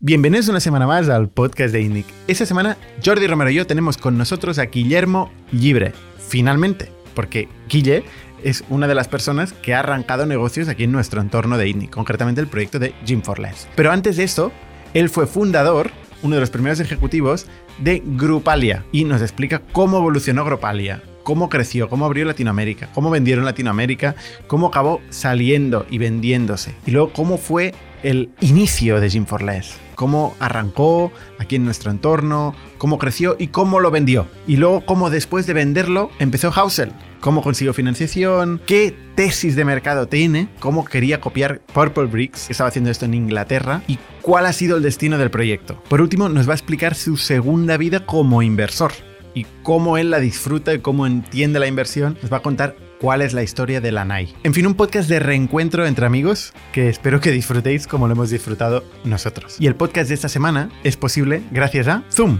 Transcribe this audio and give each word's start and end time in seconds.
Bienvenidos 0.00 0.48
una 0.48 0.60
semana 0.60 0.86
más 0.86 1.08
al 1.08 1.28
podcast 1.28 1.72
de 1.72 1.80
INNIC. 1.82 2.06
Esta 2.28 2.46
semana 2.46 2.76
Jordi 3.04 3.26
Romero 3.26 3.50
y 3.50 3.54
yo 3.54 3.66
tenemos 3.66 3.96
con 3.96 4.16
nosotros 4.16 4.60
a 4.60 4.66
Guillermo 4.66 5.32
Libre. 5.50 5.92
Finalmente, 6.28 6.92
porque 7.16 7.48
Guille 7.68 8.04
es 8.44 8.62
una 8.68 8.86
de 8.86 8.94
las 8.94 9.08
personas 9.08 9.52
que 9.54 9.74
ha 9.74 9.80
arrancado 9.80 10.24
negocios 10.24 10.68
aquí 10.68 10.84
en 10.84 10.92
nuestro 10.92 11.20
entorno 11.20 11.58
de 11.58 11.68
INNIC, 11.68 11.90
concretamente 11.90 12.40
el 12.40 12.46
proyecto 12.46 12.78
de 12.78 12.94
Gym 13.04 13.22
for 13.22 13.40
Less. 13.40 13.66
Pero 13.74 13.90
antes 13.90 14.18
de 14.18 14.22
esto, 14.22 14.52
él 14.94 15.08
fue 15.08 15.26
fundador, 15.26 15.90
uno 16.22 16.36
de 16.36 16.42
los 16.42 16.50
primeros 16.50 16.78
ejecutivos 16.78 17.46
de 17.78 18.00
Grupalia 18.06 18.84
y 18.92 19.02
nos 19.02 19.20
explica 19.20 19.62
cómo 19.72 19.96
evolucionó 19.96 20.44
Grupalia, 20.44 21.02
cómo 21.24 21.48
creció, 21.48 21.88
cómo 21.88 22.04
abrió 22.04 22.24
Latinoamérica, 22.24 22.88
cómo 22.94 23.10
vendieron 23.10 23.44
Latinoamérica, 23.44 24.14
cómo 24.46 24.68
acabó 24.68 25.00
saliendo 25.10 25.86
y 25.90 25.98
vendiéndose. 25.98 26.76
Y 26.86 26.92
luego 26.92 27.12
cómo 27.12 27.36
fue 27.36 27.74
el 28.02 28.30
inicio 28.40 29.00
de 29.00 29.08
Gym 29.08 29.26
for 29.26 29.42
Less, 29.42 29.76
cómo 29.94 30.34
arrancó 30.38 31.12
aquí 31.38 31.56
en 31.56 31.64
nuestro 31.64 31.90
entorno, 31.90 32.54
cómo 32.78 32.98
creció 32.98 33.36
y 33.38 33.48
cómo 33.48 33.80
lo 33.80 33.90
vendió. 33.90 34.26
Y 34.46 34.56
luego 34.56 34.84
cómo 34.84 35.10
después 35.10 35.46
de 35.46 35.54
venderlo 35.54 36.10
empezó 36.18 36.50
Housel, 36.50 36.92
cómo 37.20 37.42
consiguió 37.42 37.74
financiación, 37.74 38.60
qué 38.66 38.94
tesis 39.14 39.56
de 39.56 39.64
mercado 39.64 40.06
tiene, 40.06 40.48
cómo 40.60 40.84
quería 40.84 41.20
copiar 41.20 41.60
Purple 41.72 42.06
Bricks, 42.06 42.46
que 42.46 42.52
estaba 42.52 42.68
haciendo 42.68 42.90
esto 42.90 43.04
en 43.04 43.14
Inglaterra, 43.14 43.82
y 43.86 43.98
cuál 44.22 44.46
ha 44.46 44.52
sido 44.52 44.76
el 44.76 44.82
destino 44.82 45.18
del 45.18 45.30
proyecto. 45.30 45.82
Por 45.88 46.00
último, 46.00 46.28
nos 46.28 46.48
va 46.48 46.52
a 46.52 46.56
explicar 46.56 46.94
su 46.94 47.16
segunda 47.16 47.76
vida 47.76 48.06
como 48.06 48.42
inversor 48.42 48.92
y 49.34 49.46
cómo 49.62 49.98
él 49.98 50.10
la 50.10 50.20
disfruta 50.20 50.74
y 50.74 50.80
cómo 50.80 51.06
entiende 51.06 51.58
la 51.58 51.66
inversión. 51.66 52.18
Nos 52.22 52.32
va 52.32 52.38
a 52.38 52.42
contar 52.42 52.76
cuál 53.00 53.22
es 53.22 53.32
la 53.32 53.42
historia 53.42 53.80
de 53.80 53.92
la 53.92 54.04
NAI. 54.04 54.34
En 54.42 54.54
fin, 54.54 54.66
un 54.66 54.74
podcast 54.74 55.08
de 55.08 55.18
reencuentro 55.18 55.86
entre 55.86 56.06
amigos 56.06 56.52
que 56.72 56.88
espero 56.88 57.20
que 57.20 57.30
disfrutéis 57.30 57.86
como 57.86 58.06
lo 58.06 58.14
hemos 58.14 58.30
disfrutado 58.30 58.84
nosotros. 59.04 59.56
Y 59.58 59.66
el 59.66 59.74
podcast 59.74 60.08
de 60.08 60.14
esta 60.14 60.28
semana 60.28 60.70
es 60.84 60.96
posible 60.96 61.42
gracias 61.50 61.88
a 61.88 62.02
Zoom, 62.12 62.38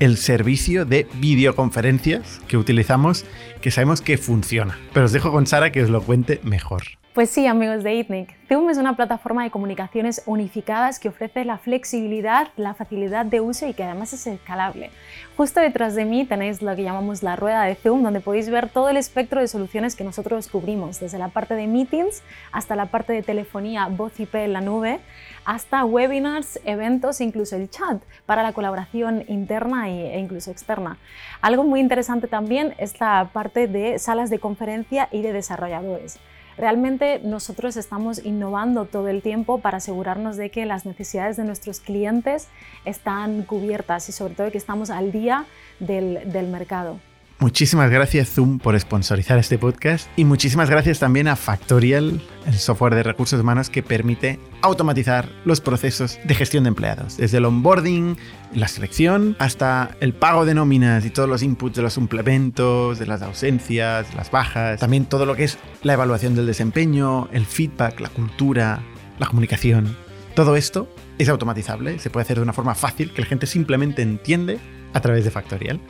el 0.00 0.16
servicio 0.16 0.84
de 0.84 1.06
videoconferencias 1.14 2.40
que 2.48 2.56
utilizamos 2.56 3.24
que 3.60 3.70
sabemos 3.70 4.00
que 4.00 4.18
funciona. 4.18 4.78
Pero 4.92 5.06
os 5.06 5.12
dejo 5.12 5.30
con 5.30 5.46
Sara 5.46 5.72
que 5.72 5.82
os 5.82 5.90
lo 5.90 6.02
cuente 6.02 6.40
mejor. 6.42 7.01
Pues 7.14 7.28
sí, 7.28 7.46
amigos 7.46 7.84
de 7.84 7.94
ITNIC. 7.96 8.34
Zoom 8.48 8.70
es 8.70 8.78
una 8.78 8.96
plataforma 8.96 9.44
de 9.44 9.50
comunicaciones 9.50 10.22
unificadas 10.24 10.98
que 10.98 11.10
ofrece 11.10 11.44
la 11.44 11.58
flexibilidad, 11.58 12.48
la 12.56 12.72
facilidad 12.72 13.26
de 13.26 13.42
uso 13.42 13.66
y 13.66 13.74
que 13.74 13.84
además 13.84 14.14
es 14.14 14.26
escalable. 14.26 14.90
Justo 15.36 15.60
detrás 15.60 15.94
de 15.94 16.06
mí 16.06 16.24
tenéis 16.24 16.62
lo 16.62 16.74
que 16.74 16.84
llamamos 16.84 17.22
la 17.22 17.36
rueda 17.36 17.64
de 17.64 17.74
Zoom, 17.74 18.02
donde 18.02 18.20
podéis 18.20 18.48
ver 18.48 18.70
todo 18.70 18.88
el 18.88 18.96
espectro 18.96 19.42
de 19.42 19.48
soluciones 19.48 19.94
que 19.94 20.04
nosotros 20.04 20.48
cubrimos, 20.48 21.00
desde 21.00 21.18
la 21.18 21.28
parte 21.28 21.54
de 21.54 21.66
meetings 21.66 22.22
hasta 22.50 22.76
la 22.76 22.86
parte 22.86 23.12
de 23.12 23.22
telefonía, 23.22 23.88
voz 23.88 24.18
IP 24.18 24.34
en 24.36 24.54
la 24.54 24.62
nube, 24.62 24.98
hasta 25.44 25.84
webinars, 25.84 26.60
eventos 26.64 27.20
e 27.20 27.24
incluso 27.24 27.56
el 27.56 27.68
chat 27.68 28.02
para 28.24 28.42
la 28.42 28.54
colaboración 28.54 29.22
interna 29.28 29.90
e 29.90 30.18
incluso 30.18 30.50
externa. 30.50 30.96
Algo 31.42 31.62
muy 31.62 31.80
interesante 31.80 32.26
también 32.26 32.74
es 32.78 32.98
la 33.00 33.28
parte 33.34 33.68
de 33.68 33.98
salas 33.98 34.30
de 34.30 34.38
conferencia 34.38 35.10
y 35.12 35.20
de 35.20 35.34
desarrolladores. 35.34 36.18
Realmente 36.56 37.20
nosotros 37.24 37.76
estamos 37.76 38.24
innovando 38.24 38.84
todo 38.84 39.08
el 39.08 39.22
tiempo 39.22 39.58
para 39.58 39.78
asegurarnos 39.78 40.36
de 40.36 40.50
que 40.50 40.66
las 40.66 40.86
necesidades 40.86 41.36
de 41.36 41.44
nuestros 41.44 41.80
clientes 41.80 42.48
están 42.84 43.42
cubiertas 43.42 44.08
y 44.08 44.12
sobre 44.12 44.34
todo 44.34 44.50
que 44.50 44.58
estamos 44.58 44.90
al 44.90 45.12
día 45.12 45.46
del, 45.80 46.30
del 46.32 46.48
mercado. 46.48 46.98
Muchísimas 47.42 47.90
gracias 47.90 48.28
Zoom 48.28 48.60
por 48.60 48.78
sponsorizar 48.78 49.36
este 49.36 49.58
podcast 49.58 50.08
y 50.14 50.24
muchísimas 50.24 50.70
gracias 50.70 51.00
también 51.00 51.26
a 51.26 51.34
Factorial, 51.34 52.20
el 52.46 52.54
software 52.54 52.94
de 52.94 53.02
recursos 53.02 53.40
humanos 53.40 53.68
que 53.68 53.82
permite 53.82 54.38
automatizar 54.60 55.28
los 55.44 55.60
procesos 55.60 56.20
de 56.22 56.36
gestión 56.36 56.62
de 56.62 56.68
empleados, 56.68 57.16
desde 57.16 57.38
el 57.38 57.44
onboarding, 57.44 58.16
la 58.54 58.68
selección, 58.68 59.34
hasta 59.40 59.96
el 59.98 60.12
pago 60.12 60.44
de 60.44 60.54
nóminas 60.54 61.04
y 61.04 61.10
todos 61.10 61.28
los 61.28 61.42
inputs 61.42 61.74
de 61.74 61.82
los 61.82 61.94
suplementos, 61.94 63.00
de 63.00 63.06
las 63.06 63.22
ausencias, 63.22 64.14
las 64.14 64.30
bajas, 64.30 64.78
también 64.78 65.06
todo 65.06 65.26
lo 65.26 65.34
que 65.34 65.42
es 65.42 65.58
la 65.82 65.94
evaluación 65.94 66.36
del 66.36 66.46
desempeño, 66.46 67.28
el 67.32 67.44
feedback, 67.44 67.98
la 67.98 68.10
cultura, 68.10 68.84
la 69.18 69.26
comunicación. 69.26 69.96
Todo 70.36 70.54
esto 70.54 70.88
es 71.18 71.28
automatizable, 71.28 71.98
se 71.98 72.08
puede 72.08 72.22
hacer 72.22 72.36
de 72.36 72.44
una 72.44 72.52
forma 72.52 72.76
fácil 72.76 73.12
que 73.12 73.22
la 73.22 73.26
gente 73.26 73.48
simplemente 73.48 74.00
entiende 74.00 74.60
a 74.94 75.00
través 75.00 75.24
de 75.24 75.32
Factorial. 75.32 75.80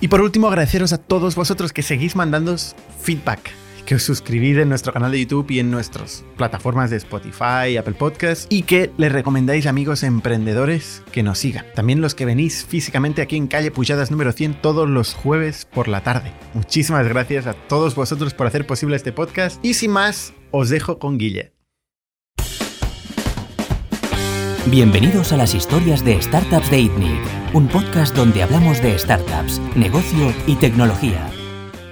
Y 0.00 0.08
por 0.08 0.22
último, 0.22 0.48
agradeceros 0.48 0.92
a 0.94 0.98
todos 0.98 1.34
vosotros 1.34 1.74
que 1.74 1.82
seguís 1.82 2.16
mandando 2.16 2.56
feedback, 3.02 3.50
que 3.84 3.96
os 3.96 4.02
suscribís 4.02 4.56
en 4.56 4.70
nuestro 4.70 4.94
canal 4.94 5.12
de 5.12 5.20
YouTube 5.20 5.50
y 5.50 5.58
en 5.58 5.70
nuestras 5.70 6.24
plataformas 6.38 6.88
de 6.88 6.96
Spotify, 6.96 7.76
Apple 7.78 7.94
Podcasts 7.94 8.46
y 8.48 8.62
que 8.62 8.90
les 8.96 9.12
recomendáis 9.12 9.66
amigos 9.66 10.02
emprendedores 10.02 11.02
que 11.12 11.22
nos 11.22 11.38
sigan. 11.38 11.66
También 11.74 12.00
los 12.00 12.14
que 12.14 12.24
venís 12.24 12.64
físicamente 12.64 13.20
aquí 13.20 13.36
en 13.36 13.46
calle 13.46 13.70
Pujadas 13.70 14.10
número 14.10 14.32
100 14.32 14.62
todos 14.62 14.88
los 14.88 15.12
jueves 15.14 15.66
por 15.66 15.86
la 15.86 16.02
tarde. 16.02 16.32
Muchísimas 16.54 17.06
gracias 17.06 17.46
a 17.46 17.52
todos 17.52 17.94
vosotros 17.94 18.32
por 18.32 18.46
hacer 18.46 18.66
posible 18.66 18.96
este 18.96 19.12
podcast 19.12 19.62
y 19.62 19.74
sin 19.74 19.90
más, 19.90 20.32
os 20.50 20.70
dejo 20.70 20.98
con 20.98 21.18
Guille. 21.18 21.52
Bienvenidos 24.66 25.32
a 25.32 25.36
las 25.36 25.54
historias 25.54 26.04
de 26.04 26.20
Startups 26.22 26.70
de 26.70 26.80
ITNIC, 26.80 27.39
un 27.52 27.66
podcast 27.66 28.14
donde 28.14 28.44
hablamos 28.44 28.80
de 28.80 28.96
startups, 28.96 29.60
negocio 29.74 30.32
y 30.46 30.54
tecnología. 30.56 31.28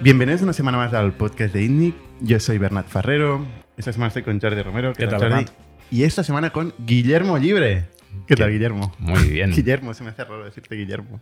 Bienvenidos 0.00 0.42
una 0.42 0.52
semana 0.52 0.78
más 0.78 0.94
al 0.94 1.12
podcast 1.12 1.52
de 1.52 1.64
ITNIC. 1.64 1.96
Yo 2.20 2.38
soy 2.38 2.58
Bernat 2.58 2.86
Ferrero. 2.86 3.44
Esta 3.76 3.92
semana 3.92 4.08
estoy 4.08 4.22
con 4.22 4.40
Jordi 4.40 4.62
Romero. 4.62 4.92
¿Qué 4.92 5.08
tal, 5.08 5.20
Jordi? 5.20 5.46
Y 5.90 6.04
esta 6.04 6.22
semana 6.22 6.50
con 6.50 6.74
Guillermo 6.78 7.38
Libre. 7.38 7.88
¿Qué 8.28 8.36
tal, 8.36 8.48
¿Qué? 8.48 8.52
Guillermo? 8.54 8.94
Muy 8.98 9.28
bien. 9.28 9.50
Guillermo, 9.54 9.94
se 9.94 10.04
me 10.04 10.10
hace 10.10 10.22
raro 10.22 10.44
decirte 10.44 10.76
Guillermo. 10.76 11.20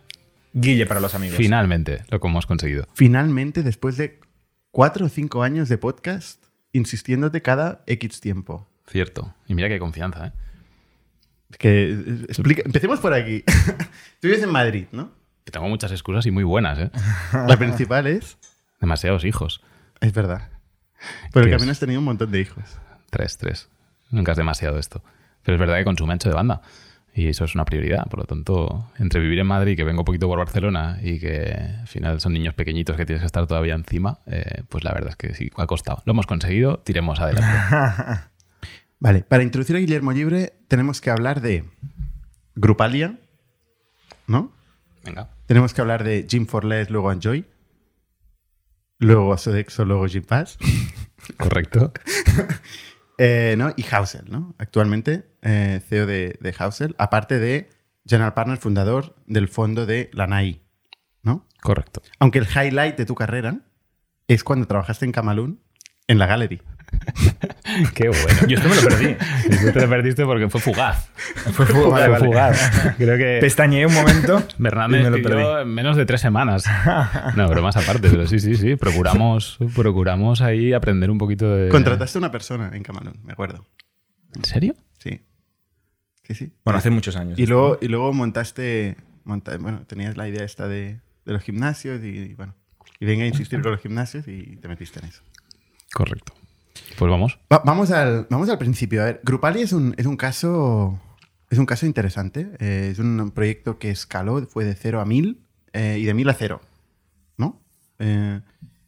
Guille 0.53 0.85
para 0.85 0.99
los 0.99 1.15
amigos. 1.15 1.37
Finalmente, 1.37 2.03
lo 2.09 2.19
que 2.19 2.27
hemos 2.27 2.45
conseguido. 2.45 2.87
Finalmente, 2.93 3.63
después 3.63 3.97
de 3.97 4.19
cuatro 4.69 5.07
o 5.07 5.09
cinco 5.09 5.41
años 5.41 5.67
de 5.67 5.79
podcast, 5.79 6.43
insistiéndote 6.73 7.41
cada 7.41 7.83
X 7.87 8.21
tiempo. 8.21 8.67
Cierto. 8.85 9.33
Y 9.47 9.55
mira 9.55 9.67
qué 9.67 9.79
confianza, 9.79 10.27
¿eh? 10.27 10.31
Es 11.51 11.57
Que, 11.57 11.91
eh, 11.91 12.25
explica- 12.27 12.63
empecemos 12.65 12.99
por 12.99 13.13
aquí. 13.13 13.43
Tú 14.19 14.27
vives 14.27 14.43
en 14.43 14.51
Madrid, 14.51 14.85
¿no? 14.91 15.11
Que 15.45 15.51
tengo 15.51 15.67
muchas 15.69 15.91
excusas 15.91 16.25
y 16.25 16.31
muy 16.31 16.43
buenas, 16.43 16.77
¿eh? 16.79 16.91
La 17.47 17.55
principal 17.57 18.05
es... 18.07 18.37
Demasiados 18.81 19.23
hijos. 19.25 19.61
Es 20.01 20.13
verdad. 20.13 20.49
Pero 21.31 21.45
¿Qué 21.45 21.49
que 21.51 21.55
es? 21.55 21.59
también 21.59 21.69
has 21.71 21.79
tenido 21.79 21.99
un 21.99 22.05
montón 22.05 22.31
de 22.31 22.41
hijos. 22.41 22.63
Tres, 23.09 23.37
tres. 23.37 23.69
Nunca 24.11 24.31
es 24.33 24.37
demasiado 24.37 24.77
esto. 24.77 25.03
Pero 25.43 25.55
es 25.55 25.59
verdad 25.59 25.77
que 25.77 25.85
consume 25.85 26.13
ancho 26.13 26.27
de 26.29 26.35
banda. 26.35 26.61
Y 27.13 27.29
eso 27.29 27.45
es 27.45 27.55
una 27.55 27.65
prioridad. 27.65 28.05
Por 28.09 28.19
lo 28.19 28.25
tanto, 28.25 28.91
entre 28.99 29.19
vivir 29.21 29.39
en 29.39 29.47
Madrid, 29.47 29.75
que 29.75 29.83
vengo 29.83 30.03
poquito 30.05 30.27
por 30.27 30.37
Barcelona, 30.37 30.99
y 31.01 31.19
que 31.19 31.55
al 31.79 31.87
final 31.87 32.19
son 32.21 32.33
niños 32.33 32.53
pequeñitos 32.53 32.95
que 32.97 33.05
tienes 33.05 33.21
que 33.21 33.25
estar 33.25 33.47
todavía 33.47 33.73
encima, 33.73 34.19
eh, 34.27 34.63
pues 34.69 34.83
la 34.83 34.91
verdad 34.93 35.09
es 35.11 35.15
que 35.15 35.33
sí, 35.33 35.49
ha 35.55 35.65
costado. 35.65 36.03
Lo 36.05 36.11
hemos 36.11 36.27
conseguido, 36.27 36.79
tiremos 36.79 37.19
adelante. 37.19 37.47
Vale, 38.99 39.21
para 39.21 39.43
introducir 39.43 39.75
a 39.75 39.79
Guillermo 39.79 40.11
Libre 40.11 40.53
tenemos 40.67 41.01
que 41.01 41.11
hablar 41.11 41.41
de 41.41 41.65
Grupalia, 42.55 43.19
¿no? 44.25 44.51
Venga. 45.03 45.29
Tenemos 45.45 45.73
que 45.73 45.81
hablar 45.81 46.03
de 46.03 46.25
Gym 46.27 46.47
for 46.47 46.65
Less, 46.65 46.89
luego 46.89 47.11
Enjoy. 47.11 47.45
Luego 48.99 49.37
Sodexo, 49.37 49.85
luego 49.85 50.07
Gym 50.07 50.23
Pass. 50.23 50.57
Correcto. 51.37 51.91
Eh, 53.19 53.55
¿no? 53.57 53.73
Y 53.75 53.81
Housel, 53.81 54.25
¿no? 54.29 54.53
Actualmente 54.59 55.27
eh, 55.41 55.81
CEO 55.89 56.05
de, 56.05 56.37
de 56.39 56.93
aparte 56.99 57.39
de 57.39 57.67
General 58.05 58.35
Partner, 58.35 58.59
fundador 58.59 59.15
del 59.25 59.47
fondo 59.47 59.87
de 59.87 60.11
la 60.13 60.27
NAI, 60.27 60.61
¿no? 61.23 61.47
Correcto. 61.63 62.03
Aunque 62.19 62.37
el 62.37 62.45
highlight 62.45 62.95
de 62.95 63.07
tu 63.07 63.15
carrera 63.15 63.61
es 64.27 64.43
cuando 64.43 64.67
trabajaste 64.67 65.05
en 65.05 65.13
Camalún 65.13 65.63
en 66.07 66.19
la 66.19 66.27
Gallery. 66.27 66.61
Qué 67.93 68.09
bueno. 68.09 68.47
Yo 68.47 68.57
esto 68.57 68.69
me 68.69 68.75
lo 68.75 68.81
perdí. 68.81 69.15
Tú 69.65 69.71
te 69.73 69.81
lo 69.81 69.89
perdiste 69.89 70.25
porque 70.25 70.49
fue 70.49 70.61
fugaz. 70.61 71.09
Fue 71.53 71.65
fu- 71.65 71.89
vale, 71.89 72.17
fugaz. 72.17 72.71
Creo 72.97 73.17
que 73.17 73.39
Pestañeé 73.41 73.85
un 73.85 73.93
momento 73.93 74.43
Bernat 74.57 74.89
y 74.89 74.91
me 74.93 75.09
me 75.09 75.17
lo 75.17 75.21
perdí. 75.29 75.61
en 75.61 75.67
menos 75.73 75.95
de 75.97 76.05
tres 76.05 76.21
semanas. 76.21 76.65
No, 77.35 77.47
bromas 77.49 77.77
aparte, 77.77 78.09
pero 78.09 78.25
sí, 78.27 78.39
sí, 78.39 78.55
sí. 78.55 78.75
Procuramos, 78.75 79.57
procuramos 79.75 80.41
ahí 80.41 80.73
aprender 80.73 81.11
un 81.11 81.17
poquito 81.17 81.53
de. 81.55 81.69
Contrataste 81.69 82.17
a 82.17 82.19
una 82.19 82.31
persona 82.31 82.71
en 82.73 82.83
Camalún, 82.83 83.19
me 83.23 83.33
acuerdo. 83.33 83.65
¿En 84.35 84.43
serio? 84.43 84.75
Sí. 84.99 85.21
Sí, 86.23 86.35
sí. 86.35 86.51
Bueno, 86.65 86.79
hace 86.79 86.89
muchos 86.89 87.15
años. 87.15 87.37
Y 87.39 87.45
luego, 87.45 87.77
y 87.81 87.87
luego 87.87 88.11
montaste, 88.13 88.97
monta- 89.23 89.57
bueno, 89.57 89.83
tenías 89.87 90.17
la 90.17 90.27
idea 90.27 90.43
esta 90.43 90.67
de, 90.67 90.99
de 91.25 91.33
los 91.33 91.41
gimnasios 91.43 92.03
y, 92.03 92.07
y 92.07 92.33
bueno, 92.33 92.53
y 92.99 93.05
venga 93.05 93.23
a 93.23 93.27
insistir 93.27 93.61
con 93.61 93.71
los 93.71 93.81
gimnasios 93.81 94.27
y 94.27 94.57
te 94.57 94.67
metiste 94.67 94.99
en 94.99 95.05
eso. 95.05 95.21
Correcto. 95.93 96.33
Pues 96.97 97.09
vamos. 97.11 97.39
Va- 97.51 97.61
vamos, 97.65 97.91
al, 97.91 98.27
vamos 98.29 98.49
al 98.49 98.57
principio. 98.57 99.01
A 99.01 99.05
ver, 99.05 99.21
Grupali 99.23 99.61
es 99.61 99.73
un, 99.73 99.93
es 99.97 100.05
un 100.05 100.17
caso 100.17 100.99
es 101.49 101.57
un 101.59 101.65
caso 101.65 101.85
interesante. 101.85 102.51
Eh, 102.59 102.89
es 102.91 102.99
un 102.99 103.31
proyecto 103.31 103.79
que 103.79 103.89
escaló, 103.89 104.45
fue 104.47 104.65
de 104.65 104.75
0 104.75 104.99
a 104.99 105.05
1000 105.05 105.41
eh, 105.73 105.97
y 105.99 106.03
de 106.05 106.13
1000 106.13 106.29
a 106.29 106.33
0. 106.33 106.61
¿No? 107.37 107.61
Eh, 107.99 108.41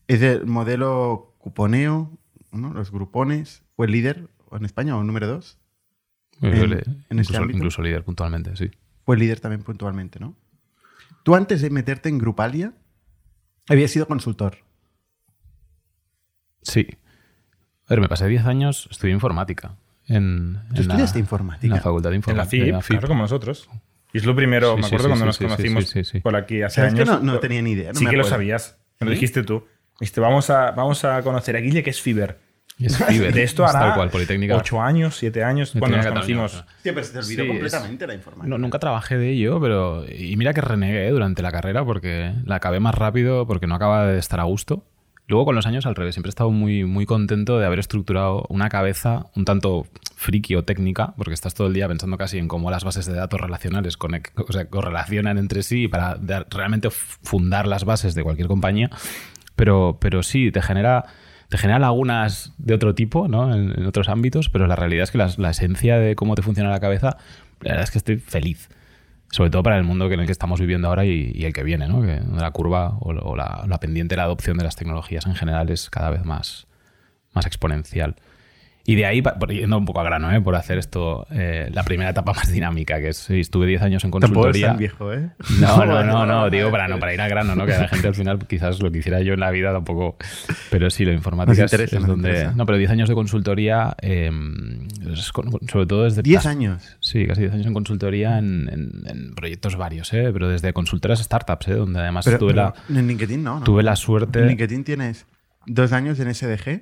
es 0.07 0.21
el 0.21 0.45
modelo 0.45 1.36
cuponeo, 1.38 2.18
¿no? 2.51 2.74
los 2.74 2.91
grupones. 2.91 3.63
¿Fue 3.75 3.86
el 3.86 3.92
líder 3.94 4.27
en 4.51 4.65
España 4.65 4.97
o 4.97 5.03
número 5.03 5.27
2? 5.27 5.57
En- 6.42 6.53
en 7.09 7.19
ese 7.19 7.33
incluso, 7.33 7.50
incluso 7.57 7.81
líder 7.81 8.03
puntualmente, 8.03 8.56
sí. 8.56 8.71
Fue 9.06 9.15
líder 9.18 9.39
también 9.39 9.62
puntualmente, 9.63 10.19
¿no? 10.19 10.35
Tú 11.24 11.35
antes 11.35 11.62
de 11.62 11.69
meterte 11.69 12.09
en 12.09 12.18
Grupalia, 12.18 12.74
habías 13.68 13.92
sido 13.92 14.07
consultor. 14.07 14.57
Sí. 16.62 16.88
A 17.89 17.94
ver, 17.94 18.01
me 18.01 18.07
pasé 18.07 18.27
10 18.27 18.45
años, 18.45 18.88
estudié 18.91 19.13
informática. 19.13 19.71
En, 20.07 20.59
¿Tú 20.74 20.81
en 20.81 20.88
la- 20.88 20.94
estudiaste 20.94 21.19
informática? 21.19 21.65
En 21.68 21.71
la 21.71 21.81
facultad 21.81 22.09
de 22.12 22.15
En 22.15 22.21
la 22.21 22.30
informática. 22.31 22.81
FIP, 22.81 22.88
claro, 23.00 23.07
como 23.07 23.21
nosotros. 23.24 23.69
Y 24.13 24.18
es 24.19 24.25
lo 24.25 24.36
primero, 24.36 24.75
Sí, 24.75 24.81
me 24.81 24.88
acuerdo 24.88 25.03
sí, 25.06 25.09
cuando 25.09 25.25
sí, 25.33 25.44
nos 25.44 25.51
conocimos 25.51 25.88
sí, 25.89 26.03
sí, 26.03 26.12
sí. 26.12 26.19
por 26.21 26.36
aquí 26.36 26.62
hace 26.63 26.77
¿Sabes 26.81 26.94
que 26.95 27.01
años. 27.01 27.21
no, 27.24 27.33
no 27.33 27.39
tenía 27.39 27.62
ni 27.62 27.71
idea? 27.71 27.94
No 27.94 28.00
sí 28.00 28.06
me 28.06 28.12
que 28.12 28.18
lo 28.18 28.24
sabías. 28.24 28.77
Me 29.00 29.06
lo 29.06 29.12
dijiste 29.12 29.44
tú. 29.44 29.65
Dijiste, 30.00 30.19
vamos 30.21 30.50
a, 30.50 30.71
vamos 30.71 31.03
a 31.06 31.21
conocer 31.24 31.56
a 31.56 31.59
Guille, 31.59 31.83
que 31.83 31.89
es 31.89 32.01
Fiber. 32.01 32.39
Y 32.77 32.86
es 32.88 32.97
Fiverr, 33.06 33.33
De 33.33 33.44
esto 33.44 33.65
es 33.65 33.75
hará 33.75 33.94
cual, 33.95 34.09
Politécnica. 34.09 34.56
ocho 34.56 34.81
años, 34.81 35.15
siete 35.18 35.44
años, 35.44 35.74
cuando 35.77 35.97
nos 35.97 36.07
conocimos. 36.07 36.63
Pero 36.81 37.03
se 37.03 37.12
te 37.12 37.19
olvidó 37.19 37.44
Sí, 37.44 37.47
completamente 37.50 38.07
la 38.07 38.13
informática. 38.15 38.50
No, 38.50 38.57
nunca 38.57 38.80
trabajé 38.80 39.18
de 39.18 39.30
ello, 39.31 39.59
pero. 39.59 40.06
Y 40.09 40.35
mira 40.38 40.53
que 40.53 40.62
renegué 40.62 41.09
durante 41.09 41.42
la 41.42 41.51
carrera 41.51 41.83
porque 41.85 42.33
la 42.45 42.56
acabé 42.56 42.80
más 42.80 42.95
rápido 42.95 43.45
porque 43.45 43.68
no 43.68 43.75
acaba 43.75 44.06
de 44.07 44.18
estar 44.18 44.39
a 44.39 44.44
gusto. 44.44 44.85
Luego 45.30 45.46
con 45.46 45.56
los 45.56 45.68
años 45.68 45.86
al 45.86 45.94
revés, 45.94 46.16
siempre 46.16 46.30
he 46.30 46.31
estado 46.31 46.50
muy, 46.50 46.86
muy 46.86 47.06
contento 47.06 47.60
de 47.60 47.66
haber 47.68 47.78
estructurado 47.78 48.48
una 48.50 48.68
cabeza 48.68 49.28
un 49.36 49.46
tanto 49.46 49.86
friki 50.16 50.56
o 50.56 50.64
técnica, 50.64 51.14
porque 51.18 51.36
estás 51.36 51.54
todo 51.54 51.68
el 51.68 51.74
día 51.74 51.88
pensando 51.88 52.18
casi 52.18 52.40
en 52.40 52.48
cómo 52.48 52.72
las 52.72 52.84
bases 52.84 53.06
de 53.06 53.14
datos 53.14 53.40
relacionales 53.40 53.96
o 53.96 54.52
sea, 54.52 54.66
correlacionan 54.66 55.38
entre 55.38 55.62
sí 55.62 55.88
para 55.88 56.18
realmente 56.50 56.90
fundar 56.90 57.68
las 57.68 57.86
bases 57.86 58.16
de 58.16 58.24
cualquier 58.24 58.48
compañía. 58.48 58.90
Pero, 59.56 60.00
pero 60.02 60.24
sí, 60.24 60.52
te 60.52 60.64
genera, 60.64 61.06
te 61.48 61.60
genera 61.60 61.78
lagunas 61.78 62.56
de 62.58 62.74
otro 62.74 62.96
tipo, 62.96 63.28
¿no? 63.28 63.54
En, 63.54 63.86
otros 63.86 64.10
ámbitos, 64.10 64.50
pero 64.50 64.66
la 64.66 64.76
realidad 64.76 65.04
es 65.04 65.12
que 65.12 65.20
la 65.20 65.50
esencia 65.52 66.00
de 66.00 66.16
cómo 66.16 66.34
te 66.34 66.42
funciona 66.42 66.72
la 66.72 66.80
cabeza, 66.80 67.18
la 67.62 67.74
verdad 67.74 67.84
es 67.84 67.92
que 67.92 68.00
estoy 68.00 68.18
feliz. 68.18 68.68
Sobre 69.31 69.52
todo 69.52 69.62
para 69.62 69.78
el 69.78 69.84
mundo 69.84 70.12
en 70.12 70.20
el 70.20 70.26
que 70.26 70.31
estamos 70.31 70.60
viviendo 70.60 70.88
ahora 70.88 71.06
y, 71.06 71.46
el 71.46 71.54
que 71.54 71.64
viene, 71.64 71.88
¿no? 71.88 72.02
Que 72.02 72.20
la 72.36 72.52
curva 72.52 72.98
o, 73.00 73.12
o 73.12 73.36
la, 73.36 73.64
la 73.68 73.80
pendiente 73.80 74.14
de 74.14 74.18
la 74.18 74.24
adopción 74.24 74.58
de 74.58 74.64
las 74.64 74.76
tecnologías 74.76 75.26
en 75.26 75.36
general 75.36 75.70
es 75.70 75.90
cada 75.90 76.10
vez 76.10 76.26
más, 76.26 76.68
más 77.34 77.46
exponencial. 77.46 78.16
Y 78.86 78.96
de 78.96 79.06
ahí, 79.06 79.22
yendo 79.50 79.78
un 79.78 79.86
poco 79.86 80.00
a 80.00 80.04
grano, 80.04 80.31
¿eh? 80.34 80.42
por 80.42 80.56
hacer 80.56 80.80
esto, 80.80 81.28
eh, 81.30 81.70
la 81.72 81.84
primera 81.84 82.10
etapa 82.10 82.34
más 82.34 82.52
dinámica, 82.52 83.00
que 83.00 83.10
es, 83.10 83.30
estuve 83.30 83.68
10 83.68 83.84
años 83.84 84.04
en 84.04 84.10
consultoría. 84.10 84.74
viejo, 84.74 85.14
¿eh? 85.14 85.30
No, 85.60 85.86
no, 85.86 86.04
no, 86.06 86.26
no, 86.26 86.50
digo 86.50 86.72
para 86.72 86.88
no, 86.88 86.98
para 86.98 87.14
ir 87.14 87.22
a 87.22 87.28
grano, 87.28 87.56
¿no? 87.56 87.68
Que 87.68 87.74
la 87.74 87.88
gente 87.88 88.08
al 88.08 88.16
final 88.16 88.40
quizás 88.48 88.81
lo 88.81 88.92
que 88.92 88.98
hiciera 89.00 89.22
yo 89.22 89.34
en 89.36 89.42
la 89.42 89.52
vida 89.52 89.72
tampoco. 89.72 90.18
Pero 90.72 90.90
sí, 90.90 91.06
lo 91.06 91.12
informática 91.14 91.62
Nos 91.62 91.72
es- 91.72 91.80
interesa, 91.80 91.98
es 92.00 92.08
donde. 92.08 92.50
No, 92.56 92.66
pero 92.66 92.80
10 92.80 92.90
años 92.90 93.10
de 93.10 93.16
consultoría, 93.16 93.96
eh, 94.02 94.31
con- 95.34 95.52
sobre 95.70 95.86
todo 95.86 96.06
desde. 96.06 96.24
10 96.24 96.46
años. 96.48 96.98
Sí, 97.00 97.28
casi 97.28 97.42
10 97.42 97.54
años 97.54 97.68
en 97.68 97.74
consultoría 97.74 98.40
en, 98.40 98.70
en- 98.70 99.04
en 99.08 99.36
proyectos 99.36 99.76
varios, 99.76 100.12
¿eh? 100.14 100.30
Pero 100.34 100.50
desde 100.50 100.74
consultoras 100.74 101.20
startups, 101.20 101.68
¿eh? 101.68 101.74
Donde 101.74 102.00
además 102.00 102.26
Pero, 102.26 102.40
tuve, 102.40 102.54
pero 102.54 102.74
la, 102.90 103.00
en 103.00 103.08
LinkedIn 103.08 103.44
no, 103.44 103.60
¿no? 103.60 103.64
tuve 103.66 103.84
la 103.84 103.96
suerte. 103.96 104.40
En 104.40 104.48
LinkedIn 104.48 104.84
tienes 104.84 105.26
dos 105.68 105.92
años 105.94 106.20
en 106.20 106.34
SDG 106.34 106.81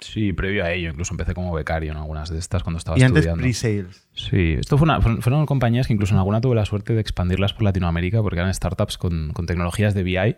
Sí, 0.00 0.32
previo 0.32 0.64
a 0.64 0.72
ello, 0.72 0.90
incluso 0.90 1.12
empecé 1.12 1.34
como 1.34 1.52
becario 1.52 1.90
en 1.90 1.98
algunas 1.98 2.30
de 2.30 2.38
estas 2.38 2.62
cuando 2.62 2.78
estaba 2.78 2.96
y 2.98 3.02
antes 3.02 3.18
estudiando. 3.26 3.42
pre-sales. 3.42 4.06
Sí, 4.14 4.54
esto 4.58 4.78
fue 4.78 4.84
una- 4.84 5.00
fueron 5.00 5.22
fueron 5.22 5.44
compañías 5.46 5.86
que 5.88 5.92
incluso 5.92 6.14
en 6.14 6.18
alguna 6.18 6.40
tuve 6.40 6.54
la 6.54 6.64
suerte 6.64 6.92
de 6.94 7.00
expandirlas 7.00 7.52
por 7.52 7.64
Latinoamérica 7.64 8.22
porque 8.22 8.38
eran 8.38 8.54
startups 8.54 8.96
con, 8.96 9.32
con 9.32 9.46
tecnologías 9.46 9.94
de 9.94 10.02
BI 10.04 10.36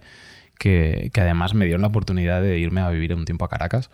que, 0.58 1.10
que 1.12 1.20
además 1.20 1.54
me 1.54 1.64
dieron 1.66 1.82
la 1.82 1.88
oportunidad 1.88 2.40
de 2.42 2.58
irme 2.58 2.80
a 2.80 2.88
vivir 2.90 3.14
un 3.14 3.24
tiempo 3.26 3.44
a 3.44 3.48
Caracas 3.48 3.90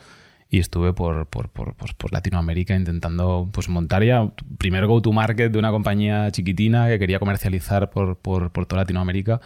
y 0.48 0.60
estuve 0.60 0.92
por, 0.92 1.26
por, 1.26 1.48
por, 1.48 1.74
pues, 1.74 1.92
por 1.94 2.12
Latinoamérica 2.12 2.76
intentando 2.76 3.48
pues, 3.52 3.68
montar 3.68 4.04
ya 4.04 4.30
primer 4.58 4.86
go-to-market 4.86 5.50
de 5.50 5.58
una 5.58 5.72
compañía 5.72 6.30
chiquitina 6.30 6.86
que 6.86 7.00
quería 7.00 7.18
comercializar 7.18 7.90
por, 7.90 8.16
por, 8.18 8.52
por 8.52 8.66
toda 8.66 8.82
Latinoamérica 8.82 9.40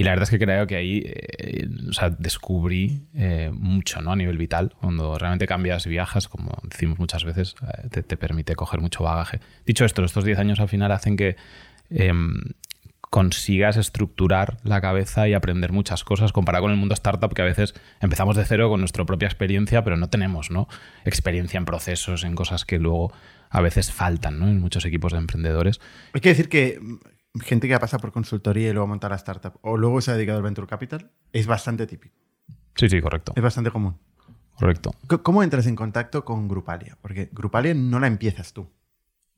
y 0.00 0.02
la 0.02 0.12
verdad 0.12 0.22
es 0.22 0.30
que 0.30 0.38
creo 0.38 0.66
que 0.66 0.76
ahí 0.76 1.02
eh, 1.04 1.68
descubrí 2.18 3.02
eh, 3.12 3.50
mucho 3.52 4.00
¿no? 4.00 4.12
a 4.12 4.16
nivel 4.16 4.38
vital. 4.38 4.74
Cuando 4.80 5.18
realmente 5.18 5.46
cambias 5.46 5.84
y 5.84 5.90
viajas, 5.90 6.26
como 6.26 6.56
decimos 6.62 6.98
muchas 6.98 7.22
veces, 7.24 7.54
eh, 7.60 7.88
te, 7.90 8.02
te 8.02 8.16
permite 8.16 8.56
coger 8.56 8.80
mucho 8.80 9.04
bagaje. 9.04 9.40
Dicho 9.66 9.84
esto, 9.84 10.02
estos 10.02 10.24
10 10.24 10.38
años 10.38 10.58
al 10.58 10.70
final 10.70 10.90
hacen 10.92 11.18
que 11.18 11.36
em, 11.90 12.32
consigas 13.10 13.76
estructurar 13.76 14.56
la 14.64 14.80
cabeza 14.80 15.28
y 15.28 15.34
aprender 15.34 15.70
muchas 15.70 16.02
cosas 16.02 16.32
comparado 16.32 16.62
con 16.62 16.70
el 16.70 16.78
mundo 16.78 16.94
startup 16.94 17.34
que 17.34 17.42
a 17.42 17.44
veces 17.44 17.74
empezamos 18.00 18.36
de 18.36 18.46
cero 18.46 18.70
con 18.70 18.80
nuestra 18.80 19.04
propia 19.04 19.26
experiencia, 19.26 19.84
pero 19.84 19.98
no 19.98 20.08
tenemos 20.08 20.50
¿no? 20.50 20.66
experiencia 21.04 21.58
en 21.58 21.66
procesos, 21.66 22.24
en 22.24 22.34
cosas 22.34 22.64
que 22.64 22.78
luego 22.78 23.12
a 23.50 23.60
veces 23.60 23.92
faltan 23.92 24.38
¿no? 24.38 24.48
en 24.48 24.60
muchos 24.60 24.86
equipos 24.86 25.12
de 25.12 25.18
emprendedores. 25.18 25.78
Hay 26.14 26.22
que 26.22 26.30
decir 26.30 26.48
que 26.48 26.80
gente 27.38 27.68
que 27.68 27.74
ha 27.74 27.80
pasado 27.80 28.00
por 28.00 28.12
consultoría 28.12 28.70
y 28.70 28.72
luego 28.72 28.88
monta 28.88 29.08
la 29.08 29.16
startup 29.16 29.54
o 29.62 29.76
luego 29.76 30.00
se 30.00 30.10
ha 30.10 30.14
dedicado 30.14 30.38
al 30.38 30.44
venture 30.44 30.66
capital 30.66 31.10
es 31.32 31.46
bastante 31.46 31.86
típico. 31.86 32.16
Sí, 32.74 32.88
sí, 32.88 33.00
correcto. 33.00 33.32
Es 33.36 33.42
bastante 33.42 33.70
común. 33.70 33.96
Correcto. 34.56 34.94
¿Cómo 35.22 35.42
entras 35.42 35.66
en 35.66 35.76
contacto 35.76 36.24
con 36.24 36.48
Grupalia? 36.48 36.98
Porque 37.00 37.30
Grupalia 37.32 37.74
no 37.74 37.98
la 37.98 38.06
empiezas 38.06 38.52
tú. 38.52 38.68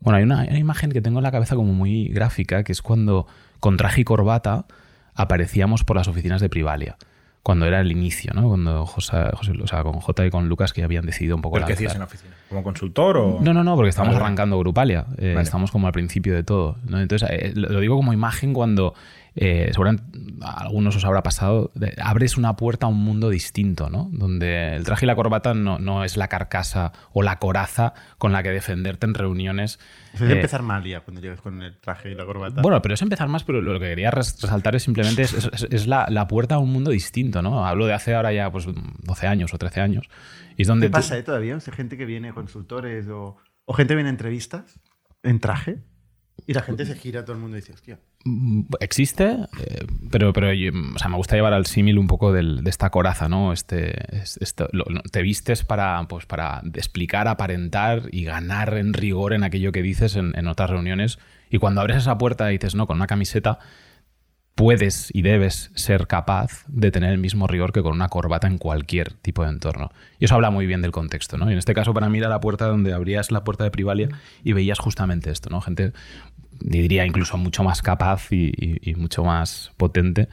Bueno, 0.00 0.16
hay 0.16 0.24
una, 0.24 0.40
hay 0.40 0.48
una 0.48 0.58
imagen 0.58 0.90
que 0.90 1.00
tengo 1.00 1.20
en 1.20 1.22
la 1.22 1.30
cabeza 1.30 1.54
como 1.54 1.72
muy 1.72 2.08
gráfica, 2.08 2.64
que 2.64 2.72
es 2.72 2.82
cuando 2.82 3.26
con 3.60 3.76
traje 3.76 4.00
y 4.00 4.04
corbata 4.04 4.66
aparecíamos 5.14 5.84
por 5.84 5.96
las 5.96 6.08
oficinas 6.08 6.40
de 6.40 6.48
Privalia. 6.48 6.96
Cuando 7.42 7.66
era 7.66 7.80
el 7.80 7.90
inicio, 7.90 8.32
¿no? 8.34 8.46
Cuando 8.48 8.86
José, 8.86 9.16
José- 9.34 9.52
o 9.60 9.66
sea, 9.66 9.82
con 9.82 9.94
J 9.94 10.26
y 10.26 10.30
con 10.30 10.48
Lucas 10.48 10.72
que 10.72 10.84
habían 10.84 11.04
decidido 11.04 11.34
un 11.34 11.42
poco 11.42 11.54
¿Pero 11.54 11.66
qué 11.66 11.72
hacías 11.72 11.94
en 11.94 11.98
la 11.98 12.04
oficina? 12.04 12.32
¿Como 12.48 12.62
consultor 12.62 13.16
o...? 13.16 13.38
No, 13.40 13.52
no, 13.52 13.64
no, 13.64 13.74
porque 13.74 13.88
estamos 13.90 14.14
Vale. 14.14 14.24
arrancando 14.24 14.58
Grupalia. 14.60 15.06
Eh, 15.18 15.30
Vale. 15.34 15.42
Estamos 15.42 15.72
como 15.72 15.88
al 15.88 15.92
principio 15.92 16.34
de 16.34 16.44
todo. 16.44 16.76
¿no? 16.86 17.00
Entonces, 17.00 17.28
eh, 17.32 17.52
lo 17.54 17.80
digo 17.80 17.96
como 17.96 18.12
imagen 18.12 18.52
cuando, 18.52 18.94
eh, 19.34 19.68
seguramente 19.72 20.04
a 20.42 20.60
algunos 20.62 20.94
os 20.96 21.04
habrá 21.04 21.22
pasado, 21.22 21.70
de- 21.74 21.94
abres 22.02 22.36
una 22.36 22.54
puerta 22.56 22.86
a 22.86 22.88
un 22.88 22.98
mundo 23.02 23.30
distinto, 23.30 23.88
¿no? 23.88 24.08
Donde 24.12 24.76
el 24.76 24.84
traje 24.84 25.06
y 25.06 25.08
la 25.08 25.14
corbata 25.14 25.54
no, 25.54 25.78
no 25.78 26.04
es 26.04 26.16
la 26.16 26.28
carcasa 26.28 26.92
o 27.12 27.22
la 27.22 27.38
coraza 27.38 27.94
con 28.18 28.32
la 28.32 28.42
que 28.42 28.50
defenderte 28.50 29.06
en 29.06 29.14
reuniones. 29.14 29.78
Eso 30.12 30.24
es 30.26 30.30
eh, 30.30 30.34
empezar 30.34 30.62
mal 30.62 30.84
ya 30.84 31.00
cuando 31.00 31.20
llegas 31.22 31.40
con 31.40 31.62
el 31.62 31.78
traje 31.80 32.10
y 32.10 32.14
la 32.14 32.26
corbata. 32.26 32.60
bueno, 32.60 32.82
pero 32.82 32.94
es 32.94 33.02
empezar 33.02 33.28
más, 33.28 33.44
pero 33.44 33.60
lo 33.62 33.72
que 33.80 33.86
quería 33.86 34.10
res- 34.10 34.40
resaltar 34.42 34.74
es 34.76 34.82
simplemente 34.82 35.22
es, 35.22 35.32
es- 35.32 35.66
es 35.70 35.86
la, 35.86 36.06
la 36.10 36.26
puerta 36.28 36.56
a 36.56 36.58
un 36.58 36.70
mundo 36.72 36.90
distinto, 36.90 37.40
¿no? 37.40 37.66
Hablo 37.66 37.86
de 37.86 37.94
hace 37.94 38.14
ahora 38.14 38.32
ya 38.32 38.50
pues 38.50 38.66
12 38.66 39.26
años 39.26 39.54
o 39.54 39.58
13 39.58 39.80
años. 39.80 40.08
Y 40.56 40.62
es 40.62 40.68
donde 40.68 40.86
¿Qué 40.86 40.90
tú- 40.90 40.96
pasa 40.98 41.16
eh, 41.16 41.22
todavía? 41.22 41.56
O 41.56 41.60
sea, 41.60 41.72
gente 41.72 41.96
que 41.96 42.04
viene, 42.04 42.32
consultores 42.34 43.08
o, 43.08 43.36
o 43.64 43.72
gente 43.72 43.92
que 43.92 43.96
viene 43.96 44.10
a 44.10 44.12
entrevistas 44.12 44.78
en 45.22 45.40
traje 45.40 45.78
y 46.46 46.54
la 46.54 46.62
gente 46.62 46.84
se 46.86 46.94
gira, 46.96 47.24
todo 47.24 47.34
el 47.36 47.42
mundo 47.42 47.56
dice, 47.56 47.72
hostia. 47.72 47.98
Mm, 48.24 48.62
Existe, 48.80 49.36
eh, 49.60 49.86
pero, 50.10 50.32
pero 50.32 50.48
o 50.48 50.98
sea, 50.98 51.08
me 51.08 51.16
gusta 51.16 51.36
llevar 51.36 51.52
al 51.52 51.66
símil 51.66 51.98
un 51.98 52.06
poco 52.06 52.32
del- 52.32 52.62
de 52.64 52.70
esta 52.70 52.90
coraza, 52.90 53.28
¿no? 53.28 53.52
Este, 53.52 53.94
es- 54.16 54.38
esto- 54.40 54.68
lo- 54.72 54.84
lo- 54.88 55.02
te 55.02 55.22
vistes 55.22 55.64
para, 55.64 56.02
pues, 56.08 56.26
para 56.26 56.62
explicar, 56.74 57.28
aparentar 57.28 58.02
y 58.10 58.24
ganar 58.24 58.74
en 58.74 58.92
rigor 58.92 59.32
en 59.34 59.44
aquello 59.44 59.72
que 59.72 59.82
dices 59.82 60.16
en, 60.16 60.32
en 60.36 60.46
otras 60.48 60.70
reuniones. 60.70 61.18
Y 61.50 61.58
cuando 61.58 61.80
abres 61.80 61.98
esa 61.98 62.18
puerta 62.18 62.50
y 62.50 62.58
dices, 62.58 62.74
no, 62.74 62.86
con 62.86 62.96
una 62.96 63.06
camiseta, 63.06 63.58
puedes 64.54 65.10
y 65.14 65.22
debes 65.22 65.70
ser 65.74 66.06
capaz 66.06 66.64
de 66.68 66.90
tener 66.90 67.10
el 67.12 67.18
mismo 67.18 67.46
rigor 67.46 67.72
que 67.72 67.82
con 67.82 67.92
una 67.92 68.08
corbata 68.08 68.46
en 68.46 68.58
cualquier 68.58 69.14
tipo 69.14 69.42
de 69.42 69.50
entorno. 69.50 69.90
Y 70.18 70.26
eso 70.26 70.34
habla 70.34 70.50
muy 70.50 70.66
bien 70.66 70.82
del 70.82 70.92
contexto, 70.92 71.38
¿no? 71.38 71.48
Y 71.48 71.52
en 71.52 71.58
este 71.58 71.74
caso 71.74 71.94
para 71.94 72.08
mí 72.08 72.18
era 72.18 72.28
la 72.28 72.40
puerta 72.40 72.66
donde 72.66 72.92
abrías 72.92 73.30
la 73.30 73.44
puerta 73.44 73.64
de 73.64 73.70
Privalia 73.70 74.08
y 74.44 74.52
veías 74.52 74.78
justamente 74.78 75.30
esto, 75.30 75.48
¿no? 75.50 75.60
Gente, 75.60 75.92
diría 76.60 77.06
incluso 77.06 77.36
mucho 77.36 77.64
más 77.64 77.82
capaz 77.82 78.30
y, 78.30 78.94
mucho 78.96 79.24
más 79.24 79.72
potente. 79.76 80.28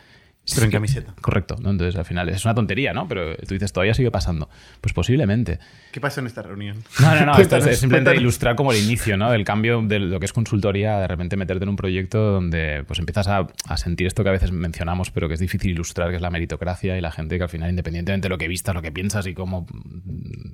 Pero 0.56 0.66
en 0.66 0.72
camiseta. 0.72 1.14
Correcto, 1.22 1.56
¿no? 1.62 1.72
Entonces 1.72 1.96
al 1.96 2.06
final 2.06 2.30
es 2.30 2.44
una 2.46 2.56
tontería, 2.56 2.94
¿no? 2.94 3.08
Pero 3.08 3.36
tú 3.36 3.54
dices, 3.54 3.72
todavía 3.74 3.94
sigue 3.94 4.12
pasando. 4.12 4.50
Pues 4.82 4.94
posiblemente. 4.94 5.60
¿Qué 5.92 6.00
pasó 6.00 6.20
en 6.20 6.28
esta 6.28 6.42
reunión? 6.42 6.78
No, 7.00 7.16
no, 7.16 7.26
no, 7.26 7.38
esto 7.38 7.58
es, 7.58 7.80
simplemente 7.80 8.16
ilustrar 8.16 8.56
como 8.56 8.72
el 8.72 8.84
inicio, 8.84 9.18
¿no? 9.18 9.32
Del 9.32 9.44
cambio 9.44 9.82
de 9.82 10.00
lo 10.00 10.20
que 10.20 10.26
es 10.26 10.34
consultoría, 10.34 11.00
de 11.00 11.08
repente 11.08 11.38
meterte 11.38 11.64
en 11.64 11.70
un 11.70 11.76
proyecto 11.76 12.20
donde 12.32 12.84
pues 12.88 13.00
empiezas 13.00 13.28
a, 13.28 13.48
a 13.68 13.78
sentir 13.78 14.08
esto 14.08 14.24
que 14.24 14.30
a 14.30 14.34
veces 14.34 14.52
mencionamos, 14.52 15.12
pero 15.12 15.28
que 15.28 15.34
es 15.36 15.40
difícil 15.40 15.72
ilustrar, 15.72 16.10
que 16.10 16.16
es 16.16 16.22
la 16.22 16.30
meritocracia 16.30 16.98
y 16.98 17.02
la 17.02 17.12
gente 17.12 17.38
que 17.38 17.44
al 17.44 17.50
final, 17.50 17.70
independientemente 17.70 18.26
de 18.26 18.30
lo 18.30 18.38
que 18.38 18.48
vistas, 18.48 18.76
lo 18.76 18.82
que 18.82 18.92
piensas 18.92 19.28
y 19.28 19.34
cómo, 19.34 19.68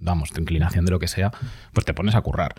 vamos, 0.02 0.32
tu 0.32 0.42
inclinación 0.42 0.86
de 0.86 0.92
lo 0.92 1.00
que 1.00 1.08
sea, 1.08 1.32
pues 1.74 1.86
te 1.86 1.94
pones 1.94 2.16
a 2.16 2.22
currar. 2.22 2.56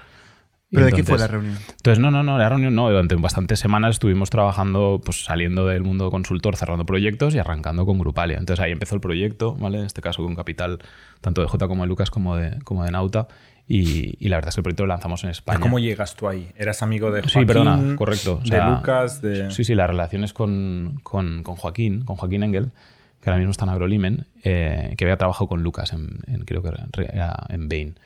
¿Pero 0.70 0.86
de 0.86 0.92
qué 0.92 1.04
fue 1.04 1.14
entonces- 1.14 1.20
la 1.20 1.26
reunión? 1.28 1.58
entonces, 1.76 1.98
no, 2.00 2.10
no, 2.10 2.22
no, 2.22 2.38
la 2.38 2.48
reunión 2.48 2.74
no. 2.74 2.88
Durante 2.90 3.14
bastantes 3.14 3.60
semanas 3.60 3.92
estuvimos 3.96 4.30
trabajando, 4.30 5.00
pues 5.04 5.24
saliendo 5.24 5.66
del 5.66 5.82
mundo 5.84 6.10
consultor, 6.10 6.56
cerrando 6.56 6.84
proyectos 6.84 7.34
y 7.34 7.38
arrancando 7.38 7.86
con 7.86 7.98
Grupalia. 7.98 8.38
Entonces 8.38 8.62
ahí 8.64 8.72
empezó 8.72 8.94
el 8.96 9.00
proyecto, 9.00 9.54
¿vale? 9.54 9.78
En 9.78 9.84
este 9.84 10.02
caso 10.02 10.22
con 10.24 10.34
capital 10.34 10.78
tanto 11.20 11.40
de 11.40 11.46
J 11.48 11.68
como 11.68 11.84
de 11.84 11.88
Lucas 11.88 12.10
como 12.10 12.36
de, 12.36 12.58
como 12.64 12.84
de 12.84 12.90
Nauta. 12.90 13.28
Y, 13.68 14.14
y 14.24 14.28
la 14.28 14.36
verdad 14.36 14.50
es 14.50 14.54
que 14.54 14.60
el 14.60 14.62
proyecto 14.64 14.84
lo 14.84 14.88
lanzamos 14.88 15.24
en 15.24 15.30
España. 15.30 15.58
¿Cómo 15.60 15.78
llegas 15.80 16.14
tú 16.14 16.28
ahí? 16.28 16.48
¿Eras 16.56 16.82
amigo 16.82 17.10
de 17.10 17.22
Sí, 17.22 17.30
Joaquín? 17.32 17.46
perdona, 17.48 17.96
correcto. 17.96 18.40
O 18.44 18.48
de 18.48 18.64
Lucas, 18.64 19.22
de... 19.22 19.50
Sí, 19.50 19.64
sí, 19.64 19.74
las 19.74 19.88
relaciones 19.88 20.32
con, 20.32 21.00
con- 21.02 21.42
con 21.42 21.56
Joaquín, 21.56 22.04
con 22.04 22.14
Joaquín 22.16 22.44
Engel, 22.44 22.70
que 23.20 23.28
ahora 23.30 23.38
mismo 23.38 23.50
está 23.50 23.64
en 23.64 23.70
Agrolimen, 23.70 24.26
eh, 24.44 24.94
que 24.96 25.04
había 25.04 25.16
trabajado 25.16 25.48
con 25.48 25.64
Lucas 25.64 25.92
en, 25.92 26.20
en- 26.28 26.44
creo 26.44 26.62
que 26.62 26.68
era 26.68 27.36
en 27.48 27.68
Bain. 27.68 27.98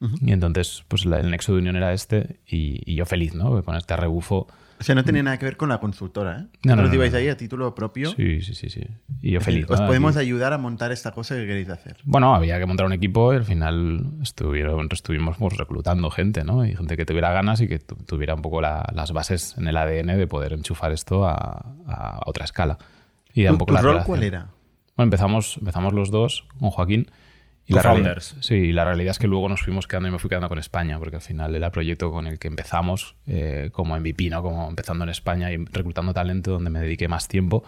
Y 0.00 0.32
entonces, 0.32 0.84
pues 0.88 1.06
la- 1.06 1.20
el 1.20 1.30
nexo 1.30 1.52
de 1.52 1.58
unión 1.60 1.76
era 1.76 1.92
este 1.92 2.40
y, 2.46 2.80
y 2.90 2.96
yo 2.96 3.06
feliz, 3.06 3.34
¿no? 3.34 3.62
Con 3.64 3.76
este 3.76 3.96
rebufo. 3.96 4.46
O 4.78 4.84
sea, 4.84 4.94
no 4.94 5.04
tenía 5.04 5.22
nada 5.22 5.38
que 5.38 5.46
ver 5.46 5.56
con 5.56 5.70
la 5.70 5.78
consultora, 5.80 6.40
¿eh? 6.40 6.46
No, 6.64 6.76
no, 6.76 6.82
no, 6.82 6.92
ibais 6.94 7.12
no. 7.12 7.18
ahí 7.18 7.28
a 7.28 7.36
título 7.38 7.74
propio. 7.74 8.10
Sí, 8.10 8.42
sí, 8.42 8.54
sí, 8.54 8.68
sí. 8.68 8.82
Y 9.22 9.30
yo 9.30 9.38
Es 9.38 9.44
feliz. 9.46 9.62
decir, 9.62 9.72
Os 9.72 9.80
¿no? 9.80 9.86
podemos 9.86 10.16
Aquí- 10.18 10.26
ayudar 10.26 10.52
a 10.52 10.58
montar 10.58 10.92
esta 10.92 11.12
cosa 11.12 11.34
que 11.34 11.46
queréis 11.46 11.70
hacer. 11.70 11.96
Bueno, 12.04 12.34
había 12.34 12.58
que 12.58 12.66
montar 12.66 12.84
un 12.84 12.92
equipo 12.92 13.32
y 13.32 13.36
al 13.36 13.44
final 13.46 14.04
estuvieron, 14.20 14.86
estuvimos 14.92 15.38
pues, 15.38 15.56
reclutando 15.56 16.10
gente, 16.10 16.44
¿no? 16.44 16.66
Y 16.66 16.76
gente 16.76 16.98
que 16.98 17.06
tuviera 17.06 17.32
ganas 17.32 17.62
y 17.62 17.68
que 17.68 17.78
tu- 17.78 17.94
tuviera 17.96 18.34
un 18.34 18.42
poco 18.42 18.60
la- 18.60 18.84
las 18.92 19.12
bases 19.12 19.56
en 19.56 19.66
el 19.66 19.78
ADN 19.78 20.14
de 20.18 20.26
poder 20.26 20.52
enchufar 20.52 20.92
esto 20.92 21.26
a, 21.26 21.64
a 21.86 22.20
otra 22.26 22.44
escala. 22.44 22.76
Y 23.32 23.44
da 23.44 23.52
un 23.52 23.56
¿Tu, 23.56 23.60
poco 23.60 23.68
tu 23.70 23.74
la 23.76 23.80
rol 23.80 23.92
relación. 23.92 24.06
cuál 24.14 24.22
era? 24.24 24.40
Bueno, 24.94 25.06
empezamos, 25.06 25.56
empezamos 25.56 25.94
los 25.94 26.10
dos 26.10 26.44
con 26.60 26.68
Joaquín. 26.68 27.10
Y 27.68 27.74
la, 27.74 27.82
realidad, 27.82 28.22
sí, 28.40 28.72
la 28.72 28.84
realidad 28.84 29.10
es 29.10 29.18
que 29.18 29.26
luego 29.26 29.48
nos 29.48 29.60
fuimos 29.62 29.88
quedando 29.88 30.08
y 30.08 30.12
me 30.12 30.18
fui 30.20 30.28
quedando 30.28 30.48
con 30.48 30.58
España, 30.60 31.00
porque 31.00 31.16
al 31.16 31.22
final 31.22 31.52
era 31.54 31.66
el 31.66 31.72
proyecto 31.72 32.12
con 32.12 32.28
el 32.28 32.38
que 32.38 32.46
empezamos 32.46 33.16
eh, 33.26 33.70
como 33.72 33.98
MVP, 33.98 34.30
¿no? 34.30 34.40
Como 34.42 34.68
empezando 34.68 35.02
en 35.02 35.10
España 35.10 35.50
y 35.50 35.56
reclutando 35.56 36.14
talento 36.14 36.52
donde 36.52 36.70
me 36.70 36.78
dediqué 36.78 37.08
más 37.08 37.26
tiempo. 37.26 37.64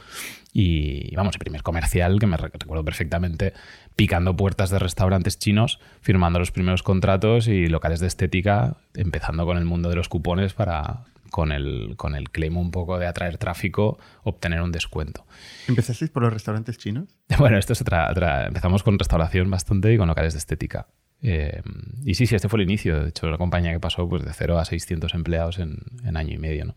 Y 0.52 1.14
vamos, 1.17 1.35
el 1.35 1.40
primer 1.40 1.62
comercial 1.64 2.19
que 2.21 2.26
me 2.26 2.37
re- 2.37 2.50
recuerdo 2.52 2.85
perfectamente, 2.85 3.55
picando 3.97 4.37
puertas 4.37 4.71
de 4.71 4.78
restaurantes 4.78 5.38
chinos, 5.38 5.81
firmando 6.00 6.38
los 6.38 6.52
primeros 6.52 6.85
contratos 6.85 7.49
y 7.49 7.67
locales 7.67 7.99
de 7.99 8.07
estética, 8.07 8.76
empezando 8.95 9.47
con 9.47 9.59
el 9.59 9.64
mundo 9.64 9.88
de 9.88 9.97
los 9.97 10.09
cupones 10.09 10.55
para, 10.55 11.00
con 11.30 11.52
el, 11.52 11.94
con 11.97 12.14
el 12.14 12.30
claim 12.30 12.56
un 12.56 12.70
poco 12.70 12.99
de 12.99 13.06
atraer 13.06 13.38
tráfico, 13.38 13.99
obtener 14.25 14.62
un 14.62 14.73
descuento. 14.73 15.26
¿Empezasteis 15.68 16.11
por 16.11 16.23
los 16.23 16.32
restaurantes 16.32 16.78
chinos? 16.78 17.08
Bueno, 17.38 17.58
esto 17.58 17.73
es 17.73 17.80
otra, 17.80 18.11
otra- 18.11 18.47
Empezamos 18.47 18.82
con 18.82 18.99
restauración 18.99 19.50
bastante 19.50 19.92
y 19.92 19.99
con 19.99 20.08
locales 20.08 20.32
de 20.35 20.38
estética. 20.38 20.88
Eh, 21.20 21.62
y 22.04 22.14
sí, 22.14 22.26
sí, 22.26 22.35
este 22.37 22.49
fue 22.49 22.61
el 22.61 22.64
inicio. 22.68 23.02
De 23.02 23.08
hecho, 23.08 23.26
una 23.26 23.38
compañía 23.38 23.73
que 23.73 23.80
pasó 23.80 24.08
pues, 24.08 24.25
de 24.25 24.32
0 24.32 24.58
a 24.58 24.64
600 24.64 25.14
empleados 25.14 25.58
en, 25.58 25.78
en 26.04 26.16
año 26.16 26.35
y 26.35 26.38
medio. 26.38 26.64
¿no? 26.64 26.76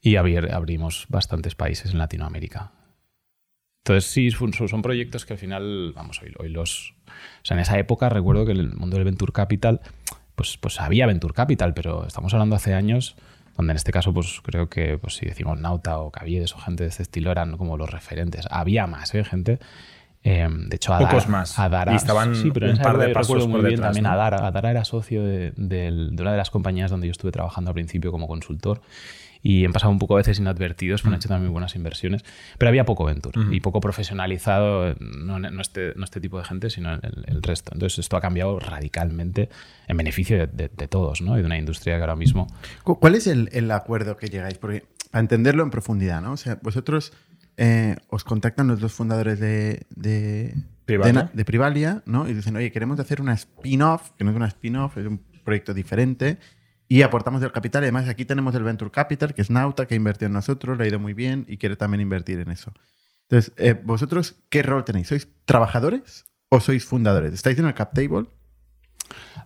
Y 0.00 0.14
abrir- 0.16 0.50
abrimos 0.52 1.06
bastantes 1.08 1.54
países 1.54 1.92
en 1.92 1.98
Latinoamérica. 1.98 2.72
Entonces, 3.84 4.10
sí, 4.10 4.30
son 4.30 4.82
proyectos 4.82 5.24
que 5.24 5.32
al 5.34 5.38
final, 5.38 5.92
vamos, 5.94 6.20
hoy, 6.22 6.32
hoy 6.38 6.48
los... 6.50 6.94
O 7.06 7.44
sea, 7.44 7.56
en 7.56 7.62
esa 7.62 7.78
época 7.78 8.08
recuerdo 8.08 8.44
que 8.44 8.52
en 8.52 8.58
el 8.58 8.72
mundo 8.74 8.96
del 8.96 9.04
Venture 9.04 9.32
Capital, 9.32 9.80
pues, 10.34 10.58
pues 10.58 10.80
había 10.80 11.06
Venture 11.06 11.32
Capital, 11.34 11.72
pero 11.74 12.06
estamos 12.06 12.32
hablando 12.34 12.56
hace 12.56 12.74
años 12.74 13.16
donde 13.56 13.72
en 13.72 13.76
este 13.76 13.92
caso, 13.92 14.12
pues 14.14 14.40
creo 14.42 14.68
que 14.68 14.96
pues, 14.98 15.14
si 15.16 15.26
decimos 15.26 15.58
Nauta 15.60 15.98
o 15.98 16.10
Caviedes 16.10 16.54
o 16.54 16.58
gente 16.58 16.84
de 16.84 16.88
este 16.90 17.02
estilo 17.02 17.30
eran 17.30 17.56
como 17.56 17.76
los 17.76 17.90
referentes. 17.90 18.46
Había 18.50 18.86
más, 18.86 19.14
¿eh? 19.14 19.24
Gente. 19.24 19.58
eh, 20.22 20.46
de 20.50 20.76
hecho, 20.76 20.92
Adara, 20.92 21.08
Pocos 21.10 21.28
más. 21.28 21.58
Adara- 21.58 21.92
Y 21.92 21.96
estaban 21.96 22.34
sí, 22.34 22.50
pero 22.52 22.70
un 22.70 22.76
par 22.78 22.98
de 22.98 23.08
pasos 23.08 23.46
muy 23.46 23.52
por 23.60 23.60
bien 23.62 23.76
detrás, 23.76 23.88
también 23.94 24.04
¿no? 24.04 24.10
Adara. 24.10 24.46
Adara 24.46 24.70
era 24.70 24.84
socio 24.84 25.24
de, 25.24 25.52
del- 25.56 26.14
de 26.14 26.22
una 26.22 26.32
de 26.32 26.36
las 26.38 26.50
compañías 26.50 26.90
donde 26.90 27.06
yo 27.06 27.10
estuve 27.12 27.32
trabajando 27.32 27.70
al 27.70 27.74
principio 27.74 28.10
como 28.12 28.28
consultor 28.28 28.82
y 29.42 29.64
han 29.64 29.72
pasado 29.72 29.90
un 29.92 29.98
poco 29.98 30.14
a 30.14 30.18
veces 30.18 30.38
inadvertidos, 30.38 31.00
Mm. 31.00 31.04
pero 31.04 31.14
han 31.14 31.18
hecho 31.20 31.28
también 31.28 31.52
buenas 31.52 31.74
inversiones. 31.76 32.24
Pero 32.58 32.68
había 32.68 32.84
poco 32.84 33.04
venture 33.04 33.40
y 33.50 33.60
poco 33.60 33.80
profesionalizado, 33.80 34.94
no, 35.00 35.38
no 35.38 35.60
este, 35.62 35.94
no 35.96 36.04
este 36.04 36.20
tipo 36.20 36.38
de 36.38 36.44
gente, 36.44 36.70
sino 36.70 36.92
el, 36.94 37.24
el 37.26 37.42
resto. 37.42 37.70
Entonces 37.74 37.98
esto 38.00 38.16
ha 38.16 38.20
cambiado 38.20 38.58
radicalmente 38.58 39.48
en 39.88 39.96
beneficio 39.96 40.36
de, 40.38 40.46
de- 40.46 40.70
de 40.76 40.88
todos 40.88 41.20
¿no? 41.22 41.36
y 41.38 41.40
de 41.40 41.46
una 41.46 41.58
industria 41.58 41.96
que 41.96 42.00
ahora 42.02 42.16
mismo... 42.16 42.46
Cu- 42.84 42.98
¿Cuál 42.98 43.14
es 43.14 43.26
el, 43.26 43.48
el 43.52 43.70
acuerdo 43.70 44.16
que 44.16 44.28
llegáis? 44.28 44.58
Porque 44.58 44.84
para 45.10 45.20
entenderlo 45.20 45.62
en 45.62 45.70
profundidad, 45.70 46.20
¿no? 46.20 46.32
O 46.32 46.36
sea, 46.36 46.58
vosotros 46.62 47.12
eh, 47.56 47.96
os 48.08 48.24
contactan 48.24 48.68
los 48.68 48.80
dos 48.80 48.92
fundadores 48.92 49.40
de, 49.40 49.86
de, 49.90 50.54
Privalia. 50.84 51.30
de 51.32 51.44
Privalia, 51.44 52.02
¿no? 52.06 52.28
Y 52.28 52.34
dicen, 52.34 52.56
oye, 52.56 52.70
queremos 52.72 52.98
hacer 53.00 53.20
una 53.20 53.32
spin-off, 53.34 54.10
que 54.16 54.24
no 54.24 54.30
es 54.30 54.36
una 54.36 54.46
spin-off, 54.46 54.96
es 54.98 55.06
un 55.06 55.18
proyecto 55.44 55.74
diferente. 55.74 56.38
Y 56.90 57.02
aportamos 57.02 57.40
el 57.44 57.52
capital. 57.52 57.84
Además, 57.84 58.08
aquí 58.08 58.24
tenemos 58.24 58.52
el 58.56 58.64
Venture 58.64 58.90
Capital, 58.90 59.32
que 59.32 59.42
es 59.42 59.48
Nauta, 59.48 59.86
que 59.86 59.94
ha 59.94 59.96
invertido 59.96 60.26
en 60.26 60.32
nosotros, 60.32 60.76
le 60.76 60.82
ha 60.82 60.88
ido 60.88 60.98
muy 60.98 61.14
bien 61.14 61.44
y 61.46 61.56
quiere 61.56 61.76
también 61.76 62.00
invertir 62.00 62.40
en 62.40 62.50
eso. 62.50 62.72
Entonces, 63.28 63.52
eh, 63.58 63.80
¿vosotros 63.84 64.34
qué 64.48 64.64
rol 64.64 64.84
tenéis? 64.84 65.06
¿Sois 65.06 65.28
trabajadores 65.44 66.24
o 66.48 66.58
sois 66.58 66.84
fundadores? 66.84 67.32
¿Estáis 67.32 67.60
en 67.60 67.66
el 67.66 67.74
cap 67.74 67.94
table? 67.94 68.26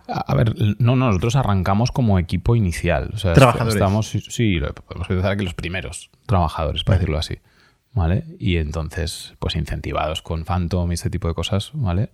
A 0.07 0.35
ver, 0.35 0.55
no, 0.79 0.97
no, 0.97 1.09
nosotros 1.09 1.37
arrancamos 1.37 1.91
como 1.91 2.19
equipo 2.19 2.57
inicial. 2.57 3.11
O 3.13 3.19
sea, 3.19 3.35
Trabajadores. 3.35 3.75
Estamos, 3.75 4.09
sí, 4.09 4.59
podemos 4.87 5.11
empezar 5.11 5.33
aquí 5.33 5.45
los 5.45 5.53
primeros 5.53 6.11
trabajadores, 6.25 6.83
para 6.83 6.97
decirlo 6.97 7.19
así. 7.19 7.41
¿Vale? 7.93 8.25
Y 8.39 8.57
entonces, 8.57 9.35
pues 9.39 9.55
incentivados 9.55 10.23
con 10.23 10.47
Phantom 10.47 10.91
y 10.93 10.95
este 10.95 11.11
tipo 11.11 11.29
de 11.29 11.35
cosas, 11.35 11.73
¿vale? 11.75 12.11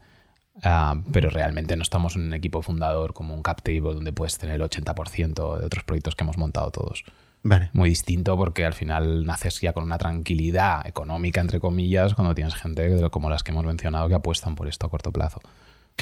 Ah, 0.62 1.00
pero 1.12 1.31
realmente 1.31 1.76
no 1.76 1.83
estamos 1.83 2.17
en 2.17 2.23
un 2.23 2.35
equipo 2.35 2.62
fundador 2.62 3.14
como 3.14 3.35
un 3.35 3.43
cap 3.43 3.62
table 3.62 3.95
donde 3.95 4.12
puedes 4.12 4.38
tener 4.38 4.57
el 4.57 4.62
80% 4.62 5.59
de 5.59 5.67
otros 5.67 5.85
proyectos 5.85 6.14
que 6.14 6.25
hemos 6.25 6.37
montado 6.37 6.71
todos. 6.71 7.05
Vale. 7.43 7.71
Muy 7.73 7.88
distinto 7.88 8.37
porque 8.37 8.67
al 8.67 8.75
final 8.75 9.25
naces 9.25 9.61
ya 9.61 9.73
con 9.73 9.85
una 9.85 9.97
tranquilidad 9.97 10.87
económica, 10.87 11.40
entre 11.40 11.59
comillas, 11.59 12.14
cuando 12.14 12.35
tienes 12.35 12.55
gente 12.55 13.09
como 13.11 13.31
las 13.31 13.43
que 13.43 13.52
hemos 13.52 13.64
mencionado 13.64 14.09
que 14.09 14.14
apuestan 14.14 14.55
por 14.55 14.69
esto 14.69 14.87
a 14.87 14.90
corto 14.90 15.11
plazo. 15.11 15.40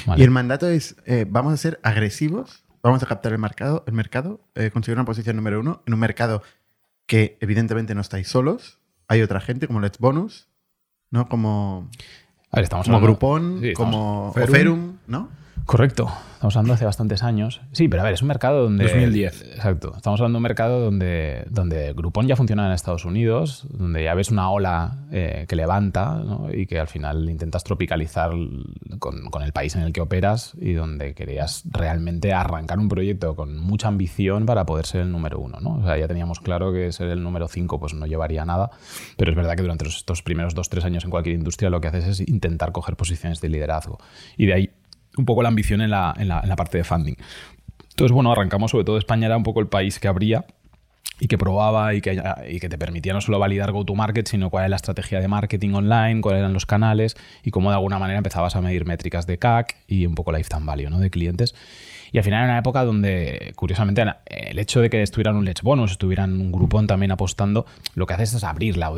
¿vale? 0.05 0.21
Y 0.21 0.25
el 0.25 0.31
mandato 0.31 0.67
es, 0.67 0.97
eh, 1.05 1.25
vamos 1.29 1.53
a 1.53 1.57
ser 1.57 1.79
agresivos, 1.81 2.65
vamos 2.83 3.01
a 3.03 3.05
captar 3.05 3.31
el 3.31 3.39
mercado, 3.39 3.85
el 3.87 3.93
mercado 3.93 4.41
eh, 4.55 4.69
conseguir 4.71 4.97
una 4.97 5.05
posición 5.05 5.37
número 5.37 5.61
uno 5.61 5.81
en 5.85 5.93
un 5.93 5.99
mercado 5.99 6.43
que 7.05 7.37
evidentemente 7.39 7.95
no 7.95 8.01
estáis 8.01 8.27
solos, 8.27 8.79
hay 9.07 9.21
otra 9.21 9.39
gente 9.39 9.65
como 9.65 9.79
Let's 9.79 9.97
Bonus, 9.97 10.49
¿no? 11.09 11.27
Como, 11.27 11.89
A 12.51 12.55
ver, 12.57 12.63
estamos 12.63 12.85
como 12.85 12.97
hablando- 12.97 13.17
Groupon, 13.19 13.59
Sí, 13.61 13.67
estamos- 13.69 13.75
como 13.75 14.31
Ferum. 14.33 14.51
Ferum, 14.51 14.91
¿no? 15.07 15.29
Correcto. 15.69 16.09
Estamos 16.33 16.55
hablando 16.55 16.73
hace 16.73 16.85
bastantes 16.85 17.21
años. 17.21 17.61
Sí, 17.73 17.87
pero 17.89 18.01
a 18.01 18.05
ver, 18.05 18.13
es 18.15 18.23
un 18.23 18.27
mercado 18.29 18.63
donde. 18.63 18.85
2010. 18.85 19.41
Exacto. 19.53 19.93
Estamos 19.95 20.19
hablando 20.19 20.37
de 20.37 20.39
un 20.39 20.43
mercado 20.43 20.79
donde, 20.79 21.43
donde 21.51 21.93
Groupon 21.93 22.25
ya 22.27 22.35
funciona 22.35 22.65
en 22.65 22.71
Estados 22.71 23.05
Unidos, 23.05 23.67
donde 23.69 24.03
ya 24.03 24.15
ves 24.15 24.31
una 24.31 24.49
ola 24.49 25.05
eh, 25.11 25.45
que 25.47 25.55
levanta 25.55 26.15
¿no? 26.15 26.47
y 26.51 26.65
que 26.65 26.79
al 26.79 26.87
final 26.87 27.29
intentas 27.29 27.63
tropicalizar 27.63 28.31
con, 28.97 29.25
con 29.29 29.43
el 29.43 29.51
país 29.51 29.75
en 29.75 29.83
el 29.83 29.93
que 29.93 30.01
operas 30.01 30.53
y 30.59 30.73
donde 30.73 31.13
querías 31.13 31.61
realmente 31.69 32.33
arrancar 32.33 32.79
un 32.79 32.89
proyecto 32.89 33.35
con 33.35 33.59
mucha 33.59 33.89
ambición 33.89 34.47
para 34.47 34.65
poder 34.65 34.87
ser 34.87 35.01
el 35.01 35.11
número 35.11 35.39
uno. 35.39 35.59
¿no? 35.59 35.75
O 35.75 35.83
sea, 35.83 35.99
ya 35.99 36.07
teníamos 36.07 36.39
claro 36.39 36.73
que 36.73 36.91
ser 36.93 37.09
el 37.09 37.21
número 37.21 37.47
cinco 37.47 37.79
pues 37.79 37.93
no 37.93 38.07
llevaría 38.07 38.43
nada, 38.43 38.71
pero 39.17 39.29
es 39.29 39.37
verdad 39.37 39.55
que 39.55 39.61
durante 39.61 39.85
los- 39.85 39.97
estos 39.97 40.23
primeros 40.23 40.55
dos, 40.55 40.67
tres 40.67 40.83
años 40.83 41.03
en 41.03 41.11
cualquier 41.11 41.35
industria 41.35 41.69
lo 41.69 41.79
que 41.79 41.89
haces 41.89 42.07
es 42.07 42.27
intentar 42.27 42.71
coger 42.71 42.95
posiciones 42.95 43.39
de 43.39 43.49
liderazgo. 43.49 43.99
Y 44.35 44.47
de 44.47 44.53
ahí 44.55 44.69
un 45.19 45.25
poco 45.25 45.43
la 45.43 45.49
ambición 45.49 45.81
en 45.81 45.91
la, 45.91 46.13
en 46.17 46.27
la- 46.27 46.39
en 46.41 46.49
la 46.49 46.55
parte 46.55 46.77
de 46.77 46.83
funding. 46.83 47.15
Entonces, 47.91 48.11
bueno, 48.13 48.31
arrancamos, 48.31 48.71
sobre 48.71 48.85
todo 48.85 48.97
España 48.97 49.25
era 49.27 49.37
un 49.37 49.43
poco 49.43 49.59
el 49.59 49.67
país 49.67 49.99
que 49.99 50.07
abría 50.07 50.45
y 51.19 51.27
que 51.27 51.37
probaba 51.37 51.93
y 51.93 51.99
que, 52.01 52.21
y 52.49 52.59
que 52.61 52.69
te 52.69 52.77
permitía 52.77 53.11
no 53.11 53.19
solo 53.19 53.39
validar 53.39 53.73
go-to-market, 53.73 54.25
sino 54.25 54.49
cuál 54.49 54.61
era 54.63 54.69
la 54.69 54.75
estrategia 54.77 55.19
de 55.19 55.27
marketing 55.27 55.73
online, 55.73 56.21
cuáles 56.21 56.39
eran 56.39 56.53
los 56.53 56.65
canales 56.65 57.17
y 57.43 57.51
cómo 57.51 57.69
de 57.71 57.75
alguna 57.75 57.99
manera 57.99 58.17
empezabas 58.19 58.55
a 58.55 58.61
medir 58.61 58.85
métricas 58.85 59.27
de 59.27 59.37
CAC 59.37 59.75
y 59.87 60.05
un 60.05 60.15
poco 60.15 60.31
lifetime 60.31 60.65
value 60.65 60.89
¿no? 60.89 60.99
de 60.99 61.09
clientes. 61.09 61.55
Y 62.13 62.17
al 62.19 62.23
final 62.23 62.39
era 62.43 62.51
una 62.53 62.59
época 62.59 62.85
donde, 62.85 63.51
curiosamente, 63.55 64.03
el 64.27 64.57
hecho 64.59 64.79
de 64.79 64.89
que 64.89 65.01
estuvieran 65.03 65.35
un 65.35 65.43
Let's 65.45 65.61
Bonus, 65.61 65.91
estuvieran 65.91 66.39
un 66.39 66.51
grupón 66.53 66.87
también 66.87 67.11
apostando, 67.11 67.65
lo 67.95 68.07
que 68.07 68.13
haces 68.13 68.33
es 68.33 68.43
abrir 68.45 68.77
la- 68.77 68.93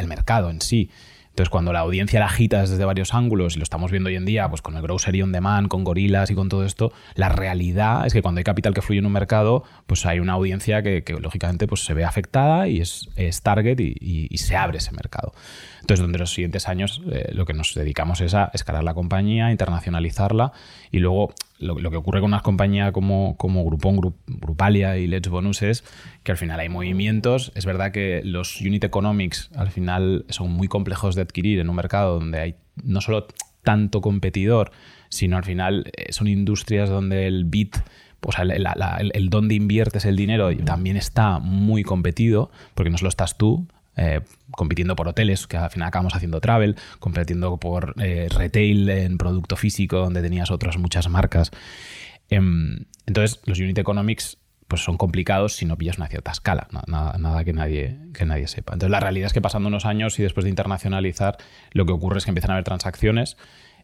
el 0.00 0.06
mercado 0.08 0.50
en 0.50 0.60
sí. 0.60 0.90
Entonces, 1.32 1.48
cuando 1.48 1.72
la 1.72 1.80
audiencia 1.80 2.20
la 2.20 2.26
agitas 2.26 2.68
desde 2.68 2.84
varios 2.84 3.14
ángulos, 3.14 3.56
y 3.56 3.58
lo 3.58 3.62
estamos 3.62 3.90
viendo 3.90 4.08
hoy 4.08 4.16
en 4.16 4.26
día, 4.26 4.50
pues 4.50 4.60
con 4.60 4.76
el 4.76 4.82
grocery 4.82 5.22
on 5.22 5.32
demand, 5.32 5.68
con 5.68 5.82
gorilas 5.82 6.30
y 6.30 6.34
con 6.34 6.50
todo 6.50 6.66
esto, 6.66 6.92
la 7.14 7.30
realidad 7.30 8.04
es 8.06 8.12
que 8.12 8.20
cuando 8.20 8.40
hay 8.40 8.44
capital 8.44 8.74
que 8.74 8.82
fluye 8.82 8.98
en 8.98 9.06
un 9.06 9.12
mercado, 9.12 9.64
pues 9.86 10.04
hay 10.04 10.20
una 10.20 10.34
audiencia 10.34 10.82
que, 10.82 11.02
lógicamente 11.20 11.66
pues 11.66 11.84
se 11.84 11.94
ve 11.94 12.04
afectada 12.04 12.68
y 12.68 12.80
es, 12.82 13.08
target 13.42 13.80
y 13.80 14.36
se 14.36 14.56
abre 14.56 14.76
ese 14.76 14.92
mercado. 14.92 15.32
Entonces, 15.82 15.98
durante 15.98 16.18
los 16.18 16.32
siguientes 16.32 16.68
años, 16.68 17.02
eh, 17.10 17.30
lo 17.32 17.44
que 17.44 17.54
nos 17.54 17.74
dedicamos 17.74 18.20
es 18.20 18.34
a 18.34 18.50
escalar 18.54 18.84
la 18.84 18.94
compañía, 18.94 19.50
internacionalizarla 19.50 20.52
y 20.92 21.00
luego 21.00 21.34
lo, 21.62 21.90
que 21.90 21.96
ocurre 21.96 22.20
con 22.20 22.30
unas 22.30 22.42
compañías 22.42 22.92
como, 22.92 23.36
como 23.36 23.64
Groupon, 23.64 23.96
Group- 23.96 24.20
Grupalia 24.26 24.96
y 24.98 25.06
Let's 25.06 25.28
Bonus 25.28 25.62
es 25.62 25.84
que 26.22 26.32
al 26.32 26.38
final 26.38 26.60
hay 26.60 26.68
movimientos. 26.68 27.52
Es 27.54 27.64
verdad 27.66 27.92
que 27.92 28.20
los 28.24 28.60
unit 28.60 28.84
economics 28.84 29.50
al 29.56 29.70
final 29.70 30.24
son 30.28 30.50
muy 30.52 30.68
complejos 30.68 31.14
de 31.14 31.22
adquirir 31.22 31.58
en 31.60 31.68
un 31.70 31.76
mercado 31.76 32.18
donde 32.18 32.38
hay 32.40 32.54
no 32.82 33.00
solo 33.00 33.26
tanto 33.62 34.00
competidor, 34.00 34.72
sino 35.08 35.36
al 35.36 35.44
final 35.44 35.90
eh, 35.96 36.12
son 36.12 36.26
industrias 36.26 36.88
donde 36.88 37.26
el 37.26 37.44
bit, 37.44 37.76
o 38.20 38.32
sea, 38.32 38.44
la- 38.44 38.96
el- 39.00 39.12
el 39.14 39.28
dónde 39.30 39.54
inviertes 39.54 40.04
el 40.04 40.16
dinero 40.16 40.54
también 40.64 40.96
está 40.96 41.38
muy 41.38 41.82
competido, 41.84 42.50
porque 42.74 42.90
no 42.90 42.98
solo 42.98 43.08
estás 43.08 43.38
tú, 43.38 43.66
eh, 43.96 44.20
compitiendo 44.50 44.96
por 44.96 45.08
hoteles, 45.08 45.46
que 45.46 45.56
al 45.56 45.70
final 45.70 45.88
acabamos 45.88 46.14
haciendo 46.14 46.40
travel, 46.40 46.76
compitiendo 46.98 47.58
por 47.58 47.94
eh, 48.02 48.28
retail 48.30 48.88
en 48.88 49.18
producto 49.18 49.56
físico, 49.56 49.98
donde 49.98 50.22
tenías 50.22 50.50
otras 50.50 50.78
muchas 50.78 51.08
marcas. 51.08 51.50
Em, 52.30 52.84
entonces, 53.06 53.40
los 53.44 53.58
unit 53.58 53.78
economics 53.78 54.38
pues 54.68 54.82
son 54.82 54.96
complicados 54.96 55.54
si 55.54 55.66
no 55.66 55.76
pillas 55.76 55.98
una 55.98 56.06
cierta 56.08 56.30
escala, 56.30 56.66
na- 56.70 56.84
nada, 56.86 57.18
nada 57.18 57.44
que, 57.44 57.52
nadie, 57.52 57.98
que 58.14 58.24
nadie 58.24 58.48
sepa. 58.48 58.72
Entonces, 58.72 58.90
la 58.90 59.00
realidad 59.00 59.26
es 59.26 59.34
que 59.34 59.42
pasando 59.42 59.68
unos 59.68 59.84
años 59.84 60.18
y 60.18 60.22
después 60.22 60.44
de 60.44 60.50
internacionalizar, 60.50 61.36
lo 61.72 61.84
que 61.84 61.92
ocurre 61.92 62.16
es 62.18 62.24
que 62.24 62.30
empiezan 62.30 62.52
a 62.52 62.54
haber 62.54 62.64
transacciones 62.64 63.36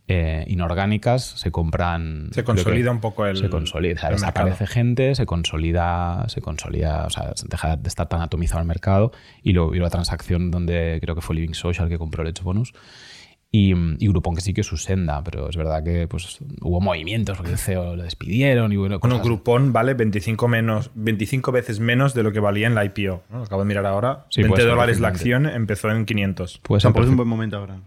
eh, 0.09 0.45
inorgánicas 0.49 1.23
se 1.23 1.51
compran. 1.51 2.29
Se 2.33 2.43
creo 2.43 2.57
que 2.57 2.63
consolida 2.65 2.91
un 2.91 3.01
poco 3.01 3.27
el. 3.27 3.37
se 3.37 3.49
consolida, 3.51 4.09
el 4.09 4.15
desaparece 4.15 4.51
mercado. 4.63 4.67
gente, 4.73 5.15
se 5.15 5.27
consolida, 5.27 6.25
se 6.29 6.41
consolida, 6.41 7.05
o 7.07 7.11
sea, 7.11 7.33
deja 7.47 7.77
de 7.77 7.89
estar 7.89 8.09
tan 8.09 8.23
atomizado 8.23 8.61
el 8.63 8.67
mercado 8.67 9.13
y 9.43 9.53
luego 9.53 9.71
vio 9.71 9.83
la 9.83 9.91
transacción 9.91 10.51
donde 10.51 10.99
creo 11.03 11.15
que 11.15 11.21
fue 11.21 11.37
Living 11.37 11.55
Social 11.55 11.89
que 11.89 11.99
compró 11.99 12.23
el 12.23 12.29
Edge 12.31 12.43
Bonus 12.43 12.73
y, 13.51 13.73
y 13.75 14.09
Groupon 14.09 14.35
que 14.35 14.43
sí 14.43 14.53
que 14.53 14.63
su 14.63 14.77
senda, 14.77 15.23
pero 15.25 15.49
es 15.49 15.57
verdad 15.57 15.83
que 15.83 16.07
pues 16.07 16.39
hubo 16.61 16.81
movimientos 16.83 17.37
porque 17.37 17.53
el 17.53 17.59
CEO 17.59 17.97
lo 17.97 18.03
despidieron 18.03 18.73
y 18.73 18.77
bueno, 18.77 18.99
Bueno, 18.99 19.17
cosas- 19.17 19.27
Groupon 19.27 19.73
vale 19.73 19.95
25, 19.95 20.49
menos, 20.49 20.91
25 20.95 21.51
veces 21.53 21.81
menos 21.81 22.13
de 22.15 22.23
lo 22.23 22.33
que 22.33 22.41
valía 22.41 22.67
en 22.67 22.75
la 22.75 22.85
IPO. 22.85 23.23
¿no? 23.31 23.39
Lo 23.39 23.45
acabo 23.45 23.63
de 23.63 23.69
mirar 23.69 23.87
ahora. 23.87 24.27
Sí, 24.31 24.41
20 24.43 24.49
puede 24.51 24.63
ser, 24.65 24.71
dólares 24.71 25.01
la 25.01 25.09
acción, 25.09 25.47
empezó 25.47 25.91
en 25.91 26.05
500. 26.05 26.59
puede 26.63 26.81
ser 26.81 26.89
Tampoco 26.89 27.05
es 27.05 27.11
un 27.11 27.17
buen 27.17 27.29
momento 27.29 27.57
ahora, 27.57 27.79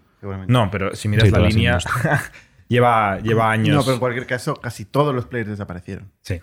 No, 0.48 0.70
pero 0.72 0.96
si 0.96 1.08
miras 1.08 1.26
Sí, 1.28 1.32
la 1.32 1.40
línea, 1.40 1.78
lleva, 2.68 3.20
lleva 3.20 3.52
años. 3.52 3.76
No, 3.76 3.82
pero 3.82 3.94
en 3.96 4.00
cualquier 4.00 4.26
caso, 4.28 4.56
casi 4.56 4.86
todos 4.86 5.14
los 5.14 5.26
players 5.26 5.50
desaparecieron. 5.50 6.12
Sí. 6.22 6.40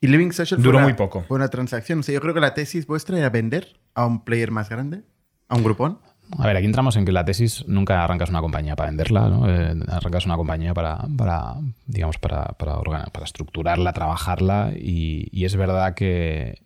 Y 0.00 0.08
Living 0.08 0.30
Social 0.32 0.60
Duró 0.60 0.72
fue 0.72 0.78
una- 0.78 0.86
muy 0.88 0.94
poco. 0.94 1.22
Fue 1.26 1.36
una 1.36 1.48
transacción. 1.48 2.00
O 2.00 2.02
sea, 2.02 2.14
yo 2.14 2.20
creo 2.20 2.34
que 2.34 2.40
la 2.40 2.54
tesis 2.54 2.86
vuestra 2.86 3.18
era 3.18 3.30
vender 3.30 3.80
a 3.94 4.06
un 4.06 4.24
player 4.24 4.50
más 4.50 4.68
grande, 4.68 5.02
a 5.48 5.56
un 5.56 5.64
grupón. 5.64 5.98
A 6.38 6.46
ver, 6.46 6.56
aquí 6.56 6.66
entramos 6.66 6.96
en 6.96 7.04
que 7.04 7.12
la 7.12 7.24
tesis 7.24 7.64
nunca 7.68 8.02
arrancas 8.02 8.30
una 8.30 8.40
compañía 8.40 8.74
para 8.74 8.90
venderla, 8.90 9.28
¿no? 9.28 9.48
Eh, 9.48 9.74
arrancas 9.88 10.26
una 10.26 10.36
compañía 10.36 10.74
para, 10.74 10.98
para 11.16 11.54
digamos, 11.86 12.18
para, 12.18 12.44
para, 12.58 12.74
organ- 12.78 13.10
para 13.12 13.24
estructurarla, 13.24 13.92
trabajarla 13.92 14.72
y, 14.76 15.28
y 15.30 15.44
es 15.44 15.54
verdad 15.56 15.94
que, 15.94 16.62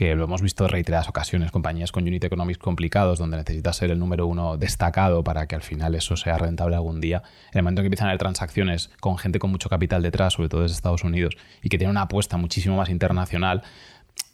que 0.00 0.16
lo 0.16 0.24
hemos 0.24 0.40
visto 0.40 0.64
en 0.64 0.70
reiteradas 0.70 1.10
ocasiones, 1.10 1.50
compañías 1.50 1.92
con 1.92 2.04
unit 2.04 2.24
economics 2.24 2.56
complicados 2.56 3.18
donde 3.18 3.36
necesitas 3.36 3.76
ser 3.76 3.90
el 3.90 3.98
número 3.98 4.26
uno 4.26 4.56
destacado 4.56 5.22
para 5.22 5.46
que 5.46 5.54
al 5.54 5.60
final 5.60 5.94
eso 5.94 6.16
sea 6.16 6.38
rentable 6.38 6.74
algún 6.74 7.02
día. 7.02 7.22
En 7.52 7.58
el 7.58 7.64
momento 7.64 7.82
en 7.82 7.84
que 7.84 7.86
empiezan 7.88 8.06
a 8.06 8.12
haber 8.12 8.18
transacciones 8.18 8.88
con 9.00 9.18
gente 9.18 9.38
con 9.38 9.50
mucho 9.50 9.68
capital 9.68 10.00
detrás, 10.00 10.32
sobre 10.32 10.48
todo 10.48 10.62
desde 10.62 10.76
Estados 10.76 11.04
Unidos, 11.04 11.36
y 11.62 11.68
que 11.68 11.76
tiene 11.76 11.90
una 11.90 12.00
apuesta 12.00 12.38
muchísimo 12.38 12.78
más 12.78 12.88
internacional, 12.88 13.62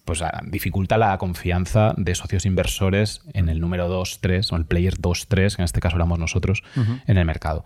pues 0.05 0.23
ah, 0.23 0.41
dificulta 0.47 0.99
la 0.99 1.19
confianza 1.19 1.95
de 1.97 2.15
socios 2.15 2.47
inversores 2.47 3.23
en 3.33 3.49
el 3.49 3.61
número 3.61 3.89
2, 3.89 4.21
3, 4.21 4.53
o 4.53 4.57
el 4.57 4.67
player 4.67 4.95
2, 5.01 5.27
3, 5.27 5.57
que 5.57 5.63
en 5.63 5.65
este 5.65 5.81
caso 5.81 5.97
éramos 5.97 6.21
nosotros, 6.21 6.63
en 7.09 7.19
el 7.19 7.25
mercado. 7.25 7.65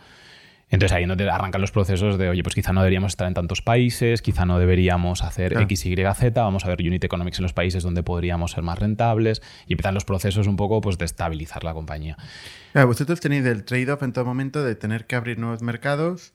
Entonces 0.70 0.96
ahí 0.96 1.04
no 1.04 1.16
te 1.16 1.28
arrancan 1.28 1.60
los 1.60 1.72
procesos 1.72 2.16
de, 2.16 2.28
oye, 2.28 2.42
pues 2.42 2.54
quizá 2.54 2.72
no 2.72 2.80
deberíamos 2.80 3.12
estar 3.12 3.26
en 3.26 3.34
tantos 3.34 3.60
países, 3.60 4.22
quizá 4.22 4.46
no 4.46 4.58
deberíamos 4.58 5.22
hacer. 5.22 5.60
X, 5.60 5.86
Y, 5.86 5.96
Z, 5.96 6.40
vamos 6.40 6.64
a 6.64 6.68
ver 6.68 6.78
unit 6.80 7.02
economics 7.02 7.38
en 7.38 7.42
los 7.42 7.52
países 7.52 7.82
donde 7.82 8.04
podríamos 8.04 8.52
ser 8.52 8.62
más 8.62 8.78
rentables 8.78 9.42
y 9.66 9.72
empiezan 9.72 9.94
los 9.94 10.04
procesos 10.04 10.46
un 10.46 10.56
poco 10.56 10.80
pues, 10.80 10.96
de 10.96 11.04
estabilizar 11.04 11.64
la 11.64 11.74
compañía. 11.74 12.16
Claro, 12.72 12.86
vosotros 12.86 13.20
tenéis 13.20 13.44
el 13.46 13.64
trade-off 13.64 14.02
en 14.04 14.12
todo 14.12 14.24
momento 14.24 14.64
de 14.64 14.76
tener 14.76 15.06
que 15.06 15.16
abrir 15.16 15.38
nuevos 15.38 15.60
mercados 15.60 16.34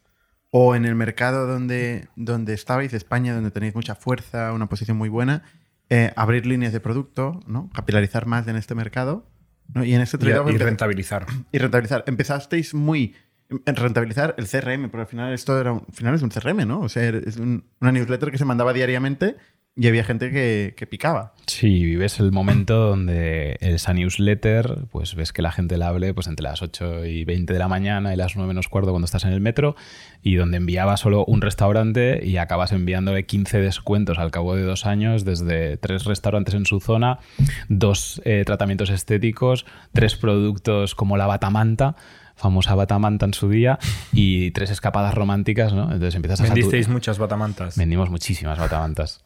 o 0.52 0.76
en 0.76 0.86
el 0.86 0.96
mercado 0.96 1.48
donde, 1.48 2.10
donde 2.18 2.54
estabais, 2.54 2.94
España, 2.94 3.34
donde 3.34 3.52
tenéis 3.52 3.74
mucha 3.74 3.96
fuerza, 3.96 4.52
una 4.52 4.68
posición 4.68 4.98
muy 4.98 5.10
buena, 5.10 5.44
eh, 5.90 6.12
abrir 6.18 6.46
líneas 6.46 6.74
de 6.74 6.82
producto, 6.82 7.40
¿no? 7.48 7.70
capilarizar 7.74 8.26
más 8.26 8.48
en 8.48 8.58
este 8.58 8.76
mercado. 8.76 9.30
¿no? 9.74 9.84
Y 9.84 9.96
en 9.96 10.02
este 10.02 10.18
trade-off 10.18 10.52
y 10.52 10.58
rentabilizar. 10.58 11.26
y 11.52 11.58
rentabilizar. 11.58 12.04
Empezasteis 12.06 12.74
muy 12.74 13.16
rentabilizar 13.50 14.36
el 14.38 14.48
CRM, 14.48 14.90
porque 14.90 15.02
al 15.02 15.08
final 15.08 15.34
esto 15.34 15.60
era 15.60 15.72
un, 15.74 15.84
al 15.88 15.94
final 15.94 16.16
es 16.16 16.22
un 16.22 16.30
CRM, 16.30 16.66
¿no? 16.68 16.80
O 16.82 16.90
sea, 16.90 17.08
es 17.10 17.38
un- 17.38 17.64
una 17.82 17.92
newsletter 17.92 18.32
que 18.32 18.38
se 18.38 18.46
mandaba 18.46 18.74
diariamente 18.74 19.36
y 19.78 19.88
había 19.90 20.06
gente 20.06 20.32
que, 20.32 20.74
que 20.78 20.88
picaba. 20.88 21.34
Sí, 21.48 21.84
vives 21.84 22.20
el 22.22 22.32
momento 22.32 22.76
donde 22.90 23.58
esa 23.60 23.94
newsletter, 23.94 24.86
pues 24.90 25.16
ves 25.16 25.34
que 25.34 25.42
la 25.42 25.52
gente 25.52 25.78
la 25.78 25.90
hable 25.90 26.14
pues, 26.14 26.28
entre 26.28 26.44
las 26.44 26.62
8 26.62 27.06
y 27.06 27.26
20 27.26 27.52
de 27.52 27.60
la 27.60 27.68
mañana 27.68 28.14
y 28.14 28.18
las 28.18 28.36
9 28.38 28.48
menos 28.48 28.70
cuarto 28.70 28.92
cuando 28.92 29.06
estás 29.06 29.26
en 29.26 29.34
el 29.34 29.42
metro, 29.42 29.76
y 30.24 30.36
donde 30.36 30.58
enviaba 30.58 30.96
solo 30.98 31.26
un 31.26 31.42
restaurante 31.42 32.22
y 32.26 32.38
acabas 32.38 32.72
enviándole 32.72 33.26
15 33.26 33.60
descuentos 33.60 34.18
al 34.18 34.32
cabo 34.32 34.56
de 34.56 34.64
dos 34.64 34.86
años 34.86 35.26
desde 35.26 35.76
tres 35.78 36.06
restaurantes 36.06 36.56
en 36.56 36.66
su 36.66 36.80
zona, 36.80 37.20
dos 37.68 38.22
eh, 38.24 38.44
tratamientos 38.46 38.90
estéticos, 38.90 39.66
tres 39.94 40.16
productos 40.16 40.96
como 40.96 41.18
la 41.18 41.28
batamanta 41.28 41.96
famosa 42.36 42.76
batamanta 42.76 43.26
en 43.26 43.34
su 43.34 43.50
día 43.50 43.80
y 44.14 44.52
tres 44.52 44.70
escapadas 44.70 45.14
románticas, 45.14 45.74
¿no? 45.74 45.84
Entonces 45.84 46.16
empiezas 46.16 46.42
a 46.42 46.44
Vendisteis 46.44 46.88
muchas 46.90 47.18
batamantas. 47.18 47.78
Vendimos 47.78 48.10
muchísimas 48.10 48.58
batamantas. 48.60 49.24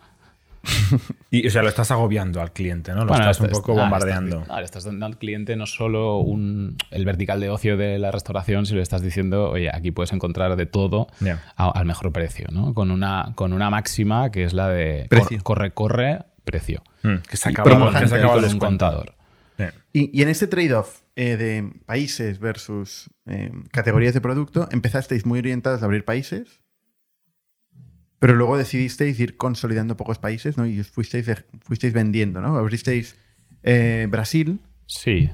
Y, 1.32 1.46
o 1.48 1.52
sea, 1.52 1.62
lo 1.62 1.70
estás 1.70 1.92
agobiando 1.92 2.42
al 2.42 2.52
cliente, 2.52 2.92
¿no? 2.92 3.02
Lo 3.02 3.08
Bueno, 3.08 3.30
estás 3.30 3.40
un 3.40 3.50
poco 3.50 3.74
ah, 3.74 3.84
bombardeando. 3.84 4.40
estás- 4.42 4.50
ah, 4.56 4.60
le 4.60 4.66
estás 4.66 4.84
dando 4.84 5.06
al 5.06 5.18
cliente 5.18 5.56
no 5.56 5.66
solo 5.68 6.18
un- 6.18 6.76
el 6.90 7.06
vertical 7.06 7.40
de 7.40 7.50
ocio 7.52 7.78
de 7.78 8.00
la 8.00 8.10
restauración, 8.12 8.66
sino 8.66 8.78
le 8.78 8.84
estás 8.84 9.02
diciendo, 9.04 9.52
oye, 9.52 9.70
aquí 9.74 9.92
puedes 9.92 10.12
encontrar 10.12 10.56
de 10.56 10.66
todo 10.66 11.08
a- 11.56 11.70
al 11.70 11.86
mejor 11.86 12.12
precio, 12.12 12.48
¿no? 12.52 12.74
Con 12.74 12.90
una, 12.92 13.34
con 13.36 13.54
una 13.54 13.70
máxima 13.70 14.32
que 14.32 14.44
es 14.44 14.54
la 14.54 14.70
de 14.70 15.08
cor- 15.10 15.20
Precio. 15.20 15.44
corre, 15.44 15.72
corre, 15.72 16.20
precio. 16.44 16.82
Mm, 17.04 17.16
que 17.30 17.38
se 17.38 17.50
Y 17.50 17.54
acaba, 17.54 18.00
que 18.00 18.08
se 18.08 18.16
acaba 18.16 18.34
con 18.34 18.44
el 18.46 18.54
un 18.54 18.60
contador. 18.60 19.14
Y, 19.94 20.18
y 20.18 20.22
en 20.24 20.30
este 20.30 20.48
trade-off 20.48 21.02
eh, 21.22 21.36
de 21.36 21.70
países 21.86 22.40
versus 22.40 23.10
eh, 23.26 23.52
categorías 23.74 24.14
de 24.14 24.22
producto, 24.22 24.70
empezasteis 24.72 25.26
muy 25.26 25.40
orientados 25.40 25.82
a 25.82 25.86
abrir 25.86 26.06
países, 26.06 26.62
pero 28.20 28.36
luego 28.36 28.58
decidisteis 28.58 29.20
ir 29.20 29.36
consolidando 29.36 29.98
pocos 29.98 30.18
países, 30.18 30.58
¿no? 30.58 30.66
Y 30.66 30.80
os 30.80 30.88
fuisteis, 30.88 31.30
fuisteis 31.60 31.92
vendiendo, 31.92 32.40
¿no? 32.40 32.56
Abristeis 32.56 33.18
eh, 33.64 34.08
Brasil. 34.10 34.62
Sí. 34.86 35.30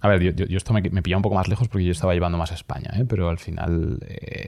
A 0.00 0.08
ver, 0.08 0.22
yo, 0.22 0.56
esto 0.56 0.72
me, 0.72 0.80
pilla 1.02 1.18
un 1.18 1.22
poco 1.22 1.34
más 1.34 1.48
lejos 1.48 1.68
porque 1.68 1.84
yo 1.84 1.92
estaba 1.92 2.14
llevando 2.14 2.38
más 2.38 2.52
a 2.52 2.54
España, 2.54 2.90
¿eh? 2.94 3.04
pero 3.06 3.28
al 3.28 3.38
final 3.38 4.00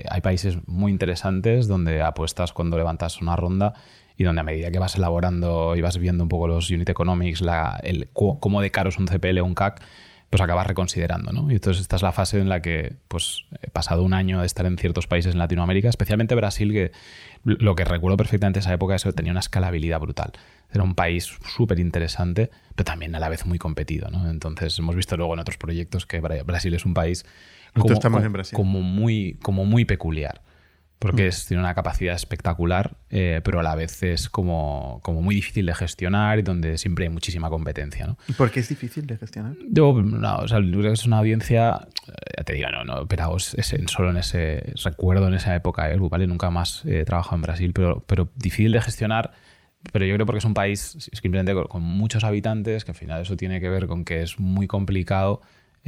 hay 0.08 0.20
países 0.22 0.56
muy 0.66 0.90
interesantes 0.90 1.68
donde 1.68 2.00
apuestas 2.00 2.54
cuando 2.54 2.78
levantas 2.78 3.20
una 3.20 3.36
ronda 3.36 3.74
y 4.16 4.24
donde 4.24 4.40
a 4.40 4.44
medida 4.44 4.70
que 4.70 4.78
vas 4.78 4.96
elaborando 4.96 5.76
y 5.76 5.82
vas 5.82 5.98
viendo 5.98 6.24
un 6.24 6.30
poco 6.30 6.48
los 6.48 6.70
unit 6.70 6.88
economics, 6.88 7.42
la, 7.42 7.78
el, 7.82 8.08
cómo 8.14 8.62
de 8.62 8.70
caro 8.70 8.88
es 8.88 8.98
un 8.98 9.06
CPL 9.06 9.40
o 9.40 9.44
un 9.44 9.54
CAC, 9.54 9.82
pues 10.30 10.42
acabas 10.42 10.66
reconsiderando, 10.66 11.32
¿no? 11.32 11.50
Y 11.50 11.54
entonces 11.54 11.80
esta 11.80 11.96
es 11.96 12.02
la 12.02 12.12
fase 12.12 12.38
en 12.38 12.48
la 12.50 12.60
que, 12.60 12.96
pues, 13.08 13.44
he 13.62 13.70
pasado 13.70 14.02
un 14.02 14.12
año 14.12 14.40
de 14.40 14.46
estar 14.46 14.66
en 14.66 14.76
ciertos 14.76 15.06
países 15.06 15.32
en 15.32 15.38
Latinoamérica, 15.38 15.88
especialmente 15.88 16.34
Brasil, 16.34 16.72
que 16.72 16.92
lo 17.44 17.74
que 17.74 17.84
recuerdo 17.84 18.16
perfectamente 18.18 18.58
de 18.58 18.62
esa 18.62 18.74
época 18.74 18.94
es 18.94 19.04
que 19.04 19.12
tenía 19.12 19.32
una 19.32 19.40
escalabilidad 19.40 20.00
brutal. 20.00 20.32
Era 20.70 20.82
un 20.82 20.94
país 20.94 21.32
súper 21.56 21.78
interesante, 21.78 22.50
pero 22.74 22.84
también 22.84 23.14
a 23.14 23.20
la 23.20 23.30
vez 23.30 23.46
muy 23.46 23.58
competido, 23.58 24.10
¿no? 24.10 24.28
Entonces 24.28 24.78
hemos 24.78 24.94
visto 24.96 25.16
luego 25.16 25.32
en 25.32 25.40
otros 25.40 25.56
proyectos 25.56 26.04
que 26.04 26.20
Bra- 26.22 26.44
Brasil 26.44 26.74
es 26.74 26.84
un 26.84 26.92
país 26.92 27.24
Nosotros 27.74 27.82
como, 27.84 27.92
estamos 27.94 28.16
como- 28.18 28.26
en 28.26 28.32
Brasil. 28.34 28.56
como 28.56 28.80
muy, 28.82 29.38
como 29.42 29.64
muy 29.64 29.86
peculiar. 29.86 30.42
Porque 30.98 31.28
es- 31.28 31.46
tiene 31.46 31.62
una 31.62 31.74
capacidad 31.74 32.14
espectacular, 32.16 32.96
eh, 33.10 33.40
pero 33.44 33.60
a 33.60 33.62
la 33.62 33.74
vez 33.76 34.02
es 34.02 34.28
como, 34.28 35.00
como 35.04 35.22
muy 35.22 35.34
difícil 35.36 35.64
de 35.66 35.74
gestionar 35.74 36.38
y 36.40 36.42
donde 36.42 36.76
siempre 36.76 37.04
hay 37.04 37.10
muchísima 37.10 37.48
competencia, 37.50 38.06
¿no? 38.06 38.18
Porque 38.36 38.60
es 38.60 38.68
difícil 38.68 39.06
de 39.06 39.16
gestionar. 39.16 39.54
Yo, 39.70 39.92
no, 40.02 40.38
o 40.38 40.48
sea, 40.48 40.58
yo 40.58 40.70
creo 40.70 40.82
que 40.82 40.92
es 40.92 41.06
una 41.06 41.18
audiencia, 41.18 41.86
eh, 42.08 42.12
ya 42.38 42.44
te 42.44 42.54
digo, 42.54 42.68
no, 42.70 42.84
no, 42.84 42.94
operaos 43.02 43.56
solo 43.86 44.10
en 44.10 44.16
ese 44.16 44.72
recuerdo, 44.84 45.28
en 45.28 45.34
esa 45.34 45.54
época, 45.54 45.88
¿eh? 45.92 45.96
¿vale? 46.00 46.26
Nunca 46.26 46.50
más 46.50 46.84
he 46.84 47.04
trabajado 47.04 47.36
en 47.36 47.42
Brasil, 47.42 47.72
pero, 47.72 48.02
pero 48.06 48.30
difícil 48.34 48.72
de 48.72 48.80
gestionar. 48.80 49.30
Pero 49.92 50.04
yo 50.04 50.14
creo 50.14 50.26
porque 50.26 50.38
es 50.40 50.44
un 50.44 50.54
país 50.54 51.08
simplemente 51.12 51.54
con 51.68 51.82
muchos 51.82 52.24
habitantes, 52.24 52.84
que 52.84 52.90
al 52.90 52.96
final 52.96 53.22
eso 53.22 53.36
tiene 53.36 53.60
que 53.60 53.68
ver 53.68 53.86
con 53.86 54.04
que 54.04 54.22
es 54.22 54.40
muy 54.40 54.66
complicado 54.66 55.40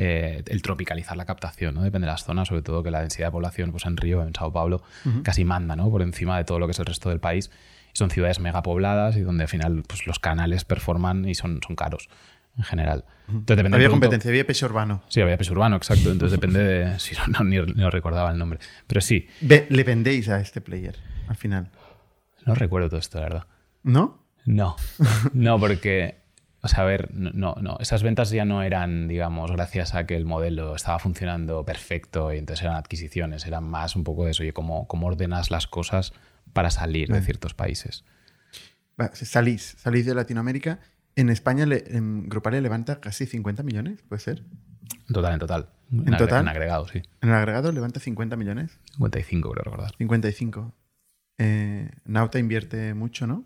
eh, 0.03 0.43
el 0.47 0.63
tropicalizar 0.63 1.15
la 1.19 1.27
captación, 1.27 1.75
¿no? 1.75 1.83
Depende 1.83 2.07
de 2.07 2.13
las 2.13 2.25
zonas, 2.25 2.49
sobre 2.49 2.63
todo 2.63 2.83
que 2.83 2.91
la 2.91 3.01
densidad 3.01 3.27
de 3.29 3.33
población, 3.33 3.71
pues 3.71 3.85
en 3.85 3.99
Río, 3.99 4.23
en 4.23 4.35
Sao 4.35 4.51
Paulo, 4.51 4.83
casi 5.23 5.45
manda, 5.45 5.77
¿no? 5.77 5.91
Por 5.91 6.01
encima 6.01 6.39
de 6.39 6.45
todo 6.45 6.59
lo 6.59 6.67
que 6.67 6.71
es 6.73 6.79
el 6.79 6.87
resto 6.87 7.11
del 7.11 7.21
país. 7.21 7.51
Y 7.93 7.99
son 7.99 8.09
ciudades 8.09 8.41
megapobladas 8.41 9.17
y 9.17 9.21
donde 9.21 9.43
al 9.45 9.49
final 9.49 9.83
pues, 9.87 10.07
los 10.07 10.19
canales 10.19 10.65
performan 10.65 11.29
y 11.29 11.35
son, 11.35 11.61
son 11.67 11.77
caros 11.77 12.09
en 12.57 12.65
general. 12.65 13.05
Entonces, 13.29 13.57
depende 13.59 13.77
Había 13.77 13.91
competencia, 13.91 14.31
había 14.31 14.47
peso 14.47 14.65
urbano. 14.67 15.03
Sí, 15.09 15.21
había 15.21 15.37
peso 15.37 15.53
urbano, 15.53 15.77
exacto. 15.77 16.11
Entonces 16.11 16.33
depende 16.41 16.65
de. 16.65 16.99
Si 16.99 17.15
no, 17.17 17.27
no, 17.27 17.45
ni, 17.45 17.59
recordaba 17.91 18.31
el 18.31 18.39
nombre. 18.39 18.59
Pero 18.87 19.01
sí, 19.03 19.29
Ve- 19.43 19.67
le 19.69 19.85
vendéis 19.85 20.29
a 20.31 20.41
este 20.41 20.61
player 20.63 20.97
al 21.29 21.37
final. 21.37 21.69
no 22.47 22.55
recuerdo 22.55 22.89
todo 22.89 23.01
esto, 23.01 23.19
la 23.19 23.25
verdad. 23.25 23.45
¿No? 23.83 24.25
No, 24.47 24.77
no, 25.35 25.59
porque. 25.61 26.20
O 26.63 26.69
sea, 26.69 26.83
a 26.83 26.87
ver, 26.87 27.11
no, 27.15 27.55
no. 27.61 27.79
Esas 27.81 28.03
ventas 28.03 28.31
ya 28.31 28.45
no 28.45 28.63
eran, 28.63 29.09
digamos, 29.09 29.51
gracias 29.51 29.95
a 29.95 30.07
que 30.07 30.15
el 30.17 30.27
modelo 30.27 30.75
estaba 30.77 30.99
funcionando 30.99 31.65
perfecto 31.65 32.33
y 32.35 32.39
entonces 32.39 32.65
eran 32.65 32.77
adquisiciones. 32.77 33.47
Eran 33.47 33.65
más 33.65 33.97
un 33.97 34.05
poco 34.05 34.27
de 34.27 34.33
eso, 34.33 34.43
oye, 34.43 34.53
cómo, 34.53 34.87
cómo 34.87 35.07
ordenas 35.07 35.51
las 35.51 35.67
cosas 35.67 36.13
para 36.53 36.71
salir 36.71 37.09
de 37.09 37.15
Vale. 37.15 37.25
ciertos 37.25 37.55
países. 37.55 38.05
Salís, 39.15 39.77
salís 39.79 40.05
de 40.05 40.15
Latinoamérica. 40.15 40.81
En 41.17 41.31
España, 41.31 41.65
le, 41.65 41.85
en 41.97 42.29
Grupalia 42.29 42.61
levanta 42.61 43.01
casi 43.01 43.27
50 43.27 43.63
millones, 43.63 44.03
¿puede 44.09 44.21
ser? 44.21 44.45
En 45.09 45.15
total, 45.15 45.33
en 45.35 45.39
total. 45.39 45.69
¿En 45.93 46.17
total? 46.17 46.43
En 46.43 46.49
agregado, 46.49 46.87
sí. 46.89 47.03
En 47.23 47.31
el 47.31 47.35
agregado 47.35 47.73
levanta 47.73 48.01
50 48.01 48.37
millones. 48.37 48.79
55, 48.97 49.51
creo 49.51 49.65
recordar. 49.65 49.95
55. 49.97 50.75
Eh, 51.39 51.91
Nauta 52.05 52.39
invierte 52.39 52.95
mucho, 52.95 53.27
¿no? 53.27 53.45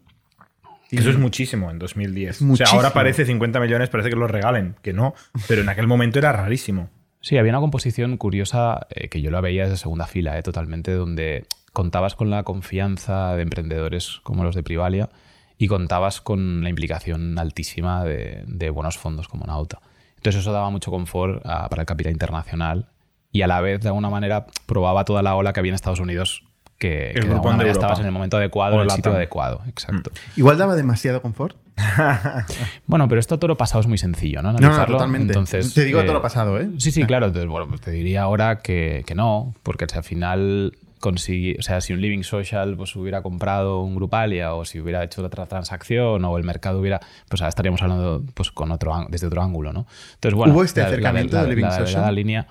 Eso 0.99 1.11
es 1.11 1.19
muchísimo 1.19 1.71
en 1.71 1.79
2010. 1.79 2.37
Es 2.37 2.43
O 2.43 2.57
sea, 2.57 2.67
ahora 2.73 2.93
parece 2.93 3.25
50 3.25 3.61
millones, 3.61 3.89
parece 3.89 4.11
que 4.11 4.17
los 4.17 4.31
regalen, 4.31 4.77
que 4.83 4.93
no, 4.93 5.15
pero 5.49 5.63
en 5.63 5.69
aquel 5.69 5.87
momento 5.87 6.19
era 6.19 6.33
rarísimo. 6.33 6.91
Sí, 7.21 7.39
había 7.39 7.53
una 7.53 7.61
composición 7.61 8.17
curiosa 8.19 8.87
eh, 8.91 9.09
que 9.09 9.23
yo 9.23 9.31
la 9.31 9.41
veía 9.41 9.63
desde 9.65 9.79
segunda 9.79 10.07
fila, 10.07 10.39
eh, 10.39 10.43
totalmente, 10.43 10.93
donde 10.93 11.47
contabas 11.73 12.15
con 12.15 12.31
la 12.31 12.43
confianza 12.43 13.35
de 13.35 13.43
emprendedores 13.43 14.21
como 14.23 14.45
los 14.45 14.55
de 14.55 14.63
Privalia 14.63 15.09
y 15.57 15.67
contabas 15.69 16.21
con 16.21 16.63
la 16.63 16.69
implicación 16.69 17.39
altísima 17.39 18.05
de, 18.05 18.45
de 18.47 18.71
buenos 18.71 18.99
fondos 18.99 19.29
como 19.29 19.47
Nauta. 19.47 19.81
Entonces 20.17 20.41
eso 20.43 20.53
daba 20.53 20.69
mucho 20.71 20.91
confort 20.91 21.41
a- 21.47 21.69
para 21.69 21.83
el 21.83 21.87
capital 21.87 22.13
internacional 22.13 22.89
y 23.33 23.43
a 23.43 23.47
la 23.47 23.61
vez, 23.61 23.81
de 23.81 23.89
alguna 23.89 24.11
manera, 24.11 24.47
probaba 24.67 25.05
toda 25.05 25.23
la 25.23 25.35
ola 25.35 25.53
que 25.53 25.61
había 25.61 25.71
en 25.71 25.75
Estados 25.77 26.01
Unidos 26.01 26.45
que, 26.89 27.13
que 27.15 27.21
de 27.21 27.29
de 27.29 27.35
manera 27.35 27.51
Europa. 27.51 27.71
estabas 27.73 28.01
en 28.01 28.07
el 28.07 28.13
momento 28.13 28.37
adecuado, 28.37 28.77
O 28.77 28.79
en 28.79 28.85
el 28.85 28.91
sitio 28.91 29.13
adecuado. 29.13 29.61
Exacto. 29.69 30.11
Igual 30.37 30.59
daba 30.59 30.75
demasiado 30.77 31.21
confort. 31.23 31.57
Bueno, 32.87 33.09
pero 33.09 33.19
esto 33.21 33.39
todo 33.39 33.49
lo 33.49 33.57
pasado 33.57 33.81
es 33.81 33.87
muy 33.87 33.99
sencillo, 33.99 34.43
¿no? 34.43 34.53
No, 34.53 34.59
no, 34.59 34.87
totalmente. 34.87 35.33
Entonces, 35.33 35.75
Te 35.75 35.85
digo 35.85 36.01
eh, 36.01 36.05
todo 36.05 36.15
lo 36.15 36.23
pasado, 36.23 36.59
¿eh? 36.61 36.69
Sí, 36.79 36.91
sí, 36.93 37.05
claro. 37.05 37.27
Entonces, 37.27 37.49
bueno, 37.51 37.67
pues 37.69 37.81
te 37.81 37.91
diría 37.91 38.23
ahora 38.23 38.61
que, 38.61 39.03
que 39.07 39.15
no, 39.15 39.55
porque 39.63 39.87
si 39.91 39.97
al 39.97 40.05
final 40.05 40.73
consigui- 41.01 41.59
o 41.59 41.63
sea, 41.63 41.81
si 41.81 41.93
un 41.93 42.01
Living 42.01 42.23
Social 42.23 42.77
pues, 42.77 42.95
hubiera 42.97 43.23
comprado 43.23 43.81
un 43.83 43.95
Grupalia 43.97 44.55
o 44.55 44.65
si 44.65 44.81
hubiera 44.81 45.03
hecho 45.05 45.23
otra 45.25 45.47
transacción 45.47 46.25
o 46.25 46.39
el 46.39 46.45
mercado 46.45 46.81
hubiera, 46.81 47.01
pues 47.29 47.43
ahora 47.43 47.49
estaríamos 47.51 47.83
hablando 47.83 48.23
pues, 48.35 48.51
con 48.51 48.71
otro, 48.73 49.07
desde 49.09 49.27
otro 49.27 49.43
ángulo, 49.43 49.73
¿no? 49.73 49.87
Entonces, 50.15 50.35
bueno, 50.37 50.55
¿Hubo 50.55 50.65
este 50.65 50.81
la- 50.81 50.87
la- 50.89 50.93
acercamiento 50.93 51.37
la- 51.37 51.43
de 51.45 51.49
Living 51.51 51.63
la 51.65 51.71
Social? 51.79 52.15
línea, 52.15 52.47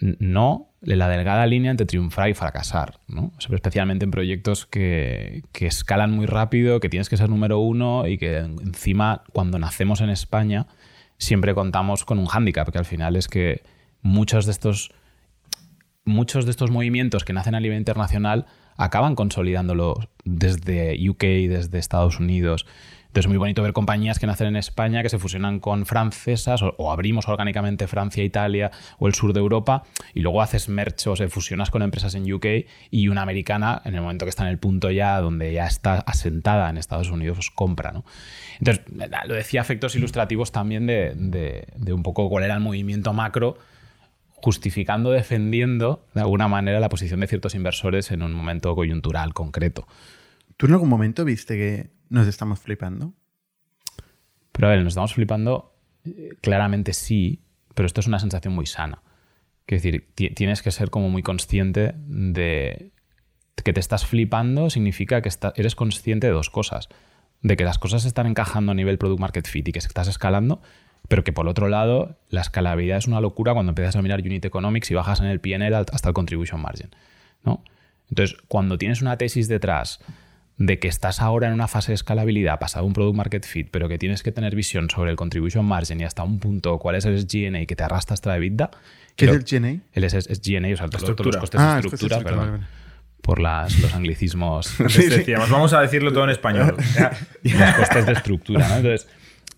no, 0.00 0.70
la 0.80 1.08
delgada 1.08 1.46
línea 1.46 1.70
entre 1.70 1.86
triunfar 1.86 2.30
y 2.30 2.34
fracasar, 2.34 3.00
¿no? 3.08 3.32
Especialmente 3.38 4.04
en 4.04 4.10
proyectos 4.10 4.66
que, 4.66 5.42
que 5.52 5.66
escalan 5.66 6.12
muy 6.12 6.26
rápido, 6.26 6.80
que 6.80 6.88
tienes 6.88 7.08
que 7.08 7.16
ser 7.16 7.28
número 7.28 7.58
uno 7.58 8.06
y 8.06 8.18
que 8.18 8.38
encima 8.38 9.22
cuando 9.32 9.58
nacemos 9.58 10.00
en 10.00 10.10
España 10.10 10.66
siempre 11.18 11.54
contamos 11.54 12.04
con 12.04 12.18
un 12.18 12.26
hándicap, 12.26 12.70
que 12.70 12.78
al 12.78 12.84
final 12.84 13.16
es 13.16 13.28
que 13.28 13.62
muchos 14.02 14.46
de 14.46 14.52
estos 14.52 14.92
muchos 16.04 16.46
de 16.46 16.50
estos 16.50 16.70
movimientos 16.70 17.24
que 17.24 17.32
nacen 17.32 17.54
a 17.54 17.60
nivel 17.60 17.78
internacional 17.78 18.46
acaban 18.76 19.14
consolidándolo 19.14 19.94
desde 20.24 20.96
UK, 21.08 21.22
desde 21.48 21.78
Estados 21.78 22.18
Unidos. 22.18 22.64
Entonces 23.18 23.30
es 23.30 23.30
muy 23.30 23.38
bonito 23.38 23.64
ver 23.64 23.72
compañías 23.72 24.20
que 24.20 24.28
nacen 24.28 24.46
en 24.46 24.54
España, 24.54 25.02
que 25.02 25.08
se 25.08 25.18
fusionan 25.18 25.58
con 25.58 25.86
francesas, 25.86 26.60
o, 26.62 26.92
abrimos 26.92 27.26
orgánicamente 27.26 27.88
Francia, 27.88 28.22
Italia 28.22 28.70
o 29.00 29.08
el 29.08 29.14
sur 29.14 29.32
de 29.32 29.40
Europa, 29.40 29.82
y 30.14 30.20
luego 30.20 30.40
haces 30.40 30.68
merch 30.68 31.08
o 31.08 31.16
se 31.16 31.28
fusionas 31.28 31.72
con 31.72 31.82
empresas 31.82 32.14
en 32.14 32.32
UK 32.32 32.46
y 32.92 33.08
una 33.08 33.22
americana, 33.22 33.82
en 33.84 33.96
el 33.96 34.02
momento 34.02 34.24
que 34.24 34.30
está 34.30 34.44
en 34.44 34.50
el 34.50 34.58
punto 34.58 34.92
ya 34.92 35.20
donde 35.20 35.52
ya 35.52 35.66
está 35.66 35.94
asentada 35.96 36.70
en 36.70 36.78
Estados 36.78 37.10
Unidos, 37.10 37.50
compra. 37.52 37.90
¿no? 37.90 38.04
Entonces, 38.60 38.84
lo 39.26 39.34
decía 39.34 39.62
efectos 39.62 39.96
ilustrativos 39.96 40.52
también 40.52 40.86
de, 40.86 41.12
de- 41.16 41.66
de 41.74 41.92
un 41.92 42.04
poco 42.04 42.28
cuál 42.28 42.44
era 42.44 42.54
el 42.54 42.60
movimiento 42.60 43.12
macro 43.14 43.58
justificando, 44.30 45.10
defendiendo 45.10 46.04
de 46.14 46.20
alguna 46.20 46.46
manera 46.46 46.78
la 46.78 46.88
posición 46.88 47.18
de 47.18 47.26
ciertos 47.26 47.56
inversores 47.56 48.12
en 48.12 48.22
un 48.22 48.32
momento 48.32 48.76
coyuntural 48.76 49.34
concreto. 49.34 49.88
¿Tú 50.58 50.66
en 50.66 50.72
algún 50.72 50.88
momento 50.90 51.24
viste 51.24 51.56
que 51.56 51.90
nos 52.10 52.26
estamos 52.26 52.58
flipando? 52.60 53.14
Pero 54.52 54.68
a 54.68 54.70
ver, 54.72 54.80
nos 54.82 54.88
estamos 54.92 55.14
flipando, 55.14 55.74
eh, 56.04 56.30
claramente 56.42 56.92
sí, 56.92 57.42
pero 57.74 57.86
esto 57.86 58.00
es 58.00 58.06
una 58.08 58.18
sensación 58.18 58.52
muy 58.54 58.66
sana. 58.66 59.02
Es 59.66 59.82
decir, 59.82 60.08
ti- 60.14 60.30
tienes 60.30 60.60
que 60.62 60.70
ser 60.70 60.90
como 60.90 61.08
muy 61.10 61.22
consciente 61.22 61.94
de 61.96 62.92
que 63.64 63.72
te 63.72 63.80
estás 63.80 64.04
flipando, 64.06 64.68
significa 64.70 65.22
que 65.22 65.30
eres 65.56 65.74
consciente 65.74 66.26
de 66.26 66.32
dos 66.32 66.50
cosas. 66.50 66.88
De 67.42 67.56
que 67.56 67.64
las 67.64 67.78
cosas 67.78 68.04
están 68.04 68.26
encajando 68.26 68.72
a 68.72 68.74
nivel 68.74 68.98
product 68.98 69.20
market 69.20 69.46
fit 69.46 69.68
y 69.68 69.72
que 69.72 69.78
estás 69.78 70.08
escalando, 70.08 70.60
pero 71.06 71.22
que 71.22 71.32
por 71.32 71.46
otro 71.46 71.68
lado 71.68 72.18
la 72.30 72.40
escalabilidad 72.40 72.98
es 72.98 73.06
una 73.06 73.20
locura 73.20 73.52
cuando 73.54 73.70
empiezas 73.70 73.94
a 73.94 74.02
mirar 74.02 74.20
unit 74.20 74.44
economics 74.44 74.90
y 74.90 74.94
bajas 74.94 75.20
en 75.20 75.26
el 75.26 75.40
PNL 75.40 75.74
hasta 75.92 76.08
el 76.08 76.14
contribution 76.14 76.60
margin. 76.60 76.90
¿no? 77.44 77.62
Entonces, 78.10 78.36
cuando 78.48 78.76
tienes 78.76 79.02
una 79.02 79.16
tesis 79.18 79.46
detrás 79.46 80.00
de 80.58 80.80
que 80.80 80.88
estás 80.88 81.22
ahora 81.22 81.46
en 81.46 81.54
una 81.54 81.68
fase 81.68 81.92
de 81.92 81.94
escalabilidad, 81.94 82.58
pasado 82.58 82.84
un 82.84 82.92
product 82.92 83.16
market 83.16 83.46
fit, 83.46 83.68
pero 83.70 83.88
que 83.88 83.96
tienes 83.96 84.24
que 84.24 84.32
tener 84.32 84.56
visión 84.56 84.90
sobre 84.90 85.12
el 85.12 85.16
contribution 85.16 85.64
margin 85.64 86.00
y 86.00 86.04
hasta 86.04 86.24
un 86.24 86.40
punto 86.40 86.78
cuál 86.78 86.96
es 86.96 87.04
el 87.04 87.18
SG&A 87.18 87.64
que 87.64 87.76
te 87.76 87.84
arrastra 87.84 88.14
hasta 88.14 88.36
EBITDA. 88.36 88.70
¿Qué 89.14 89.26
es 89.26 89.30
el 89.32 89.44
GNA? 89.44 89.80
el 89.92 90.10
SG&A, 90.10 90.74
o 90.74 90.76
sea, 90.76 90.88
todos 90.88 91.26
los 91.26 91.36
costes 91.36 91.60
Ah, 91.60 91.74
de 91.74 91.80
es 91.80 91.84
estructura, 91.86 92.20
perdón, 92.20 92.50
vale, 92.50 92.64
por 93.22 93.40
las, 93.40 93.78
los 93.78 93.94
anglicismos 93.94 94.80
Antes 94.80 95.10
decíamos, 95.10 95.48
vamos 95.48 95.72
a 95.72 95.80
decirlo 95.80 96.12
todo 96.12 96.24
en 96.24 96.30
español. 96.30 96.76
los 97.42 97.74
costes 97.76 98.06
de 98.06 98.12
estructura, 98.12 98.68
¿no? 98.68 98.76
Entonces, 98.76 99.08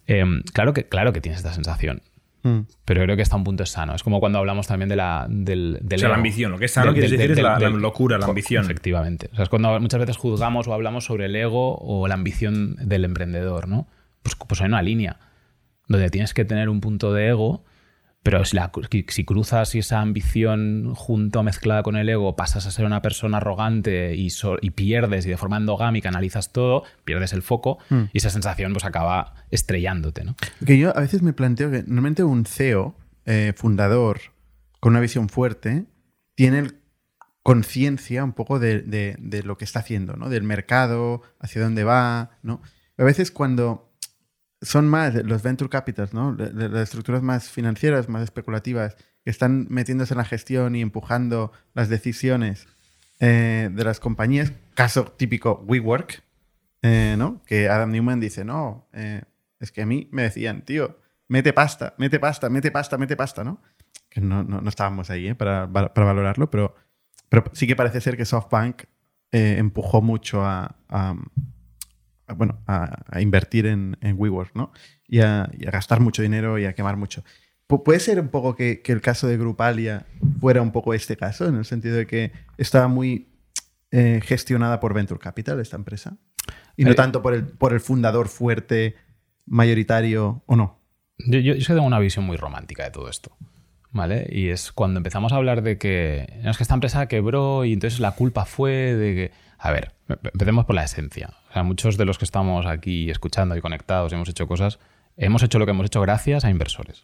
em, 0.07 0.43
claro, 0.53 0.75
que, 0.75 0.85
claro 0.85 1.15
que 1.15 1.23
tienes 1.23 1.39
esta 1.39 1.55
sensación, 1.55 2.03
Mm. 2.43 2.61
pero 2.85 3.03
creo 3.03 3.17
que 3.17 3.23
hasta 3.23 3.37
un 3.37 3.45
punto 3.45 3.63
es 3.65 3.71
sano. 3.71 3.95
Es 3.95 4.03
como 4.03 4.19
cuando 4.21 4.39
hablamos 4.39 4.67
también 4.67 4.89
de 4.89 4.97
la, 4.97 5.27
del, 5.29 5.79
del 5.83 5.97
O 5.97 6.01
sea, 6.01 6.09
la 6.09 6.15
ambición. 6.17 6.53
Lo 6.53 6.59
que 6.59 6.65
es 6.67 6.73
sano, 6.73 6.93
quieres 6.93 7.11
decir, 7.11 7.31
es 7.33 7.37
del- 7.37 7.45
la, 7.45 7.59
la 7.59 7.69
del- 7.71 7.81
locura, 7.81 8.19
la 8.19 8.27
ambición. 8.27 8.65
Efectivamente. 8.65 9.29
O 9.33 9.37
sea, 9.37 9.43
es 9.45 9.49
cuando 9.49 9.79
muchas 9.81 10.01
veces 10.01 10.17
juzgamos 10.17 10.67
o 10.69 10.73
hablamos 10.75 11.05
sobre 11.05 11.27
el 11.27 11.37
ego 11.37 11.77
o 11.79 12.09
la 12.09 12.15
ambición 12.15 12.77
del 12.81 13.05
emprendedor, 13.05 13.69
¿no? 13.69 13.89
Pues, 14.23 14.35
pues 14.37 14.61
hay 14.61 14.69
una 14.69 14.83
línea 14.83 15.19
donde 15.89 16.09
tienes 16.11 16.35
que 16.35 16.45
tener 16.45 16.69
un 16.69 16.81
punto 16.81 17.13
de 17.13 17.29
ego, 17.29 17.65
pero 18.23 18.45
si, 18.45 18.57
la- 18.57 18.71
si 19.09 19.25
cruzas 19.25 19.75
esa 19.75 20.01
ambición 20.01 20.95
junto 20.95 21.43
mezclada 21.43 21.83
con 21.83 21.97
el 21.97 22.09
ego, 22.09 22.37
pasas 22.37 22.67
a 22.67 22.71
ser 22.71 22.85
una 22.85 23.01
persona 23.03 23.39
arrogante 23.39 24.15
y, 24.15 24.31
so- 24.31 24.59
y 24.61 24.71
pierdes 24.71 25.25
y 25.27 25.31
de 25.31 25.37
forma 25.37 25.57
endogámica 25.57 26.09
analizas 26.11 26.53
todo, 26.53 26.83
pierdes 27.05 27.33
el 27.33 27.43
foco 27.43 27.79
y 28.13 28.19
esa 28.19 28.31
sensación 28.31 28.73
pues 28.73 28.85
acaba 28.85 29.35
estrellándote, 29.51 30.25
¿no? 30.25 30.37
Que 30.67 30.79
yo 30.79 30.97
a 30.97 31.01
veces 31.01 31.23
me 31.23 31.33
planteo 31.33 31.71
que 31.71 31.79
normalmente 31.83 32.23
un 32.23 32.45
CEO, 32.45 32.95
eh, 33.27 33.53
fundador, 33.57 34.21
con 34.81 34.93
una 34.93 35.01
visión 35.01 35.29
fuerte, 35.29 35.87
tiene 36.35 36.71
conciencia 37.43 38.23
un 38.25 38.33
poco 38.33 38.59
de, 38.59 38.83
de- 38.83 39.17
de 39.19 39.43
lo 39.43 39.57
que 39.57 39.65
está 39.65 39.81
haciendo, 39.81 40.15
¿no? 40.17 40.29
Del 40.29 40.43
mercado, 40.43 41.23
hacia 41.39 41.63
dónde 41.63 41.85
va, 41.85 42.39
¿no? 42.43 42.61
A 42.99 43.05
veces 43.05 43.31
cuando 43.31 43.90
son 44.63 44.89
más 44.89 45.15
los 45.15 45.43
venture 45.43 45.71
capitals, 45.71 46.13
¿no? 46.15 46.35
Las 46.37 46.83
estructuras 46.83 47.23
más 47.23 47.49
financieras, 47.51 48.09
más 48.09 48.23
especulativas, 48.23 48.97
que 49.25 49.31
están 49.31 49.67
metiéndose 49.71 50.15
en 50.15 50.19
la 50.19 50.25
gestión 50.25 50.77
y 50.77 50.81
empujando 50.83 51.53
las 51.75 51.89
decisiones 51.89 52.67
eh, 53.21 53.71
de 53.73 53.85
las 53.85 54.01
compañías. 54.01 54.53
Caso 54.75 55.05
típico 55.05 55.63
WeWork, 55.67 56.23
eh, 56.83 57.15
¿no? 57.19 57.43
Que 57.45 57.69
Adam 57.69 57.91
Newman 57.91 58.21
dice, 58.21 58.45
no, 58.45 58.89
eh, 58.93 59.23
es 59.59 59.73
que 59.73 59.83
a 59.83 59.87
mí 59.87 60.09
me 60.13 60.23
decían, 60.23 60.63
tío, 60.63 60.99
mete 61.29 61.53
pasta, 61.53 61.95
mete 61.99 62.19
pasta, 62.19 62.49
mete 62.49 62.71
pasta, 62.71 62.97
mete 62.99 63.17
pasta, 63.17 63.45
¿no? 63.45 63.61
Que 64.09 64.21
no, 64.21 64.43
no- 64.43 64.61
no 64.61 64.69
estábamos 64.69 65.11
ahí 65.11 65.29
¿eh? 65.29 65.35
para, 65.35 65.71
para 65.71 66.07
valorarlo, 66.07 66.51
pero, 66.51 66.75
pero 67.29 67.45
sí 67.53 67.67
que 67.67 67.77
parece 67.77 68.01
ser 68.01 68.17
que 68.17 68.25
SoftBank 68.25 68.83
eh, 69.33 69.57
empujó 69.59 70.01
mucho 70.03 70.45
a, 70.45 70.75
bueno, 72.35 72.59
a, 72.67 73.03
a 73.09 73.21
invertir 73.21 73.67
en, 73.67 73.97
en 74.01 74.17
WeWork, 74.19 74.55
¿no? 74.55 74.73
Y 75.07 75.21
a, 75.21 75.51
y 75.59 75.67
a 75.67 75.71
gastar 75.71 76.01
mucho 76.01 76.23
dinero 76.23 76.59
y 76.59 76.65
a 76.65 76.75
quemar 76.75 76.97
mucho. 76.97 77.25
Pu- 77.69 77.83
¿Puede 77.83 78.01
ser 78.01 78.21
un 78.21 78.29
poco 78.29 78.57
que, 78.57 78.81
que 78.83 78.93
el 78.93 79.01
caso 79.01 79.27
de 79.29 79.37
Grupalia 79.37 80.07
fuera 80.41 80.63
un 80.63 80.73
poco 80.73 80.95
este 80.95 81.17
caso, 81.17 81.47
en 81.47 81.57
el 81.57 81.65
sentido 81.65 81.97
de 81.97 82.07
que 82.07 82.33
estaba 82.59 82.89
muy 82.89 83.29
eh, 83.91 84.21
gestionada 84.25 84.81
por 84.81 84.95
Venture 84.95 85.21
Capital 85.21 85.61
esta 85.61 85.77
empresa? 85.77 86.17
Y 86.77 86.85
no 86.85 86.93
Eh, 86.93 86.95
tanto 86.95 87.23
por 87.23 87.35
el, 87.35 87.45
por 87.45 87.73
el 87.73 87.81
fundador 87.81 88.29
fuerte, 88.29 88.95
mayoritario 89.47 90.43
o 90.47 90.57
no. 90.57 90.81
Yo, 91.19 91.39
yo, 91.39 91.55
yo 91.55 91.67
tengo 91.75 91.87
una 91.87 91.99
visión 91.99 92.25
muy 92.25 92.37
romántica 92.37 92.85
de 92.85 92.91
todo 92.91 93.09
esto. 93.09 93.37
¿Vale? 93.93 94.29
Y 94.31 94.51
es 94.51 94.71
cuando 94.71 94.99
empezamos 94.99 95.33
a 95.33 95.37
hablar 95.37 95.63
de 95.63 95.77
que. 95.77 96.39
No, 96.45 96.53
es 96.53 96.57
que 96.57 96.63
esta 96.63 96.75
empresa 96.75 97.09
quebró 97.09 97.65
y 97.65 97.73
entonces 97.73 97.99
la 97.99 98.13
culpa 98.13 98.45
fue 98.45 98.95
de 98.95 99.15
que. 99.15 99.33
A 99.63 99.71
ver, 99.73 99.93
empecemos 100.09 100.65
por 100.65 100.75
la 100.75 100.85
esencia. 100.85 101.31
O 101.51 101.53
sea, 101.53 101.63
muchos 101.63 101.97
de 101.99 102.05
los 102.07 102.17
que 102.19 102.25
estamos 102.25 102.65
aquí 102.67 103.11
escuchando 103.11 103.57
y 103.57 103.61
conectados 103.61 104.11
y 104.11 104.15
hemos 104.15 104.29
hecho 104.29 104.47
cosas, 104.49 104.79
hemos 105.17 105.43
hecho 105.43 105.59
lo 105.59 105.67
que 105.67 105.73
hemos 105.73 105.87
hecho 105.87 106.01
gracias 106.01 106.45
a 106.45 106.51
inversores. 106.51 107.03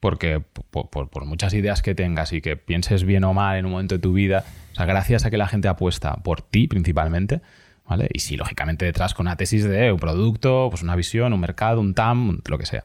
Porque 0.00 0.40
por, 0.70 0.88
por- 0.90 1.10
por 1.10 1.24
muchas 1.26 1.52
ideas 1.54 1.82
que 1.82 1.94
tengas 1.94 2.32
y 2.32 2.40
que 2.40 2.56
pienses 2.56 3.04
bien 3.04 3.24
o 3.24 3.34
mal 3.34 3.56
en 3.58 3.66
un 3.66 3.72
momento 3.72 3.94
de 3.96 4.00
tu 4.00 4.12
vida, 4.12 4.44
o 4.72 4.74
sea, 4.74 4.86
gracias 4.86 5.24
a 5.26 5.30
que 5.30 5.36
la 5.36 5.48
gente 5.48 5.68
apuesta 5.68 6.14
por 6.16 6.40
ti 6.42 6.66
principalmente, 6.66 7.40
¿vale? 7.86 8.08
Y 8.12 8.20
sí, 8.20 8.36
lógicamente 8.36 8.84
detrás 8.84 9.14
con 9.14 9.26
una 9.26 9.36
tesis 9.36 9.64
de 9.64 9.92
un 9.92 9.98
producto, 9.98 10.68
pues 10.70 10.82
una 10.82 10.96
visión, 10.96 11.32
un 11.32 11.40
mercado, 11.40 11.80
un 11.80 11.94
TAM, 11.94 12.40
lo 12.46 12.58
que 12.58 12.66
sea. 12.66 12.84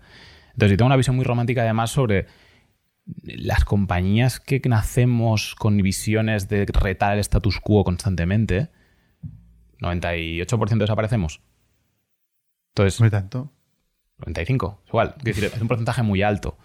Entonces 0.53 0.71
yo 0.71 0.77
tengo 0.77 0.87
una 0.87 0.95
visión 0.97 1.15
muy 1.15 1.23
romántica 1.25 1.61
además 1.61 1.91
sobre 1.91 2.27
las 3.23 3.65
compañías 3.65 4.39
que 4.39 4.61
nacemos 4.67 5.55
con 5.55 5.77
visiones 5.77 6.47
de 6.49 6.65
retar 6.65 7.13
el 7.13 7.19
status 7.19 7.59
quo 7.59 7.83
constantemente, 7.83 8.69
98% 9.81 10.77
desaparecemos. 10.77 11.41
Entonces, 12.73 12.99
No 12.99 13.05
hay 13.05 13.11
tanto. 13.11 13.51
95, 14.19 14.83
igual. 14.87 15.15
Es 15.17 15.23
decir, 15.23 15.45
es 15.45 15.61
un 15.61 15.67
porcentaje 15.67 16.03
muy 16.03 16.21
alto, 16.21 16.57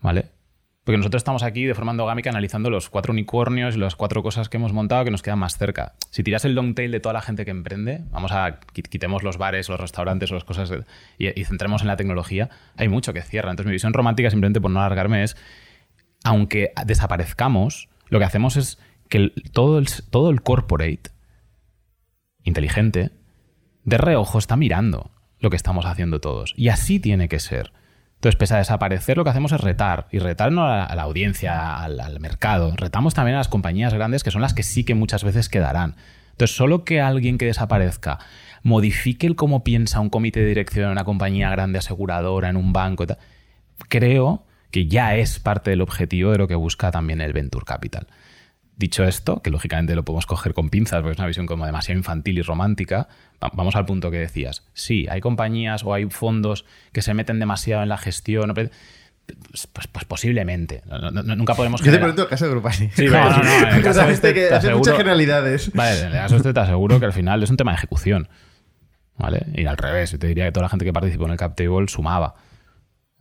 ¿vale? 0.00 0.30
Porque 0.82 0.96
nosotros 0.96 1.20
estamos 1.20 1.42
aquí 1.44 1.64
de 1.64 1.74
forma 1.74 1.92
endogámica 1.92 2.30
analizando 2.30 2.68
los 2.70 2.88
cuatro 2.90 3.12
unicornios 3.12 3.76
y 3.76 3.78
las 3.78 3.94
cuatro 3.94 4.22
cosas 4.22 4.48
que 4.48 4.56
hemos 4.56 4.72
montado 4.72 5.04
que 5.04 5.10
nos 5.12 5.22
quedan 5.22 5.38
más 5.38 5.56
cerca. 5.56 5.94
Si 6.10 6.24
tiras 6.24 6.44
el 6.44 6.54
long 6.54 6.74
tail 6.74 6.90
de 6.90 6.98
toda 6.98 7.12
la 7.12 7.20
gente 7.20 7.44
que 7.44 7.52
emprende, 7.52 8.02
vamos 8.10 8.32
a 8.32 8.58
qui- 8.60 8.88
quitemos 8.88 9.22
los 9.22 9.36
bares, 9.36 9.68
los 9.68 9.78
restaurantes 9.78 10.32
o 10.32 10.34
las 10.34 10.42
cosas 10.44 10.72
y, 11.18 11.38
y 11.40 11.44
centremos 11.44 11.82
en 11.82 11.88
la 11.88 11.96
tecnología, 11.96 12.48
hay 12.76 12.88
mucho 12.88 13.12
que 13.12 13.22
cierra. 13.22 13.50
Entonces 13.50 13.66
mi 13.68 13.74
visión 13.74 13.92
romántica, 13.92 14.30
simplemente 14.30 14.60
por 14.60 14.72
no 14.72 14.80
alargarme, 14.80 15.22
es 15.22 15.36
aunque 16.24 16.72
desaparezcamos, 16.86 17.88
lo 18.08 18.18
que 18.18 18.24
hacemos 18.24 18.56
es 18.56 18.78
que 19.08 19.18
el- 19.18 19.32
todo, 19.52 19.78
el, 19.78 19.86
todo 20.10 20.30
el 20.30 20.42
corporate 20.42 21.10
inteligente 22.44 23.10
de 23.84 23.98
reojo 23.98 24.38
está 24.38 24.56
mirando 24.56 25.10
lo 25.40 25.50
que 25.50 25.56
estamos 25.56 25.86
haciendo 25.86 26.20
todos. 26.20 26.54
Y 26.56 26.68
así 26.68 27.00
tiene 27.00 27.28
que 27.28 27.40
ser. 27.40 27.72
Entonces, 28.14 28.38
pese 28.38 28.54
a 28.54 28.58
desaparecer, 28.58 29.16
lo 29.16 29.24
que 29.24 29.30
hacemos 29.30 29.50
es 29.50 29.60
retar. 29.60 30.06
Y 30.12 30.20
retar 30.20 30.52
no 30.52 30.64
a 30.64 30.76
la, 30.76 30.84
a 30.84 30.94
la 30.94 31.02
audiencia, 31.02 31.76
al, 31.76 31.98
al 31.98 32.20
mercado. 32.20 32.72
Retamos 32.76 33.14
también 33.14 33.34
a 33.34 33.38
las 33.38 33.48
compañías 33.48 33.92
grandes, 33.92 34.22
que 34.22 34.30
son 34.30 34.42
las 34.42 34.54
que 34.54 34.62
sí 34.62 34.84
que 34.84 34.94
muchas 34.94 35.24
veces 35.24 35.48
quedarán. 35.48 35.96
Entonces, 36.30 36.56
solo 36.56 36.84
que 36.84 37.00
alguien 37.00 37.38
que 37.38 37.46
desaparezca 37.46 38.18
modifique 38.62 39.26
el 39.26 39.34
cómo 39.34 39.64
piensa 39.64 40.00
un 40.00 40.08
comité 40.08 40.40
de 40.40 40.46
dirección 40.46 40.86
en 40.86 40.92
una 40.92 41.04
compañía 41.04 41.50
grande 41.50 41.78
aseguradora, 41.78 42.48
en 42.48 42.56
un 42.56 42.72
banco, 42.72 43.04
creo 43.88 44.46
que 44.70 44.86
ya 44.86 45.16
es 45.16 45.38
parte 45.38 45.70
del 45.70 45.80
objetivo 45.80 46.30
de 46.30 46.38
lo 46.38 46.48
que 46.48 46.54
busca 46.54 46.90
también 46.90 47.20
el 47.20 47.32
Venture 47.32 47.64
Capital. 47.64 48.06
Dicho 48.76 49.04
esto, 49.04 49.42
que 49.42 49.50
lógicamente 49.50 49.94
lo 49.94 50.04
podemos 50.04 50.26
coger 50.26 50.54
con 50.54 50.70
pinzas 50.70 51.00
porque 51.02 51.12
es 51.12 51.18
una 51.18 51.26
visión 51.28 51.46
como 51.46 51.66
demasiado 51.66 51.98
infantil 51.98 52.38
y 52.38 52.42
romántica, 52.42 53.06
va- 53.42 53.50
vamos 53.54 53.76
al 53.76 53.84
punto 53.86 54.10
que 54.10 54.16
decías. 54.18 54.66
Sí, 54.72 55.06
hay 55.10 55.20
compañías 55.20 55.84
o 55.84 55.92
hay 55.94 56.06
fondos 56.06 56.64
que 56.92 57.02
se 57.02 57.14
meten 57.14 57.38
demasiado 57.38 57.82
en 57.82 57.90
la 57.90 57.98
gestión. 57.98 58.52
Pues, 58.54 58.70
pues- 59.72 59.86
pues 59.86 60.04
posiblemente. 60.06 60.82
No- 60.86 60.98
no- 60.98 61.10
no- 61.22 61.36
nunca 61.36 61.54
podemos 61.54 61.80
Yo 61.82 61.92
te 61.92 61.98
pregunto 61.98 62.22
el 62.22 62.28
caso 62.28 62.46
de 62.46 62.50
Grupal. 62.50 62.72
Sí, 62.72 62.88
no, 63.06 63.30
no, 63.30 63.42
no, 63.42 63.68
en 63.68 63.74
el 63.76 63.82
caso 63.84 64.00
Sabes 64.00 64.14
este 64.14 64.34
que 64.34 64.48
muchas 64.74 64.96
generalidades. 64.96 65.70
Vale, 65.74 66.00
en 66.00 66.06
el 66.06 66.12
caso 66.12 66.36
este 66.36 66.52
te 66.52 66.60
aseguro 66.60 66.98
que 66.98 67.06
al 67.06 67.12
final 67.12 67.42
es 67.42 67.50
un 67.50 67.56
tema 67.56 67.70
de 67.72 67.76
ejecución. 67.76 68.28
¿Vale? 69.18 69.46
Y 69.54 69.66
al 69.66 69.76
revés, 69.76 70.10
yo 70.12 70.18
te 70.18 70.26
diría 70.26 70.46
que 70.46 70.52
toda 70.52 70.64
la 70.64 70.70
gente 70.70 70.84
que 70.86 70.92
participó 70.92 71.26
en 71.26 71.32
el 71.32 71.36
cap 71.36 71.54
table 71.54 71.86
sumaba. 71.88 72.34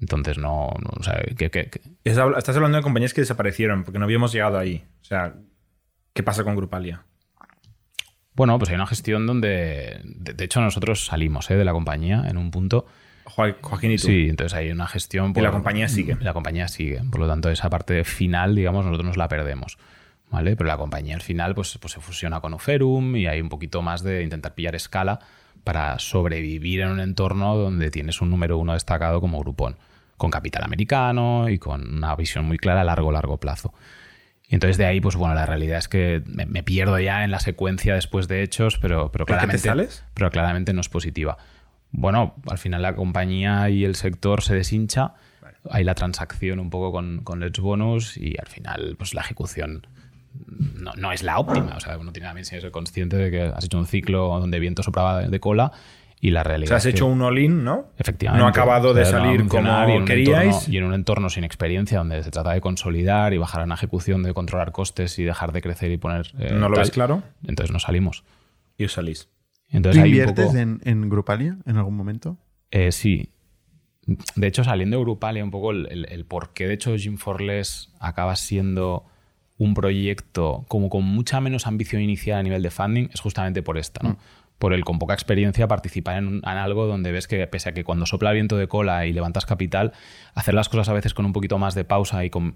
Entonces 0.01 0.37
no, 0.37 0.71
no, 0.81 0.89
o 0.99 1.03
sea, 1.03 1.21
que, 1.37 1.69
Estás 2.03 2.55
hablando 2.57 2.77
de 2.77 2.83
compañías 2.83 3.13
que 3.13 3.21
desaparecieron 3.21 3.83
porque 3.83 3.99
no 3.99 4.05
habíamos 4.05 4.33
llegado 4.33 4.57
ahí. 4.57 4.83
O 5.01 5.05
sea, 5.05 5.35
¿qué 6.13 6.23
pasa 6.23 6.43
con 6.43 6.55
Grupalia? 6.55 7.03
bueno, 8.33 8.57
pues 8.57 8.69
hay 8.69 8.75
una 8.75 8.87
gestión 8.87 9.27
donde, 9.27 9.99
de, 10.03 10.33
de 10.33 10.43
hecho 10.45 10.61
nosotros 10.61 11.05
salimos 11.05 11.51
¿eh? 11.51 11.55
de 11.55 11.65
la 11.65 11.73
compañía 11.73 12.23
en 12.27 12.37
un 12.37 12.49
punto. 12.49 12.85
Jo- 13.25 13.53
Joaquín 13.61 13.91
y 13.91 13.97
tú. 13.97 14.07
Sí, 14.07 14.27
entonces 14.29 14.57
hay 14.57 14.71
una 14.71 14.87
gestión. 14.87 15.33
Y 15.35 15.41
la 15.41 15.51
compañía 15.51 15.87
sigue. 15.87 16.17
La 16.21 16.33
compañía 16.33 16.67
sigue. 16.67 17.01
Por 17.11 17.19
lo 17.19 17.27
tanto, 17.27 17.49
esa 17.51 17.69
parte 17.69 18.03
final, 18.03 18.55
digamos, 18.55 18.83
nosotros 18.85 19.05
nos 19.05 19.17
la 19.17 19.27
perdemos. 19.27 19.77
¿Vale? 20.31 20.55
Pero 20.55 20.67
la 20.69 20.77
compañía 20.77 21.13
al 21.15 21.21
final 21.21 21.53
pues, 21.53 21.77
pues 21.77 21.91
se 21.93 21.99
fusiona 21.99 22.39
con 22.39 22.53
Oferum 22.53 23.15
y 23.17 23.27
hay 23.27 23.41
un 23.41 23.49
poquito 23.49 23.81
más 23.81 24.01
de 24.01 24.23
intentar 24.23 24.55
pillar 24.55 24.75
escala 24.75 25.19
para 25.65 25.99
sobrevivir 25.99 26.79
en 26.79 26.87
un 26.87 26.99
entorno 27.01 27.55
donde 27.57 27.91
tienes 27.91 28.21
un 28.21 28.29
número 28.29 28.57
uno 28.57 28.71
destacado 28.73 29.19
como 29.19 29.39
Groupon, 29.41 29.75
con 30.21 30.29
capital 30.29 30.63
americano 30.63 31.49
y 31.49 31.57
con 31.57 31.95
una 31.97 32.15
visión 32.15 32.45
muy 32.45 32.59
clara 32.59 32.81
a 32.81 32.83
largo, 32.83 33.11
largo 33.11 33.39
plazo. 33.39 33.73
Y 34.47 34.53
entonces 34.53 34.77
de 34.77 34.85
ahí, 34.85 35.01
pues 35.01 35.15
bueno, 35.15 35.33
la 35.33 35.47
realidad 35.47 35.79
es 35.79 35.87
que 35.87 36.21
me, 36.27 36.45
me 36.45 36.61
pierdo 36.61 36.99
ya 36.99 37.23
en 37.23 37.31
la 37.31 37.39
secuencia 37.39 37.95
después 37.95 38.27
de 38.27 38.43
hechos, 38.43 38.77
pero, 38.77 39.11
pero 39.11 39.25
¿Por 39.25 39.35
qué 39.35 39.47
te 39.47 39.57
claramente, 39.57 39.67
sales? 39.67 40.03
pero 40.13 40.29
claramente 40.29 40.73
no 40.73 40.81
es 40.81 40.89
positiva. 40.89 41.39
Bueno, 41.89 42.35
al 42.47 42.59
final 42.59 42.83
la 42.83 42.95
compañía 42.95 43.67
y 43.71 43.83
el 43.83 43.95
sector 43.95 44.43
se 44.43 44.53
deshincha, 44.53 45.15
hay 45.71 45.83
la 45.83 45.95
transacción 45.95 46.59
un 46.59 46.69
poco 46.69 46.91
con, 46.91 47.23
con 47.23 47.39
Let's 47.39 47.59
Bonus 47.59 48.15
y 48.15 48.35
al 48.39 48.47
final 48.47 48.95
pues 48.99 49.15
la 49.15 49.21
ejecución 49.21 49.87
no, 50.75 50.93
no 50.97 51.11
es 51.11 51.23
la 51.23 51.39
óptima. 51.39 51.73
O 51.75 51.79
sea, 51.79 51.97
uno 51.97 52.13
tiene 52.13 52.27
también 52.27 52.45
que 52.47 52.61
ser 52.61 52.69
consciente 52.69 53.17
de 53.17 53.31
que 53.31 53.41
has 53.41 53.65
hecho 53.65 53.79
un 53.79 53.87
ciclo 53.87 54.27
donde 54.39 54.59
viento 54.59 54.83
soplaba 54.83 55.23
de 55.23 55.39
cola 55.39 55.71
y 56.23 56.29
la 56.29 56.41
O 56.41 56.43
realidad 56.43 56.67
sea, 56.69 56.77
has 56.77 56.85
hecho 56.85 57.07
un 57.07 57.21
all-in, 57.23 57.63
¿no? 57.63 57.87
Efectivamente. 57.97 58.39
No 58.39 58.45
ha 58.45 58.51
acabado 58.51 58.93
de 58.93 59.05
salir 59.05 59.47
como 59.47 59.89
y 59.89 59.91
en 59.93 60.05
queríais. 60.05 60.55
entorno- 60.55 60.73
y 60.73 60.77
en 60.77 60.83
un 60.83 60.93
entorno 60.93 61.29
sin 61.31 61.43
experiencia 61.43 61.97
donde 61.97 62.21
se 62.23 62.29
trata 62.29 62.51
de 62.53 62.61
consolidar 62.61 63.33
y 63.33 63.37
bajar 63.39 63.61
a 63.61 63.63
una 63.65 63.73
ejecución, 63.75 64.21
de 64.21 64.33
controlar 64.33 64.71
costes 64.71 65.17
y 65.17 65.23
dejar 65.23 65.51
de 65.51 65.61
crecer 65.61 65.91
y 65.91 65.97
poner. 65.97 66.27
eh, 66.37 66.51
¿No 66.53 66.69
lo 66.69 66.75
tal, 66.75 66.83
ves 66.83 66.91
claro? 66.91 67.23
Entonces 67.47 67.73
no 67.73 67.79
salimos. 67.79 68.23
Y 68.77 68.85
os 68.85 68.93
salís. 68.93 69.25
¿Tú 69.25 69.77
Entonces 69.77 70.05
inviertes 70.05 70.45
poco- 70.47 70.57
en, 70.57 70.79
en 70.83 71.09
Grupalia 71.09 71.57
en 71.65 71.77
algún 71.77 71.95
momento? 71.97 72.37
Eh, 72.69 72.91
sí. 72.91 73.29
De 74.35 74.47
hecho, 74.47 74.63
saliendo 74.63 74.97
de 74.97 75.03
Grupalia, 75.03 75.43
un 75.43 75.51
poco 75.51 75.71
el, 75.71 75.87
el- 75.89 76.05
el 76.09 76.25
por 76.25 76.53
qué, 76.53 76.67
de 76.67 76.73
hecho, 76.75 76.95
Jim 76.97 77.17
Forless 77.17 77.89
acaba 77.99 78.35
siendo 78.35 79.05
un 79.57 79.73
proyecto 79.75 80.65
como 80.67 80.89
con 80.89 81.03
mucha 81.03 81.39
menos 81.39 81.67
ambición 81.67 82.01
inicial 82.01 82.39
a 82.39 82.43
nivel 82.43 82.63
de 82.63 82.71
funding, 82.71 83.09
es 83.13 83.21
justamente 83.21 83.61
por 83.61 83.77
esta, 83.77 84.01
¿no? 84.07 84.17
Por 84.61 84.73
el 84.73 84.85
con 84.85 84.99
poca 84.99 85.15
experiencia 85.15 85.67
participar 85.67 86.19
en, 86.19 86.27
un- 86.27 86.35
en 86.45 86.57
algo 86.57 86.85
donde 86.85 87.11
ves 87.11 87.27
que, 87.27 87.47
pese 87.47 87.69
a 87.69 87.73
que 87.73 87.83
cuando 87.83 88.05
sopla 88.05 88.31
viento 88.31 88.57
de 88.57 88.67
cola 88.67 89.07
y 89.07 89.11
levantas 89.11 89.47
capital, 89.47 89.91
hacer 90.35 90.53
las 90.53 90.69
cosas 90.69 90.87
a 90.87 90.93
veces 90.93 91.15
con 91.15 91.25
un 91.25 91.33
poquito 91.33 91.57
más 91.57 91.73
de 91.73 91.83
pausa 91.83 92.23
y 92.25 92.29
con 92.29 92.53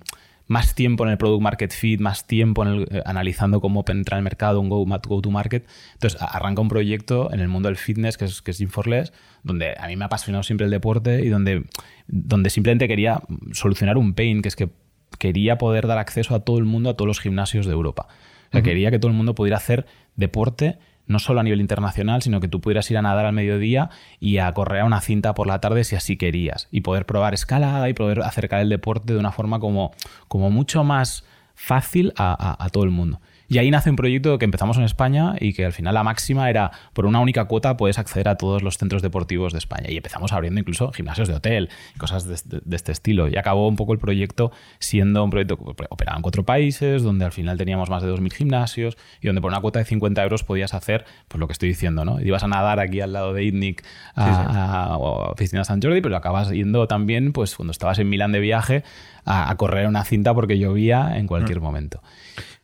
más 0.47 0.75
tiempo 0.75 1.03
en 1.03 1.09
el 1.09 1.17
product 1.17 1.41
market 1.41 1.71
fit, 1.73 1.99
más 1.99 2.27
tiempo 2.27 2.61
en 2.61 2.67
el- 2.69 2.87
eh, 2.91 3.01
analizando 3.07 3.59
cómo 3.59 3.83
penetra 3.83 4.17
el 4.17 4.23
mercado, 4.23 4.61
un 4.61 4.69
go, 4.69 4.85
go 4.85 5.21
to 5.21 5.31
market. 5.31 5.65
Entonces 5.93 6.21
arranca 6.21 6.61
un 6.61 6.67
proyecto 6.69 7.33
en 7.33 7.39
el 7.39 7.47
mundo 7.47 7.69
del 7.69 7.75
fitness 7.77 8.17
que 8.19 8.25
es, 8.25 8.43
que 8.43 8.51
es 8.51 8.59
Gym 8.59 8.69
for 8.69 8.85
Less, 8.87 9.11
donde 9.41 9.73
a 9.75 9.87
mí 9.87 9.95
me 9.95 10.05
ha 10.05 10.07
apasionado 10.07 10.43
siempre 10.43 10.65
el 10.65 10.71
deporte 10.71 11.25
y 11.25 11.29
donde, 11.29 11.63
donde 12.07 12.51
simplemente 12.51 12.87
quería 12.87 13.21
solucionar 13.53 13.97
un 13.97 14.13
pain, 14.13 14.43
que 14.43 14.49
es 14.49 14.55
que 14.55 14.69
quería 15.17 15.57
poder 15.57 15.87
dar 15.87 15.97
acceso 15.97 16.35
a 16.35 16.41
todo 16.41 16.59
el 16.59 16.65
mundo 16.65 16.91
a 16.91 16.93
todos 16.93 17.07
los 17.07 17.19
gimnasios 17.19 17.65
de 17.65 17.71
Europa. 17.71 18.07
O 18.49 18.51
sea, 18.51 18.61
quería 18.61 18.91
que 18.91 18.99
todo 18.99 19.09
el 19.09 19.17
mundo 19.17 19.33
pudiera 19.33 19.57
hacer 19.57 19.87
deporte 20.15 20.77
no 21.07 21.19
solo 21.19 21.39
a 21.39 21.43
nivel 21.43 21.61
internacional, 21.61 22.21
sino 22.21 22.39
que 22.39 22.47
tú 22.47 22.59
pudieras 22.61 22.89
ir 22.91 22.97
a 22.97 23.01
nadar 23.01 23.25
al 23.25 23.33
mediodía 23.33 23.89
y 24.19 24.37
a 24.39 24.51
correr 24.53 24.81
a 24.81 24.85
una 24.85 25.01
cinta 25.01 25.33
por 25.33 25.47
la 25.47 25.59
tarde 25.61 25.83
si 25.83 25.95
así 25.95 26.17
querías. 26.17 26.67
Y 26.71 26.81
poder 26.81 27.05
probar 27.05 27.33
escalada 27.33 27.87
y 27.89 27.93
poder 27.93 28.21
acercar 28.21 28.61
el 28.61 28.69
deporte 28.69 29.13
de 29.13 29.19
una 29.19 29.31
forma 29.31 29.59
como, 29.59 29.91
como 30.27 30.49
mucho 30.49 30.83
más 30.83 31.23
fácil 31.53 32.13
a, 32.17 32.33
a- 32.33 32.63
a 32.65 32.69
todo 32.69 32.83
el 32.83 32.89
mundo. 32.91 33.19
Y 33.47 33.58
ahí 33.60 33.69
nace 33.69 33.89
un 33.89 33.95
proyecto 33.95 34.38
que 34.39 34.45
empezamos 34.45 34.77
en 34.77 34.84
España 34.84 35.36
y 35.39 35.53
que 35.53 35.65
al 35.65 35.71
final 35.73 35.93
la 35.93 36.03
máxima 36.03 36.49
era 36.49 36.71
por 36.93 37.05
una 37.05 37.19
única 37.19 37.45
cuota 37.45 37.77
puedes 37.77 37.99
acceder 37.99 38.27
a 38.27 38.36
todos 38.38 38.63
los 38.63 38.77
centros 38.77 39.01
deportivos 39.01 39.53
de 39.53 39.60
España. 39.60 39.89
Y 39.89 39.97
empezamos 39.97 40.34
abriendo 40.34 40.60
incluso 40.60 40.91
gimnasios 40.91 41.27
de 41.27 41.36
hotel, 41.36 41.69
cosas 41.97 42.25
de, 42.27 42.34
este- 42.34 42.60
de 42.63 42.75
este 42.75 42.91
estilo. 42.91 43.27
Y 43.27 43.38
acabó 43.38 43.67
un 43.67 43.75
poco 43.75 43.93
el 43.93 43.99
proyecto 43.99 44.51
siendo 44.79 45.23
un 45.23 45.29
proyecto 45.29 45.58
que 45.58 45.86
operaba 45.89 46.15
en 46.17 46.21
cuatro 46.23 46.43
países, 46.43 47.03
donde 47.03 47.25
al 47.25 47.31
final 47.31 47.58
teníamos 47.58 47.89
más 47.89 48.01
de 48.03 48.10
2.000 48.12 48.31
gimnasios 48.34 48.97
y 49.21 49.27
donde 49.27 49.41
por 49.41 49.51
una 49.51 49.62
cuota 49.62 49.79
de 49.79 49.86
50 49.86 50.23
euros 50.23 50.43
podías 50.43 50.73
hacer 50.73 51.05
pues 51.27 51.39
lo 51.39 51.47
que 51.47 51.53
estoy 51.53 51.69
diciendo, 51.69 52.03
¿no? 52.05 52.19
Ibas 52.21 52.43
a 52.43 52.47
nadar 52.47 52.79
aquí 52.79 53.01
al 53.01 53.13
lado 53.13 53.34
de 53.34 53.43
ITNIC 53.43 53.84
a, 54.15 54.91
a- 54.93 54.97
o 54.97 55.31
a 55.31 55.36
Piscina 55.36 55.63
San 55.63 55.81
Jordi, 55.81 56.01
pero 56.01 56.15
acabas 56.17 56.49
yendo 56.49 56.88
también, 56.88 57.31
pues 57.34 57.55
cuando 57.55 57.71
estabas 57.71 57.99
en 57.99 58.10
Milán 58.10 58.31
de 58.31 58.39
viaje, 58.39 58.84
a, 59.23 59.49
a 59.49 59.55
correr 59.58 59.88
una 59.88 60.03
cinta 60.03 60.34
porque 60.34 60.58
llovía 60.58 61.17
en 61.17 61.27
cualquier 61.27 61.60
momento. 61.62 62.01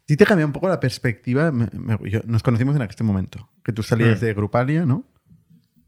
Sí 0.07 0.17
te 0.17 0.25
cambia 0.25 0.45
un 0.45 0.51
poco 0.51 0.67
la 0.67 0.79
perspectiva. 0.79 1.51
me- 1.51 1.69
me- 1.73 2.09
yo- 2.09 2.21
nos 2.25 2.43
conocimos 2.43 2.75
en 2.75 2.81
aquel 2.81 3.05
momento, 3.05 3.49
que 3.63 3.71
tú 3.73 3.83
salías 3.83 4.19
de 4.21 4.33
Grupalia, 4.33 4.85
¿no? 4.85 5.03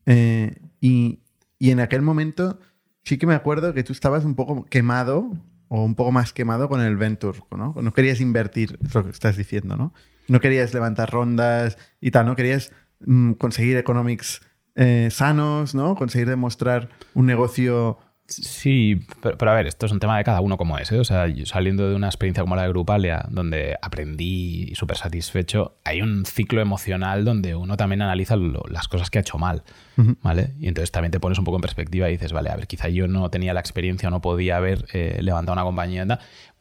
Eh, 0.06 0.56
y, 0.82 1.20
y 1.60 1.72
en 1.72 1.80
aquel 1.80 2.02
momento 2.02 2.60
sí 3.04 3.18
que 3.18 3.28
me 3.28 3.34
acuerdo 3.36 3.74
que 3.74 3.84
tú 3.84 3.94
estabas 3.94 4.26
un 4.26 4.36
poco 4.36 4.66
quemado 4.66 5.32
o 5.68 5.84
un 5.84 5.96
poco 5.96 6.12
más 6.12 6.34
quemado 6.34 6.70
con 6.70 6.82
el 6.82 6.98
Venture, 6.98 7.40
¿no? 7.58 7.74
No 7.82 7.94
querías 7.94 8.22
invertir, 8.22 8.78
es 8.86 8.94
lo 8.94 9.04
que 9.04 9.10
estás 9.10 9.38
diciendo, 9.38 9.76
¿no? 9.76 9.94
No 10.28 10.40
querías 10.40 10.74
levantar 10.74 11.10
rondas 11.12 11.78
y 12.00 12.12
tal, 12.12 12.26
¿no? 12.28 12.36
Querías 12.36 12.72
mm, 13.06 13.34
conseguir 13.34 13.76
economics 13.78 14.42
eh, 14.76 15.10
sanos, 15.12 15.76
¿no? 15.76 15.96
Conseguir 15.96 16.28
demostrar 16.30 16.90
un 17.14 17.26
negocio... 17.26 17.98
Sí, 18.26 19.02
pero, 19.22 19.38
pero 19.38 19.52
a 19.52 19.56
ver, 19.56 19.68
esto 19.68 19.86
es 19.86 19.92
un 19.92 20.00
tema 20.00 20.18
de 20.18 20.24
cada 20.24 20.40
uno 20.42 20.58
como 20.58 20.78
es. 20.78 20.92
¿eh? 20.92 21.00
O 21.00 21.04
sea, 21.04 21.28
yo 21.28 21.46
saliendo 21.46 21.90
de 21.90 21.96
una 21.96 22.08
experiencia 22.08 22.42
como 22.42 22.56
la 22.56 22.64
de 22.64 22.70
Grupalia, 22.70 23.26
donde 23.30 23.76
aprendí 23.82 24.74
súper 24.76 24.98
satisfecho, 24.98 25.76
hay 25.84 26.02
un 26.02 26.26
ciclo 26.26 26.62
emocional 26.62 27.26
donde 27.26 27.54
uno 27.56 27.76
también 27.78 28.02
analiza 28.02 28.36
lo- 28.36 28.64
las 28.70 28.88
cosas 28.88 29.10
que 29.10 29.20
ha 29.20 29.22
hecho 29.22 29.38
mal. 29.38 29.64
¿Vale? 30.24 30.54
Y 30.60 30.68
entonces 30.68 30.92
también 30.92 31.12
te 31.12 31.20
pones 31.20 31.38
un 31.38 31.46
poco 31.46 31.58
en 31.58 31.62
perspectiva 31.62 32.10
y 32.10 32.14
dices, 32.14 32.32
vale, 32.32 32.50
a 32.50 32.56
ver, 32.56 32.66
quizá 32.66 32.88
yo 32.90 33.08
no 33.08 33.30
tenía 33.30 33.54
la 33.54 33.60
experiencia 33.60 34.08
o 34.08 34.12
no 34.12 34.22
podía 34.22 34.58
haber 34.58 34.86
eh, 34.94 35.20
levantado 35.22 35.54
una 35.54 35.64
compañía. 35.64 36.08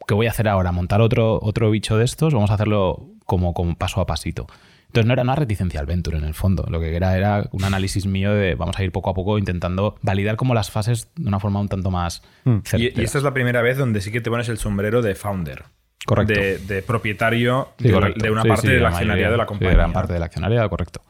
¿Qué 0.07 0.13
voy 0.13 0.27
a 0.27 0.31
hacer 0.31 0.47
ahora? 0.49 0.71
¿Montar 0.71 1.01
otro, 1.01 1.39
otro 1.41 1.71
bicho 1.71 1.97
de 1.97 2.03
estos? 2.05 2.33
Vamos 2.33 2.51
a 2.51 2.55
hacerlo 2.55 3.07
como, 3.25 3.53
como 3.53 3.75
paso 3.75 4.01
a 4.01 4.05
pasito. 4.05 4.47
Entonces 4.93 5.07
no 5.07 5.13
era 5.13 5.23
una 5.23 5.35
reticencia 5.35 5.79
al 5.79 5.87
venture 5.87 6.19
en 6.19 6.23
el 6.23 6.35
fondo. 6.35 6.67
Lo 6.69 6.79
que 6.79 6.95
era 6.95 7.17
era 7.17 7.49
un 7.51 7.63
análisis 7.63 8.05
mío 8.05 8.31
de 8.31 8.53
vamos 8.53 8.77
a 8.77 8.83
ir 8.83 8.91
poco 8.91 9.09
a 9.09 9.15
poco 9.15 9.39
intentando 9.39 9.95
validar 10.03 10.35
como 10.35 10.53
las 10.53 10.69
fases 10.69 11.09
de 11.15 11.27
una 11.27 11.39
forma 11.39 11.59
un 11.59 11.67
tanto 11.67 11.89
más 11.89 12.21
Y, 12.45 12.49
certera. 12.63 13.01
y 13.01 13.03
esta 13.03 13.17
es 13.17 13.23
la 13.23 13.33
primera 13.33 13.63
vez 13.63 13.77
donde 13.79 14.01
sí 14.01 14.11
que 14.11 14.21
te 14.21 14.29
pones 14.29 14.49
el 14.49 14.59
sombrero 14.59 15.01
de 15.01 15.15
founder. 15.15 15.63
Correcto. 16.05 16.33
De, 16.39 16.59
de 16.59 16.83
propietario 16.83 17.69
Sí, 17.79 17.85
de, 17.85 17.89
la- 17.91 17.95
correcto. 17.99 18.23
de 18.23 18.31
una 18.31 18.41
Sí, 18.43 18.47
parte 18.49 18.61
sí, 18.67 18.73
del 18.73 18.81
la 18.83 18.89
accionariado 18.89 19.15
mayoría, 19.15 19.31
de 19.31 19.37
la 19.37 19.45
compañía. 19.47 19.73
gran 19.73 19.93
parte 19.93 20.13
del 20.13 20.21
accionariado, 20.23 20.69
correcto. 20.69 21.01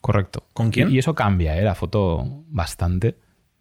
Correcto. 0.00 0.44
¿Con 0.52 0.70
quién? 0.70 0.90
Y, 0.90 0.94
y 0.94 0.98
eso 1.00 1.14
cambia, 1.16 1.58
¿eh? 1.58 1.62
La 1.62 1.74
foto 1.74 2.22
bastante 2.48 3.16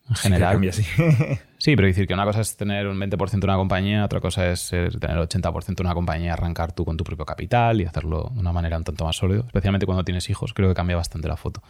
en 0.09 0.15
general. 0.15 0.51
cambia, 0.51 0.71
sí. 0.73 0.85
Sí, 1.63 1.77
pero 1.77 1.87
decir 1.87 2.07
que 2.07 2.13
una 2.13 2.25
cosa 2.25 2.41
es 2.41 2.57
tener 2.57 2.87
un 2.87 2.99
20% 2.99 3.47
de 3.47 3.51
una 3.53 3.55
compañía, 3.55 4.03
otra 4.03 4.19
cosa 4.19 4.51
es 4.51 4.59
ser- 4.59 4.99
tener 4.99 5.17
80% 5.17 5.81
de 5.81 5.87
una 5.87 5.93
compañía 5.93 6.33
arrancar 6.33 6.73
tú 6.73 6.83
con 6.83 6.97
tu 6.97 7.05
propio 7.05 7.25
capital 7.25 7.79
y 7.79 7.85
hacerlo 7.85 8.31
de 8.33 8.41
una 8.41 8.51
manera 8.51 8.75
un 8.75 8.83
tanto 8.83 9.05
más 9.05 9.15
sólido, 9.15 9.45
especialmente 9.45 9.85
cuando 9.85 10.03
tienes 10.03 10.29
hijos, 10.29 10.53
creo 10.53 10.67
que 10.67 10.75
cambia 10.75 10.97
bastante 10.97 11.29
la 11.29 11.37
foto. 11.37 11.63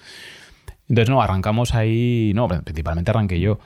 Entonces, 0.89 1.11
no, 1.11 1.21
arrancamos 1.21 1.75
ahí, 1.75 2.31
no, 2.33 2.47
principalmente 2.47 3.11
arranqué 3.11 3.39
yo. 3.39 3.59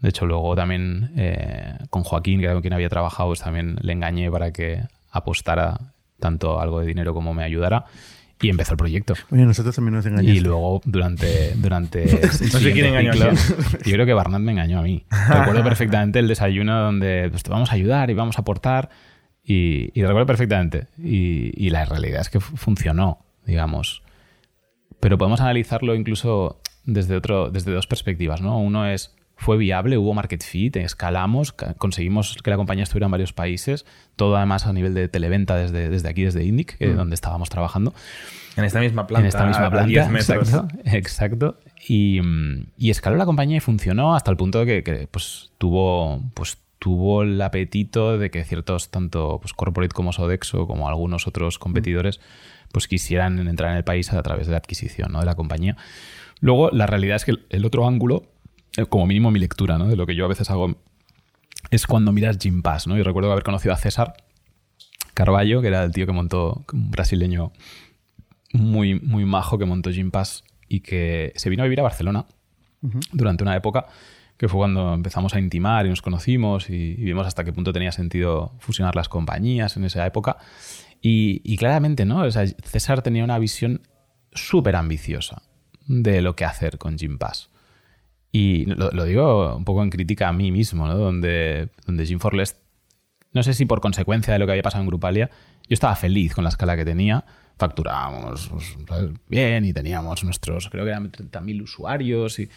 De 0.00 0.08
hecho, 0.08 0.26
luego 0.26 0.56
también 0.56 1.12
eh, 1.16 1.78
con 1.88 2.02
Joaquín, 2.02 2.40
que 2.40 2.46
era 2.46 2.54
con 2.54 2.62
quien 2.62 2.72
había 2.74 2.88
trabajado, 2.88 3.28
pues 3.28 3.38
también 3.40 3.76
le 3.80 3.92
engañé 3.92 4.28
para 4.28 4.52
que 4.52 4.82
apostara 5.12 5.92
tanto 6.18 6.58
algo 6.60 6.80
de 6.80 6.86
dinero 6.88 7.14
como 7.14 7.32
me 7.32 7.44
ayudara. 7.44 7.84
Y 8.42 8.48
empezó 8.48 8.72
el 8.72 8.78
proyecto. 8.78 9.14
Oye, 9.30 9.44
nosotros 9.44 9.74
también 9.74 9.94
nos 9.94 10.06
engañamos. 10.06 10.36
Y 10.36 10.40
luego, 10.40 10.80
durante. 10.84 11.52
durante 11.56 12.04
No 12.22 12.58
sé 12.60 12.72
quién 12.72 12.86
engañó 12.86 13.12
ciclo. 13.12 13.32
Yo 13.84 13.92
creo 13.92 14.06
que 14.06 14.14
Barnard 14.14 14.40
me 14.40 14.52
engañó 14.52 14.78
a 14.78 14.82
mí. 14.82 15.04
Recuerdo 15.28 15.62
perfectamente 15.62 16.18
el 16.18 16.28
desayuno 16.28 16.80
donde 16.80 17.28
pues, 17.30 17.42
te 17.42 17.50
vamos 17.50 17.70
a 17.70 17.74
ayudar 17.74 18.10
y 18.10 18.14
vamos 18.14 18.38
a 18.38 18.40
aportar. 18.42 18.88
Y, 19.42 19.90
y 19.98 20.02
recuerdo 20.04 20.26
perfectamente. 20.26 20.86
Y, 20.98 21.52
y 21.56 21.70
la 21.70 21.84
realidad 21.84 22.20
es 22.20 22.30
que 22.30 22.40
fu- 22.40 22.56
funcionó, 22.56 23.18
digamos. 23.46 24.02
Pero 25.00 25.18
podemos 25.18 25.40
analizarlo 25.40 25.94
incluso 25.94 26.60
desde, 26.84 27.16
otro, 27.16 27.50
desde 27.50 27.72
dos 27.72 27.86
perspectivas, 27.86 28.40
¿no? 28.42 28.58
Uno 28.60 28.86
es, 28.86 29.14
¿fue 29.40 29.56
viable? 29.56 29.96
¿Hubo 29.96 30.12
market 30.12 30.42
fit? 30.44 30.76
¿Escalamos? 30.76 31.52
ca- 31.52 31.72
¿Conseguimos 31.74 32.36
que 32.44 32.50
la 32.50 32.56
compañía 32.56 32.84
estuviera 32.84 33.06
en 33.06 33.10
varios 33.10 33.32
países? 33.32 33.86
Todo 34.16 34.36
además 34.36 34.66
a 34.66 34.72
nivel 34.74 34.92
de 34.92 35.08
televenta 35.08 35.56
desde, 35.56 35.88
desde 35.88 36.08
aquí, 36.10 36.22
desde 36.24 36.44
Indic, 36.44 36.76
que- 36.76 36.88
donde 36.92 37.14
estábamos 37.14 37.48
trabajando 37.48 37.94
En 38.56 38.64
esta 38.64 38.80
misma 38.80 39.06
planta. 39.06 39.20
en 39.22 39.26
esta 39.28 39.46
misma 39.46 39.66
a 39.66 39.70
planta. 39.70 39.86
10 39.88 40.08
metros. 40.10 40.48
Exacto. 40.48 40.68
exacto. 40.84 41.58
Y, 41.88 42.20
mm, 42.20 42.66
y 42.76 42.90
escaló 42.90 43.16
la 43.16 43.24
compañía 43.24 43.56
y 43.56 43.60
funcionó 43.60 44.14
hasta 44.14 44.30
el 44.30 44.36
punto 44.36 44.58
de 44.60 44.66
que, 44.66 44.82
que, 44.84 45.08
pues, 45.10 45.50
tuvo, 45.56 46.20
pues, 46.34 46.58
tuvo 46.78 47.22
el 47.22 47.40
apetito 47.40 48.18
de 48.18 48.30
que 48.30 48.44
ciertos, 48.44 48.90
tanto 48.90 49.38
pues, 49.40 49.52
Corporate 49.54 49.94
como 49.94 50.12
Sodexo, 50.12 50.66
como 50.66 50.88
algunos 50.88 51.26
otros 51.26 51.58
competidores, 51.58 52.20
pues 52.72 52.88
quisieran 52.88 53.38
entrar 53.48 53.70
en 53.72 53.76
el 53.78 53.84
país 53.84 54.12
a 54.12 54.22
través 54.22 54.46
de 54.46 54.52
la 54.52 54.58
adquisición 54.58 55.12
¿no? 55.12 55.20
de 55.20 55.26
la 55.26 55.34
compañía. 55.34 55.76
Luego, 56.40 56.70
la 56.70 56.86
realidad 56.86 57.16
es 57.16 57.24
que 57.26 57.34
el, 57.50 57.64
otro 57.66 57.86
ángulo, 57.86 58.22
eh, 58.22 58.39
como 58.88 59.06
mínimo 59.06 59.30
mi 59.30 59.38
lectura, 59.38 59.78
¿no? 59.78 59.88
de 59.88 59.96
lo 59.96 60.06
que 60.06 60.14
yo 60.14 60.24
a 60.24 60.28
veces 60.28 60.50
hago, 60.50 60.76
es 61.70 61.86
cuando 61.86 62.12
miras 62.12 62.38
Jim 62.40 62.62
Pass. 62.62 62.86
¿no? 62.86 62.96
Yo 62.96 63.04
recuerdo 63.04 63.30
haber 63.32 63.44
conocido 63.44 63.74
a 63.74 63.76
César 63.76 64.14
Carballo, 65.14 65.60
que 65.60 65.68
era 65.68 65.84
el 65.84 65.92
tío 65.92 66.06
que 66.06 66.12
montó, 66.12 66.64
un 66.72 66.90
brasileño 66.90 67.52
muy, 68.52 68.98
muy 68.98 69.24
majo 69.24 69.58
que 69.58 69.64
montó 69.64 69.90
Jim 69.90 70.10
Pass 70.10 70.44
y 70.68 70.80
que 70.80 71.32
se 71.36 71.50
vino 71.50 71.62
a 71.62 71.66
vivir 71.66 71.80
a 71.80 71.84
Barcelona 71.84 72.26
durante 73.12 73.44
una 73.44 73.54
época 73.56 73.86
que 74.40 74.48
fue 74.48 74.58
cuando 74.60 74.94
empezamos 74.94 75.34
a 75.34 75.38
intimar 75.38 75.84
y 75.84 75.90
nos 75.90 76.00
conocimos 76.00 76.70
y, 76.70 76.74
y 76.74 77.04
vimos 77.04 77.26
hasta 77.26 77.44
qué 77.44 77.52
punto 77.52 77.74
tenía 77.74 77.92
sentido 77.92 78.54
fusionar 78.58 78.96
las 78.96 79.10
compañías 79.10 79.76
en 79.76 79.84
esa 79.84 80.06
época. 80.06 80.38
Y, 81.02 81.42
y 81.44 81.58
claramente, 81.58 82.06
¿no? 82.06 82.22
O 82.22 82.30
sea, 82.30 82.46
César 82.46 83.02
tenía 83.02 83.22
una 83.22 83.38
visión 83.38 83.82
súper 84.32 84.76
ambiciosa 84.76 85.42
de 85.86 86.22
lo 86.22 86.36
que 86.36 86.46
hacer 86.46 86.78
con 86.78 86.98
Jim 86.98 87.18
Pass. 87.18 87.49
Y 88.32 88.64
lo, 88.66 88.90
lo 88.90 89.04
digo 89.04 89.56
un 89.56 89.64
poco 89.64 89.82
en 89.82 89.90
crítica 89.90 90.28
a 90.28 90.32
mí 90.32 90.52
mismo, 90.52 90.86
¿no? 90.86 90.96
Donde, 90.96 91.70
donde 91.86 92.06
Jim 92.06 92.18
Forlest, 92.20 92.58
no 93.32 93.42
sé 93.42 93.54
si 93.54 93.66
por 93.66 93.80
consecuencia 93.80 94.32
de 94.32 94.38
lo 94.38 94.46
que 94.46 94.52
había 94.52 94.62
pasado 94.62 94.82
en 94.82 94.88
Grupalia, 94.88 95.30
yo 95.68 95.74
estaba 95.74 95.94
feliz 95.96 96.34
con 96.34 96.44
la 96.44 96.50
escala 96.50 96.76
que 96.76 96.84
tenía. 96.84 97.24
Facturábamos 97.58 98.48
pues, 98.48 98.76
bien 99.28 99.64
y 99.64 99.72
teníamos 99.72 100.24
nuestros, 100.24 100.68
creo 100.70 100.84
que 100.84 100.90
eran 100.90 101.10
30.000 101.12 101.62
usuarios 101.62 102.38
y, 102.38 102.48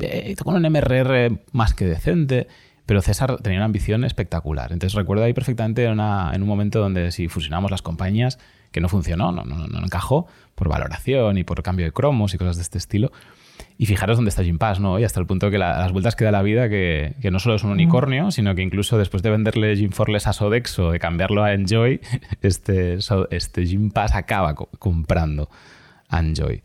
eh, 0.00 0.34
con 0.42 0.54
un 0.54 0.62
MRR 0.70 1.40
más 1.52 1.74
que 1.74 1.84
decente. 1.86 2.46
Pero 2.86 3.02
César 3.02 3.36
tenía 3.42 3.58
una 3.58 3.66
ambición 3.66 4.04
espectacular. 4.04 4.72
Entonces 4.72 4.94
recuerdo 4.96 5.24
ahí 5.24 5.34
perfectamente 5.34 5.84
en, 5.84 5.92
una- 5.92 6.30
en 6.32 6.40
un 6.42 6.48
momento 6.48 6.78
donde 6.80 7.12
si 7.12 7.28
fusionamos 7.28 7.70
las 7.70 7.82
compañías, 7.82 8.38
que 8.72 8.80
no 8.80 8.88
funcionó, 8.88 9.30
no, 9.32 9.44
no, 9.44 9.66
no 9.66 9.78
encajó 9.84 10.26
por 10.54 10.68
valoración 10.70 11.36
y 11.36 11.44
por 11.44 11.62
cambio 11.62 11.84
de 11.84 11.92
cromos 11.92 12.32
y 12.32 12.38
cosas 12.38 12.56
de 12.56 12.62
este 12.62 12.78
estilo. 12.78 13.12
Y 13.80 13.86
fijaros 13.86 14.16
dónde 14.16 14.30
está 14.30 14.42
Jim 14.42 14.58
Pass, 14.58 14.80
¿no? 14.80 14.98
Y 14.98 15.04
hasta 15.04 15.20
el 15.20 15.26
punto 15.26 15.50
que 15.52 15.58
la- 15.58 15.78
las 15.78 15.92
vueltas 15.92 16.16
que 16.16 16.24
da 16.24 16.32
la 16.32 16.42
vida, 16.42 16.68
que, 16.68 17.14
que 17.22 17.30
no 17.30 17.38
solo 17.38 17.54
es 17.54 17.62
un 17.62 17.70
unicornio, 17.70 18.32
sino 18.32 18.54
que 18.56 18.62
incluso 18.62 18.98
después 18.98 19.22
de 19.22 19.30
venderle 19.30 19.76
Jim 19.76 19.90
Forless 19.92 20.26
a 20.26 20.32
Sodexo, 20.32 20.90
de 20.90 20.98
cambiarlo 20.98 21.44
a 21.44 21.52
Enjoy, 21.54 22.00
este, 22.42 22.98
este 23.30 23.66
Jim 23.66 23.90
Pass 23.92 24.14
acaba 24.16 24.56
co- 24.56 24.68
comprando 24.80 25.48
a 26.08 26.18
Enjoy. 26.18 26.62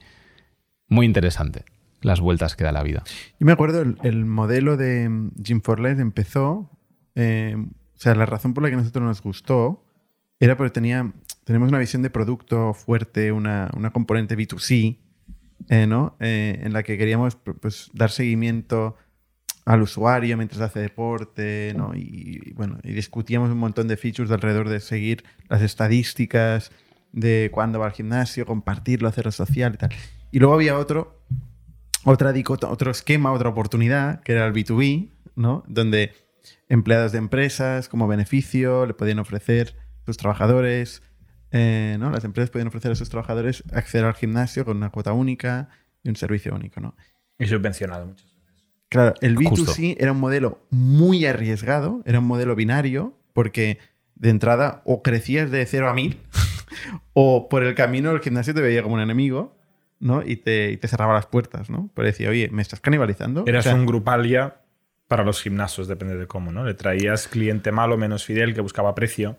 Muy 0.88 1.06
interesante 1.06 1.66
las 2.02 2.20
vueltas 2.20 2.56
que 2.56 2.64
da 2.64 2.72
la 2.72 2.84
vida. 2.84 3.04
Yo 3.40 3.46
me 3.46 3.52
acuerdo, 3.54 3.82
el, 3.82 3.98
el 4.04 4.26
modelo 4.26 4.76
de 4.76 5.08
mm, 5.08 5.32
Jim 5.44 5.62
Forless 5.62 6.00
empezó. 6.00 6.70
eh, 7.16 7.56
o 7.58 8.00
sea, 8.04 8.16
la 8.16 8.26
razón 8.26 8.54
por 8.56 8.64
la 8.64 8.70
que 8.70 8.76
a 8.76 8.80
nosotros 8.80 9.06
nos 9.06 9.22
gustó 9.22 9.86
era 10.40 10.58
porque 10.58 10.72
tenía, 10.72 11.14
tenemos 11.46 11.70
una 11.70 11.78
visión 11.80 12.02
de 12.02 12.10
producto 12.10 12.74
fuerte, 12.74 13.32
una, 13.32 13.70
una 13.78 13.92
componente 13.92 14.36
B2C, 14.36 14.98
eh, 15.70 15.88
¿no? 15.88 16.16
Eh, 16.20 16.60
en 16.64 16.74
la 16.74 16.84
que 16.84 16.98
queríamos 16.98 17.36
pues, 17.36 17.90
dar 17.94 18.12
seguimiento 18.12 18.96
al 19.66 19.82
usuario 19.82 20.36
mientras 20.36 20.62
hace 20.62 20.80
deporte, 20.80 21.74
¿no? 21.76 21.96
Y, 21.96 22.42
y, 22.46 22.54
bueno, 22.54 22.80
y 22.84 22.94
discutíamos 22.94 23.50
un 23.50 23.58
montón 23.58 23.88
de 23.88 23.96
features 23.98 24.32
alrededor 24.32 24.70
de 24.70 24.80
seguir 24.80 25.24
las 25.48 25.62
estadísticas 25.62 26.72
de 27.14 27.50
cuándo 27.54 27.80
va 27.80 27.86
al 27.86 27.94
gimnasio, 27.94 28.46
compartirlo, 28.46 29.08
hacerlo 29.08 29.32
social 29.32 29.76
y 29.76 29.78
tal. 29.78 29.92
Y 30.32 30.40
luego 30.40 30.56
había 30.56 30.78
otro, 30.78 31.22
otro 32.04 32.92
esquema, 32.92 33.32
otra 33.32 33.50
oportunidad, 33.50 34.22
que 34.22 34.34
era 34.34 34.46
el 34.46 34.54
B2B, 34.54 35.10
¿no? 35.36 35.64
Donde 35.68 36.12
empleados 36.68 37.12
de 37.12 37.20
empresas 37.20 37.88
como 37.88 38.08
beneficio 38.08 38.86
le 38.86 38.94
podían 38.94 39.20
ofrecer 39.20 39.76
sus 40.06 40.18
trabajadores, 40.18 41.04
eh, 41.54 41.98
¿no? 42.00 42.10
Las 42.10 42.24
empresas 42.26 42.50
podían 42.50 42.68
ofrecer 42.68 42.92
a 42.92 42.96
sus 42.96 43.10
trabajadores 43.10 43.64
acceder 43.72 44.06
al 44.06 44.16
gimnasio 44.16 44.66
con 44.66 44.76
una 44.76 44.90
cuota 44.90 45.14
única 45.14 45.70
y 46.02 46.10
un 46.10 46.16
servicio 46.16 46.54
único, 46.54 46.82
¿no? 46.82 46.96
Y 47.38 47.46
subvencionado 47.46 48.08
muchas 48.08 48.34
veces. 48.34 48.72
Claro, 48.90 49.14
el 49.22 49.38
B2C 49.38 49.50
Justo. 49.50 49.82
era 50.00 50.12
un 50.12 50.20
modelo 50.20 50.66
muy 50.72 51.26
arriesgado, 51.26 52.02
era 52.06 52.20
un 52.20 52.26
modelo 52.26 52.56
binario, 52.56 53.16
porque 53.34 53.78
de 54.16 54.30
entrada 54.30 54.82
o 54.86 55.04
crecías 55.04 55.52
de 55.52 55.64
0 55.66 55.90
a 55.90 55.94
1000 55.94 56.18
o 57.14 57.50
por 57.50 57.64
el 57.64 57.76
camino 57.76 58.12
el 58.12 58.20
gimnasio 58.20 58.56
te 58.56 58.62
veía 58.62 58.82
como 58.82 58.96
un 58.96 59.02
enemigo, 59.02 59.56
¿no? 60.00 60.24
Y 60.26 60.38
te, 60.38 60.72
y 60.72 60.78
te 60.78 60.88
cerraba 60.88 61.14
las 61.14 61.28
puertas, 61.28 61.70
¿no? 61.70 61.92
Pero 61.94 62.08
decía, 62.08 62.30
oye, 62.30 62.50
¿me 62.52 62.64
estás 62.64 62.80
canibalizando? 62.80 63.44
Eras 63.46 63.68
O 63.68 63.70
sea, 63.70 63.76
un 63.76 63.86
grupalia 63.86 64.58
para 65.08 65.24
los 65.24 65.40
gimnasios, 65.40 65.88
depende 65.88 66.18
de 66.18 66.26
cómo, 66.26 66.52
¿no? 66.52 66.66
Le 66.66 66.74
traías 66.74 67.28
cliente 67.28 67.72
malo, 67.72 67.96
menos 67.96 68.26
fidel, 68.26 68.56
que 68.56 68.62
buscaba 68.62 68.96
precio. 68.96 69.38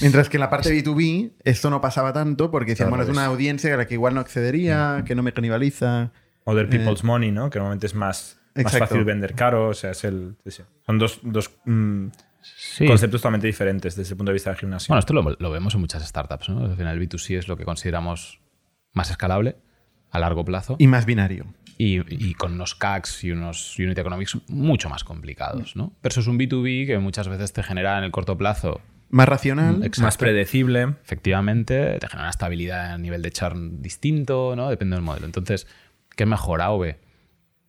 Mientras 0.00 0.28
que 0.28 0.36
en 0.36 0.40
la 0.40 0.50
parte 0.50 0.70
B2B 0.70 1.32
esto 1.44 1.70
no 1.70 1.80
pasaba 1.80 2.12
tanto 2.12 2.50
porque 2.50 2.72
decíamos, 2.72 2.90
bueno, 2.90 3.04
es 3.04 3.10
una 3.10 3.26
audiencia 3.26 3.72
a 3.72 3.76
la 3.76 3.86
que 3.86 3.94
igual 3.94 4.14
no 4.14 4.20
accedería, 4.20 5.02
que 5.06 5.14
no 5.14 5.22
me 5.22 5.32
canibaliza. 5.32 6.12
Other 6.44 6.68
People's 6.68 7.04
Money, 7.04 7.30
¿no? 7.32 7.50
Que 7.50 7.58
normalmente 7.58 7.86
es 7.86 7.94
más, 7.94 8.38
Eh. 8.54 8.64
Fácil 8.64 9.04
vender 9.04 9.34
caro. 9.34 9.68
O 9.68 9.74
sea, 9.74 9.90
es 9.90 10.02
el. 10.04 10.36
Son 10.86 10.98
dos, 10.98 11.20
dos 11.22 11.50
mm, 11.66 12.06
Sí. 12.40 12.86
conceptos 12.86 13.20
totalmente 13.20 13.46
diferentes 13.48 13.96
desde 13.96 14.12
el 14.12 14.16
punto 14.16 14.30
de 14.30 14.34
vista 14.34 14.50
del 14.50 14.58
gimnasio. 14.58 14.88
Bueno, 14.88 15.00
esto 15.00 15.12
lo, 15.12 15.36
lo 15.38 15.50
vemos 15.50 15.74
en 15.74 15.80
muchas 15.80 16.06
startups, 16.06 16.48
¿no? 16.48 16.64
Al 16.64 16.76
final 16.76 16.96
el 17.00 17.08
B2C 17.08 17.38
es 17.38 17.48
lo 17.48 17.56
que 17.56 17.64
consideramos 17.64 18.40
más 18.92 19.10
escalable 19.10 19.56
a 20.10 20.18
largo 20.20 20.44
plazo 20.44 20.76
Y 20.78 20.86
más 20.86 21.04
binario. 21.06 21.44
y, 21.76 22.00
y 22.08 22.34
con 22.34 22.52
unos 22.54 22.74
CACs 22.76 23.24
y 23.24 23.32
unos 23.32 23.76
unit 23.78 23.98
economics 23.98 24.38
mucho 24.48 24.88
más 24.88 25.02
complicados, 25.04 25.74
¿no? 25.76 25.92
Versus 26.02 26.26
un 26.28 26.38
B2B 26.38 26.86
que 26.86 26.98
muchas 26.98 27.28
veces 27.28 27.52
te 27.52 27.62
genera 27.62 27.98
en 27.98 28.04
el 28.04 28.10
corto 28.12 28.38
plazo, 28.38 28.80
Más 29.16 29.28
racional. 29.28 29.76
Exacto. 29.76 30.02
más 30.02 30.16
predecible. 30.18 30.82
efectivamente, 31.02 31.98
te 31.98 32.06
genera 32.06 32.24
una 32.24 32.30
estabilidad 32.30 32.92
a 32.92 32.98
nivel 32.98 33.22
de 33.22 33.30
churn 33.30 33.80
distinto, 33.80 34.54
¿no? 34.56 34.68
Depende 34.68 34.94
del 34.96 35.02
modelo. 35.04 35.24
Entonces, 35.24 35.66
¿qué 36.14 36.24
es 36.24 36.28
mejor, 36.28 36.60
A 36.60 36.70
o 36.70 36.78
B? 36.78 36.98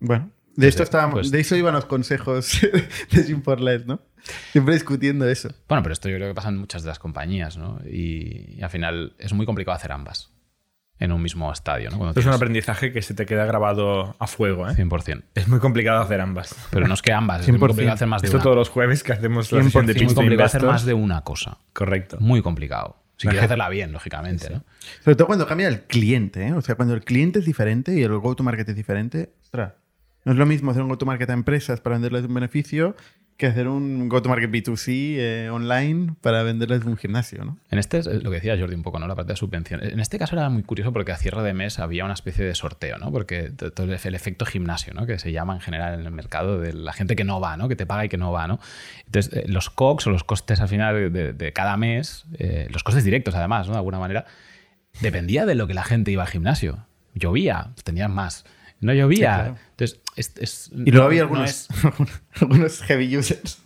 Bueno, 0.01 0.29
de 0.55 0.67
esto 0.67 0.79
Pues, 0.79 0.87
estábamos, 0.87 1.13
pues- 1.13 1.31
de 1.31 1.39
eso 1.39 1.55
iban 1.55 1.73
los 1.73 1.85
consejos 1.85 2.59
de 3.11 3.23
Jim 3.23 3.41
¿no? 3.85 4.01
Siempre 4.51 4.73
discutiendo 4.73 5.27
eso. 5.29 5.49
Bueno, 5.69 5.83
pero 5.83 5.93
esto 5.93 6.09
yo 6.09 6.17
creo 6.17 6.27
que 6.27 6.35
pasa 6.35 6.49
en 6.49 6.57
muchas 6.57 6.83
de 6.83 6.89
las 6.89 6.99
compañías, 6.99 7.57
¿no? 7.57 7.79
Y, 7.89 8.55
y 8.57 8.61
al 8.61 8.69
final 8.69 9.13
es 9.17 9.31
muy 9.31 9.45
complicado 9.45 9.75
hacer 9.77 9.93
ambas 9.93 10.31
en 10.99 11.11
un 11.11 11.21
mismo 11.21 11.51
estadio, 11.51 11.89
¿no? 11.91 11.97
Cuando 11.97 12.19
es 12.19 12.25
un 12.25 12.33
aprendizaje 12.33 12.91
que 12.91 13.01
se 13.01 13.13
te 13.13 13.25
queda 13.25 13.45
grabado 13.45 14.15
a 14.19 14.27
fuego, 14.27 14.67
¿eh? 14.67 14.73
100%. 14.73 15.23
Es 15.35 15.47
muy 15.47 15.59
complicado 15.59 16.01
hacer 16.01 16.19
ambas. 16.21 16.55
Pero 16.71 16.87
no 16.87 16.93
es 16.93 17.01
que 17.01 17.13
ambas, 17.13 17.41
es 17.41 17.49
muy 17.49 17.57
100%. 17.57 17.67
complicado 17.67 17.93
hacer 17.93 18.07
más 18.07 18.21
de 18.21 18.27
Esto 18.27 18.37
una. 18.37 18.43
todos 18.43 18.55
los 18.55 18.69
jueves 18.69 19.03
que 19.03 19.13
hacemos 19.13 19.51
la 19.51 19.63
sesión 19.63 19.85
de 19.85 19.93
100%. 19.93 19.97
es 19.97 20.03
muy 20.03 20.15
complicado 20.15 20.45
hacer 20.45 20.63
más 20.63 20.85
de 20.85 20.93
una 20.93 21.21
cosa. 21.21 21.57
Correcto. 21.73 22.17
Muy 22.19 22.41
complicado. 22.41 22.97
Si 23.17 23.27
quieres 23.27 23.45
hacerla 23.45 23.67
bien, 23.69 23.91
lógicamente, 23.91 24.49
¿no? 24.51 24.63
Sobre 25.03 25.15
todo 25.15 25.25
cuando 25.25 25.47
cambia 25.47 25.67
el 25.67 25.81
cliente, 25.81 26.47
¿eh? 26.47 26.53
O 26.53 26.61
sea, 26.61 26.75
cuando 26.75 26.93
el 26.93 27.03
cliente 27.03 27.39
es 27.39 27.45
diferente 27.45 27.95
y 27.95 28.03
el 28.03 28.15
go-to-market 28.17 28.69
es 28.69 28.75
diferente, 28.75 29.33
ostras, 29.41 29.73
no 30.23 30.33
es 30.33 30.37
lo 30.37 30.45
mismo 30.45 30.69
hacer 30.69 30.83
un 30.83 30.89
go-to-market 30.89 31.29
a 31.29 31.33
empresas 31.33 31.81
para 31.81 31.95
venderles 31.95 32.25
un 32.25 32.33
beneficio 32.35 32.95
que 33.37 33.45
hacer 33.45 33.67
un 33.67 34.09
go-to-market 34.09 34.49
B2C 34.49 35.15
eh, 35.17 35.49
online 35.51 36.15
para 36.21 36.41
venderles 36.41 36.83
un 36.85 36.97
gimnasio, 36.97 37.45
¿no? 37.45 37.59
En 37.69 37.77
este 37.77 37.99
es 37.99 38.07
lo 38.07 38.31
que 38.31 38.37
decía 38.37 38.57
Jordi 38.57 38.73
un 38.73 38.81
poco, 38.81 38.97
¿no? 38.97 39.07
La 39.07 39.15
parte 39.15 39.33
de 39.33 39.37
subvención. 39.37 39.83
En 39.83 39.99
este 39.99 40.17
caso 40.17 40.35
era 40.35 40.49
muy 40.49 40.63
curioso 40.63 40.91
porque 40.91 41.11
a 41.11 41.17
cierre 41.17 41.43
de 41.43 41.53
mes 41.53 41.77
había 41.77 42.03
una 42.03 42.15
especie 42.15 42.43
de 42.43 42.55
sorteo, 42.55 42.97
¿no? 42.97 43.11
Porque 43.11 43.51
todo 43.51 43.85
el 43.85 44.15
efecto 44.15 44.45
gimnasio, 44.45 44.93
¿no? 44.95 45.05
Que 45.05 45.19
se 45.19 45.31
llama 45.31 45.53
en 45.53 45.61
general 45.61 45.99
en 45.99 46.05
el 46.07 46.11
mercado 46.11 46.59
de 46.59 46.73
la 46.73 46.93
gente 46.93 47.15
que 47.15 47.23
no 47.23 47.39
va, 47.39 47.57
¿no? 47.57 47.69
Que 47.69 47.75
te 47.75 47.85
paga 47.85 48.05
y 48.05 48.09
que 48.09 48.17
no 48.17 48.31
va, 48.31 48.47
¿no? 48.47 48.59
Entonces, 49.05 49.31
eh, 49.33 49.45
los 49.47 49.69
COX 49.69 50.07
o 50.07 50.09
los 50.09 50.23
costes 50.23 50.59
al 50.59 50.67
final 50.67 51.13
de 51.13 51.53
cada 51.53 51.77
mes, 51.77 52.25
eh, 52.39 52.67
los 52.71 52.83
costes 52.83 53.03
directos 53.03 53.35
además, 53.35 53.67
¿no? 53.67 53.73
De 53.73 53.77
alguna 53.77 53.99
manera, 53.99 54.25
dependía 54.99 55.45
de 55.45 55.53
lo 55.53 55.67
que 55.67 55.75
la 55.75 55.83
gente 55.83 56.09
iba 56.09 56.23
al 56.23 56.29
gimnasio. 56.29 56.87
Llovía, 57.13 57.69
tenías 57.83 58.09
más. 58.09 58.45
No 58.81 58.93
llovía. 58.93 59.17
Sí, 59.17 59.21
claro. 59.41 59.57
Entonces, 59.71 59.99
es- 60.15 60.33
es- 60.37 60.69
Y 60.73 60.91
luego 60.91 60.97
no- 60.99 61.03
había 61.05 61.21
no 61.21 61.27
algunos, 61.27 61.49
es- 61.49 61.67
algunos 62.41 62.81
heavy 62.83 63.17
users 63.17 63.61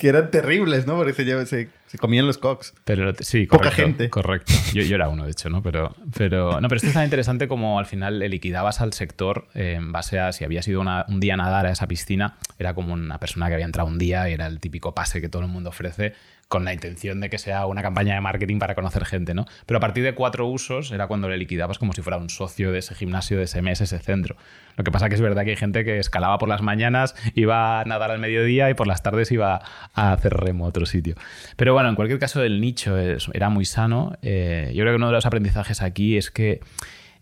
que 0.00 0.08
eran 0.08 0.30
terribles, 0.30 0.86
¿no? 0.86 0.96
Porque 0.96 1.12
se, 1.12 1.46
se, 1.46 1.68
se 1.86 1.98
comían 1.98 2.26
los 2.26 2.38
cogs. 2.38 2.72
Pero 2.84 3.12
sí, 3.20 3.44
Poca 3.46 3.64
correcto, 3.64 3.82
gente. 3.82 4.08
Correcto. 4.10 4.52
Yo, 4.72 4.82
yo 4.82 4.94
era 4.94 5.08
uno, 5.10 5.24
de 5.26 5.32
hecho, 5.32 5.50
¿no? 5.50 5.62
Pero, 5.62 5.94
pero, 6.16 6.60
no, 6.62 6.68
pero 6.68 6.76
esto 6.76 6.88
es 6.88 6.94
tan 6.94 7.04
interesante 7.04 7.46
como 7.46 7.78
al 7.78 7.84
final 7.84 8.18
le 8.18 8.30
liquidabas 8.30 8.80
al 8.80 8.94
sector 8.94 9.48
eh, 9.54 9.74
en 9.76 9.92
base 9.92 10.18
a 10.18 10.32
si 10.32 10.44
había 10.44 10.62
sido 10.62 10.80
una- 10.80 11.04
un 11.08 11.20
día 11.20 11.36
nadar 11.36 11.66
a 11.66 11.70
esa 11.72 11.86
piscina, 11.86 12.38
era 12.58 12.72
como 12.74 12.94
una 12.94 13.18
persona 13.20 13.48
que 13.48 13.54
había 13.54 13.66
entrado 13.66 13.88
un 13.88 13.98
día 13.98 14.30
y 14.30 14.32
era 14.32 14.46
el 14.46 14.60
típico 14.60 14.94
pase 14.94 15.20
que 15.20 15.28
todo 15.28 15.42
el 15.42 15.48
mundo 15.48 15.68
ofrece 15.70 16.14
con 16.50 16.64
la 16.64 16.74
intención 16.74 17.20
de 17.20 17.30
que 17.30 17.38
sea 17.38 17.64
una 17.66 17.80
campaña 17.80 18.16
de 18.16 18.20
marketing 18.20 18.58
para 18.58 18.74
conocer 18.74 19.04
gente, 19.04 19.34
¿no? 19.34 19.46
Pero 19.66 19.78
a 19.78 19.80
partir 19.80 20.02
de 20.02 20.16
cuatro 20.16 20.48
usos 20.48 20.90
era 20.90 21.06
cuando 21.06 21.28
le 21.28 21.36
liquidabas 21.36 21.78
como 21.78 21.92
si 21.92 22.02
fuera 22.02 22.16
un 22.16 22.28
socio 22.28 22.72
de 22.72 22.80
ese 22.80 22.96
gimnasio, 22.96 23.38
de 23.38 23.44
ese 23.44 23.62
mes, 23.62 23.80
ese 23.80 24.00
centro. 24.00 24.34
Lo 24.74 24.82
que 24.82 24.90
pasa 24.90 25.08
que 25.08 25.14
es 25.14 25.20
verdad 25.20 25.44
que 25.44 25.50
hay 25.50 25.56
gente 25.56 25.84
que 25.84 26.00
escalaba 26.00 26.38
por 26.38 26.48
las 26.48 26.60
mañanas, 26.60 27.14
iba 27.36 27.78
a 27.78 27.84
nadar 27.84 28.10
al 28.10 28.18
mediodía 28.18 28.68
y 28.68 28.74
por 28.74 28.88
las 28.88 29.00
tardes 29.00 29.30
iba 29.30 29.62
a 29.94 30.12
hacer 30.12 30.34
remo 30.34 30.64
a 30.64 30.68
otro 30.70 30.86
sitio. 30.86 31.14
Pero 31.54 31.72
bueno, 31.72 31.88
en 31.88 31.94
cualquier 31.94 32.18
caso 32.18 32.42
el 32.42 32.60
nicho 32.60 32.98
era 32.98 33.48
muy 33.48 33.64
sano. 33.64 34.18
Eh, 34.20 34.72
yo 34.74 34.82
creo 34.82 34.94
que 34.94 34.96
uno 34.96 35.06
de 35.06 35.12
los 35.12 35.26
aprendizajes 35.26 35.82
aquí 35.82 36.16
es 36.16 36.32
que 36.32 36.58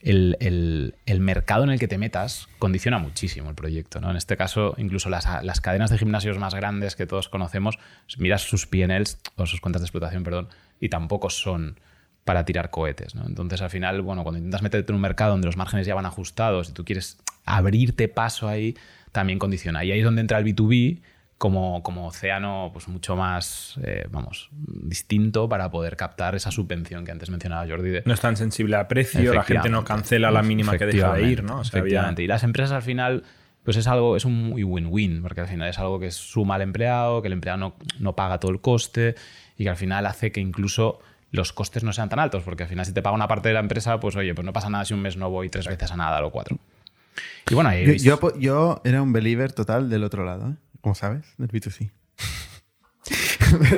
el, 0.00 0.36
el- 1.06 1.20
mercado 1.20 1.64
en 1.64 1.70
el 1.70 1.78
que 1.78 1.88
te 1.88 1.98
metas 1.98 2.48
condiciona 2.58 2.98
muchísimo 2.98 3.50
el 3.50 3.54
proyecto. 3.56 4.00
¿no? 4.00 4.10
En 4.10 4.16
este 4.16 4.36
caso, 4.36 4.74
incluso 4.78 5.08
las, 5.10 5.26
las 5.44 5.60
cadenas 5.60 5.90
de 5.90 5.98
gimnasios 5.98 6.38
más 6.38 6.54
grandes 6.54 6.94
que 6.96 7.06
todos 7.06 7.28
conocemos, 7.28 7.78
miras 8.18 8.42
sus 8.42 8.66
PNLs 8.66 9.18
o 9.36 9.46
sus 9.46 9.60
cuentas 9.60 9.82
de 9.82 9.86
explotación, 9.86 10.22
perdón, 10.22 10.48
y 10.80 10.88
tampoco 10.88 11.30
son 11.30 11.78
para 12.24 12.44
tirar 12.44 12.70
cohetes. 12.70 13.14
¿no? 13.14 13.26
Entonces, 13.26 13.60
al 13.62 13.70
final, 13.70 14.02
bueno, 14.02 14.22
cuando 14.22 14.38
intentas 14.38 14.62
meterte 14.62 14.92
en 14.92 14.96
un 14.96 15.00
mercado 15.02 15.32
donde 15.32 15.46
los 15.46 15.56
márgenes 15.56 15.86
ya 15.86 15.94
van 15.94 16.06
ajustados 16.06 16.68
y 16.68 16.72
tú 16.72 16.84
quieres 16.84 17.18
abrirte 17.44 18.06
paso 18.08 18.46
ahí, 18.48 18.76
también 19.12 19.38
condiciona. 19.38 19.82
Y 19.84 19.92
ahí 19.92 19.98
es 20.00 20.04
donde 20.04 20.20
entra 20.20 20.38
el 20.38 20.44
B2B 20.44 21.00
como, 21.38 21.82
como 21.84 22.08
océano 22.08 22.70
pues 22.72 22.88
mucho 22.88 23.14
más, 23.16 23.78
eh, 23.84 24.06
vamos, 24.10 24.50
distinto 24.52 25.48
para 25.48 25.70
poder 25.70 25.96
captar 25.96 26.34
esa 26.34 26.50
subvención 26.50 27.04
que 27.04 27.12
antes 27.12 27.30
mencionaba 27.30 27.66
Jordi 27.66 27.90
de, 27.90 28.02
No 28.04 28.12
es 28.12 28.20
tan 28.20 28.36
sensible 28.36 28.76
a 28.76 28.88
precio, 28.88 29.32
la 29.32 29.44
gente 29.44 29.68
no 29.70 29.84
cancela 29.84 30.30
la 30.32 30.42
mínima 30.42 30.76
que 30.76 30.86
deja 30.86 31.14
de 31.14 31.22
ir, 31.22 31.44
¿no? 31.44 31.60
O 31.60 31.64
sea, 31.64 31.78
había- 31.80 31.88
Efectivamente. 31.90 32.22
Y 32.24 32.26
las 32.26 32.42
empresas 32.42 32.72
al 32.72 32.82
final, 32.82 33.22
pues 33.62 33.76
es 33.76 33.86
algo, 33.86 34.16
es 34.16 34.24
un 34.24 34.34
muy 34.50 34.64
win-win, 34.64 35.22
porque 35.22 35.40
al 35.40 35.46
final 35.48 35.68
es 35.68 35.78
algo 35.78 36.00
que 36.00 36.10
suma 36.10 36.56
al 36.56 36.62
empleado, 36.62 37.22
que 37.22 37.28
el 37.28 37.34
empleado 37.34 37.58
no, 37.58 37.76
no 38.00 38.16
paga 38.16 38.38
todo 38.40 38.50
el 38.50 38.60
coste 38.60 39.14
y 39.56 39.62
que 39.64 39.70
al 39.70 39.76
final 39.76 40.06
hace 40.06 40.32
que 40.32 40.40
incluso 40.40 40.98
los 41.30 41.52
costes 41.52 41.84
no 41.84 41.92
sean 41.92 42.08
tan 42.08 42.18
altos, 42.18 42.42
porque 42.42 42.64
al 42.64 42.68
final 42.68 42.84
si 42.84 42.92
te 42.92 43.02
paga 43.02 43.14
una 43.14 43.28
parte 43.28 43.48
de 43.48 43.54
la 43.54 43.60
empresa, 43.60 44.00
pues 44.00 44.16
oye, 44.16 44.34
pues 44.34 44.44
no 44.44 44.52
pasa 44.52 44.70
nada 44.70 44.84
si 44.84 44.94
un 44.94 45.02
mes 45.02 45.16
no 45.16 45.30
voy 45.30 45.50
tres 45.50 45.68
veces 45.68 45.92
a 45.92 45.96
nada 45.96 46.24
o 46.24 46.30
cuatro. 46.32 46.58
Y 47.50 47.54
bueno, 47.54 47.70
ahí 47.70 47.98
Yo, 47.98 48.18
yo, 48.20 48.38
yo 48.38 48.80
era 48.84 49.02
un 49.02 49.12
believer 49.12 49.52
total 49.52 49.88
del 49.90 50.04
otro 50.04 50.24
lado, 50.24 50.50
¿eh? 50.50 50.54
Como 50.80 50.94
sabes, 50.94 51.26
del 51.38 51.48
B2C. 51.48 51.90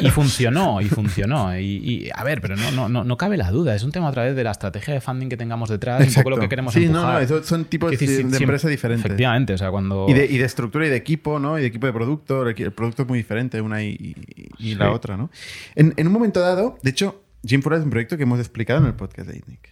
Y 0.01 0.11
funcionó, 0.11 0.80
y 0.80 0.86
funcionó. 0.86 1.57
Y, 1.57 1.62
y, 1.62 2.11
a 2.12 2.24
ver, 2.24 2.40
pero 2.40 2.57
no, 2.57 2.72
no, 2.72 2.88
no, 2.88 3.05
no 3.05 3.16
cabe 3.16 3.36
la 3.36 3.53
duda. 3.53 3.76
Es 3.76 3.84
un 3.84 3.92
tema 3.92 4.09
a 4.09 4.12
través 4.12 4.34
de 4.34 4.42
la 4.42 4.51
estrategia 4.51 4.92
de 4.94 5.01
funding 5.01 5.28
que 5.28 5.36
tengamos 5.36 5.68
detrás, 5.68 6.05
un 6.09 6.12
poco 6.14 6.30
lo 6.30 6.40
que 6.40 6.48
queremos 6.48 6.74
Sí, 6.74 6.80
no, 6.80 6.98
empujar. 6.98 7.12
no, 7.14 7.20
eso 7.20 7.42
son 7.44 7.66
tipos 7.66 7.88
de, 7.92 7.96
decir, 7.96 8.09
de 8.09 8.16
siempre- 8.16 8.38
empresa 8.40 8.68
diferentes. 8.68 9.05
Efectivamente, 9.07 9.53
o 9.55 9.59
sea, 9.59 9.70
cuando... 9.70 10.07
Y 10.09 10.14
de, 10.14 10.26
y 10.26 10.38
de 10.38 10.44
estructura 10.44 10.86
y 10.86 10.90
de 10.90 10.96
equipo, 10.96 11.38
¿no? 11.38 11.57
Y 11.57 11.61
de 11.61 11.68
equipo 11.68 11.86
de 11.86 11.92
producto. 11.92 12.44
El 12.48 12.72
producto 12.72 13.03
es 13.03 13.09
muy 13.09 13.18
diferente 13.18 13.61
una 13.61 13.80
y, 13.84 14.16
la 14.59 14.86
Sí. 14.86 14.92
otra, 14.92 15.16
¿no? 15.16 15.30
En, 15.76 15.94
en 15.96 16.07
un 16.09 16.12
momento 16.12 16.40
dado, 16.40 16.76
de 16.82 16.90
hecho, 16.90 17.22
Jim 17.44 17.62
Fora 17.62 17.76
es 17.76 17.84
un 17.84 17.90
proyecto 17.90 18.16
que 18.16 18.24
hemos 18.24 18.40
explicado 18.40 18.80
en 18.80 18.86
el 18.86 18.94
podcast 18.94 19.28
de 19.28 19.36
ITNIC. 19.38 19.68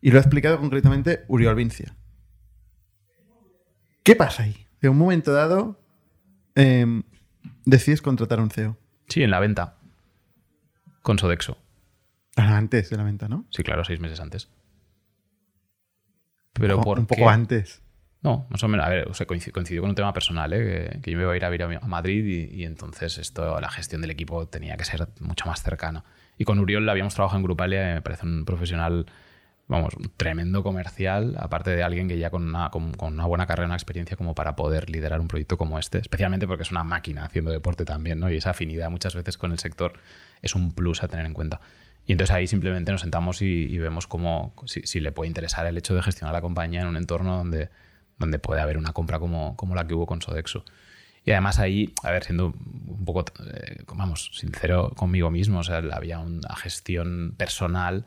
Y 0.00 0.10
lo 0.10 0.18
ha 0.18 0.22
explicado 0.22 0.58
concretamente 0.58 1.24
Uriol 1.28 1.54
Vincia. 1.54 1.94
¿Qué 4.02 4.16
pasa 4.16 4.44
ahí? 4.44 4.56
De 4.80 4.88
un 4.88 4.96
momento 4.96 5.32
dado, 5.34 5.78
em, 6.58 7.02
decides 7.64 8.02
contratar 8.02 8.38
a 8.38 8.42
un 8.42 8.50
CEO. 8.50 8.76
Sí, 9.08 9.22
en 9.22 9.30
la 9.30 9.40
venta. 9.40 9.76
Con 11.02 11.18
Sodexo. 11.18 11.58
Ah, 12.36 12.56
Antes 12.56 12.90
de 12.90 12.96
la 12.96 13.04
venta, 13.04 13.28
¿no? 13.28 13.46
Sí, 13.50 13.62
claro, 13.62 13.84
seis 13.84 14.00
meses 14.00 14.20
antes. 14.20 14.48
Pero 16.52 16.80
por 16.80 16.98
un 16.98 17.06
poco 17.06 17.22
qué? 17.22 17.28
antes. 17.28 17.82
No, 18.22 18.46
más 18.50 18.62
o 18.62 18.68
menos. 18.68 18.86
A 18.86 18.88
ver, 18.88 19.08
o 19.08 19.14
sea, 19.14 19.26
coincidió, 19.26 19.80
con 19.80 19.90
un 19.90 19.94
tema 19.94 20.12
personal, 20.12 20.52
¿eh? 20.52 20.90
que, 20.92 21.00
que 21.00 21.10
yo 21.12 21.16
me 21.16 21.22
iba 21.22 21.32
a 21.32 21.36
ir 21.36 21.44
a 21.44 21.50
vivir 21.50 21.78
a, 21.80 21.80
Madrid 21.86 22.24
y, 22.24 22.62
y 22.62 22.64
entonces 22.64 23.16
esto, 23.18 23.60
la 23.60 23.70
gestión 23.70 24.02
del 24.02 24.10
equipo 24.10 24.46
tenía 24.48 24.76
que 24.76 24.84
ser 24.84 25.08
mucho 25.20 25.46
más 25.46 25.62
cercana. 25.62 26.04
Y 26.36 26.44
con 26.44 26.58
Uriol 26.58 26.88
habíamos 26.88 27.14
trabajado 27.14 27.38
en 27.38 27.44
Grupalia 27.44 27.94
me 27.94 28.02
parece 28.02 28.26
un 28.26 28.44
profesional, 28.44 29.06
vamos, 29.68 29.94
un 29.94 30.10
tremendo 30.16 30.62
comercial, 30.62 31.36
aparte 31.38 31.70
de 31.70 31.82
alguien 31.82 32.08
que 32.08 32.18
ya 32.18 32.30
con 32.30 32.42
una, 32.42 32.70
con, 32.70 32.94
una 33.00 33.26
buena 33.26 33.46
carrera, 33.46 33.66
una 33.66 33.76
experiencia 33.76 34.16
como 34.16 34.34
para 34.34 34.56
poder 34.56 34.88
liderar 34.90 35.20
un 35.20 35.28
proyecto 35.28 35.58
como 35.58 35.78
este, 35.78 35.98
especialmente 35.98 36.46
porque 36.46 36.62
es 36.62 36.70
una 36.70 36.84
máquina 36.84 37.24
haciendo 37.24 37.50
deporte 37.50 37.84
también, 37.84 38.18
¿no? 38.18 38.30
Y 38.30 38.36
esa 38.38 38.50
afinidad 38.50 38.90
muchas 38.90 39.14
veces 39.14 39.36
con 39.36 39.52
el 39.52 39.58
sector 39.58 39.92
es 40.40 40.54
un 40.54 40.72
plus 40.72 41.02
a 41.02 41.08
tener 41.08 41.26
en 41.26 41.34
cuenta. 41.34 41.60
Y 42.06 42.12
entonces 42.12 42.34
ahí 42.34 42.46
simplemente 42.46 42.90
nos 42.90 43.02
sentamos 43.02 43.42
y, 43.42 43.44
y 43.44 43.78
vemos 43.78 44.06
cómo, 44.06 44.54
si, 44.64 44.80
si 44.82 45.00
le 45.00 45.12
puede 45.12 45.28
interesar 45.28 45.66
el 45.66 45.76
hecho 45.76 45.94
de 45.94 46.02
gestionar 46.02 46.32
la 46.32 46.40
compañía 46.40 46.80
en 46.80 46.86
un 46.86 46.96
entorno 46.96 47.36
donde, 47.36 47.68
donde 48.18 48.38
puede 48.38 48.62
haber 48.62 48.78
una 48.78 48.94
compra 48.94 49.18
como, 49.18 49.54
como 49.56 49.74
la 49.74 49.86
que 49.86 49.92
hubo 49.92 50.06
con 50.06 50.22
Sodexo. 50.22 50.64
Y 51.26 51.32
además 51.32 51.58
ahí, 51.58 51.92
a 52.02 52.10
ver, 52.10 52.24
siendo 52.24 52.46
un 52.46 53.04
poco, 53.04 53.22
eh, 53.52 53.82
vamos, 53.94 54.30
sincero 54.32 54.92
conmigo 54.96 55.30
mismo, 55.30 55.58
o 55.58 55.62
sea, 55.62 55.82
había 55.92 56.20
una 56.20 56.56
gestión 56.56 57.34
personal 57.36 58.06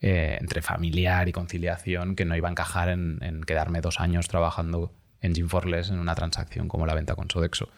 eh, 0.00 0.38
entre 0.40 0.62
familiar 0.62 1.28
y 1.28 1.32
conciliación 1.32 2.14
que 2.14 2.24
no 2.24 2.36
iba 2.36 2.48
a 2.48 2.52
encajar 2.52 2.88
en, 2.88 3.42
quedarme 3.46 3.80
dos 3.80 3.98
años 3.98 4.28
trabajando 4.28 4.92
en 5.20 5.34
Jim 5.34 5.48
Forless 5.48 5.90
en 5.90 5.98
una 5.98 6.14
transacción 6.14 6.68
como 6.68 6.86
la 6.86 6.94
venta 6.94 7.16
con 7.16 7.28
Sodexo. 7.28 7.68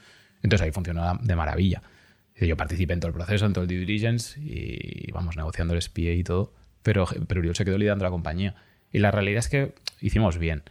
Entonces 0.42 0.66
ahí 0.66 0.72
funcionó 0.72 1.18
de 1.22 1.36
maravilla. 1.36 1.82
Yo 2.36 2.56
participé 2.56 2.92
en 2.92 3.00
todo 3.00 3.08
el 3.08 3.14
proceso, 3.14 3.46
en 3.46 3.52
todo 3.52 3.64
el 3.64 3.68
due 3.68 3.78
diligence 3.78 4.38
y 4.40 5.10
vamos 5.12 5.36
negociando 5.36 5.74
el 5.74 5.82
SPA 5.82 6.12
y 6.12 6.22
todo, 6.22 6.54
pero, 6.82 7.06
pero 7.26 7.40
Uriol 7.40 7.56
se 7.56 7.64
quedó 7.64 7.78
liderando 7.78 8.04
la 8.04 8.10
compañía. 8.10 8.54
Y 8.92 8.98
la 8.98 9.10
realidad 9.10 9.38
es 9.38 9.48
que 9.48 9.74
hicimos 10.00 10.38
bien, 10.38 10.62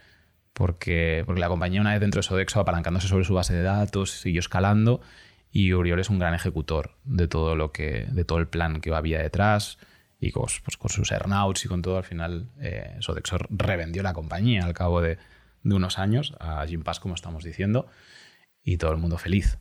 porque, 0.53 1.23
porque 1.25 1.41
la 1.41 1.47
compañía 1.47 1.81
una 1.81 1.91
vez 1.91 1.99
dentro 1.99 2.19
de 2.19 2.23
Sodexo, 2.23 2.59
apalancándose 2.59 3.07
sobre 3.07 3.25
su 3.25 3.33
base 3.33 3.53
de 3.53 3.63
datos, 3.63 4.11
siguió 4.11 4.39
escalando 4.39 5.01
y 5.51 5.73
Uriol 5.73 5.99
es 5.99 6.09
un 6.09 6.19
gran 6.19 6.33
ejecutor 6.33 6.91
de 7.05 7.27
todo 7.27 7.55
lo 7.55 7.71
que, 7.71 8.05
de 8.11 8.23
todo 8.23 8.39
el 8.39 8.47
plan 8.47 8.81
que 8.81 8.93
había 8.93 9.19
detrás 9.19 9.79
y 10.19 10.31
con, 10.31 10.45
pues, 10.63 10.77
con 10.77 10.89
sus 10.89 11.11
earnouts 11.11 11.65
y 11.65 11.67
con 11.67 11.81
todo, 11.81 11.97
al 11.97 12.03
final 12.03 12.49
eh, 12.59 12.95
Sodexo 12.99 13.37
revendió 13.49 14.03
la 14.03 14.13
compañía 14.13 14.65
al 14.65 14.73
cabo 14.73 15.01
de, 15.01 15.17
de 15.63 15.75
unos 15.75 15.97
años 15.99 16.35
a 16.39 16.65
Jim 16.67 16.83
Pass, 16.83 16.99
como 16.99 17.15
estamos 17.15 17.43
diciendo, 17.43 17.87
y 18.63 18.77
todo 18.77 18.91
el 18.91 18.97
mundo 18.97 19.17
feliz. 19.17 19.57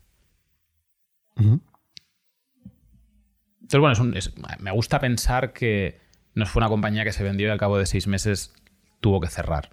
Ujú. 1.37 1.61
Entonces, 3.61 3.79
bueno, 3.79 3.93
es 3.93 3.99
un- 3.99 4.17
es- 4.17 4.33
me 4.59 4.71
gusta 4.71 4.99
pensar 4.99 5.53
que 5.53 5.99
no 6.33 6.45
fue 6.45 6.59
una 6.61 6.69
compañía 6.69 7.03
que 7.03 7.11
se 7.13 7.23
vendió 7.23 7.47
y 7.47 7.51
al 7.51 7.57
cabo 7.59 7.77
de 7.77 7.85
seis 7.85 8.07
meses 8.07 8.53
tuvo 8.99 9.19
que 9.21 9.27
cerrar. 9.27 9.69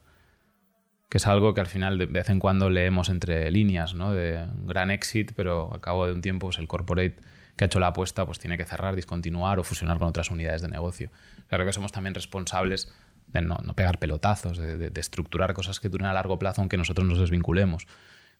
Que 1.08 1.18
es 1.18 1.26
algo 1.26 1.54
que 1.54 1.60
al 1.60 1.66
final 1.66 1.98
de 1.98 2.06
vez 2.06 2.28
en 2.30 2.40
cuando 2.40 2.68
leemos 2.68 3.08
entre 3.08 3.50
líneas, 3.50 3.94
¿no? 3.94 4.12
De 4.12 4.42
un 4.44 4.66
gran 4.66 4.90
éxito, 4.90 5.32
pero 5.36 5.72
al 5.72 5.80
cabo 5.80 6.06
de 6.06 6.12
un 6.12 6.20
tiempo 6.20 6.48
pues, 6.48 6.58
el 6.58 6.66
corporate 6.68 7.16
que 7.56 7.64
ha 7.64 7.66
hecho 7.66 7.80
la 7.80 7.88
apuesta 7.88 8.24
pues 8.26 8.38
tiene 8.38 8.56
que 8.58 8.64
cerrar, 8.64 8.94
discontinuar 8.96 9.58
o 9.58 9.64
fusionar 9.64 9.98
con 9.98 10.08
otras 10.08 10.30
unidades 10.30 10.62
de 10.62 10.68
negocio. 10.68 11.10
Claro 11.48 11.64
que 11.66 11.72
somos 11.72 11.90
también 11.92 12.14
responsables 12.14 12.92
de 13.28 13.40
no, 13.40 13.56
no 13.64 13.74
pegar 13.74 13.98
pelotazos, 13.98 14.58
de, 14.58 14.76
de- 14.76 14.90
de 14.90 15.00
estructurar 15.00 15.52
cosas 15.54 15.80
que 15.80 15.88
duren 15.88 16.06
a 16.06 16.12
largo 16.12 16.38
plazo 16.38 16.60
aunque 16.60 16.76
nosotros 16.76 17.06
nos 17.06 17.18
desvinculemos. 17.18 17.86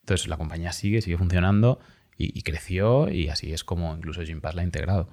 Entonces 0.00 0.28
la 0.28 0.36
compañía 0.36 0.72
sigue, 0.72 1.02
sigue 1.02 1.18
funcionando 1.18 1.80
y, 2.16 2.38
y 2.38 2.42
creció 2.42 3.08
y 3.10 3.28
así 3.28 3.52
es 3.52 3.64
como 3.64 3.96
incluso 3.96 4.22
Jim 4.22 4.40
Pass 4.40 4.54
la 4.54 4.62
ha 4.62 4.64
integrado. 4.64 5.08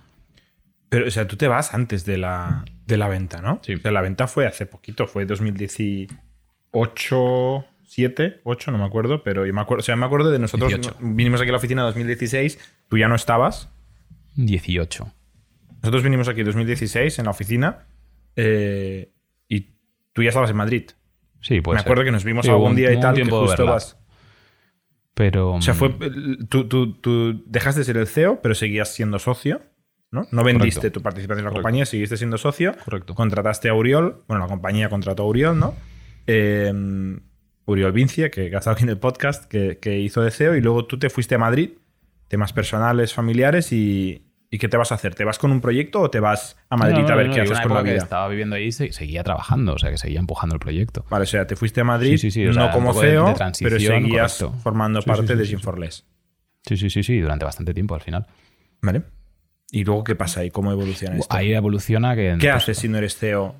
Pero, 0.89 1.07
o 1.07 1.11
sea, 1.11 1.27
tú 1.27 1.37
te 1.37 1.47
vas 1.47 1.73
antes 1.73 2.05
de 2.05 2.19
la, 2.19 2.63
de 2.85 2.97
la 2.97 3.07
venta, 3.07 3.41
¿no? 3.41 3.59
Sí. 3.63 3.73
O 3.73 3.79
sea, 3.79 3.89
la 3.91 4.01
venta 4.01 4.27
fue 4.27 4.45
hace 4.45 4.67
poquito, 4.67 5.07
fue 5.07 5.25
2018, 5.25 7.65
7, 7.85 8.41
8, 8.43 8.71
no 8.71 8.77
me 8.77 8.85
acuerdo, 8.85 9.23
pero 9.23 9.45
yo 9.45 9.53
me 9.53 9.61
acuerdo, 9.61 9.81
o 9.81 9.83
sea, 9.83 9.95
me 9.95 10.05
acuerdo 10.05 10.31
de 10.31 10.39
nosotros 10.39 10.69
18. 10.69 10.97
vinimos 10.99 11.39
aquí 11.41 11.49
a 11.49 11.53
la 11.53 11.57
oficina 11.57 11.81
en 11.81 11.87
2016, 11.87 12.59
tú 12.89 12.97
ya 12.97 13.07
no 13.07 13.15
estabas, 13.15 13.69
18. 14.35 15.13
nosotros 15.81 16.03
vinimos 16.03 16.27
aquí 16.27 16.39
en 16.41 16.45
2016 16.47 17.19
en 17.19 17.25
la 17.25 17.31
oficina 17.31 17.85
eh, 18.35 19.11
y 19.47 19.67
tú 20.13 20.23
ya 20.23 20.29
estabas 20.29 20.49
en 20.49 20.55
Madrid. 20.57 20.89
Sí, 21.41 21.59
puede 21.61 21.75
me 21.75 21.81
ser. 21.81 21.87
acuerdo 21.87 22.03
que 22.05 22.11
nos 22.11 22.23
vimos 22.23 22.45
Sí, 22.45 22.51
algún 22.51 22.69
un- 22.71 22.75
día 22.75 22.91
y 22.93 22.99
tal, 22.99 23.15
que 23.15 23.25
justo 23.25 23.65
vas... 23.65 23.97
Pero. 25.13 25.53
O 25.53 25.61
sea, 25.61 25.73
fue, 25.75 25.89
mm, 25.89 26.47
tú, 26.49 26.67
tú, 26.67 26.93
tú 26.93 27.43
dejaste 27.45 27.81
de 27.81 27.85
ser 27.85 27.97
el 27.97 28.07
CEO, 28.07 28.41
pero 28.41 28.55
seguías 28.55 28.93
siendo 28.95 29.19
socio, 29.19 29.61
¿no? 30.09 30.25
No 30.31 30.43
vendiste 30.43 30.79
Correcto. 30.79 30.99
tu 30.99 31.03
participación 31.03 31.39
en 31.39 31.45
la 31.45 31.49
Correcto. 31.51 31.61
compañía, 31.63 31.85
seguiste 31.85 32.17
siendo 32.17 32.37
socio. 32.39 32.75
Correcto. 32.83 33.13
Contrataste 33.13 33.69
a 33.69 33.75
Uriol, 33.75 34.23
bueno, 34.27 34.43
la 34.45 34.49
compañía 34.49 34.89
contrató 34.89 35.23
a 35.23 35.27
Uriol, 35.27 35.59
¿no? 35.59 35.75
Eh, 36.25 36.73
Uriol 37.65 37.91
Vincia, 37.91 38.31
que 38.31 38.53
ha 38.55 38.57
estado 38.57 38.73
aquí 38.73 38.83
en 38.83 38.89
el 38.89 38.97
podcast, 38.97 39.45
que, 39.45 39.77
que 39.79 39.99
hizo 39.99 40.21
de 40.23 40.31
CEO, 40.31 40.55
y 40.55 40.61
luego 40.61 40.85
tú 40.85 40.97
te 40.97 41.09
fuiste 41.11 41.35
a 41.35 41.37
Madrid, 41.37 41.71
temas 42.33 42.51
personales, 42.51 43.13
familiares, 43.13 43.71
y, 43.71 44.25
¿Y 44.49 44.57
qué 44.57 44.67
te 44.67 44.75
vas 44.77 44.91
a 44.91 44.95
hacer? 44.95 45.13
¿Te 45.13 45.23
vas 45.23 45.37
con 45.37 45.51
un 45.51 45.61
proyecto 45.61 45.99
o 46.01 46.09
te 46.09 46.19
vas 46.19 46.57
a 46.69 46.75
Madrid 46.77 46.97
No, 47.01 47.07
no, 47.07 47.13
a 47.13 47.15
ver 47.15 47.27
no, 47.27 47.33
qué 47.33 47.41
haces 47.41 47.59
con 47.61 47.73
la 47.75 47.83
que 47.83 47.91
vida? 47.93 48.03
estaba 48.03 48.27
viviendo 48.27 48.55
ahí 48.55 48.71
se- 48.71 48.91
seguía 48.91 49.23
trabajando, 49.23 49.73
o 49.73 49.77
sea, 49.79 49.89
que 49.91 49.97
seguía 49.97 50.19
empujando 50.19 50.55
el 50.55 50.59
proyecto. 50.59 51.05
Vale, 51.11 51.23
o 51.23 51.25
sea, 51.27 51.45
te 51.45 51.55
fuiste 51.55 51.81
a 51.81 51.83
Madrid, 51.83 52.11
Sí, 52.17 52.29
sí, 52.29 52.31
sí, 52.31 52.43
o 52.45 52.53
no 52.53 52.53
sea, 52.65 52.71
como 52.71 52.91
CEO, 52.93 53.33
pero 53.59 53.79
seguías 53.79 54.37
correcto. 54.39 54.59
formando 54.61 55.01
parte 55.03 55.35
de 55.35 55.45
Gym 55.45 55.59
sí. 55.59 56.75
Sí, 56.77 56.89
sí, 56.89 57.03
sí, 57.03 57.19
durante 57.19 57.45
bastante 57.45 57.73
tiempo 57.73 57.93
al 57.95 58.01
final. 58.01 58.25
¿Vale? 58.81 59.03
¿Y 59.71 59.83
luego 59.83 60.03
qué 60.03 60.15
pasa 60.15 60.41
ahí? 60.41 60.49
¿Cómo 60.51 60.71
evoluciona 60.71 61.17
esto? 61.17 61.35
Ahí 61.35 61.53
evoluciona 61.53 62.15
que... 62.15 62.35
¿Qué 62.39 62.49
pues, 62.49 62.63
haces 62.63 62.77
si 62.77 62.87
no 62.89 62.97
eres 62.99 63.15
CEO, 63.17 63.55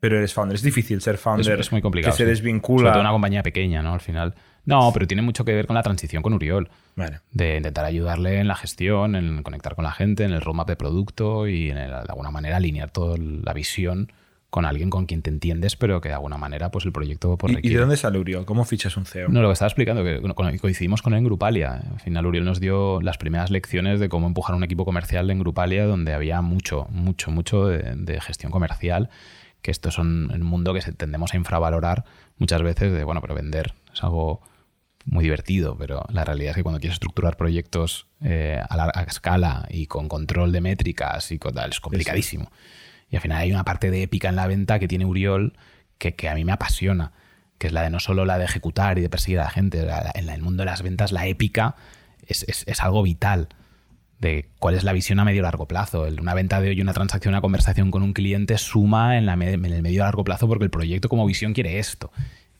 pero 0.00 0.18
eres 0.18 0.34
founder? 0.34 0.56
Es 0.56 0.62
difícil 0.62 1.00
ser 1.00 1.18
founder. 1.18 1.60
es 1.60 1.70
muy 1.70 1.82
complicado. 1.82 2.12
Que 2.12 2.16
se 2.18 2.26
desvincula. 2.26 2.80
Sobre 2.80 2.92
todo 2.92 3.00
una 3.02 3.12
compañía 3.12 3.42
pequeña, 3.44 3.80
¿no? 3.82 3.94
Al 3.94 4.00
final. 4.00 4.34
No, 4.64 4.90
pero 4.92 5.06
tiene 5.06 5.22
mucho 5.22 5.44
que 5.44 5.54
ver 5.54 5.66
con 5.66 5.74
la 5.74 5.82
transición 5.82 6.22
con 6.22 6.32
Uriol. 6.34 6.68
Vale. 6.94 7.20
De 7.32 7.56
intentar 7.56 7.84
ayudarle 7.84 8.38
en 8.38 8.48
la 8.48 8.54
gestión, 8.54 9.16
en 9.16 9.42
conectar 9.42 9.74
con 9.74 9.84
la 9.84 9.92
gente, 9.92 10.24
en 10.24 10.32
el 10.32 10.40
roadmap 10.40 10.68
de 10.68 10.76
producto 10.76 11.48
y 11.48 11.70
en 11.70 11.78
el- 11.78 11.90
de 11.90 11.96
alguna 12.08 12.30
manera 12.30 12.56
alinear 12.58 12.90
toda 12.90 13.16
la 13.18 13.52
visión 13.52 14.12
con 14.50 14.66
alguien 14.66 14.90
con 14.90 15.06
quien 15.06 15.22
te 15.22 15.30
entiendes, 15.30 15.76
pero 15.76 16.02
que 16.02 16.10
de 16.10 16.14
alguna 16.14 16.36
manera 16.36 16.70
pues 16.70 16.84
el 16.84 16.92
proyecto 16.92 17.38
pues, 17.38 17.50
¿Y- 17.50 17.54
¿Y, 17.54 17.56
requiere. 17.56 17.76
de 17.76 17.80
dónde 17.80 17.96
sale 17.96 18.18
Uriol? 18.18 18.44
¿Cómo 18.44 18.64
fichas 18.66 18.96
un 18.98 19.06
CEO? 19.06 19.30
No, 19.30 19.40
lo 19.40 19.48
que 19.48 19.54
estaba 19.54 19.68
explicando, 19.68 20.04
que 20.04 20.20
coincidimos 20.60 21.00
con 21.00 21.14
él 21.14 21.20
en 21.20 21.24
Grupalia. 21.24 21.82
Al 21.90 22.00
final 22.00 22.26
Uriel 22.26 22.44
nos 22.44 22.60
dio 22.60 23.00
las 23.00 23.16
primeras 23.16 23.50
lecciones 23.50 23.98
de 23.98 24.10
cómo 24.10 24.26
empujar 24.26 24.54
un 24.54 24.62
equipo 24.62 24.84
comercial 24.84 25.30
en 25.30 25.38
Grupalia, 25.38 25.86
donde 25.86 26.12
había 26.12 26.42
mucho, 26.42 26.86
mucho, 26.90 27.30
mucho 27.30 27.66
de, 27.66 27.94
de 27.96 28.20
gestión 28.20 28.52
comercial, 28.52 29.08
que 29.62 29.70
esto 29.70 29.88
es 29.88 29.96
un, 29.96 30.30
un 30.30 30.42
mundo 30.42 30.74
que 30.74 30.82
se- 30.82 30.92
tendemos 30.92 31.32
a 31.32 31.38
infravalorar 31.38 32.04
muchas 32.36 32.60
veces 32.62 32.92
de, 32.92 33.04
bueno, 33.04 33.22
pero 33.22 33.34
vender 33.34 33.72
es 33.94 34.04
algo 34.04 34.42
muy 35.04 35.24
divertido, 35.24 35.76
pero 35.76 36.04
la 36.10 36.24
realidad 36.24 36.50
es 36.50 36.56
que 36.56 36.62
cuando 36.62 36.80
quieres 36.80 36.94
estructurar 36.94 37.36
proyectos 37.36 38.06
eh, 38.22 38.60
a 38.68 38.76
larga 38.76 39.02
escala 39.02 39.66
y 39.70 39.86
con 39.86 40.08
control 40.08 40.52
de 40.52 40.60
métricas 40.60 41.30
y 41.32 41.38
con 41.38 41.54
tal, 41.54 41.70
es 41.70 41.80
complicadísimo. 41.80 42.50
Y 43.10 43.16
al 43.16 43.22
final 43.22 43.38
hay 43.38 43.52
una 43.52 43.64
parte 43.64 43.90
de 43.90 44.02
épica 44.02 44.28
en 44.28 44.36
la 44.36 44.46
venta 44.46 44.78
que 44.78 44.88
tiene 44.88 45.04
Uriol 45.04 45.54
que, 45.98 46.14
que 46.14 46.28
a 46.28 46.34
mí 46.34 46.44
me 46.44 46.52
apasiona, 46.52 47.12
que 47.58 47.66
es 47.66 47.72
la 47.72 47.82
de 47.82 47.90
no 47.90 48.00
solo 48.00 48.24
la 48.24 48.38
de 48.38 48.44
ejecutar 48.44 48.98
y 48.98 49.02
de 49.02 49.08
perseguir 49.08 49.40
a 49.40 49.44
la 49.44 49.50
gente, 49.50 49.82
la- 49.84 50.10
en 50.14 50.28
el 50.28 50.40
mundo 50.42 50.62
de 50.62 50.66
las 50.66 50.82
ventas 50.82 51.12
la 51.12 51.26
épica 51.26 51.76
es, 52.26 52.44
es- 52.48 52.64
es 52.66 52.80
algo 52.80 53.02
vital 53.02 53.48
de 54.18 54.48
cuál 54.60 54.76
es 54.76 54.84
la 54.84 54.92
visión 54.92 55.18
a 55.18 55.24
medio 55.24 55.40
y 55.40 55.42
largo 55.42 55.66
plazo. 55.66 56.02
Una 56.20 56.32
venta 56.34 56.60
de 56.60 56.68
hoy, 56.68 56.80
una 56.80 56.92
transacción, 56.92 57.34
una 57.34 57.40
conversación 57.40 57.90
con 57.90 58.04
un 58.04 58.12
cliente 58.12 58.56
suma 58.56 59.18
en, 59.18 59.26
la 59.26 59.32
en 59.34 59.42
el 59.64 59.82
medio 59.82 59.96
y 59.96 59.98
largo 59.98 60.22
plazo 60.22 60.46
porque 60.46 60.64
el 60.64 60.70
proyecto 60.70 61.08
como 61.08 61.26
visión 61.26 61.54
quiere 61.54 61.80
esto. 61.80 62.12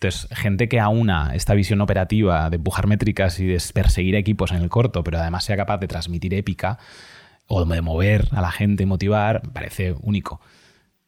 Entonces, 0.03 0.27
gente 0.37 0.69
que 0.69 0.81
aúna 0.81 1.31
esta 1.35 1.55
visión 1.55 1.81
operativa 1.81 2.51
de 2.51 2.57
empujar 2.57 2.89
métricas 2.89 3.39
y 3.39 3.47
de 3.47 3.63
perseguir 3.73 4.17
equipos 4.17 4.51
en 4.51 4.61
el 4.61 4.69
corto, 4.69 5.05
pero 5.05 5.19
además 5.19 5.45
sea 5.45 5.57
capaz 5.57 5.79
de 5.79 5.87
transmitir 5.87 6.35
épica 6.35 6.79
o 7.47 7.65
de 7.65 7.81
mover 7.83 8.27
a 8.33 8.41
la 8.41 8.51
gente, 8.51 8.85
motivar, 8.85 9.43
me 9.45 9.53
parece 9.53 9.95
único. 10.01 10.41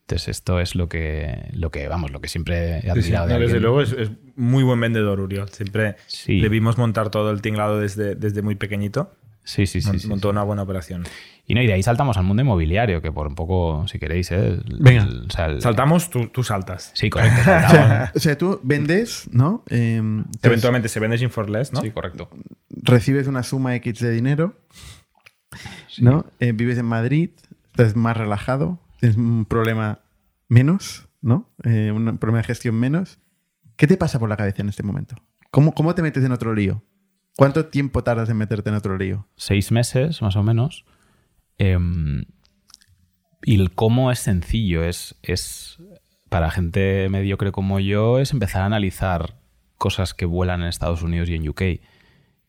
Entonces, 0.02 0.28
esto 0.28 0.60
es 0.60 0.76
lo 0.76 0.88
que, 0.88 1.48
lo 1.54 1.72
que 1.72 1.88
vamos, 1.88 2.12
lo 2.12 2.20
que 2.20 2.28
siempre 2.28 2.76
he 2.78 2.80
Sí, 2.82 2.86
sí. 2.86 2.90
admirado 3.14 3.26
de 3.26 3.38
desde 3.40 3.58
luego 3.58 3.80
es, 3.80 3.90
es 3.92 4.10
muy 4.36 4.62
buen 4.62 4.78
vendedor, 4.78 5.18
Uriol. 5.18 5.48
Siempre 5.48 5.96
Sí. 6.06 6.40
le 6.40 6.48
vimos 6.48 6.78
montar 6.78 7.10
todo 7.10 7.32
el 7.32 7.42
tinglado 7.42 7.80
desde, 7.80 8.14
desde 8.14 8.42
muy 8.42 8.54
pequeñito. 8.54 9.12
Sí, 9.44 9.66
sí, 9.66 9.80
sí. 9.80 9.86
Mon- 9.88 10.00
sí, 10.00 10.08
montó 10.08 10.30
una 10.30 10.42
buena 10.42 10.62
operación. 10.62 11.04
Y 11.46 11.54
no, 11.54 11.60
y 11.62 11.66
de 11.66 11.74
ahí 11.74 11.82
saltamos 11.82 12.16
al 12.16 12.24
mundo 12.24 12.42
inmobiliario, 12.42 13.02
que 13.02 13.12
por 13.12 13.26
un 13.26 13.34
poco, 13.34 13.86
si 13.86 13.98
queréis, 13.98 14.30
¿eh? 14.32 14.36
El- 14.66 14.78
Venga. 14.80 15.02
el- 15.02 15.26
o 15.26 15.30
sea, 15.30 15.46
el- 15.46 15.60
Saltamos, 15.60 16.08
tú, 16.08 16.28
tú 16.28 16.42
saltas. 16.42 16.90
Sí, 16.94 17.10
correcto. 17.10 17.38
O 18.16 18.18
sea, 18.18 18.38
tú 18.38 18.60
vendes, 18.62 19.28
¿no? 19.30 19.62
Eh, 19.68 19.96
entonces, 19.96 20.42
Eventualmente 20.44 20.88
se 20.88 21.00
vende 21.00 21.18
Gym 21.18 21.28
for 21.30 21.50
Less, 21.50 21.72
¿no? 21.72 21.82
Sí, 21.82 21.90
correcto. 21.90 22.30
recibes 22.70 23.26
una 23.26 23.42
suma 23.42 23.74
X 23.76 24.00
de 24.00 24.10
dinero, 24.12 24.56
¿no? 25.98 26.26
Eh, 26.40 26.52
vives 26.52 26.78
en 26.78 26.86
Madrid, 26.86 27.30
estás 27.66 27.94
más 27.96 28.16
relajado, 28.16 28.78
tienes 29.00 29.16
un 29.18 29.44
problema 29.44 30.00
menos, 30.48 31.08
¿no? 31.20 31.48
Eh, 31.64 31.92
un 31.94 32.16
problema 32.18 32.38
de 32.38 32.44
gestión 32.44 32.74
menos. 32.76 33.18
¿Qué 33.76 33.86
te 33.86 33.96
pasa 33.96 34.18
por 34.18 34.28
la 34.28 34.36
cabeza 34.36 34.62
en 34.62 34.68
este 34.68 34.82
momento? 34.82 35.16
¿Cómo, 35.50 35.74
cómo 35.74 35.94
te 35.94 36.02
metes 36.02 36.24
en 36.24 36.32
otro 36.32 36.54
lío? 36.54 36.82
¿Cuánto 37.36 37.66
tiempo 37.66 38.04
tardas 38.04 38.28
en 38.30 38.36
meterte 38.36 38.70
en 38.70 38.76
otro 38.76 38.96
lío? 38.96 39.26
Seis 39.36 39.72
meses, 39.72 40.22
más 40.22 40.36
o 40.36 40.42
menos. 40.42 40.84
Em, 41.58 42.24
y 43.42 43.60
el 43.60 43.72
cómo 43.74 44.10
es 44.12 44.20
sencillo. 44.20 44.84
Es, 44.84 45.16
es 45.22 45.78
para 46.28 46.50
gente 46.50 47.08
mediocre 47.10 47.50
como 47.52 47.80
yo, 47.80 48.18
es 48.20 48.32
empezar 48.32 48.62
a 48.62 48.66
analizar 48.66 49.34
cosas 49.78 50.14
que 50.14 50.26
vuelan 50.26 50.62
en 50.62 50.68
Estados 50.68 51.02
Unidos 51.02 51.28
y 51.28 51.34
en 51.34 51.48
UK. 51.48 51.62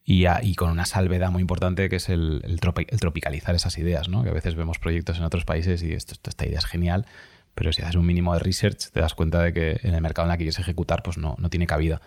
Y, 0.08 0.26
a- 0.28 0.44
y 0.44 0.54
con 0.54 0.70
una 0.70 0.86
salvedad 0.86 1.32
muy 1.32 1.42
importante 1.42 1.90
que 1.90 1.96
es 1.96 2.10
el, 2.10 2.42
tropi- 2.62 2.86
el 2.90 3.00
tropicalizar 3.00 3.56
esas 3.56 3.76
ideas, 3.80 4.08
¿no? 4.08 4.24
Que 4.24 4.30
a 4.30 4.34
veces 4.34 4.54
vemos 4.54 4.78
proyectos 4.78 5.18
en 5.18 5.24
otros 5.24 5.46
países 5.46 5.82
y 5.82 5.94
esto- 5.94 6.14
esta 6.30 6.46
idea 6.46 6.60
es 6.60 6.66
genial, 6.66 7.08
pero 7.56 7.74
si 7.74 7.82
haces 7.82 7.96
un 7.96 8.06
mínimo 8.06 8.34
de 8.36 8.40
research 8.40 8.92
te 8.92 9.00
das 9.00 9.16
cuenta 9.16 9.42
de 9.42 9.52
que 9.52 9.80
en 9.82 9.96
el 9.96 10.02
mercado 10.02 10.28
en 10.28 10.32
el 10.32 10.38
que 10.38 10.44
quieres 10.44 10.60
ejecutar 10.60 11.02
pues 11.02 11.18
no, 11.18 11.36
no 11.40 11.50
tiene 11.50 11.66
cabida. 11.66 12.02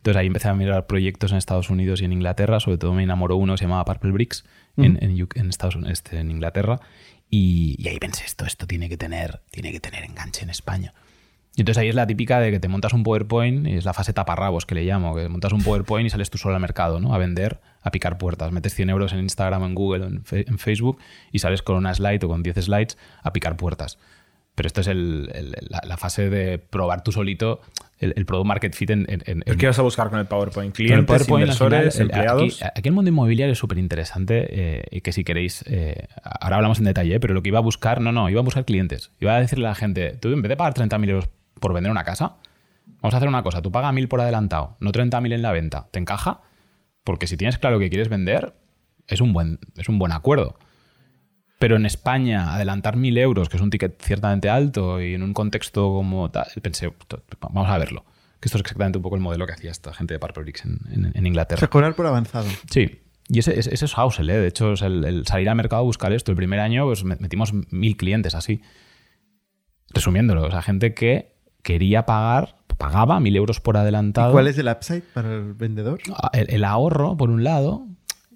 Entonces 0.00 0.18
ahí 0.18 0.28
empecé 0.28 0.48
a 0.48 0.54
mirar 0.54 0.86
proyectos 0.86 1.30
en 1.30 1.36
Estados 1.36 1.68
Unidos 1.68 2.00
y 2.00 2.06
en 2.06 2.12
Inglaterra, 2.14 2.58
sobre 2.58 2.78
todo 2.78 2.94
me 2.94 3.02
enamoró 3.02 3.36
uno 3.36 3.52
que 3.52 3.58
se 3.58 3.64
llamaba 3.64 3.84
Purple 3.84 4.12
Bricks 4.12 4.46
en, 4.78 4.98
en, 5.02 5.50
Estados 5.50 5.76
Unidos, 5.76 5.92
este, 5.92 6.18
en 6.18 6.30
Inglaterra, 6.30 6.80
y, 7.28 7.76
y 7.78 7.88
ahí 7.88 7.98
pensé 7.98 8.24
esto, 8.24 8.46
esto 8.46 8.66
tiene 8.66 8.88
que 8.88 8.96
tener, 8.96 9.42
tiene 9.50 9.72
que 9.72 9.80
tener 9.80 10.04
enganche 10.04 10.42
en 10.42 10.48
España. 10.48 10.94
Y 11.54 11.60
entonces 11.62 11.82
ahí 11.82 11.88
es 11.88 11.94
la 11.94 12.06
típica 12.06 12.40
de 12.40 12.50
que 12.50 12.60
te 12.60 12.68
montas 12.68 12.94
un 12.94 13.02
PowerPoint 13.02 13.66
y 13.66 13.74
es 13.74 13.84
la 13.84 13.92
fase 13.92 14.14
taparrabos 14.14 14.64
que 14.64 14.74
le 14.74 14.84
llamo, 14.84 15.14
que 15.14 15.28
montas 15.28 15.52
un 15.52 15.62
PowerPoint 15.62 16.06
y 16.06 16.10
sales 16.10 16.30
tú 16.30 16.38
solo 16.38 16.54
al 16.54 16.60
mercado, 16.62 17.00
¿no? 17.00 17.12
A 17.12 17.18
vender, 17.18 17.60
a 17.82 17.90
picar 17.90 18.16
puertas. 18.16 18.52
Metes 18.52 18.74
100 18.74 18.88
euros 18.88 19.12
en 19.12 19.18
Instagram, 19.18 19.64
en 19.64 19.74
Google, 19.74 20.06
en, 20.06 20.24
en 20.30 20.58
Facebook 20.58 20.98
y 21.32 21.40
sales 21.40 21.60
con 21.60 21.76
una 21.76 21.92
slide 21.92 22.24
o 22.24 22.28
con 22.28 22.42
10 22.42 22.64
slides 22.64 22.96
a 23.22 23.32
picar 23.34 23.56
puertas. 23.56 23.98
Pero 24.60 24.66
esto 24.66 24.82
es 24.82 24.88
el- 24.88 25.30
el- 25.32 25.56
la, 25.70 25.80
la 25.86 25.96
fase 25.96 26.28
de 26.28 26.58
probar 26.58 27.02
tú 27.02 27.12
solito 27.12 27.62
el, 27.98 28.12
el 28.14 28.26
product 28.26 28.46
market 28.46 28.74
fit 28.74 28.90
en, 28.90 29.06
en, 29.08 29.22
en- 29.24 29.42
¿El 29.46 29.56
¿Qué 29.56 29.66
vas 29.66 29.78
a 29.78 29.82
buscar 29.82 30.10
con 30.10 30.18
el 30.18 30.26
PowerPoint? 30.26 30.74
con 30.76 30.82
el 30.84 30.86
¿Clientes, 30.90 31.06
PowerPoint, 31.06 31.44
inversores, 31.46 31.94
final, 31.94 32.10
empleados? 32.10 32.42
Aquí, 32.62 32.70
aquí 32.76 32.88
el 32.90 32.94
mundo 32.94 33.08
inmobiliario 33.08 33.54
es 33.54 33.58
súper 33.58 33.78
interesante 33.78 34.46
eh, 34.50 34.82
y 34.90 35.00
que 35.00 35.12
si 35.12 35.24
queréis, 35.24 35.64
eh, 35.66 36.08
ahora 36.22 36.56
hablamos 36.56 36.78
en 36.78 36.84
detalle, 36.84 37.18
pero 37.20 37.32
lo 37.32 37.40
que 37.42 37.48
iba 37.48 37.58
a 37.58 37.62
buscar, 37.62 38.02
no, 38.02 38.12
no, 38.12 38.28
iba 38.28 38.40
a 38.40 38.44
buscar 38.44 38.66
clientes. 38.66 39.12
Iba 39.18 39.34
a 39.34 39.40
decirle 39.40 39.64
a 39.64 39.70
la 39.70 39.74
gente, 39.76 40.10
tú 40.20 40.28
en 40.30 40.42
vez 40.42 40.50
de 40.50 40.58
pagar 40.58 40.74
30.000 40.74 41.08
euros 41.08 41.30
por 41.58 41.72
vender 41.72 41.90
una 41.90 42.04
casa, 42.04 42.36
vamos 43.00 43.14
a 43.14 43.16
hacer 43.16 43.30
una 43.30 43.42
cosa, 43.42 43.62
tú 43.62 43.72
pagas 43.72 43.94
1.000 43.94 44.08
por 44.08 44.20
adelantado, 44.20 44.76
no 44.80 44.92
30.000 44.92 45.32
en 45.32 45.40
la 45.40 45.52
venta, 45.52 45.88
¿te 45.90 45.98
encaja? 46.00 46.42
Porque 47.02 47.26
si 47.26 47.38
tienes 47.38 47.56
claro 47.56 47.78
que 47.78 47.88
quieres 47.88 48.10
vender, 48.10 48.52
es 49.08 49.22
un 49.22 49.32
buen, 49.32 49.58
es 49.78 49.88
un 49.88 49.98
buen 49.98 50.12
acuerdo. 50.12 50.58
Pero 51.60 51.76
en 51.76 51.86
España, 51.86 52.52
adelantar 52.54 52.96
1.000 52.96 53.18
euros, 53.18 53.48
que 53.48 53.56
es 53.58 53.62
un 53.62 53.70
ticket 53.70 54.02
ciertamente 54.02 54.48
alto 54.48 55.00
y 55.00 55.14
en 55.14 55.22
un 55.22 55.32
contexto 55.34 55.92
como 55.92 56.28
tal, 56.30 56.46
pensé, 56.62 56.92
vamos 57.40 57.68
a 57.68 57.78
verlo. 57.78 58.04
Que 58.40 58.46
esto 58.48 58.56
es 58.58 58.62
exactamente 58.62 58.96
un 58.98 59.02
poco 59.02 59.14
el 59.16 59.20
modelo 59.22 59.46
que 59.46 59.52
hacía 59.52 59.70
esta 59.70 59.92
gente 59.92 60.14
de 60.14 60.18
Purple 60.18 60.42
Bricks 60.44 60.64
en, 60.64 60.80
en- 60.90 61.12
en 61.14 61.24
O 61.24 61.28
Inglaterra. 61.28 61.60
sea, 61.60 61.68
cobrar 61.68 61.94
por 61.94 62.06
avanzado. 62.06 62.46
Sí. 62.70 63.02
Y 63.28 63.38
ese, 63.40 63.56
ese, 63.58 63.72
ese 63.74 63.84
es 63.84 63.94
Housel, 63.94 64.28
¿eh? 64.30 64.38
De 64.38 64.48
hecho, 64.48 64.72
es 64.72 64.82
el, 64.82 65.04
el 65.04 65.26
salir 65.26 65.48
al 65.50 65.54
mercado 65.56 65.82
a 65.82 65.84
buscar 65.84 66.12
esto. 66.12 66.32
El 66.32 66.36
primer 66.36 66.58
año 66.60 66.86
pues, 66.86 67.04
met- 67.04 67.20
metimos 67.20 67.52
mil 67.70 67.96
clientes 67.96 68.34
así. 68.34 68.62
Resumiéndolo, 69.92 70.44
o 70.46 70.50
sea, 70.50 70.62
gente 70.62 70.94
que 70.94 71.34
quería 71.62 72.06
pagar, 72.06 72.56
pagaba 72.78 73.20
mil 73.20 73.36
euros 73.36 73.60
por 73.60 73.76
adelantado. 73.76 74.30
¿Y 74.30 74.32
cuál 74.32 74.46
es 74.48 74.56
el 74.58 74.68
upside 74.68 75.02
para 75.12 75.34
el 75.34 75.52
vendedor? 75.54 76.00
Ah, 76.14 76.30
El, 76.32 76.48
el 76.50 76.64
ahorro, 76.64 77.16
por 77.16 77.30
un 77.30 77.44
lado, 77.44 77.86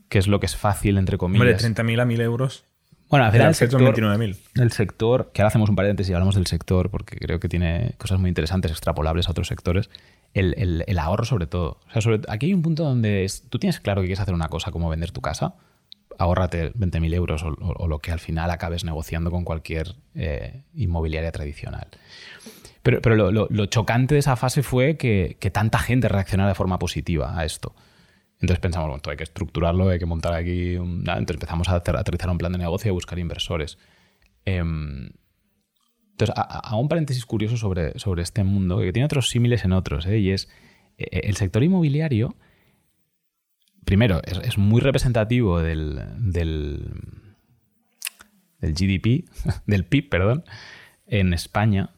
que 0.08 0.18
es 0.18 0.26
lo 0.28 0.40
que 0.40 0.46
es 0.46 0.56
fácil, 0.56 0.98
entre 0.98 1.16
Hombre, 1.18 1.38
comillas. 1.38 1.64
30.000 1.64 2.00
a 2.00 2.04
1.000 2.04 2.20
euros. 2.20 2.64
Bueno, 3.14 3.26
al 3.26 3.32
final 3.32 3.48
el 3.48 3.54
sector, 3.54 3.80
29.000. 3.80 4.36
el 4.62 4.72
sector, 4.72 5.30
que 5.32 5.42
ahora 5.42 5.48
hacemos 5.48 5.68
un 5.70 5.76
paréntesis 5.76 6.10
y 6.10 6.14
hablamos 6.14 6.34
del 6.34 6.46
sector, 6.46 6.90
porque 6.90 7.16
creo 7.16 7.38
que 7.40 7.48
tiene 7.48 7.94
cosas 7.98 8.18
muy 8.18 8.28
interesantes, 8.28 8.70
extrapolables 8.70 9.28
a 9.28 9.30
otros 9.30 9.48
sectores. 9.48 9.88
El, 10.32 10.54
el- 10.58 10.84
el 10.86 10.98
ahorro, 10.98 11.24
sobre 11.24 11.46
todo. 11.46 11.78
O 11.88 11.92
sea, 11.92 12.02
sobre- 12.02 12.20
aquí 12.28 12.46
hay 12.46 12.54
un 12.54 12.62
punto 12.62 12.82
donde 12.84 13.24
es- 13.24 13.44
tú 13.48 13.58
tienes 13.58 13.80
claro 13.80 14.00
que 14.00 14.06
quieres 14.08 14.20
hacer 14.20 14.34
una 14.34 14.48
cosa 14.48 14.70
como 14.72 14.88
vender 14.90 15.10
tu 15.12 15.20
casa, 15.20 15.54
ahórrate 16.18 16.72
20.000 16.74 17.14
euros 17.14 17.42
o, 17.42 17.48
o- 17.48 17.74
o 17.84 17.88
lo 17.88 17.98
que 18.00 18.12
al 18.12 18.20
final 18.20 18.50
acabes 18.50 18.84
negociando 18.84 19.30
con 19.30 19.44
cualquier 19.44 19.94
eh, 20.14 20.62
inmobiliaria 20.74 21.30
tradicional. 21.32 21.86
Pero, 22.82 23.00
pero 23.00 23.16
lo, 23.16 23.32
lo- 23.32 23.46
lo 23.50 23.66
chocante 23.66 24.14
de 24.14 24.20
esa 24.20 24.36
fase 24.36 24.62
fue 24.62 24.96
que, 24.96 25.36
que 25.40 25.50
tanta 25.50 25.78
gente 25.78 26.08
reaccionara 26.08 26.48
de 26.50 26.54
forma 26.54 26.78
positiva 26.78 27.38
a 27.38 27.44
esto. 27.44 27.74
Entonces 28.44 28.60
pensamos, 28.60 28.90
bueno, 28.90 29.02
hay 29.06 29.16
que 29.16 29.22
estructurarlo, 29.22 29.88
hay 29.88 29.98
que 29.98 30.04
montar 30.04 30.34
aquí. 30.34 30.76
un- 30.76 30.98
Entonces 30.98 31.30
empezamos 31.36 31.66
a 31.70 31.76
aterrizar 31.76 32.28
un 32.28 32.36
plan 32.36 32.52
de 32.52 32.58
negocio 32.58 32.88
y 32.88 32.90
a 32.90 32.92
buscar 32.92 33.18
inversores. 33.18 33.78
Em, 34.44 35.08
entonces, 36.10 36.34
hago 36.36 36.78
un 36.78 36.88
paréntesis 36.88 37.24
curioso 37.24 37.56
sobre, 37.56 37.98
sobre 37.98 38.22
este 38.22 38.44
mundo, 38.44 38.80
que 38.80 38.92
tiene 38.92 39.06
otros 39.06 39.30
símiles 39.30 39.64
en 39.64 39.72
otros, 39.72 40.04
¿eh? 40.04 40.18
y 40.18 40.30
es 40.30 40.50
eh, 40.98 41.22
el 41.24 41.36
sector 41.36 41.62
inmobiliario, 41.64 42.36
primero, 43.86 44.20
es, 44.22 44.58
muy 44.58 44.82
representativo 44.82 45.60
del, 45.60 46.02
del, 46.18 46.84
del 48.60 48.74
GDP, 48.74 49.24
del 49.66 49.86
PIB, 49.86 50.10
perdón, 50.10 50.44
en 51.06 51.32
España. 51.32 51.94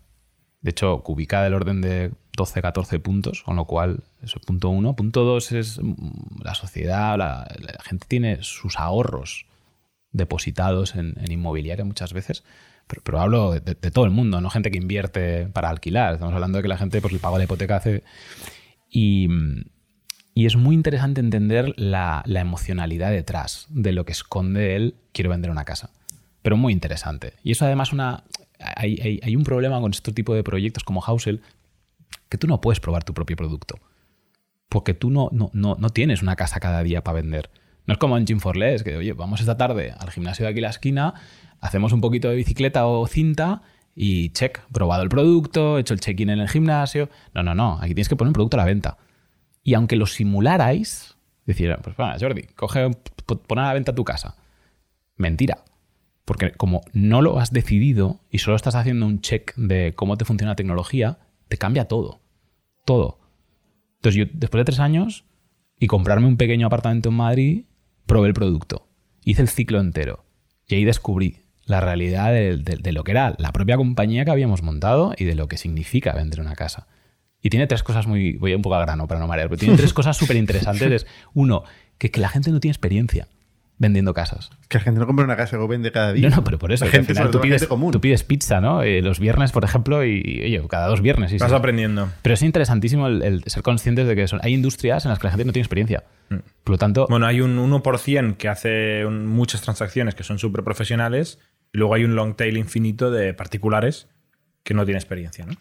De 0.61 0.71
hecho, 0.71 1.03
ubica 1.07 1.43
del 1.43 1.55
orden 1.55 1.81
de 1.81 2.13
12, 2.37 2.63
14 2.63 2.99
puntos, 3.01 3.43
con 3.43 3.57
lo 3.57 3.65
cual, 3.65 4.05
eso 4.23 4.39
punto 4.41 4.69
uno. 4.69 4.95
Punto 4.95 5.25
dos 5.25 5.53
es 5.53 5.81
mm, 5.83 6.43
la 6.43 6.55
sociedad, 6.55 7.17
la, 7.19 7.49
gente 7.83 8.07
tiene 8.09 8.39
sus 8.43 8.79
ahorros 8.79 9.47
depositados 10.13 10.95
en, 10.95 11.15
en 11.19 11.33
inmobiliaria 11.33 11.85
muchas 11.85 12.13
veces. 12.13 12.45
Pero, 12.87 13.21
hablo 13.21 13.53
de, 13.53 13.75
todo 13.91 14.05
el 14.05 14.13
mundo, 14.13 14.41
no 14.41 14.51
gente 14.51 14.71
que 14.71 14.79
invierte 14.79 15.47
para 15.47 15.71
alquilar. 15.71 16.15
Estamos 16.15 16.35
hablando 16.35 16.59
de 16.59 16.63
que 16.63 16.69
la 16.69 16.79
gente 16.79 17.01
pues, 17.01 17.13
le 17.13 17.19
paga 17.19 17.39
la 17.39 17.45
hipoteca 17.45 17.77
hace. 17.77 18.05
Y, 18.89 19.29
y 20.35 20.47
es 20.47 20.57
muy 20.57 20.75
interesante 20.77 21.21
entender 21.21 21.75
la, 21.77 22.23
la 22.27 22.41
emocionalidad 22.41 23.11
detrás 23.11 23.67
de 23.71 23.93
lo 23.93 24.05
que 24.05 24.13
esconde 24.13 24.77
el 24.77 24.95
quiero 25.13 25.31
vender 25.31 25.51
una 25.51 25.65
casa. 25.65 25.91
Pero 26.43 26.57
muy 26.57 26.73
interesante. 26.73 27.33
Y 27.43 27.53
eso 27.53 27.65
además 27.65 27.93
una, 27.93 28.23
hay, 28.61 29.21
hay- 29.23 29.35
un 29.37 29.43
problema 29.43 29.81
con 29.81 29.91
este 29.91 30.13
tipo 30.13 30.35
de 30.35 30.45
proyectos 30.45 30.85
como 30.85 31.01
Housel, 31.01 31.43
que 32.29 32.39
tú 32.39 32.47
no 32.47 32.61
puedes 32.61 32.81
probar 32.81 33.05
tu 33.05 33.15
propio 33.15 33.37
producto. 33.37 33.77
Porque 34.69 34.95
tú 34.95 35.11
no, 35.11 35.29
no, 35.33 35.51
no, 35.53 35.77
no 35.79 35.91
tienes 35.91 36.23
una 36.23 36.37
casa 36.37 36.61
cada 36.61 36.83
día 36.83 37.05
para 37.05 37.17
vender. 37.17 37.51
No 37.87 37.93
es 37.93 37.99
como 37.99 38.19
en 38.19 38.27
Gym 38.27 38.41
for 38.41 38.57
Less, 38.57 38.83
que 38.83 38.97
oye, 38.97 39.13
vamos 39.13 39.41
esta 39.41 39.57
tarde 39.57 39.95
al 39.97 40.11
gimnasio 40.11 40.45
de 40.45 40.51
aquí 40.51 40.59
a 40.59 40.63
la 40.63 40.71
esquina, 40.71 41.15
hacemos 41.61 41.93
un 41.93 42.01
poquito 42.01 42.29
de 42.29 42.37
bicicleta 42.37 42.87
o 42.87 43.07
cinta 43.07 43.63
y 43.95 44.31
check, 44.31 44.61
probado 44.73 45.03
el 45.03 45.09
producto, 45.09 45.79
hecho 45.79 45.95
el 45.95 46.01
check-in 46.01 46.31
en 46.31 46.41
el 46.41 46.49
gimnasio. 46.49 47.09
No, 47.33 47.43
no, 47.43 47.55
no, 47.55 47.79
aquí 47.81 47.95
tienes 47.95 48.09
que 48.09 48.17
poner 48.17 48.31
un 48.31 48.35
producto 48.35 48.57
a 48.57 48.59
la 48.59 48.67
venta. 48.67 48.99
Y 49.63 49.75
aunque 49.75 49.97
lo 49.97 50.07
simularais, 50.07 51.17
decir, 51.47 51.75
pues 51.83 51.97
bueno, 51.97 52.15
Jordi, 52.21 52.43
coge, 52.55 52.91
pon 53.25 53.59
a 53.59 53.69
la 53.69 53.75
venta 53.75 53.95
tu 53.95 54.05
casa. 54.05 54.37
Mentira. 55.17 55.65
Porque 56.25 56.51
como 56.53 56.83
no 56.93 57.23
lo 57.23 57.39
has 57.39 57.53
decidido 57.53 58.21
y 58.31 58.39
solo 58.39 58.57
estás 58.57 58.75
haciendo 58.75 59.07
un 59.07 59.21
check 59.21 59.55
de 59.55 59.95
cómo 59.95 60.19
te 60.19 60.25
funciona 60.25 60.53
la 60.53 60.57
tecnología, 60.57 61.19
te 61.49 61.57
cambia 61.59 61.87
todo. 61.87 62.21
Todo. 62.85 63.19
Entonces 63.97 64.19
yo, 64.27 64.33
después 64.33 64.61
de 64.61 64.65
tres 64.67 64.81
años 64.81 65.25
y 65.79 65.87
comprarme 65.87 66.27
un 66.27 66.37
pequeño 66.37 66.67
apartamento 66.67 67.09
en 67.11 67.15
Madrid, 67.17 67.65
probé 68.07 68.29
el 68.29 68.35
producto. 68.35 68.89
Hice 69.25 69.43
el 69.43 69.49
ciclo 69.49 69.81
entero. 69.81 70.25
Y 70.69 70.77
ahí 70.77 70.85
descubrí 70.85 71.39
la 71.65 71.81
realidad 71.81 72.33
de, 72.33 72.57
de- 72.59 72.77
de 72.77 72.93
lo 72.93 73.03
que 73.05 73.11
era 73.11 73.35
la 73.39 73.53
propia 73.53 73.77
compañía 73.77 74.25
que 74.25 74.31
habíamos 74.31 74.63
montado 74.63 75.15
y 75.17 75.25
de 75.25 75.35
lo 75.35 75.49
que 75.49 75.57
significa 75.57 76.13
vender 76.15 76.41
una 76.41 76.55
casa. 76.55 76.87
Y 77.43 77.51
tiene 77.51 77.67
tres 77.67 77.83
cosas 77.83 78.07
muy... 78.07 78.37
Voy 78.39 78.55
un 78.55 78.63
poco 78.63 78.77
al 78.77 78.83
grano 78.87 79.07
para 79.09 79.21
no 79.21 79.27
marear, 79.27 79.49
pero 79.49 79.59
tiene 79.59 79.77
tres 79.77 79.93
cosas 79.95 80.17
súper 80.17 80.37
interesantes. 80.37 80.91
Es, 81.03 81.07
uno, 81.35 81.65
que, 81.99 82.11
que 82.11 82.21
la 82.21 82.29
gente 82.29 82.51
no 82.51 82.61
tiene 82.61 82.73
experiencia 82.73 83.29
vendiendo 83.79 84.15
casas. 84.15 84.51
Que 84.69 84.79
la 84.79 84.85
gente 84.85 85.01
no 85.01 85.07
compra 85.07 85.25
una 85.25 85.37
casa 85.37 85.59
o 85.59 85.69
vende 85.69 85.93
cada 85.93 86.13
día. 86.15 86.31
No, 86.31 86.37
no, 86.37 86.45
pero 86.45 86.59
por 86.59 86.73
eso. 86.73 86.85
La 86.87 86.91
gente, 86.91 87.13
final 87.15 87.31
tú, 87.31 87.41
pides, 87.41 87.61
gente 87.63 87.69
común. 87.69 87.93
tú 87.93 88.01
pides 88.01 88.25
pizza, 88.25 88.61
¿no? 88.61 88.83
Eh, 88.83 89.03
los 89.03 89.21
viernes, 89.21 89.53
por 89.53 89.65
ejemplo, 89.65 90.05
y, 90.05 90.23
y, 90.25 90.45
oye, 90.57 90.63
cada 90.69 90.87
dos 90.87 91.03
viernes. 91.03 91.31
sí, 91.31 91.37
Vas 91.39 91.51
sí. 91.51 91.57
aprendiendo. 91.57 92.09
Pero 92.23 92.35
es 92.35 92.43
interesantísimo 92.43 93.07
el, 93.07 93.23
el 93.23 93.45
ser 93.45 93.63
conscientes 93.63 94.07
de 94.07 94.17
que 94.17 94.27
son, 94.29 94.41
hay 94.43 94.55
industrias 94.55 95.05
en 95.05 95.11
las 95.11 95.19
que 95.19 95.27
la 95.27 95.31
gente 95.33 95.45
no 95.45 95.53
tiene 95.53 95.65
experiencia. 95.65 96.05
Por 96.65 96.73
lo 96.73 96.79
tanto, 96.79 97.07
Bueno, 97.09 97.27
hay 97.27 97.41
un 97.41 97.57
1% 97.59 98.37
que 98.37 98.49
hace 98.49 99.05
un- 99.07 99.27
muchas 99.27 99.61
transacciones 99.63 100.15
que 100.15 100.25
son 100.25 100.39
súper 100.39 100.65
profesionales 100.65 101.39
y 101.73 101.79
luego 101.79 101.95
hay 101.95 102.05
un 102.05 102.17
long 102.17 102.35
tail 102.35 102.57
infinito 102.57 103.11
de 103.11 103.35
particulares 103.35 104.09
que 104.65 104.75
no 104.75 104.85
tienen 104.85 104.99
experiencia, 105.01 105.47
¿no? 105.47 105.53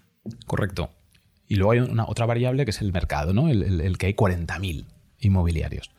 correcto. 0.48 0.90
Y 1.48 1.56
luego 1.58 1.74
hay 1.74 1.80
una, 1.82 2.06
otra 2.08 2.26
variable 2.26 2.66
que 2.66 2.72
es 2.72 2.82
el 2.82 2.92
mercado, 2.92 3.34
¿no? 3.34 3.50
El, 3.50 3.62
el- 3.62 3.82
el 3.82 3.98
que 4.00 4.08
hay 4.08 4.14
40.000 4.16 4.86
inmobiliarios 5.20 5.92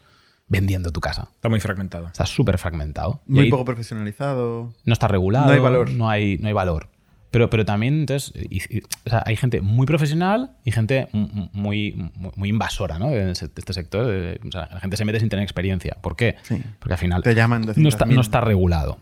vendiendo 0.49 0.93
tu 0.93 1.01
casa. 1.01 1.29
Está 1.35 1.49
muy 1.49 1.61
fragmentado. 1.61 2.07
Está 2.07 2.27
súper 2.27 2.59
fragmentado. 2.59 3.21
Muy 3.27 3.45
ahí 3.45 3.51
poco 3.51 3.65
profesionalizado. 3.65 4.73
no 4.85 4.93
está 4.93 5.09
regulado. 5.09 5.47
No 5.47 5.53
hay 5.53 5.59
valor. 5.61 5.91
No 5.91 6.09
hay, 6.09 6.39
no 6.39 6.49
hay 6.49 6.55
valor. 6.55 6.89
Pero, 7.33 7.51
pero 7.51 7.65
también, 7.65 8.01
entonces, 8.01 8.33
y- 8.49 8.63
y- 8.79 8.83
o 9.05 9.11
sea, 9.11 9.23
hay 9.27 9.37
gente 9.37 9.61
muy 9.61 9.85
profesional 9.87 10.53
y 10.65 10.71
gente 10.71 11.09
muy, 11.13 11.93
muy, 12.15 12.31
muy 12.37 12.49
invasora, 12.49 12.99
¿no? 12.99 13.11
De 13.11 13.31
este 13.33 13.47
este 13.57 13.73
sector. 13.73 14.07
De- 14.07 14.41
o 14.47 14.51
sea, 14.53 14.69
la 14.73 14.81
gente 14.81 14.97
se 14.97 15.05
mete 15.05 15.19
sin 15.21 15.29
tener 15.29 15.43
experiencia. 15.43 15.97
¿Por 16.01 16.17
qué? 16.17 16.37
Sí. 16.45 16.63
Porque 16.79 16.95
al 16.95 16.99
final 16.99 17.23
Te 17.23 17.35
llaman 17.35 17.63
no 17.77 17.89
está, 17.89 18.07
200.000. 18.07 18.15
no 18.15 18.21
está 18.21 18.41
regulado. 18.41 18.99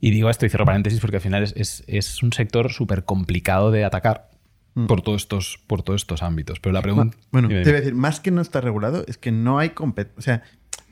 Y 0.00 0.10
digo 0.10 0.30
esto 0.30 0.46
y 0.46 0.48
cierro 0.48 0.64
paréntesis 0.64 1.00
porque 1.00 1.16
al 1.16 1.22
final 1.22 1.42
es, 1.42 1.52
es- 1.56 1.82
es 1.88 2.22
un 2.22 2.32
sector 2.32 2.70
súper 2.70 3.04
complicado 3.04 3.70
de 3.72 3.84
atacar 3.84 4.30
por, 4.86 5.02
todos 5.02 5.22
estos, 5.22 5.58
por 5.66 5.82
todos 5.82 6.02
estos 6.02 6.22
ámbitos. 6.22 6.60
Pero 6.60 6.72
la 6.72 6.82
pregunta... 6.82 7.16
Bueno, 7.32 7.48
Dime, 7.48 7.62
te 7.62 7.70
voy 7.70 7.76
a 7.76 7.80
decir, 7.80 7.94
más 7.94 8.20
que 8.20 8.30
no 8.30 8.40
está 8.40 8.60
regulado, 8.60 9.04
es 9.06 9.16
que 9.16 9.32
no 9.32 9.58
hay 9.58 9.70
compet 9.70 10.12
o 10.18 10.20
sea, 10.20 10.42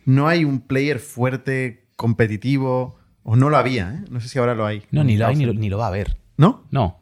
no 0.05 0.29
hay 0.29 0.45
un 0.45 0.61
player 0.61 0.99
fuerte, 0.99 1.87
competitivo, 1.97 2.97
o 3.23 3.37
no 3.37 3.51
lo 3.51 3.57
había, 3.57 3.95
¿eh? 3.95 4.05
No 4.11 4.21
sé 4.21 4.29
si 4.29 4.39
ahora 4.39 4.55
lo 4.55 4.67
hay. 4.67 4.83
No, 4.91 5.05
ni 5.05 5.17
lo 5.17 5.27
hay 5.27 5.37
ni 5.37 5.47
lo, 5.47 5.55
ni 5.55 5.69
lo 5.69 5.79
va 5.79 5.87
a 5.87 5.89
haber. 5.89 6.19
¿No? 6.37 6.67
No, 6.71 7.01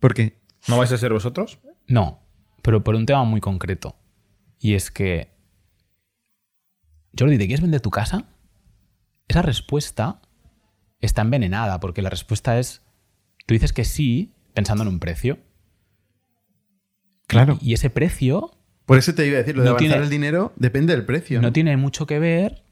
¿Por 0.00 0.14
qué? 0.14 0.38
¿No 0.68 0.78
vais 0.78 0.92
a 0.92 0.98
ser 0.98 1.12
vosotros? 1.12 1.58
no. 1.86 2.20
Pero 2.62 2.82
por 2.82 2.96
un 2.96 3.06
tema 3.06 3.22
muy 3.22 3.40
concreto. 3.40 3.94
Y 4.58 4.74
es 4.74 4.90
que... 4.90 5.30
Jordi, 7.16 7.38
¿te 7.38 7.46
quieres 7.46 7.60
vender 7.62 7.80
tu 7.80 7.90
casa? 7.90 8.28
Esa 9.28 9.42
respuesta 9.42 10.20
está 10.98 11.22
envenenada 11.22 11.78
porque 11.78 12.02
la 12.02 12.10
respuesta 12.10 12.58
es... 12.58 12.82
Tú 13.46 13.54
dices 13.54 13.72
que 13.72 13.84
sí 13.84 14.34
pensando 14.52 14.82
en 14.82 14.88
un 14.88 14.98
precio. 14.98 15.38
Claro. 17.26 17.58
Y 17.60 17.74
ese 17.74 17.90
precio 17.90 18.50
Por 18.84 18.98
eso 18.98 19.14
te 19.14 19.26
iba 19.26 19.36
a 19.36 19.38
decir, 19.38 19.56
lo 19.56 19.62
de 19.62 19.66
No 19.66 19.70
avanzar 19.72 19.88
tiene- 19.90 20.04
el 20.04 20.10
dinero 20.10 20.52
depende 20.56 20.94
del 20.94 21.04
precio. 21.04 21.40
no 21.40 21.48
¿no? 21.48 21.52
tiene 21.52 21.76
mucho 21.76 22.06
que 22.06 22.18
ver 22.18 22.62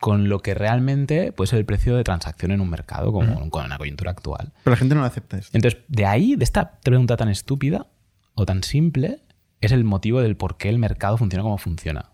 con 0.00 0.28
lo 0.28 0.40
que 0.40 0.54
realmente 0.54 1.30
puede 1.32 1.48
ser 1.48 1.58
el 1.58 1.64
precio 1.66 1.94
de 1.96 2.02
transacción 2.04 2.50
en 2.52 2.60
un 2.60 2.70
mercado, 2.70 3.12
como 3.12 3.50
con 3.50 3.68
la 3.68 3.76
coyuntura 3.78 4.10
actual. 4.12 4.52
Pero 4.64 4.72
la 4.72 4.76
gente 4.78 4.94
no 4.94 5.02
lo 5.02 5.06
acepta 5.06 5.36
esto. 5.38 5.50
Entonces, 5.56 5.80
de 5.88 6.06
ahí, 6.06 6.36
de 6.36 6.44
esta 6.44 6.80
pregunta 6.80 7.16
tan 7.18 7.28
estúpida 7.28 7.86
o 8.34 8.46
tan 8.46 8.62
simple, 8.62 9.20
es 9.60 9.72
el 9.72 9.84
motivo 9.84 10.22
del 10.22 10.36
por 10.36 10.56
qué 10.56 10.70
el 10.70 10.78
mercado 10.78 11.18
funciona 11.18 11.42
como 11.42 11.58
funciona. 11.58 12.12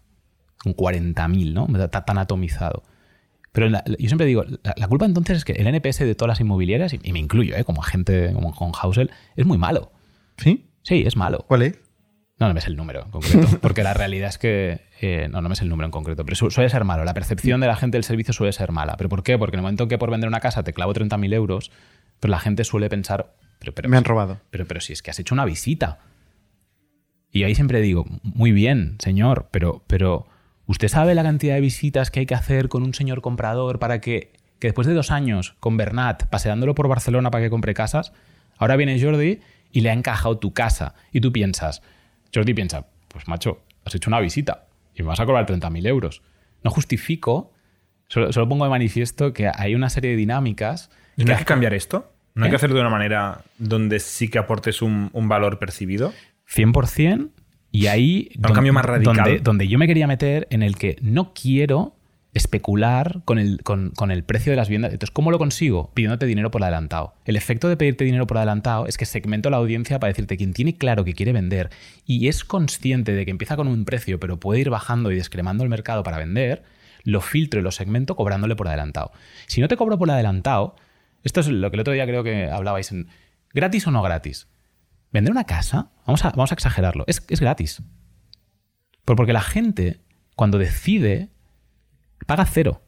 Con 0.59 0.74
40.000, 0.74 1.55
¿no? 1.55 1.68
Está 1.82 2.05
tan 2.05 2.18
atomizado. 2.18 2.82
Pero 3.53 3.68
la- 3.70 3.84
yo 3.86 4.09
siempre 4.09 4.26
digo, 4.26 4.42
la, 4.64 4.74
la 4.76 4.88
culpa 4.88 5.07
entonces 5.07 5.38
es 5.38 5.44
que 5.44 5.53
el 5.53 5.66
NPS 5.68 6.05
de 6.05 6.14
todas 6.16 6.28
las 6.30 6.40
inmobiliarias, 6.40 6.92
y, 6.92 6.99
y 7.05 7.12
me 7.12 7.20
incluyo, 7.20 7.55
¿eh? 7.57 7.62
como 7.64 7.82
agente, 7.82 8.32
como 8.34 8.53
con 8.53 8.72
Housel, 8.72 9.12
es 9.36 9.47
muy 9.47 9.59
malo. 9.59 9.92
¿Sí? 10.38 10.66
Sí, 10.82 11.05
es 11.07 11.16
malo. 11.16 11.44
¿Cuál 11.47 11.62
es? 11.62 11.78
No, 12.39 12.49
no 12.49 12.55
me 12.55 12.61
es 12.61 12.66
el 12.66 12.76
número 12.76 13.03
en 13.05 13.11
concreto, 13.11 13.47
porque 13.62 13.82
la 13.82 13.95
realidad 13.95 14.28
es 14.28 14.37
que 14.39 14.82
eh, 15.01 15.28
no, 15.30 15.41
no 15.41 15.49
me 15.49 15.55
es 15.55 15.62
el 15.62 15.68
número 15.70 15.87
en 15.87 15.91
concreto, 15.91 16.24
pero 16.24 16.37
su- 16.37 16.51
suele 16.51 16.68
ser 16.68 16.84
malo. 16.84 17.05
La 17.05 17.14
percepción 17.14 17.61
de 17.61 17.66
la 17.66 17.76
gente 17.76 17.97
del 17.97 18.05
servicio 18.05 18.34
suele 18.34 18.53
ser 18.53 18.72
mala. 18.72 18.97
¿Pero 18.99 19.09
por 19.09 19.22
qué? 19.22 19.39
Porque 19.39 19.57
en 19.57 19.61
el 19.61 19.62
momento 19.62 19.84
en 19.84 19.89
que 19.89 19.97
por 19.99 20.11
vender 20.11 20.28
una 20.28 20.41
casa 20.41 20.62
te 20.62 20.72
clavo 20.74 20.93
30.000 20.93 21.32
euros, 21.32 21.70
pero 22.20 22.30
la 22.30 22.39
gente 22.39 22.64
suele 22.64 22.89
pensar, 22.91 23.34
pero, 23.59 23.72
pero, 23.72 23.89
Me 23.89 23.97
han 23.97 24.05
robado. 24.05 24.39
pero, 24.51 24.66
pero 24.66 24.80
si 24.80 24.93
es 24.93 25.03
que 25.03 25.11
has 25.11 25.18
hecho 25.18 25.34
una 25.34 25.45
visita. 25.47 25.99
Y 27.32 27.45
ahí 27.45 27.55
siempre 27.55 27.80
digo, 27.80 28.05
muy 28.22 28.53
bien, 28.53 28.97
señor, 28.99 29.49
pero, 29.51 29.82
pero 29.87 30.26
¿usted 30.66 30.89
sabe 30.89 31.14
la 31.14 31.22
cantidad 31.22 31.55
de 31.55 31.61
visitas 31.61 32.11
que 32.11 32.20
hay 32.20 32.26
que 32.26 32.34
hacer 32.34 32.68
con 32.68 32.82
un 32.82 32.95
señor 32.95 33.20
comprador 33.20 33.78
para 33.78 34.01
que, 34.01 34.32
que 34.59 34.68
después 34.68 34.87
de 34.87 34.95
dos 34.95 35.11
años 35.11 35.55
con 35.61 35.76
Bernat 35.76 36.26
paseándolo 36.26 36.74
por 36.74 36.89
Barcelona 36.89 37.30
para 37.30 37.45
que 37.45 37.51
compre 37.51 37.74
casas, 37.74 38.12
ahora 38.59 38.76
viene 38.76 39.01
Jordi 39.01 39.41
y 39.72 39.80
le 39.80 39.91
ha 39.91 39.93
encajado 39.95 40.39
tu 40.39 40.55
casa? 40.55 40.95
Y 41.12 41.20
tú 41.20 41.30
piensas, 41.32 41.82
Jordi 42.35 42.55
piensa, 42.55 42.87
pues 43.09 43.29
macho, 43.29 43.62
has 43.85 43.95
hecho 43.95 44.11
una 44.11 44.20
visita 44.20 44.66
y 44.95 45.03
me 45.03 45.09
vas 45.09 45.20
a 45.20 45.27
cobrar 45.27 45.47
30.000 45.47 45.87
euros. 45.87 46.22
No 46.62 46.70
justifico, 46.70 47.53
solo, 48.09 48.33
solo 48.33 48.49
pongo 48.49 48.64
de 48.64 48.70
manifiesto 48.70 49.33
que 49.33 49.51
hay 49.55 49.74
una 49.74 49.91
serie 49.91 50.11
de 50.11 50.16
dinámicas 50.16 50.91
¿Y 51.16 51.24
no 51.24 51.33
hay 51.33 51.39
que 51.39 51.45
cambiar 51.45 51.74
esto? 51.74 52.12
¿No 52.35 52.45
hay 52.45 52.49
¿Eh? 52.49 52.51
que 52.51 52.57
hacerlo 52.57 52.77
de 52.77 52.83
una 52.83 52.91
manera 52.91 53.43
donde 53.59 53.99
sí 54.01 54.29
que 54.29 54.39
aportes 54.39 54.83
un, 54.83 55.11
un 55.12 55.29
valor 55.29 55.59
percibido? 55.59 56.12
100% 56.55 57.31
y 57.72 57.87
ahí 57.87 58.31
Un 58.37 58.55
cambio 58.55 58.72
más 58.72 58.85
radical. 58.85 59.16
Donde, 59.16 59.39
donde 59.41 59.68
yo 59.68 59.79
me 59.79 59.87
quería 59.87 60.07
meter 60.07 60.47
en 60.51 60.62
el 60.62 60.77
que 60.77 60.97
no 61.01 61.33
quiero 61.35 61.97
especular 62.39 63.22
con 63.24 63.39
el, 63.39 63.62
con, 63.62 63.91
con 63.91 64.11
el 64.11 64.24
precio 64.24 64.53
de 64.53 64.57
las 64.57 64.68
viviendas. 64.68 64.93
Entonces, 64.93 65.12
¿cómo 65.12 65.30
lo 65.30 65.39
consigo? 65.39 65.91
Pidiéndote 65.95 66.26
dinero 66.26 66.51
por 66.51 66.62
adelantado. 66.62 67.14
El 67.24 67.37
efecto 67.37 67.68
de 67.68 67.76
pedirte 67.76 68.05
dinero 68.05 68.26
por 68.26 68.37
adelantado 68.39 68.87
es 68.87 68.97
que 68.97 69.07
segmento 69.07 69.51
la 69.51 69.57
audiencia 69.59 69.99
para 69.99 70.11
decirte 70.12 70.37
quien 70.37 70.53
tiene 70.53 70.76
claro 70.76 71.05
que 71.05 71.14
quiere 71.14 71.32
vender 71.32 71.70
y 72.05 72.28
es 72.28 72.45
consciente 72.45 73.12
de 73.12 73.24
que 73.24 73.30
empieza 73.30 73.57
con 73.57 73.68
un 73.68 73.84
precio 73.84 74.18
pero 74.20 74.39
puede 74.41 74.61
ir 74.61 74.70
bajando 74.70 75.11
y 75.12 75.16
descremando 75.16 75.64
el 75.64 75.70
mercado 75.70 76.03
para 76.03 76.18
vender, 76.18 76.62
lo 77.05 77.20
filtro 77.20 77.61
y 77.61 77.62
lo 77.62 77.70
segmento 77.70 78.16
cobrándole 78.16 78.57
por 78.57 78.68
adelantado. 78.68 79.12
Si 79.47 79.61
no 79.61 79.68
te 79.68 79.76
cobro 79.76 79.99
por 79.99 80.11
adelantado, 80.11 80.76
esto 81.22 81.41
es 81.41 81.49
lo 81.49 81.70
que 81.70 81.76
el 81.76 81.80
otro 81.80 81.93
día 81.93 82.07
creo 82.07 82.22
que 82.24 82.51
hablabais 82.51 82.91
en 82.93 83.09
gratis 83.55 83.87
o 83.87 83.91
no 83.91 84.03
gratis. 84.03 84.49
Vender 85.12 85.30
una 85.32 85.45
casa, 85.45 85.91
vamos 86.07 86.24
a, 86.24 86.30
vamos 86.30 86.51
a 86.53 86.55
exagerarlo, 86.55 87.05
es, 87.07 87.24
es 87.28 87.41
gratis. 87.41 87.82
Por- 89.05 89.16
Porque 89.16 89.32
la 89.32 89.41
gente, 89.41 90.01
cuando 90.34 90.59
decide, 90.59 91.30
paga 92.27 92.45
cero. 92.47 92.83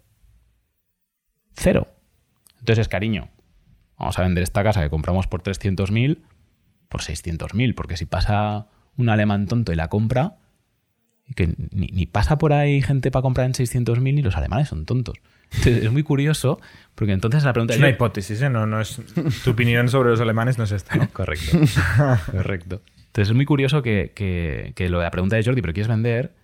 Cero. 1.54 1.88
Entonces, 2.60 2.88
cariño, 2.88 3.28
vamos 3.98 4.18
a 4.18 4.22
vender 4.22 4.42
esta 4.42 4.62
casa 4.62 4.82
que 4.82 4.90
compramos 4.90 5.26
por 5.26 5.42
300.000 5.42 6.18
por 6.88 7.02
600.000, 7.02 7.74
porque 7.74 7.96
si 7.98 8.06
pasa 8.06 8.66
un 8.96 9.08
alemán 9.10 9.46
tonto 9.46 9.72
y 9.72 9.76
la 9.76 9.88
compra, 9.88 10.36
y 11.26 11.34
que 11.34 11.54
ni, 11.70 11.88
ni 11.88 12.06
pasa 12.06 12.38
por 12.38 12.54
ahí 12.54 12.80
gente 12.80 13.10
para 13.10 13.22
comprar 13.22 13.46
en 13.46 13.52
600.000 13.52 14.00
ni 14.02 14.22
los 14.22 14.36
alemanes 14.36 14.68
son 14.68 14.86
tontos. 14.86 15.16
Entonces, 15.50 15.84
es 15.84 15.92
muy 15.92 16.02
curioso, 16.02 16.60
porque 16.94 17.12
entonces 17.12 17.44
la 17.44 17.52
pregunta 17.52 17.74
Es 17.74 17.78
una 17.78 17.90
hipótesis, 17.90 18.40
¿eh? 18.40 18.48
No, 18.50 18.66
no 18.66 18.80
es, 18.80 19.00
tu 19.44 19.50
opinión 19.50 19.88
sobre 19.88 20.10
los 20.10 20.20
alemanes 20.20 20.56
no 20.58 20.64
es 20.64 20.72
esta. 20.72 20.96
¿no? 20.96 21.08
Correcto. 21.12 21.58
Correcto. 22.32 22.80
Entonces 23.06 23.28
es 23.30 23.34
muy 23.34 23.44
curioso 23.44 23.82
que, 23.82 24.12
que- 24.14 24.72
que 24.74 24.88
lo 24.88 24.98
de 24.98 25.04
la 25.04 25.10
pregunta 25.10 25.36
de 25.36 25.44
Jordi, 25.44 25.60
¿pero 25.60 25.74
quieres 25.74 25.88
vender? 25.88 26.34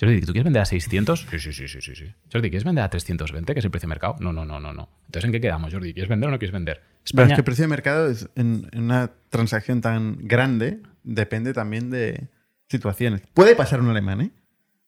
Jordi, 0.00 0.20
¿tú 0.20 0.32
quieres 0.32 0.44
vender 0.44 0.62
a 0.62 0.64
600? 0.64 1.26
Sí, 1.30 1.38
sí, 1.38 1.52
sí, 1.52 1.68
sí, 1.68 1.80
sí. 1.80 2.14
Jordi, 2.32 2.50
¿quieres 2.50 2.64
vender 2.64 2.84
a 2.84 2.90
320, 2.90 3.52
que 3.52 3.58
es 3.60 3.64
el 3.64 3.70
precio 3.70 3.86
de 3.86 3.90
mercado? 3.90 4.16
No, 4.18 4.32
no, 4.32 4.44
no, 4.44 4.58
no, 4.58 4.72
no. 4.72 4.88
Entonces, 5.06 5.26
¿en 5.26 5.32
qué 5.32 5.40
quedamos, 5.40 5.72
Jordi? 5.72 5.94
¿Quieres 5.94 6.08
vender 6.08 6.28
o 6.28 6.32
no 6.32 6.38
quieres 6.38 6.52
vender? 6.52 6.82
Pero 7.12 7.26
es 7.26 7.32
que 7.34 7.40
el 7.40 7.44
precio 7.44 7.64
de 7.64 7.68
mercado 7.68 8.10
es 8.10 8.28
en, 8.34 8.68
en 8.72 8.84
una 8.84 9.12
transacción 9.30 9.80
tan 9.80 10.18
grande 10.22 10.80
depende 11.04 11.52
también 11.52 11.90
de 11.90 12.28
situaciones. 12.68 13.22
Puede 13.34 13.54
pasar 13.54 13.80
un 13.80 13.90
alemán, 13.90 14.20
¿eh? 14.22 14.30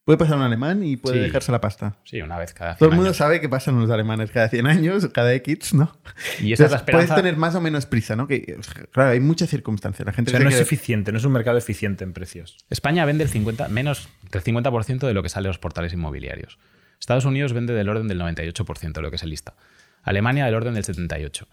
Puede 0.07 0.19
pasar 0.19 0.37
un 0.37 0.45
alemán 0.45 0.85
y 0.85 0.97
puede 0.97 1.17
Sí. 1.17 1.23
dejarse 1.25 1.51
la 1.51 1.61
pasta. 1.61 1.97
Sí, 2.05 2.23
una 2.23 2.39
vez 2.39 2.55
cada 2.55 2.77
100 2.77 2.79
Todo 2.79 2.89
el 2.91 2.95
mundo 2.95 3.09
años. 3.09 3.17
sabe 3.17 3.41
que 3.41 3.49
pasan 3.49 3.81
los 3.81 3.91
alemanes 3.91 4.31
cada 4.31 4.49
100 4.49 4.65
años, 4.69 5.09
cada 5.13 5.35
X, 5.35 5.75
¿no? 5.75 5.99
Y 6.41 6.53
esa 6.53 6.67
es 6.67 6.71
la 6.71 6.77
Entonces, 6.79 6.83
Puedes 6.85 7.05
esperanza. 7.05 7.15
tener 7.17 7.37
más 7.37 7.57
o 7.57 7.61
menos 7.61 7.87
prisa, 7.87 8.15
¿no? 8.15 8.29
Que, 8.29 8.57
claro, 8.93 9.11
hay 9.11 9.19
muchas 9.19 9.51
circunstancias. 9.51 10.07
La 10.07 10.13
O 10.13 10.15
gente 10.15 10.31
sea, 10.31 10.39
no 10.39 10.49
es 10.49 10.55
que- 10.55 10.63
eficiente, 10.63 11.11
no 11.11 11.19
es 11.19 11.25
un 11.25 11.33
mercado 11.33 11.59
eficiente 11.59 12.05
en 12.05 12.13
precios. 12.13 12.57
España 12.71 13.05
vende 13.05 13.25
el 13.25 13.31
50, 13.31 13.67
menos 13.67 14.09
del 14.31 14.43
50% 14.43 15.09
de 15.09 15.13
lo 15.15 15.25
que 15.25 15.29
sale 15.29 15.49
a 15.49 15.51
los 15.51 15.59
portales 15.59 15.93
inmobiliarios. 15.93 16.57
Estados 17.01 17.25
Unidos 17.25 17.53
vende 17.53 17.75
del 17.75 17.89
orden 17.89 18.07
del 18.07 18.19
98% 18.21 19.01
de 19.01 19.03
lo 19.03 19.11
que 19.11 19.19
se 19.19 19.27
lista. 19.27 19.57
Alemania 20.05 20.45
del 20.45 20.55
orden 20.55 20.75
del 20.75 20.85
78%. 20.85 21.49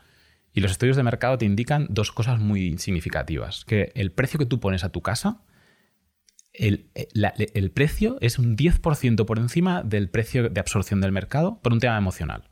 Y 0.53 0.61
los 0.61 0.69
estudios 0.69 0.95
de 0.95 1.01
mercado 1.01 1.39
te 1.39 1.45
indican 1.45 1.87
dos 1.89 2.11
cosas 2.11 2.39
muy 2.39 2.77
significativas. 2.77 3.65
Que 3.65 3.91
el 3.95 4.11
precio 4.11 4.37
que 4.37 4.45
tú 4.45 4.59
pones 4.59 4.83
a 4.83 4.89
tu 4.89 5.01
casa, 5.01 5.39
el, 6.53 6.85
eh, 6.95 7.07
la- 7.13 7.33
el 7.37 7.71
precio 7.71 8.17
es 8.21 8.37
un 8.39 8.55
10% 8.55 9.25
por 9.25 9.39
encima 9.39 9.81
del 9.83 10.09
precio 10.09 10.49
de 10.49 10.59
absorción 10.59 11.01
del 11.01 11.11
mercado 11.11 11.59
por 11.61 11.73
un 11.73 11.79
tema 11.79 11.97
emocional. 11.97 12.43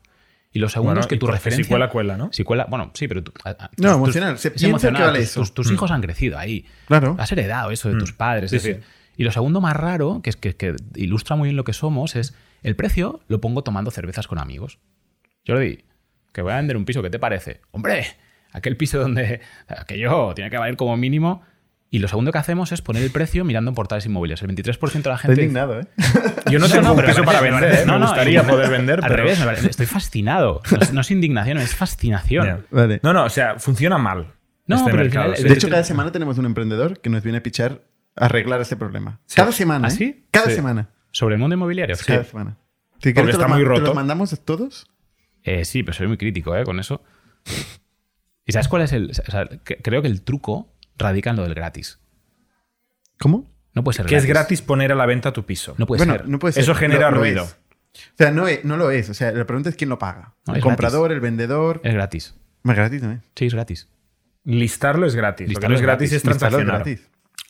Y 0.54 0.58
lo 0.58 0.68
segundo 0.68 0.90
Bueno, 0.90 1.00
es 1.00 1.06
que 1.06 1.16
tu 1.16 1.26
referencia... 1.28 1.64
Si 1.64 1.68
cuela, 1.70 1.88
cuela, 1.88 2.16
¿no? 2.18 2.28
Si 2.32 2.44
cuela, 2.44 2.66
bueno, 2.68 2.90
sí, 2.94 3.08
pero 3.08 3.22
tú- 3.22 3.32
a- 3.44 3.50
a- 3.50 3.70
No, 3.78 3.88
tus- 3.88 3.96
emocional. 3.96 4.38
Se 4.38 4.50
piensa 4.50 4.66
emocional, 4.68 5.00
que 5.00 5.06
vale 5.06 5.18
tus, 5.20 5.28
eso. 5.30 5.40
tus- 5.40 5.54
tus 5.54 5.70
Mm. 5.70 5.74
hijos 5.74 5.90
han 5.92 6.02
crecido 6.02 6.38
ahí. 6.38 6.66
Claro. 6.86 7.16
Has 7.18 7.32
heredado 7.32 7.70
eso 7.70 7.88
de 7.90 7.98
tus 7.98 8.12
Mm. 8.12 8.16
padres. 8.16 8.50
Sí, 8.50 8.56
es 8.56 8.62
decir, 8.62 8.82
sí. 8.82 8.88
Y 9.16 9.24
lo 9.24 9.30
segundo 9.32 9.60
más 9.62 9.74
raro, 9.76 10.20
que 10.22 10.28
es 10.30 10.36
que, 10.36 10.54
que 10.56 10.74
ilustra 10.96 11.36
muy 11.36 11.46
bien 11.48 11.56
lo 11.56 11.64
que 11.64 11.72
somos, 11.72 12.16
es 12.16 12.34
el 12.62 12.76
precio 12.76 13.20
lo 13.28 13.40
pongo 13.40 13.62
tomando 13.62 13.90
cervezas 13.90 14.26
con 14.26 14.38
amigos. 14.38 14.78
Jordi, 15.46 15.84
que 16.32 16.42
voy 16.42 16.52
a 16.52 16.56
vender 16.56 16.76
un 16.76 16.84
piso, 16.84 17.02
¿qué 17.02 17.10
te 17.10 17.18
parece? 17.18 17.60
Hombre, 17.70 18.06
aquel 18.52 18.76
piso 18.76 18.98
donde 19.00 19.40
aquello 19.68 20.34
tiene 20.34 20.50
que 20.50 20.58
valer 20.58 20.76
como 20.76 20.96
mínimo. 20.96 21.42
Y 21.94 21.98
lo 21.98 22.08
segundo 22.08 22.32
que 22.32 22.38
hacemos 22.38 22.72
es 22.72 22.80
poner 22.80 23.02
el 23.02 23.10
precio 23.10 23.44
mirando 23.44 23.70
en 23.70 23.74
portales 23.74 24.06
inmobiliarios. 24.06 24.42
El 24.42 24.56
23% 24.56 25.02
de 25.02 25.08
la 25.10 25.14
Estoy 25.16 25.18
gente... 25.18 25.42
indignado, 25.42 25.78
¿eh? 25.78 25.86
Yo 26.50 26.58
no 26.58 26.66
tengo 26.70 26.90
un 26.92 26.96
parece- 26.96 27.22
para 27.22 27.40
vender, 27.42 27.74
¿eh? 27.80 27.84
me 27.86 27.98
gustaría 27.98 28.42
poder 28.44 28.70
vender, 28.70 29.00
Al 29.04 29.10
pero... 29.10 29.22
revés, 29.24 29.38
me 29.38 29.44
parece- 29.44 29.68
estoy 29.68 29.84
fascinado. 29.86 30.62
No 30.70 30.78
es, 30.80 30.92
no 30.94 31.00
es 31.02 31.10
indignación, 31.10 31.58
es 31.58 31.74
fascinación. 31.76 32.66
Vale. 32.70 32.98
No, 33.02 33.12
no, 33.12 33.24
o 33.24 33.28
sea, 33.28 33.58
funciona 33.58 33.98
mal. 33.98 34.32
No, 34.66 34.76
este 34.76 34.90
pero 34.90 35.04
final- 35.10 35.36
sí. 35.36 35.42
De 35.44 35.52
hecho, 35.52 35.68
cada 35.68 35.84
semana 35.84 36.10
tenemos 36.10 36.38
un 36.38 36.46
emprendedor 36.46 36.98
que 36.98 37.10
nos 37.10 37.22
viene 37.22 37.38
a 37.38 37.42
pichar 37.42 37.82
a 38.16 38.24
arreglar 38.24 38.62
ese 38.62 38.76
problema. 38.76 39.20
Cada 39.34 39.52
semana. 39.52 39.88
¿Ah, 39.88 39.90
¿eh? 39.92 39.94
sí? 39.94 40.24
Cada 40.30 40.46
Sí. 40.46 40.54
semana. 40.54 40.88
Sobre 41.10 41.34
el 41.34 41.40
mundo 41.42 41.54
inmobiliario. 41.56 41.94
Cada 42.06 42.24
semana. 42.24 42.56
Si 43.02 43.12
Porque 43.12 43.32
está 43.32 43.48
muy 43.48 43.58
ma- 43.58 43.64
¿Te 43.64 43.68
roto. 43.68 43.80
los 43.82 43.94
mandamos 43.94 44.40
todos? 44.46 44.86
Eh, 45.42 45.66
sí, 45.66 45.82
pero 45.82 45.92
soy 45.94 46.06
muy 46.06 46.16
crítico 46.16 46.56
¿eh? 46.56 46.64
con 46.64 46.80
eso. 46.80 47.02
¿Y 48.46 48.52
sabes 48.52 48.68
cuál 48.68 48.80
es 48.82 48.92
el...? 48.92 49.10
o 49.10 49.30
sea, 49.30 49.46
que- 49.62 49.76
creo 49.76 50.00
que 50.00 50.08
el 50.08 50.22
truco 50.22 50.72
radica 50.96 51.30
en 51.30 51.36
lo 51.36 51.42
del 51.42 51.54
gratis. 51.54 51.98
¿Cómo? 53.18 53.50
No 53.74 53.84
puede 53.84 53.96
ser 53.96 54.06
Que 54.06 54.16
es 54.16 54.26
gratis 54.26 54.60
poner 54.62 54.92
a 54.92 54.94
la 54.94 55.06
venta 55.06 55.32
tu 55.32 55.44
piso. 55.46 55.74
No 55.78 55.86
puede 55.86 56.00
bueno, 56.00 56.14
ser. 56.14 56.28
no 56.28 56.38
puede 56.38 56.52
ser. 56.52 56.62
Eso 56.62 56.74
genera 56.74 57.10
ruido. 57.10 57.44
es. 57.44 57.56
O 57.94 58.16
sea, 58.18 58.30
no, 58.30 58.48
es- 58.48 58.64
no 58.64 58.76
lo 58.76 58.90
es. 58.90 59.08
O 59.10 59.14
sea, 59.14 59.32
la 59.32 59.46
pregunta 59.46 59.68
es 59.70 59.76
quién 59.76 59.90
lo 59.90 59.98
paga. 59.98 60.34
No, 60.46 60.54
el 60.54 60.58
es 60.58 60.62
comprador, 60.64 61.12
el 61.12 61.20
vendedor. 61.20 61.80
Es 61.84 61.94
gratis. 61.94 62.34
Más 62.62 62.76
gratis, 62.76 63.02
¿no 63.02 63.12
es? 63.12 63.20
Sí, 63.34 63.46
es 63.46 63.54
gratis. 63.54 63.88
Listarlo 64.44 65.06
es 65.06 65.14
gratis. 65.14 65.48
Listarlo 65.48 65.68
lo 65.68 65.68
que 65.68 65.68
no 65.68 65.74
es 65.74 65.80
es 65.80 65.86
gratis, 65.86 66.10
gratis. 66.10 66.12
es 66.12 66.16
es 66.16 66.22
transaccionar. 66.38 66.76
gratis. 66.84 67.08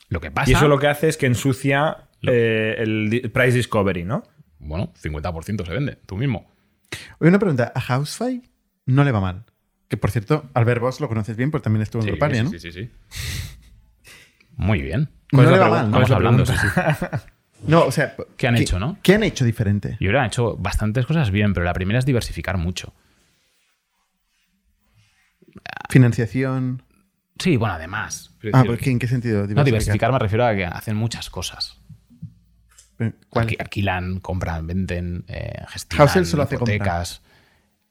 Lo 0.09 0.21
que 0.21 0.31
pasa... 0.31 0.49
Y 0.49 0.53
eso 0.53 0.67
lo 0.67 0.79
que 0.79 0.87
hace 0.87 1.07
es 1.09 1.17
que 1.17 1.25
ensucia 1.25 2.09
eh, 2.21 2.75
el 2.77 3.31
price 3.33 3.57
discovery, 3.57 4.03
¿no? 4.03 4.23
Bueno, 4.59 4.93
50% 5.01 5.65
se 5.65 5.73
vende, 5.73 5.97
tú 6.05 6.15
mismo. 6.17 6.51
Oye, 7.19 7.29
una 7.29 7.39
pregunta. 7.39 7.71
A 7.73 7.81
Housefly 7.81 8.43
no 8.85 9.03
le 9.03 9.11
va 9.11 9.19
mal. 9.21 9.43
Que, 9.87 9.97
por 9.97 10.11
cierto, 10.11 10.49
Albert 10.53 10.81
Boss 10.81 10.99
lo 11.01 11.07
conoces 11.07 11.35
bien 11.37 11.51
porque 11.51 11.63
también 11.65 11.83
estuvo 11.83 12.01
en 12.01 12.05
Sí, 12.05 12.11
Grupalia, 12.11 12.43
¿no? 12.43 12.49
sí, 12.49 12.59
sí, 12.59 12.71
sí. 12.71 12.89
Muy 14.55 14.81
bien. 14.81 15.09
No 15.31 15.37
¿Cuál 15.39 15.45
es 15.47 15.51
le 15.53 15.57
la 15.59 15.69
mal. 15.69 15.91
Vamos 15.91 16.09
¿no? 16.09 16.15
hablando, 16.15 16.45
sí, 16.45 16.53
sí. 16.59 16.67
No, 17.67 17.85
o 17.85 17.91
sea... 17.91 18.13
¿Qué 18.35 18.47
han 18.47 18.57
hecho, 18.57 18.77
no? 18.77 18.97
¿Qué 19.01 19.13
han 19.15 19.23
hecho 19.23 19.45
diferente? 19.45 19.95
Yo 20.01 20.09
han 20.19 20.25
hecho 20.25 20.57
bastantes 20.57 21.05
cosas 21.05 21.31
bien, 21.31 21.53
pero 21.53 21.65
la 21.65 21.73
primera 21.73 21.97
es 21.99 22.05
diversificar 22.05 22.57
mucho. 22.57 22.93
Financiación... 25.89 26.83
Sí, 27.39 27.57
bueno, 27.57 27.73
además. 27.75 28.31
Ah, 28.53 28.59
decir, 28.59 28.65
¿por 28.67 28.77
qué? 28.77 28.91
¿en 28.91 28.99
qué 28.99 29.07
sentido? 29.07 29.47
No, 29.47 29.63
diversificar 29.63 30.11
me 30.11 30.19
refiero 30.19 30.45
a 30.45 30.53
que 30.55 30.65
hacen 30.65 30.95
muchas 30.95 31.29
cosas. 31.29 31.77
¿Cuál? 33.29 33.47
Alqui- 33.47 33.59
Alquilan, 33.59 34.19
compran, 34.19 34.67
venden, 34.67 35.25
eh, 35.27 35.63
gestionan 35.67 36.07
Housel 36.07 36.25
solo 36.27 36.43
hace 36.43 36.55
hipotecas. 36.55 37.21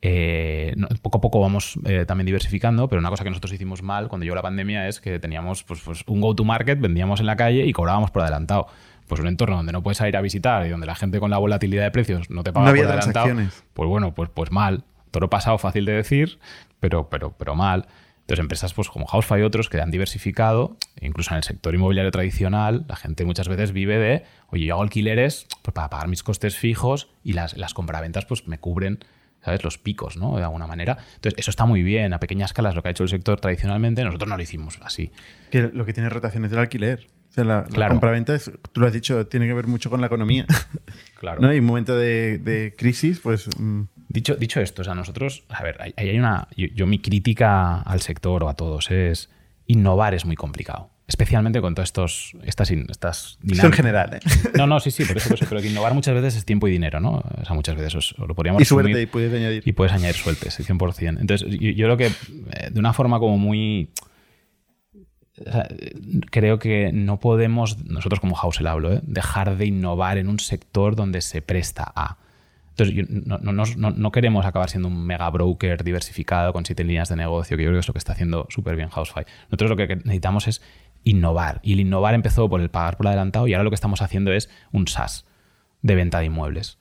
Eh, 0.05 0.75
poco 1.01 1.19
a 1.19 1.21
poco 1.21 1.41
vamos 1.41 1.79
eh, 1.85 2.05
también 2.07 2.27
diversificando, 2.27 2.89
pero 2.89 2.99
una 2.99 3.09
cosa 3.09 3.23
que 3.23 3.31
nosotros 3.31 3.53
hicimos 3.53 3.83
mal 3.83 4.09
cuando 4.09 4.25
llegó 4.25 4.35
la 4.35 4.43
pandemia 4.43 4.89
es 4.89 5.01
que 5.01 5.21
teníamos 5.21 5.63
pues, 5.63 5.81
pues, 5.81 6.03
un 6.09 6.21
go-to-market, 6.21 6.81
vendíamos 6.81 7.21
en 7.21 7.27
la 7.27 7.37
calle 7.37 7.65
y 7.65 7.73
cobrábamos 7.73 8.11
por 8.11 8.23
adelantado. 8.23 8.67
Pues 9.07 9.21
un 9.21 9.29
entorno 9.29 9.57
donde 9.57 9.73
no 9.73 9.83
puedes 9.83 10.01
ir 10.01 10.17
a 10.17 10.21
visitar 10.21 10.67
y 10.67 10.71
donde 10.71 10.87
la 10.87 10.95
gente 10.95 11.21
con 11.21 11.31
la 11.31 11.39
volatilidad 11.39 11.85
de 11.85 11.91
precios 11.91 12.31
no 12.31 12.43
te 12.43 12.53
paga 12.53 12.65
No 12.65 12.71
había 12.71 12.85
por 12.85 12.93
adelantado. 12.93 13.51
Pues 13.75 13.89
bueno, 13.89 14.15
pues, 14.15 14.29
pues 14.33 14.51
mal. 14.51 14.85
Toro 15.13 15.29
pasado, 15.31 15.59
fácil 15.59 15.85
de 15.85 15.93
decir, 15.93 16.39
pero, 16.81 17.09
pero, 17.09 17.33
pero 17.33 17.55
mal. 17.55 17.87
Entonces, 18.23 18.41
empresas 18.41 18.73
pues, 18.73 18.89
como 18.89 19.07
Housefly 19.07 19.41
y 19.41 19.43
otros 19.45 19.69
que 19.69 19.81
han 19.81 19.91
diversificado, 19.91 20.77
incluso 21.01 21.33
en 21.33 21.37
el 21.37 21.43
sector 21.45 21.75
inmobiliario 21.75 22.11
tradicional, 22.11 22.87
la 22.89 22.97
gente 22.97 23.25
muchas 23.25 23.49
veces 23.49 23.73
vive 23.73 23.99
de, 23.99 24.25
oye, 24.49 24.65
yo 24.65 24.75
hago 24.75 24.83
alquileres 24.83 25.47
pues, 25.63 25.75
para 25.75 25.91
pagar 25.91 26.09
mis 26.09 26.23
costes 26.23 26.57
fijos 26.57 27.11
y 27.23 27.35
las, 27.35 27.57
las 27.57 27.75
compraventas 27.75 28.25
pues, 28.25 28.49
me 28.49 28.59
cubren 28.59 29.01
¿sabes? 29.45 29.63
los 29.65 29.79
picos, 29.79 30.17
¿no? 30.17 30.37
De 30.37 30.43
alguna 30.45 30.67
manera. 30.67 30.99
Entonces, 31.17 31.39
eso 31.39 31.51
está 31.51 31.65
muy 31.67 31.83
bien. 31.83 32.13
A 32.13 32.21
pequeña 32.21 32.45
escala 32.47 32.69
es 32.71 32.75
lo 32.75 32.83
que 32.83 32.89
ha 32.89 32.91
hecho 32.93 33.03
el 33.03 33.09
sector 33.09 33.41
tradicionalmente. 33.41 34.05
Nosotros 34.05 34.29
no 34.29 34.37
lo 34.37 34.43
hicimos 34.43 34.79
así. 34.83 35.11
Que 35.51 35.63
lo 35.73 35.85
que 35.85 35.93
tiene 35.93 36.09
rotación 36.09 36.45
es 36.45 36.51
del 36.51 36.61
alquiler. 36.61 37.07
O 37.31 37.35
sea, 37.35 37.45
la, 37.45 37.55
la 37.63 37.67
Claro. 37.69 37.95
compraventa, 37.95 38.37
tú 38.73 38.81
lo 38.81 38.87
has 38.87 38.93
dicho, 38.93 39.27
tiene 39.27 39.47
que 39.47 39.55
ver 39.55 39.67
mucho 39.67 39.89
con 39.91 40.01
la 40.01 40.07
economía. 40.07 40.47
Claro. 41.19 41.41
¿no? 41.41 41.55
Y 41.55 41.61
un 41.61 41.65
momento 41.67 41.97
de, 41.97 42.39
de 42.39 42.75
crisis, 42.77 43.21
pues... 43.21 43.49
mm, 43.59 43.83
Dicho, 44.09 44.35
dicho 44.35 44.61
esto, 44.61 44.83
o 44.83 44.85
sea, 44.85 44.95
nosotros, 44.95 45.45
a 45.49 45.63
ver, 45.63 45.81
ahí 45.81 45.95
hay 45.97 46.19
una. 46.19 46.47
Yo, 46.55 46.67
yo 46.75 46.87
mi 46.87 46.99
crítica 46.99 47.81
al 47.81 48.01
sector 48.03 48.45
o 48.45 48.49
a 48.51 48.55
todos 48.55 48.91
es 48.91 49.31
innovar 49.67 50.13
es 50.13 50.27
muy 50.27 50.37
complicado. 50.37 50.91
Especialmente 51.13 51.61
con 51.61 51.75
todas 51.75 51.89
estos, 51.89 52.33
estas, 52.43 52.71
estas 52.71 53.33
Esto 53.33 53.43
en 53.43 53.49
dinámicas. 53.49 53.77
general, 53.77 54.15
¿eh? 54.15 54.21
No, 54.57 54.67
no, 54.67 54.81
sí, 54.81 54.91
sí, 54.91 55.05
por 55.05 55.19
eso, 55.19 55.29
por 55.29 55.37
eso, 55.37 55.47
pero 55.47 55.61
que 55.61 55.69
innovar 55.69 55.93
muchas 55.93 56.15
veces 56.15 56.37
es 56.37 56.45
tiempo 56.47 56.69
y 56.69 56.71
dinero, 56.71 57.01
¿no? 57.01 57.23
O 57.41 57.45
sea, 57.45 57.55
muchas 57.55 57.77
veces 57.77 57.95
os- 57.95 58.15
os 58.19 58.27
lo 58.27 58.35
podríamos 58.35 58.63
Y 58.63 58.65
suerte, 58.65 59.03
y 59.03 59.07
puedes 59.07 59.33
añadir. 59.35 59.63
y 59.67 59.73
puedes 59.73 59.93
añadir 59.93 60.15
sueltes, 60.17 60.59
100%. 60.59 61.21
Entonces, 61.21 61.47
yo, 61.51 61.71
yo 61.71 61.87
creo 61.87 61.97
que 61.99 62.07
eh, 62.07 62.71
de 62.71 62.81
una 62.81 62.93
forma 62.95 63.19
como 63.19 63.37
muy... 63.37 63.91
o 65.47 65.51
sea, 65.51 65.69
creo 66.31 66.59
que 66.59 66.91
no 66.93 67.19
podemos, 67.21 67.85
nosotros 67.85 68.21
como 68.21 68.35
Housel 68.35 68.67
hablo, 68.67 68.93
¿eh? 68.95 69.01
dejar 69.03 69.57
de 69.57 69.67
innovar 69.67 70.19
en 70.19 70.29
un 70.29 70.39
sector 70.39 70.97
donde 70.97 71.21
se 71.21 71.43
presta 71.43 71.93
a. 71.95 72.19
Entonces, 72.77 73.07
no- 73.11 73.37
no- 73.39 73.53
no- 73.53 73.91
no 73.91 74.13
queremos 74.13 74.47
acabar 74.47 74.71
siendo 74.71 74.89
un 74.89 75.05
mega 75.05 75.29
broker 75.29 75.85
diversificado 75.85 76.55
con 76.55 76.65
siete 76.65 76.85
líneas 76.85 77.11
de 77.11 77.17
negocio, 77.17 77.57
que 77.57 77.65
yo 77.65 77.69
creo 77.69 77.77
que 77.77 77.81
es 77.81 77.89
lo 77.89 77.93
que 77.93 77.99
está 77.99 78.13
haciendo 78.13 78.47
súper 78.49 78.77
bien 78.77 78.89
Housefly. 78.89 79.25
Nosotros 79.51 79.71
lo 79.71 79.77
que 79.77 79.97
necesitamos 79.97 80.49
es 80.49 80.63
innovar. 81.05 81.61
Y 81.63 81.73
el 81.75 81.81
innovar 81.81 82.15
empezó 82.15 82.49
por 82.49 82.61
el 82.61 82.71
pagar 82.71 82.97
por 82.97 83.07
adelantado 83.07 83.47
y 83.49 83.55
ahora 83.55 83.65
lo 83.65 83.71
que 83.71 83.75
estamos 83.77 84.03
haciendo 84.03 84.33
es 84.33 84.49
un 84.73 84.87
SaaS 84.89 85.25
de 85.83 85.95
venta 85.95 86.19
de 86.21 86.27
inmuebles. 86.27 86.79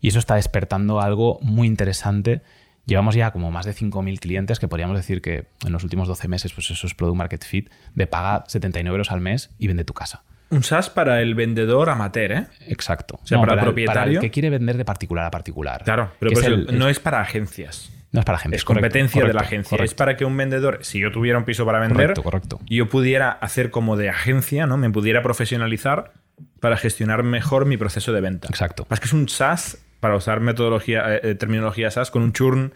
Y 0.00 0.08
eso 0.08 0.18
está 0.18 0.34
despertando 0.36 1.00
algo 1.00 1.38
muy 1.42 1.66
interesante. 1.68 2.42
Llevamos 2.86 3.14
ya 3.14 3.30
como 3.30 3.50
más 3.52 3.64
de 3.66 3.72
5.000 3.74 4.18
clientes 4.18 4.58
que 4.58 4.66
podríamos 4.66 4.96
decir 4.96 5.22
que 5.22 5.46
en 5.64 5.72
los 5.72 5.84
últimos 5.84 6.08
12 6.08 6.26
meses, 6.28 6.52
pues 6.52 6.70
eso 6.70 6.86
es 6.86 6.94
Product 6.94 7.16
Market 7.16 7.44
Fit, 7.44 7.70
de 7.94 8.06
paga 8.08 8.44
79 8.48 8.92
euros 8.94 9.12
al 9.12 9.20
mes 9.20 9.50
y 9.58 9.68
vende 9.68 9.84
tu 9.84 9.92
casa. 9.94 10.24
Un 10.50 10.62
SaaS 10.64 10.90
para 10.90 11.22
el 11.22 11.34
vendedor 11.34 11.88
amateur, 11.88 12.32
¿eh? 12.32 12.46
Exacto. 12.66 13.20
sea, 13.22 13.38
para 13.38 13.52
el 13.52 13.58
Para 13.58 13.62
propietario. 13.62 14.20
que 14.20 14.30
quiere 14.30 14.50
vender 14.50 14.76
de 14.76 14.84
particular 14.84 15.24
a 15.24 15.30
particular. 15.30 15.82
Claro, 15.84 16.12
pero 16.18 16.32
es 16.32 16.44
el- 16.44 16.78
no 16.78 16.88
es 16.88 16.98
para 17.00 17.20
agencias. 17.20 17.90
No 18.12 18.20
es 18.20 18.24
para 18.26 18.38
gente. 18.38 18.56
Es 18.56 18.64
competencia 18.64 19.24
de 19.24 19.32
la 19.34 19.40
agencia. 19.40 19.78
Es 19.82 19.94
para 19.94 20.16
que 20.16 20.24
un 20.24 20.36
vendedor, 20.36 20.78
si 20.82 20.98
yo 21.00 21.10
tuviera 21.10 21.38
un 21.38 21.44
piso 21.44 21.64
para 21.66 21.80
vender, 21.80 22.14
correcto, 22.14 22.60
yo 22.66 22.88
pudiera 22.88 23.30
hacer 23.30 23.70
como 23.70 23.96
de 23.96 24.08
agencia, 24.10 24.66
¿no? 24.66 24.76
Me 24.76 24.90
pudiera 24.90 25.22
profesionalizar 25.22 26.12
para 26.60 26.76
gestionar 26.76 27.22
mejor 27.22 27.66
mi 27.66 27.76
proceso 27.76 28.12
de 28.12 28.20
venta. 28.20 28.48
Exacto. 28.48 28.86
Más 28.90 29.00
que 29.00 29.06
es 29.06 29.12
un 29.12 29.28
SaaS, 29.28 29.78
para 30.00 30.16
usar 30.16 30.40
metodología, 30.40 31.14
eh, 31.16 31.20
eh, 31.22 31.34
terminología 31.34 31.90
SaaS, 31.90 32.10
con 32.10 32.22
un 32.22 32.32
churn 32.32 32.72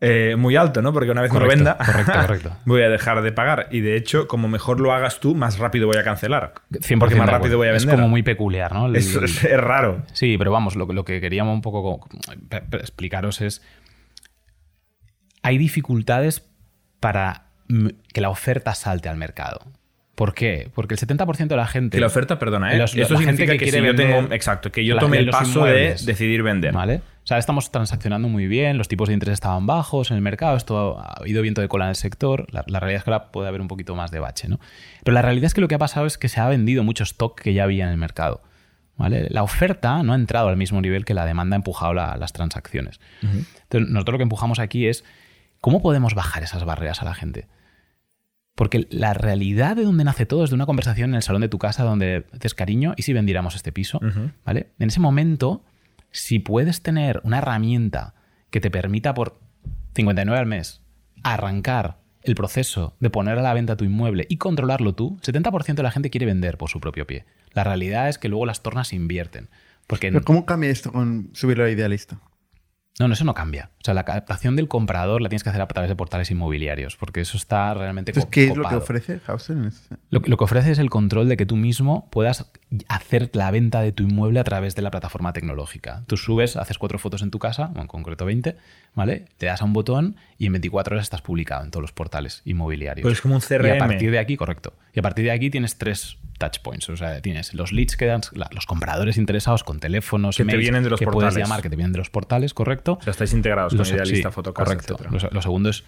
eh, 0.00 0.36
muy 0.38 0.54
alto, 0.54 0.80
¿no? 0.80 0.92
Porque 0.92 1.10
una 1.10 1.22
vez 1.22 1.32
que 1.32 1.40
lo 1.40 1.48
venda, 1.48 1.76
correcto, 1.76 2.12
correcto. 2.20 2.56
voy 2.64 2.82
a 2.82 2.88
dejar 2.88 3.20
de 3.22 3.32
pagar. 3.32 3.66
Y 3.72 3.80
de 3.80 3.96
hecho, 3.96 4.28
como 4.28 4.46
mejor 4.46 4.78
lo 4.78 4.92
hagas 4.92 5.18
tú, 5.18 5.34
más 5.34 5.58
rápido 5.58 5.88
voy 5.88 5.96
a 5.96 6.04
cancelar. 6.04 6.54
100% 6.70 6.98
Porque 7.00 7.16
más 7.16 7.28
rápido 7.28 7.56
voy 7.58 7.66
a 7.66 7.72
vender. 7.72 7.88
Es 7.88 7.94
como 7.96 8.08
muy 8.08 8.22
peculiar, 8.22 8.72
¿no? 8.72 8.86
El- 8.86 8.94
Es, 8.96 9.12
es- 9.16 9.42
es 9.44 9.60
raro. 9.60 10.02
Sí, 10.12 10.36
pero 10.38 10.52
vamos, 10.52 10.76
lo, 10.76 10.86
lo 10.86 11.04
que 11.04 11.20
queríamos 11.20 11.52
un 11.54 11.62
poco 11.62 12.06
explicaros 12.72 13.40
es. 13.40 13.62
Hay 15.42 15.58
dificultades 15.58 16.46
para 17.00 17.44
que 18.12 18.20
la 18.20 18.30
oferta 18.30 18.74
salte 18.74 19.08
al 19.08 19.16
mercado. 19.16 19.60
¿Por 20.14 20.34
qué? 20.34 20.68
Porque 20.74 20.94
el 20.94 21.00
70% 21.00 21.46
de 21.46 21.56
la 21.56 21.66
gente... 21.68 21.96
Que 21.96 22.00
la 22.00 22.08
oferta, 22.08 22.40
perdona, 22.40 22.72
¿eh? 22.72 22.78
Los- 22.78 22.96
Esto 22.96 23.14
la 23.14 23.20
significa 23.20 23.52
gente 23.52 23.52
que 23.52 23.58
que, 23.58 23.64
si 23.66 23.70
quiere 23.70 23.86
yo 23.86 23.94
tengo... 23.94 24.14
vender 24.16 24.32
Exacto, 24.34 24.72
que 24.72 24.84
yo 24.84 24.96
tome 24.98 25.18
el 25.18 25.30
paso 25.30 25.64
de 25.64 25.94
decidir 26.04 26.42
vender. 26.42 26.72
¿Vale? 26.74 26.96
O 27.22 27.26
sea, 27.28 27.38
estamos 27.38 27.70
transaccionando 27.70 28.26
muy 28.28 28.48
bien, 28.48 28.78
los 28.78 28.88
tipos 28.88 29.06
de 29.08 29.14
interés 29.14 29.34
estaban 29.34 29.66
bajos 29.66 30.10
en 30.10 30.16
el 30.16 30.22
mercado, 30.22 30.56
esto 30.56 30.98
ha 30.98 31.12
habido 31.20 31.40
viento 31.42 31.60
de 31.60 31.68
cola 31.68 31.84
en 31.84 31.90
el 31.90 31.94
sector. 31.96 32.46
La, 32.52 32.64
la 32.66 32.80
realidad 32.80 32.98
es 33.00 33.04
que 33.04 33.10
ahora 33.12 33.30
puede 33.30 33.48
haber 33.48 33.60
un 33.60 33.68
poquito 33.68 33.94
más 33.94 34.10
de 34.10 34.18
bache, 34.18 34.48
¿no? 34.48 34.58
Pero 35.04 35.14
la 35.14 35.22
realidad 35.22 35.44
es 35.46 35.54
que 35.54 35.60
lo 35.60 35.68
que 35.68 35.76
ha 35.76 35.78
pasado 35.78 36.06
es 36.06 36.18
que 36.18 36.28
se 36.28 36.40
ha 36.40 36.48
vendido 36.48 36.82
mucho 36.82 37.04
stock 37.04 37.40
que 37.40 37.52
ya 37.54 37.62
había 37.64 37.84
en 37.84 37.90
el 37.90 37.96
mercado. 37.98 38.42
¿Vale? 38.96 39.28
La 39.30 39.44
oferta 39.44 40.02
no 40.02 40.14
ha 40.14 40.16
entrado 40.16 40.48
al 40.48 40.56
mismo 40.56 40.80
nivel 40.80 41.04
que 41.04 41.14
la 41.14 41.24
demanda 41.26 41.54
ha 41.54 41.58
empujado 41.58 41.94
la- 41.94 42.16
las 42.16 42.32
transacciones. 42.32 42.98
Entonces, 43.22 43.88
nosotros 43.90 44.14
lo 44.14 44.18
que 44.18 44.22
empujamos 44.24 44.58
aquí 44.58 44.88
es 44.88 45.04
cómo 45.60 45.82
podemos 45.82 46.14
bajar 46.14 46.42
esas 46.42 46.64
barreras 46.64 47.02
a 47.02 47.04
la 47.04 47.14
gente. 47.14 47.48
Porque 48.54 48.88
la 48.90 49.14
realidad 49.14 49.76
de 49.76 49.84
donde 49.84 50.02
nace 50.02 50.26
todo 50.26 50.42
es 50.42 50.50
de 50.50 50.56
una 50.56 50.66
conversación 50.66 51.10
en 51.10 51.16
el 51.16 51.22
salón 51.22 51.42
de 51.42 51.48
tu 51.48 51.58
casa 51.58 51.84
donde 51.84 52.26
dices 52.32 52.54
cariño, 52.54 52.94
¿y 52.96 53.02
si 53.02 53.12
vendiéramos 53.12 53.54
este 53.54 53.70
piso? 53.70 54.00
¿Vale? 54.44 54.72
En 54.80 54.88
ese 54.88 54.98
momento, 54.98 55.64
si 56.10 56.40
puedes 56.40 56.82
tener 56.82 57.20
una 57.22 57.38
herramienta 57.38 58.14
que 58.50 58.60
te 58.60 58.70
permita 58.70 59.14
por 59.14 59.38
59 59.94 60.38
al 60.38 60.46
mes 60.46 60.82
arrancar 61.22 61.98
el 62.22 62.34
proceso 62.34 62.96
de 63.00 63.10
poner 63.10 63.38
a 63.38 63.42
la 63.42 63.54
venta 63.54 63.76
tu 63.76 63.84
inmueble 63.84 64.26
y 64.28 64.38
controlarlo 64.38 64.94
tú, 64.94 65.18
70% 65.22 65.74
de 65.74 65.82
la 65.82 65.90
gente 65.90 66.10
quiere 66.10 66.26
vender 66.26 66.58
por 66.58 66.68
su 66.68 66.80
propio 66.80 67.06
pie. 67.06 67.26
La 67.52 67.64
realidad 67.64 68.08
es 68.08 68.18
que 68.18 68.28
luego 68.28 68.44
las 68.44 68.62
tornas 68.62 68.88
se 68.88 68.96
invierten. 68.96 69.48
Porque 69.86 70.10
Pero 70.10 70.24
¿Cómo 70.24 70.44
cambia 70.44 70.70
esto 70.70 70.92
con 70.92 71.30
subirlo 71.32 71.64
a 71.64 71.70
Idealista? 71.70 72.20
No, 72.98 73.08
no, 73.08 73.14
eso 73.14 73.24
no 73.24 73.34
cambia. 73.34 73.70
O 73.80 73.84
sea, 73.84 73.94
la 73.94 74.04
captación 74.04 74.56
del 74.56 74.66
comprador 74.68 75.22
la 75.22 75.28
tienes 75.28 75.42
que 75.44 75.50
hacer 75.50 75.62
a 75.62 75.68
través 75.68 75.88
de 75.88 75.94
portales 75.96 76.30
inmobiliarios, 76.30 76.96
porque 76.96 77.20
eso 77.20 77.36
está 77.36 77.72
realmente 77.74 78.10
Entonces, 78.10 78.30
¿qué 78.30 78.48
es 78.48 78.56
lo 78.56 78.68
que 78.68 78.74
ofrece 78.74 79.20
Hausen? 79.26 79.70
Lo, 80.10 80.20
que- 80.22 80.30
lo 80.30 80.36
que 80.36 80.44
ofrece 80.44 80.72
es 80.72 80.78
el 80.78 80.90
control 80.90 81.28
de 81.28 81.36
que 81.36 81.46
tú 81.46 81.56
mismo 81.56 82.08
puedas 82.10 82.50
hacer 82.88 83.30
la 83.34 83.50
venta 83.50 83.80
de 83.80 83.92
tu 83.92 84.02
inmueble 84.02 84.40
a 84.40 84.44
través 84.44 84.74
de 84.74 84.82
la 84.82 84.90
plataforma 84.90 85.32
tecnológica. 85.32 86.02
Tú 86.06 86.16
subes, 86.16 86.56
haces 86.56 86.76
cuatro 86.78 86.98
fotos 86.98 87.22
en 87.22 87.30
tu 87.30 87.38
casa, 87.38 87.70
o 87.76 87.80
en 87.80 87.86
concreto 87.86 88.24
20, 88.24 88.56
¿vale? 88.94 89.26
Te 89.38 89.46
das 89.46 89.62
a 89.62 89.64
un 89.64 89.72
botón 89.72 90.16
y 90.38 90.46
en 90.46 90.52
24 90.52 90.94
horas 90.94 91.04
estás 91.06 91.22
publicado 91.22 91.64
en 91.64 91.70
todos 91.70 91.82
los 91.82 91.92
portales 91.92 92.42
inmobiliarios. 92.44 93.02
Pues 93.02 93.14
es 93.14 93.20
como 93.20 93.34
un 93.36 93.40
Y 93.42 93.44
a 93.44 93.58
CRM. 93.58 93.78
partir 93.78 94.10
de 94.10 94.18
aquí, 94.18 94.36
correcto. 94.36 94.74
Y 94.94 94.98
a 94.98 95.02
partir 95.02 95.24
de 95.24 95.30
aquí 95.30 95.50
tienes 95.50 95.78
tres 95.78 96.18
touch 96.38 96.58
points. 96.60 96.88
O 96.88 96.96
sea, 96.96 97.20
tienes 97.20 97.54
los 97.54 97.72
leads 97.72 97.96
que 97.96 98.06
dan 98.06 98.20
los 98.52 98.66
compradores 98.66 99.16
interesados 99.18 99.64
con 99.64 99.80
teléfonos, 99.80 100.36
Que 100.36 100.44
te 100.44 100.56
vienen 100.56 100.82
de 100.84 100.90
los 100.90 100.98
que 100.98 101.06
puedes 101.06 101.28
portales. 101.28 101.48
llamar, 101.48 101.62
que 101.62 101.70
te 101.70 101.76
vienen 101.76 101.92
de 101.92 101.98
los 101.98 102.10
portales, 102.10 102.54
correcto. 102.54 102.98
O 103.00 103.02
sea, 103.02 103.10
estáis 103.10 103.32
integrados 103.32 103.72
Lo 103.72 103.82
con 103.84 103.92
Idealista, 103.92 104.28
sí, 104.30 104.34
Fotocasa, 104.34 104.64
correcto. 104.64 104.96
Lo, 105.10 105.30
lo 105.32 105.42
segundo 105.42 105.70
es, 105.70 105.84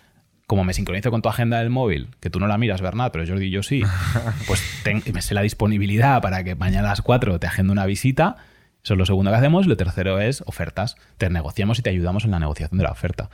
como 0.46 0.64
me 0.64 0.74
sincronizo 0.74 1.12
con 1.12 1.22
tu 1.22 1.28
agenda 1.28 1.61
del 1.61 1.70
móvil, 1.70 2.09
que 2.18 2.30
tú 2.30 2.40
no 2.40 2.48
la 2.48 2.59
miras, 2.59 2.80
Bernat, 2.80 3.12
pero 3.12 3.24
Jordi 3.24 3.46
y 3.46 3.51
yo 3.51 3.62
sí, 3.62 3.82
pues 4.48 4.61
ten- 4.82 5.03
me 5.14 5.22
sé 5.22 5.34
la 5.34 5.42
disponibilidad 5.42 6.20
para 6.20 6.42
que 6.42 6.57
mañana 6.57 6.88
a 6.88 6.90
las 6.92 7.03
4 7.03 7.38
te 7.38 7.46
agendo 7.46 7.72
una 7.72 7.86
visita. 7.86 8.36
Eso 8.83 8.95
es 8.95 8.99
lo 8.99 9.07
segundo 9.07 9.31
que 9.31 9.37
hacemos. 9.37 9.66
Lo 9.66 9.76
tercero 9.76 10.20
es 10.20 10.43
ofertas. 10.47 10.97
Te 11.18 11.28
negociamos 11.31 11.78
y 11.78 11.83
te 11.83 11.91
ayudamos 11.91 12.24
en 12.24 12.31
la 12.31 12.39
negociación 12.39 12.78
de 12.78 12.85
la 12.85 12.91
oferta. 12.91 13.28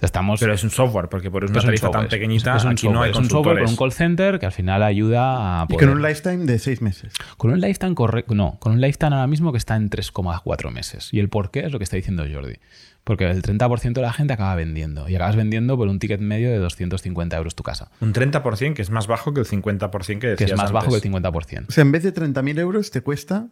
Estamos 0.00 0.40
Pero 0.40 0.52
es 0.52 0.62
un 0.64 0.70
software, 0.70 1.08
porque 1.08 1.30
por 1.30 1.44
una 1.44 1.58
un 1.60 1.64
tarifa 1.64 1.86
software, 1.86 2.02
tan 2.02 2.10
pequeñita, 2.10 2.56
es 2.56 2.64
un 2.64 2.72
aquí 2.72 2.88
no 2.88 3.00
hay 3.00 3.12
software, 3.12 3.12
es 3.12 3.16
un 3.18 3.30
software 3.30 3.58
con 3.60 3.68
un 3.70 3.76
call 3.76 3.92
center 3.92 4.38
que 4.38 4.44
al 4.46 4.52
final 4.52 4.82
ayuda 4.82 5.62
a 5.62 5.64
Y 5.64 5.66
poder- 5.72 5.88
con 5.88 5.96
un 5.96 6.02
lifetime 6.02 6.44
de 6.44 6.58
seis 6.58 6.82
meses. 6.82 7.12
con 7.38 7.52
un 7.52 7.60
lifetime 7.60 7.94
correcto, 7.94 8.34
no, 8.34 8.58
con 8.58 8.72
un 8.72 8.80
lifetime 8.82 9.14
ahora 9.14 9.28
mismo 9.28 9.52
que 9.52 9.58
está 9.58 9.76
en 9.76 9.88
3,4 9.88 10.70
meses. 10.72 11.08
Y 11.12 11.20
el 11.20 11.28
por 11.30 11.50
qué 11.50 11.60
es 11.60 11.72
lo 11.72 11.78
que 11.78 11.84
está 11.84 11.96
diciendo 11.96 12.24
Jordi. 12.30 12.56
Porque 13.04 13.30
el 13.30 13.40
30% 13.42 13.92
de 14.00 14.02
la 14.02 14.12
gente 14.12 14.32
acaba 14.32 14.54
vendiendo. 14.56 15.08
Y 15.08 15.14
acabas 15.14 15.36
vendiendo 15.36 15.76
por 15.76 15.88
un 15.88 15.98
ticket 15.98 16.20
medio 16.20 16.50
de 16.50 16.58
250 16.58 17.36
euros 17.36 17.54
tu 17.54 17.62
casa. 17.62 17.90
Un 18.00 18.12
30% 18.12 18.74
que 18.74 18.82
es 18.82 18.90
más 18.90 19.06
bajo 19.06 19.32
que 19.32 19.40
el 19.40 19.46
50% 19.46 20.06
que 20.06 20.18
Que 20.20 20.26
decías 20.28 20.50
es 20.52 20.56
más 20.56 20.72
bajo 20.72 20.88
que 20.90 20.96
el 20.96 21.02
50%. 21.02 21.66
O 21.68 21.72
sea, 21.72 21.82
en 21.82 21.92
vez 21.92 22.02
de 22.02 22.12
30.000 22.12 22.58
euros, 22.58 22.90
te 22.90 23.00
cuesta 23.02 23.46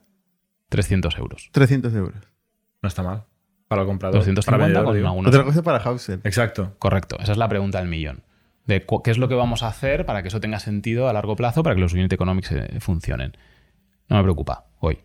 300 0.72 1.18
euros. 1.18 1.50
300 1.52 1.94
euros. 1.94 2.16
No 2.80 2.88
está 2.88 3.02
mal. 3.02 3.24
Para 3.68 3.82
el 3.82 3.88
comprador. 3.88 4.20
250 4.20 4.50
para 4.50 4.88
vendedor, 4.88 5.14
con. 5.14 5.26
Otra 5.26 5.44
cosa 5.44 5.62
para 5.62 5.78
Hausen. 5.78 6.22
Exacto. 6.24 6.74
Correcto. 6.78 7.18
Esa 7.20 7.32
es 7.32 7.38
la 7.38 7.46
pregunta 7.46 7.78
del 7.78 7.88
millón. 7.88 8.22
De 8.66 8.86
qué 8.86 9.10
es 9.10 9.18
lo 9.18 9.28
que 9.28 9.34
vamos 9.34 9.62
a 9.62 9.68
hacer 9.68 10.06
para 10.06 10.22
que 10.22 10.28
eso 10.28 10.40
tenga 10.40 10.60
sentido 10.60 11.10
a 11.10 11.12
largo 11.12 11.36
plazo, 11.36 11.62
para 11.62 11.74
que 11.74 11.82
los 11.82 11.92
unit 11.92 12.10
economics 12.10 12.52
eh, 12.52 12.80
funcionen. 12.80 13.36
No 14.08 14.16
me 14.16 14.22
preocupa 14.22 14.64
hoy. 14.80 15.00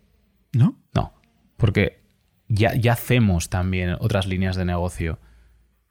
¿No? 0.54 0.78
No, 0.94 1.14
porque 1.58 2.02
ya, 2.48 2.74
ya 2.76 2.94
hacemos 2.94 3.50
también 3.50 3.98
otras 4.00 4.26
líneas 4.26 4.56
de 4.56 4.64
negocio, 4.64 5.20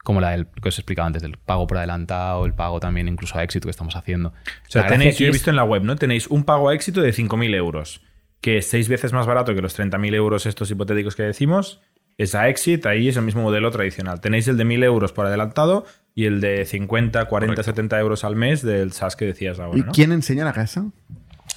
como 0.03 0.23
la 0.23 0.31
del, 0.31 0.47
que 0.47 0.71
os 0.71 0.79
he 0.79 0.81
explicado 0.81 1.07
antes, 1.07 1.21
del 1.21 1.37
pago 1.37 1.67
por 1.67 1.77
adelantado, 1.77 2.47
el 2.47 2.55
pago 2.55 2.81
también 2.81 3.09
incluso 3.09 3.39
a 3.39 3.43
éxito 3.43 3.67
que 3.67 3.73
estamos 3.73 3.95
haciendo. 3.95 4.31
O 4.31 4.71
sea, 4.71 4.83
La 4.83 4.89
tenéis, 4.89 5.19
yo 5.19 5.27
he 5.27 5.31
visto 5.33 5.51
en 5.51 5.57
la 5.57 5.65
web, 5.65 5.83
¿no? 5.83 5.97
Tenéis 5.97 6.29
un 6.29 6.45
pago 6.45 6.71
a 6.71 6.75
éxito 6.75 7.03
de 7.03 7.13
5.000 7.13 7.55
euros, 7.55 8.01
que 8.41 8.59
es 8.59 8.67
seis 8.69 8.89
veces 8.89 9.13
más 9.13 9.27
barato 9.27 9.55
que 9.55 9.63
los 9.63 9.79
30.000 9.79 10.15
euros 10.15 10.47
estos 10.47 10.71
hipotéticos 10.71 11.17
que 11.17 11.23
decimos. 11.25 11.81
Es 12.19 12.35
a 12.35 12.49
exit, 12.49 12.87
ahí 12.87 13.09
es 13.09 13.17
el 13.17 13.23
mismo 13.25 13.43
modelo 13.43 13.71
tradicional. 13.71 14.21
Tenéis 14.23 14.49
el 14.49 14.57
de 14.57 14.65
1.000 14.65 14.85
euros 14.85 15.13
por 15.13 15.27
adelantado 15.27 15.85
y 16.15 16.25
el 16.25 16.41
de 16.41 16.65
50, 16.65 17.27
40, 17.27 17.63
70 17.63 18.01
euros 18.01 18.25
al 18.25 18.37
mes 18.37 18.63
del 18.63 18.93
SaaS 18.93 19.17
que 19.17 19.27
decías 19.27 19.59
ahora, 19.61 19.79
¿Y 19.79 19.83
¿no? 19.83 19.93
quién 19.93 20.13
enseña 20.13 20.45
la 20.47 20.55
casa? 20.55 20.87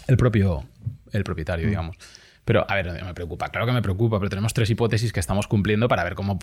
El 0.08 0.18
propio, 0.18 0.66
el 1.14 1.24
propietario, 1.24 1.66
digamos. 1.68 1.96
Pero, 2.44 2.66
a 2.70 2.76
ver, 2.76 3.00
no 3.00 3.06
me 3.06 3.14
preocupa. 3.14 3.48
Claro 3.50 3.68
que 3.68 3.72
me 3.74 3.82
preocupa, 3.82 4.18
pero 4.20 4.30
tenemos 4.30 4.54
tres 4.54 4.70
hipótesis 4.70 5.14
que 5.14 5.20
estamos 5.22 5.48
cumpliendo 5.48 5.88
para 5.88 6.04
ver 6.04 6.16
cómo, 6.16 6.40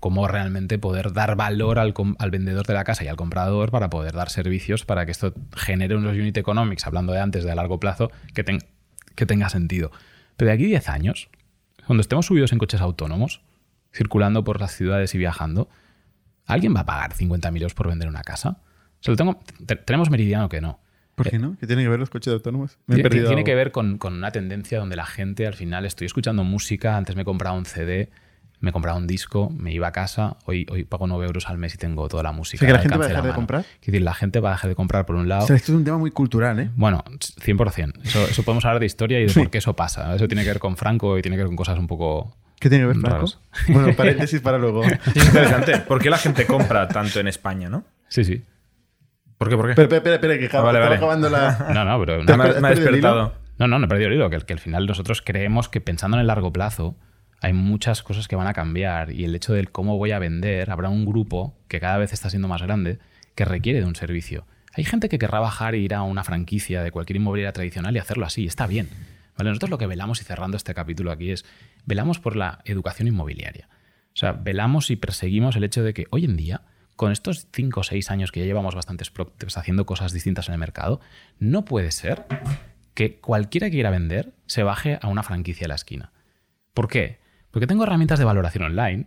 cómo 0.00 0.28
realmente 0.28 0.78
poder 0.78 1.12
dar 1.12 1.34
valor 1.36 1.78
al, 1.80 1.92
al 2.18 2.30
vendedor 2.30 2.64
de 2.64 2.74
la 2.74 2.84
casa 2.84 3.04
y 3.04 3.08
al 3.08 3.16
comprador 3.16 3.70
para 3.70 3.90
poder 3.90 4.14
dar 4.14 4.30
servicios 4.30 4.84
para 4.86 5.04
que 5.04 5.10
esto 5.12 5.34
genere 5.56 5.96
unos 5.96 6.12
unit 6.14 6.36
economics, 6.38 6.86
hablando 6.86 7.12
de 7.12 7.20
antes, 7.20 7.44
de 7.44 7.50
a 7.50 7.54
largo 7.56 7.80
plazo, 7.80 8.10
que, 8.34 8.44
ten- 8.44 8.62
que 9.18 9.26
tenga 9.26 9.48
sentido. 9.50 9.90
Pero 10.36 10.48
de 10.48 10.54
aquí 10.54 10.64
a 10.64 10.68
10 10.68 10.88
años, 10.88 11.28
cuando 11.86 12.00
estemos 12.00 12.26
subidos 12.26 12.52
en 12.52 12.58
coches 12.58 12.80
autónomos, 12.80 13.42
circulando 13.92 14.44
por 14.44 14.60
las 14.60 14.72
ciudades 14.74 15.14
y 15.14 15.18
viajando, 15.18 15.68
¿alguien 16.46 16.74
va 16.74 16.80
a 16.80 16.86
pagar 16.86 17.12
50.000 17.14 17.56
euros 17.56 17.74
por 17.74 17.88
vender 17.88 18.08
una 18.08 18.22
casa? 18.22 18.58
O 18.60 19.02
sea, 19.02 19.12
lo 19.12 19.16
tengo, 19.16 19.40
te- 19.66 19.76
tenemos 19.76 20.10
meridiano 20.10 20.48
que 20.48 20.60
no. 20.60 20.80
¿Por 21.14 21.28
qué 21.30 21.38
no? 21.40 21.56
¿Qué 21.58 21.66
tiene 21.66 21.82
que 21.82 21.88
ver 21.88 21.98
los 21.98 22.10
coches 22.10 22.32
autónomos? 22.32 22.78
Me 22.86 22.94
he 22.94 22.96
Tiene, 22.96 23.02
perdido 23.08 23.26
tiene 23.26 23.40
algo. 23.40 23.46
que 23.46 23.54
ver 23.56 23.72
con, 23.72 23.98
con 23.98 24.14
una 24.14 24.30
tendencia 24.30 24.78
donde 24.78 24.94
la 24.94 25.04
gente 25.06 25.46
al 25.48 25.54
final 25.54 25.84
estoy 25.84 26.06
escuchando 26.06 26.44
música, 26.44 26.96
antes 26.96 27.16
me 27.16 27.24
compraba 27.24 27.56
un 27.58 27.64
CD, 27.64 28.10
me 28.60 28.72
compraba 28.72 28.98
un 28.98 29.06
disco, 29.06 29.50
me 29.50 29.72
iba 29.72 29.86
a 29.88 29.92
casa, 29.92 30.36
hoy, 30.44 30.66
hoy 30.70 30.84
pago 30.84 31.06
9 31.06 31.26
euros 31.26 31.48
al 31.48 31.58
mes 31.58 31.74
y 31.74 31.78
tengo 31.78 32.08
toda 32.08 32.22
la 32.24 32.32
música. 32.32 32.58
O 32.58 32.60
sea, 32.60 32.68
que 32.68 32.72
la 32.72 32.78
gente 32.80 32.96
va 32.98 33.04
a 33.04 33.08
dejar 33.08 33.24
de 33.24 33.32
comprar. 33.32 33.62
Quiero 33.80 33.92
decir, 33.92 34.02
la 34.02 34.14
gente 34.14 34.40
va 34.40 34.48
a 34.50 34.52
dejar 34.52 34.68
de 34.70 34.74
comprar 34.74 35.06
por 35.06 35.16
un 35.16 35.28
lado. 35.28 35.44
O 35.44 35.46
sea, 35.46 35.56
esto 35.56 35.72
es 35.72 35.78
un 35.78 35.84
tema 35.84 35.98
muy 35.98 36.10
cultural, 36.10 36.58
¿eh? 36.58 36.70
Bueno, 36.74 37.04
100%. 37.06 38.00
Eso, 38.04 38.24
eso 38.24 38.42
podemos 38.42 38.64
hablar 38.64 38.80
de 38.80 38.86
historia 38.86 39.20
y 39.20 39.24
de 39.24 39.28
Sí. 39.28 39.38
por 39.40 39.50
qué 39.50 39.58
eso 39.58 39.76
pasa. 39.76 40.14
Eso 40.14 40.26
tiene 40.26 40.42
que 40.42 40.48
ver 40.50 40.58
con 40.58 40.76
Franco 40.76 41.16
y 41.18 41.22
tiene 41.22 41.36
que 41.36 41.42
ver 41.42 41.48
con 41.48 41.56
cosas 41.56 41.78
un 41.78 41.86
poco... 41.86 42.36
¿Qué 42.58 42.68
tiene 42.68 42.82
que 42.82 42.88
ver, 42.88 42.96
Franco? 42.96 43.14
Raros. 43.16 43.40
Bueno, 43.68 43.94
paréntesis 43.94 44.40
para 44.40 44.58
luego. 44.58 44.82
Es 45.14 45.24
interesante. 45.26 45.78
¿Por 45.78 46.02
qué 46.02 46.10
la 46.10 46.18
gente 46.18 46.44
compra 46.46 46.88
tanto 46.88 47.20
en 47.20 47.28
España, 47.28 47.68
no? 47.68 47.84
Sí, 48.08 48.24
sí. 48.24 48.42
¿Por 49.38 49.48
qué? 49.48 49.56
¿Por 49.56 49.66
qué? 49.66 49.70
Espera, 49.80 49.96
espera, 49.98 50.14
espera, 50.16 50.38
que 50.38 50.46
acaba- 50.46 50.70
Ah, 50.70 50.72
vale, 50.72 50.78
estaba 50.96 51.14
vale. 51.14 51.26
acabando 51.26 51.30
la... 51.30 51.72
No, 51.74 51.84
no, 51.84 52.04
pero... 52.04 52.24
No, 52.24 52.36
me, 52.36 52.60
me 52.60 52.66
ha 52.66 52.70
despertado. 52.70 53.34
No, 53.60 53.68
no, 53.68 53.78
no 53.78 53.84
he 53.86 53.88
perdido 53.88 54.08
el 54.10 54.14
hilo, 54.16 54.30
que, 54.30 54.38
que 54.38 54.52
al 54.52 54.58
final 54.58 54.86
nosotros 54.86 55.22
creemos 55.24 55.68
que 55.68 55.80
pensando 55.80 56.16
en 56.16 56.20
el 56.22 56.26
largo 56.26 56.52
plazo 56.52 56.96
hay 57.40 57.52
muchas 57.52 58.02
cosas 58.02 58.26
que 58.26 58.36
van 58.36 58.46
a 58.46 58.52
cambiar 58.52 59.12
y 59.12 59.24
el 59.24 59.34
hecho 59.34 59.52
del 59.52 59.70
cómo 59.70 59.96
voy 59.96 60.10
a 60.10 60.18
vender, 60.18 60.70
habrá 60.70 60.88
un 60.88 61.04
grupo 61.04 61.56
que 61.68 61.80
cada 61.80 61.98
vez 61.98 62.12
está 62.12 62.30
siendo 62.30 62.48
más 62.48 62.62
grande 62.62 62.98
que 63.34 63.44
requiere 63.44 63.80
de 63.80 63.86
un 63.86 63.94
servicio. 63.94 64.46
Hay 64.72 64.84
gente 64.84 65.08
que 65.08 65.18
querrá 65.18 65.40
bajar 65.40 65.74
e 65.74 65.78
ir 65.78 65.94
a 65.94 66.02
una 66.02 66.24
franquicia 66.24 66.82
de 66.82 66.90
cualquier 66.90 67.16
inmobiliaria 67.16 67.52
tradicional 67.52 67.94
y 67.94 67.98
hacerlo 67.98 68.26
así, 68.26 68.46
está 68.46 68.66
bien. 68.66 68.88
¿Vale? 69.36 69.50
Nosotros 69.50 69.70
lo 69.70 69.78
que 69.78 69.86
velamos 69.86 70.20
y 70.20 70.24
cerrando 70.24 70.56
este 70.56 70.74
capítulo 70.74 71.12
aquí 71.12 71.30
es, 71.30 71.44
velamos 71.86 72.18
por 72.18 72.34
la 72.34 72.60
educación 72.64 73.06
inmobiliaria. 73.06 73.68
O 74.08 74.16
sea, 74.18 74.32
velamos 74.32 74.90
y 74.90 74.96
perseguimos 74.96 75.54
el 75.54 75.62
hecho 75.62 75.84
de 75.84 75.94
que 75.94 76.06
hoy 76.10 76.24
en 76.24 76.36
día, 76.36 76.62
con 76.96 77.12
estos 77.12 77.46
5 77.52 77.80
o 77.80 77.82
6 77.84 78.10
años 78.10 78.32
que 78.32 78.40
ya 78.40 78.46
llevamos 78.46 78.74
bastantes 78.74 79.10
prospects 79.10 79.56
haciendo 79.56 79.86
cosas 79.86 80.12
distintas 80.12 80.48
en 80.48 80.54
el 80.54 80.58
mercado, 80.58 81.00
no 81.38 81.64
puede 81.64 81.92
ser 81.92 82.26
que 82.94 83.20
cualquiera 83.20 83.68
que 83.68 83.74
quiera 83.74 83.90
vender 83.90 84.32
se 84.46 84.64
baje 84.64 84.98
a 85.00 85.06
una 85.06 85.22
franquicia 85.22 85.64
de 85.64 85.68
la 85.68 85.76
esquina. 85.76 86.10
¿Por 86.74 86.88
qué? 86.88 87.20
Porque 87.58 87.66
tengo 87.66 87.82
herramientas 87.82 88.20
de 88.20 88.24
valoración 88.24 88.62
online, 88.62 89.06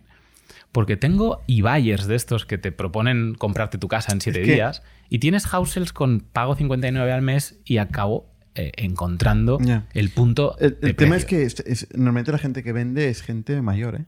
porque 0.72 0.98
tengo 0.98 1.42
e-buyers 1.48 2.06
de 2.06 2.16
estos 2.16 2.44
que 2.44 2.58
te 2.58 2.70
proponen 2.70 3.34
comprarte 3.34 3.78
tu 3.78 3.88
casa 3.88 4.12
en 4.12 4.20
7 4.20 4.42
Es 4.42 4.46
que- 4.46 4.52
días 4.54 4.82
y 5.08 5.20
tienes 5.20 5.46
houses 5.46 5.94
con 5.94 6.20
pago 6.20 6.54
59 6.54 7.10
al 7.10 7.22
mes 7.22 7.58
y 7.64 7.78
acabo 7.78 8.30
eh, 8.54 8.70
encontrando 8.76 9.58
el 9.94 10.10
punto 10.10 10.54
El, 10.58 10.78
de 10.78 10.90
el 10.90 10.96
tema 10.96 11.16
es 11.16 11.24
que 11.24 11.44
es- 11.44 11.60
es- 11.60 11.88
normalmente 11.96 12.30
la 12.30 12.36
gente 12.36 12.62
que 12.62 12.74
vende 12.74 13.08
es 13.08 13.22
gente 13.22 13.62
mayor, 13.62 13.94
¿eh? 13.94 14.04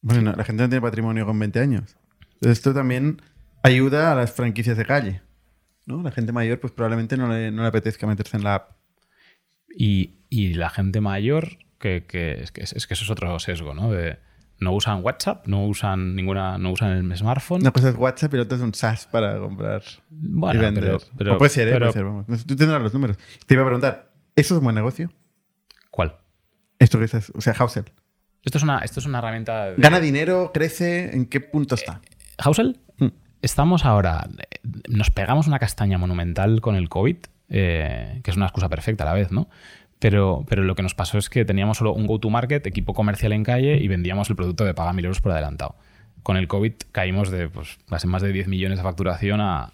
Bueno, 0.00 0.22
no, 0.22 0.32
la 0.32 0.42
gente 0.42 0.64
no 0.64 0.68
tiene 0.68 0.82
patrimonio 0.82 1.24
con 1.24 1.38
20 1.38 1.60
años. 1.60 1.96
Entonces, 2.34 2.58
esto 2.58 2.74
también 2.74 3.22
ayuda 3.62 4.10
a 4.10 4.16
las 4.16 4.32
franquicias 4.32 4.76
de 4.76 4.84
calle. 4.84 5.22
¿no? 5.86 6.02
La 6.02 6.10
gente 6.10 6.32
mayor, 6.32 6.58
pues 6.58 6.72
probablemente 6.72 7.16
no 7.16 7.28
le, 7.28 7.52
no 7.52 7.62
le 7.62 7.68
apetezca 7.68 8.08
meterse 8.08 8.36
en 8.36 8.42
la 8.42 8.56
app. 8.56 8.70
Y, 9.76 10.16
y 10.28 10.54
la 10.54 10.68
gente 10.70 11.00
mayor, 11.00 11.58
que, 11.78 12.04
que 12.06 12.42
es, 12.42 12.52
que 12.52 12.62
es 12.62 12.86
que 12.86 12.94
eso 12.94 13.04
es 13.04 13.10
otro 13.10 13.38
sesgo, 13.38 13.74
¿no? 13.74 13.90
De, 13.92 14.18
no 14.60 14.72
usan 14.72 15.04
WhatsApp, 15.04 15.46
no 15.46 15.64
usan 15.66 16.16
ninguna, 16.16 16.58
no 16.58 16.72
usan 16.72 16.90
el 16.90 17.16
smartphone. 17.16 17.60
Una 17.60 17.70
cosa 17.70 17.90
es 17.90 17.94
WhatsApp 17.96 18.34
y 18.34 18.36
la 18.38 18.42
otra 18.42 18.56
es 18.56 18.62
un 18.64 18.74
SaaS 18.74 19.06
para 19.06 19.38
comprar 19.38 19.82
Bueno, 20.10 20.58
y 20.60 20.64
vender. 20.64 20.84
pero- 20.84 20.98
pero- 21.16 21.34
O 21.34 21.38
puede 21.38 21.50
ser, 21.50 21.68
¿eh? 21.68 21.72
pero- 21.72 21.86
puede 21.86 21.92
ser, 21.92 22.04
vamos. 22.04 22.26
Tú 22.46 22.56
tendrás 22.56 22.82
los 22.82 22.92
números. 22.92 23.16
Te 23.46 23.54
iba 23.54 23.62
a 23.62 23.66
preguntar, 23.66 24.10
¿eso 24.34 24.54
es 24.54 24.58
un 24.58 24.64
buen 24.64 24.74
negocio? 24.74 25.12
¿Cuál? 25.90 26.16
Esto 26.80 26.98
que 26.98 27.04
estás, 27.04 27.30
o 27.34 27.40
sea, 27.40 27.54
Housel. 27.54 27.84
Esto 28.44 28.58
es 28.58 28.64
una, 28.64 28.78
esto 28.80 28.98
es 29.00 29.06
una 29.06 29.18
herramienta. 29.18 29.66
de- 29.66 29.76
¿Gana 29.80 30.00
dinero? 30.00 30.50
¿Crece? 30.52 31.14
¿En 31.14 31.26
qué 31.26 31.40
punto 31.40 31.74
está? 31.76 32.00
Housel, 32.38 32.80
Hmm. 32.98 33.08
estamos 33.42 33.84
ahora. 33.84 34.26
eh, 34.38 34.58
Nos 34.88 35.10
pegamos 35.10 35.46
una 35.46 35.58
castaña 35.60 35.98
monumental 35.98 36.60
con 36.60 36.74
el 36.74 36.88
COVID, 36.88 37.16
eh, 37.48 38.20
que 38.24 38.30
es 38.30 38.36
una 38.36 38.46
excusa 38.46 38.68
perfecta 38.68 39.04
a 39.04 39.06
la 39.06 39.12
vez, 39.12 39.30
¿no? 39.32 39.48
Pero, 39.98 40.44
pero 40.48 40.62
lo 40.62 40.74
que 40.74 40.82
nos 40.82 40.94
pasó 40.94 41.18
es 41.18 41.28
que 41.28 41.44
teníamos 41.44 41.78
solo 41.78 41.92
un 41.92 42.06
go-to-market, 42.06 42.66
equipo 42.66 42.94
comercial 42.94 43.32
en 43.32 43.42
calle 43.42 43.76
y 43.78 43.88
vendíamos 43.88 44.30
el 44.30 44.36
producto 44.36 44.64
de 44.64 44.74
paga 44.74 44.92
mil 44.92 45.04
euros 45.04 45.20
por 45.20 45.32
adelantado. 45.32 45.74
Con 46.22 46.36
el 46.36 46.46
COVID 46.46 46.72
caímos 46.92 47.30
de 47.30 47.48
pues, 47.48 47.78
más 48.04 48.22
de 48.22 48.32
10 48.32 48.48
millones 48.48 48.78
de 48.78 48.84
facturación 48.84 49.40
a, 49.40 49.64
a- 49.64 49.70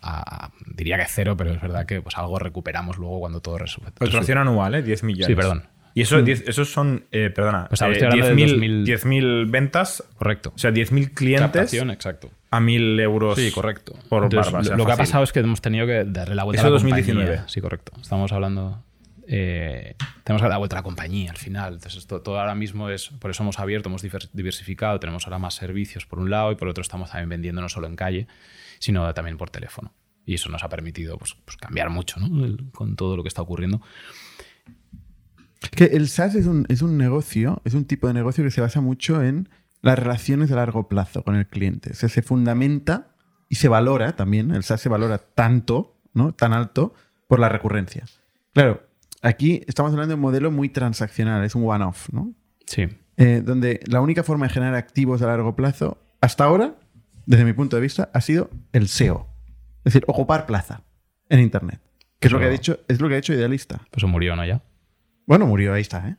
a- 0.46 0.50
diría 0.74 0.96
que 0.96 1.04
cero, 1.08 1.36
pero 1.36 1.52
es 1.52 1.60
verdad 1.60 1.84
que 1.84 2.00
pues, 2.00 2.16
algo 2.16 2.38
recuperamos 2.38 2.96
luego 2.96 3.20
cuando 3.20 3.40
todo 3.40 3.58
resuelve. 3.58 3.92
Facturación 3.98 4.38
anual, 4.38 4.74
¿eh? 4.76 4.82
10 4.82 5.02
millones. 5.04 5.26
Sí, 5.26 5.34
perdón. 5.34 5.64
Y 5.96 6.02
eso, 6.02 6.20
10 6.22 6.48
esos 6.48 6.72
son, 6.72 7.04
eh, 7.12 7.30
perdona, 7.30 7.66
Pues 7.68 7.80
eh, 7.82 7.86
estoy 7.92 8.08
hablando 8.08 8.26
de 8.26 8.34
10.000 8.34 8.50
2000. 8.50 8.84
10.000 8.86 9.50
ventas, 9.50 10.02
Correcto. 10.16 10.52
o 10.54 10.58
sea, 10.58 10.70
10.000 10.72 11.12
clientes 11.14 11.40
Captación, 11.50 11.90
exacto. 11.90 12.30
a 12.50 12.60
1.000 12.60 13.00
euros 13.00 13.38
Sí, 13.38 13.50
correcto. 13.52 13.92
por 14.08 14.24
Entonces, 14.24 14.52
barba. 14.52 14.60
o 14.62 14.64
sea, 14.68 14.76
lo 14.76 14.86
que 14.86 14.92
ha 14.92 14.96
pasado 14.96 15.22
es 15.22 15.32
que 15.32 15.40
hemos 15.40 15.60
tenido 15.60 15.86
que 15.86 16.04
darle 16.04 16.34
la 16.34 16.42
vuelta 16.44 16.62
Eso 16.62 16.66
a 16.68 16.70
la 16.70 16.74
2019. 16.74 17.26
compañía. 17.26 17.48
Sí, 17.48 17.60
correcto. 17.60 17.92
Estamos 18.00 18.32
hablando. 18.32 18.82
Eh, 19.26 19.96
tenemos 20.24 20.42
dar 20.42 20.50
la 20.50 20.58
vuelta 20.58 20.76
a 20.76 20.80
la 20.80 20.82
compañía 20.82 21.30
al 21.30 21.36
final. 21.36 21.74
Entonces, 21.74 22.06
todo 22.06 22.38
ahora 22.38 22.54
mismo 22.54 22.88
es. 22.90 23.08
Por 23.08 23.30
eso 23.30 23.42
hemos 23.42 23.58
abierto, 23.58 23.88
hemos 23.88 24.02
diver- 24.04 24.30
diversificado. 24.32 24.98
Tenemos 25.00 25.26
ahora 25.26 25.38
más 25.38 25.54
servicios 25.54 26.06
por 26.06 26.18
un 26.18 26.30
lado 26.30 26.52
y 26.52 26.56
por 26.56 26.68
otro 26.68 26.82
estamos 26.82 27.10
también 27.10 27.28
vendiendo 27.28 27.60
no 27.60 27.68
solo 27.68 27.86
en 27.86 27.96
calle, 27.96 28.26
sino 28.78 29.12
también 29.14 29.36
por 29.36 29.50
teléfono. 29.50 29.92
Y 30.26 30.34
eso 30.34 30.48
nos 30.48 30.62
ha 30.64 30.68
permitido 30.68 31.18
pues, 31.18 31.36
pues, 31.44 31.56
cambiar 31.58 31.90
mucho 31.90 32.18
¿no? 32.18 32.56
Con 32.72 32.96
todo 32.96 33.16
lo 33.16 33.22
que 33.22 33.28
está 33.28 33.42
ocurriendo. 33.42 33.82
Que 35.76 35.84
el 35.84 36.08
SaaS 36.08 36.34
es 36.34 36.46
un, 36.46 36.66
es 36.68 36.82
un 36.82 36.96
negocio, 36.98 37.60
es 37.64 37.74
un 37.74 37.84
tipo 37.84 38.06
de 38.06 38.14
negocio 38.14 38.44
que 38.44 38.50
se 38.50 38.60
basa 38.60 38.80
mucho 38.80 39.22
en 39.22 39.48
las 39.82 39.98
relaciones 39.98 40.50
a 40.50 40.56
largo 40.56 40.88
plazo 40.88 41.22
con 41.24 41.36
el 41.36 41.46
cliente. 41.46 41.90
O 41.90 41.94
sea, 41.94 42.08
se 42.08 42.22
fundamenta 42.22 43.14
y 43.48 43.56
se 43.56 43.68
valora 43.68 44.16
también, 44.16 44.50
el 44.50 44.62
SaaS 44.62 44.80
se 44.82 44.88
valora 44.88 45.18
tanto, 45.18 45.96
¿no? 46.12 46.32
Tan 46.32 46.52
alto 46.52 46.94
por 47.28 47.40
la 47.40 47.48
recurrencia. 47.48 48.04
Claro, 48.52 48.86
aquí 49.24 49.62
estamos 49.66 49.92
hablando 49.92 50.10
de 50.10 50.14
un 50.14 50.20
modelo 50.20 50.50
muy 50.50 50.68
transaccional, 50.68 51.44
es 51.44 51.54
un 51.54 51.68
one-off, 51.68 52.08
¿no? 52.12 52.32
Sí. 52.66 52.88
Eh, 53.16 53.42
donde 53.44 53.80
la 53.86 54.00
única 54.00 54.22
forma 54.22 54.46
de 54.46 54.52
generar 54.52 54.74
activos 54.74 55.22
a 55.22 55.26
largo 55.26 55.56
plazo, 55.56 55.98
hasta 56.20 56.44
ahora, 56.44 56.76
desde 57.26 57.44
mi 57.44 57.52
punto 57.52 57.76
de 57.76 57.82
vista, 57.82 58.10
ha 58.12 58.20
sido 58.20 58.50
el 58.72 58.88
SEO. 58.88 59.26
Es 59.78 59.92
decir, 59.92 60.04
ocupar 60.06 60.46
plaza 60.46 60.82
en 61.28 61.40
Internet. 61.40 61.80
Que 62.18 62.28
es 62.28 62.32
lo 62.32 62.38
que 62.38 62.46
ha 62.46 62.50
dicho, 62.50 62.80
es 62.88 63.00
lo 63.00 63.08
que 63.08 63.16
ha 63.16 63.18
hecho 63.18 63.34
Idealista. 63.34 63.80
Pues 63.90 64.04
murió, 64.04 64.36
¿no? 64.36 64.44
Ya. 64.44 64.62
Bueno, 65.26 65.46
murió, 65.46 65.74
ahí 65.74 65.82
está, 65.82 66.08
¿eh? 66.08 66.16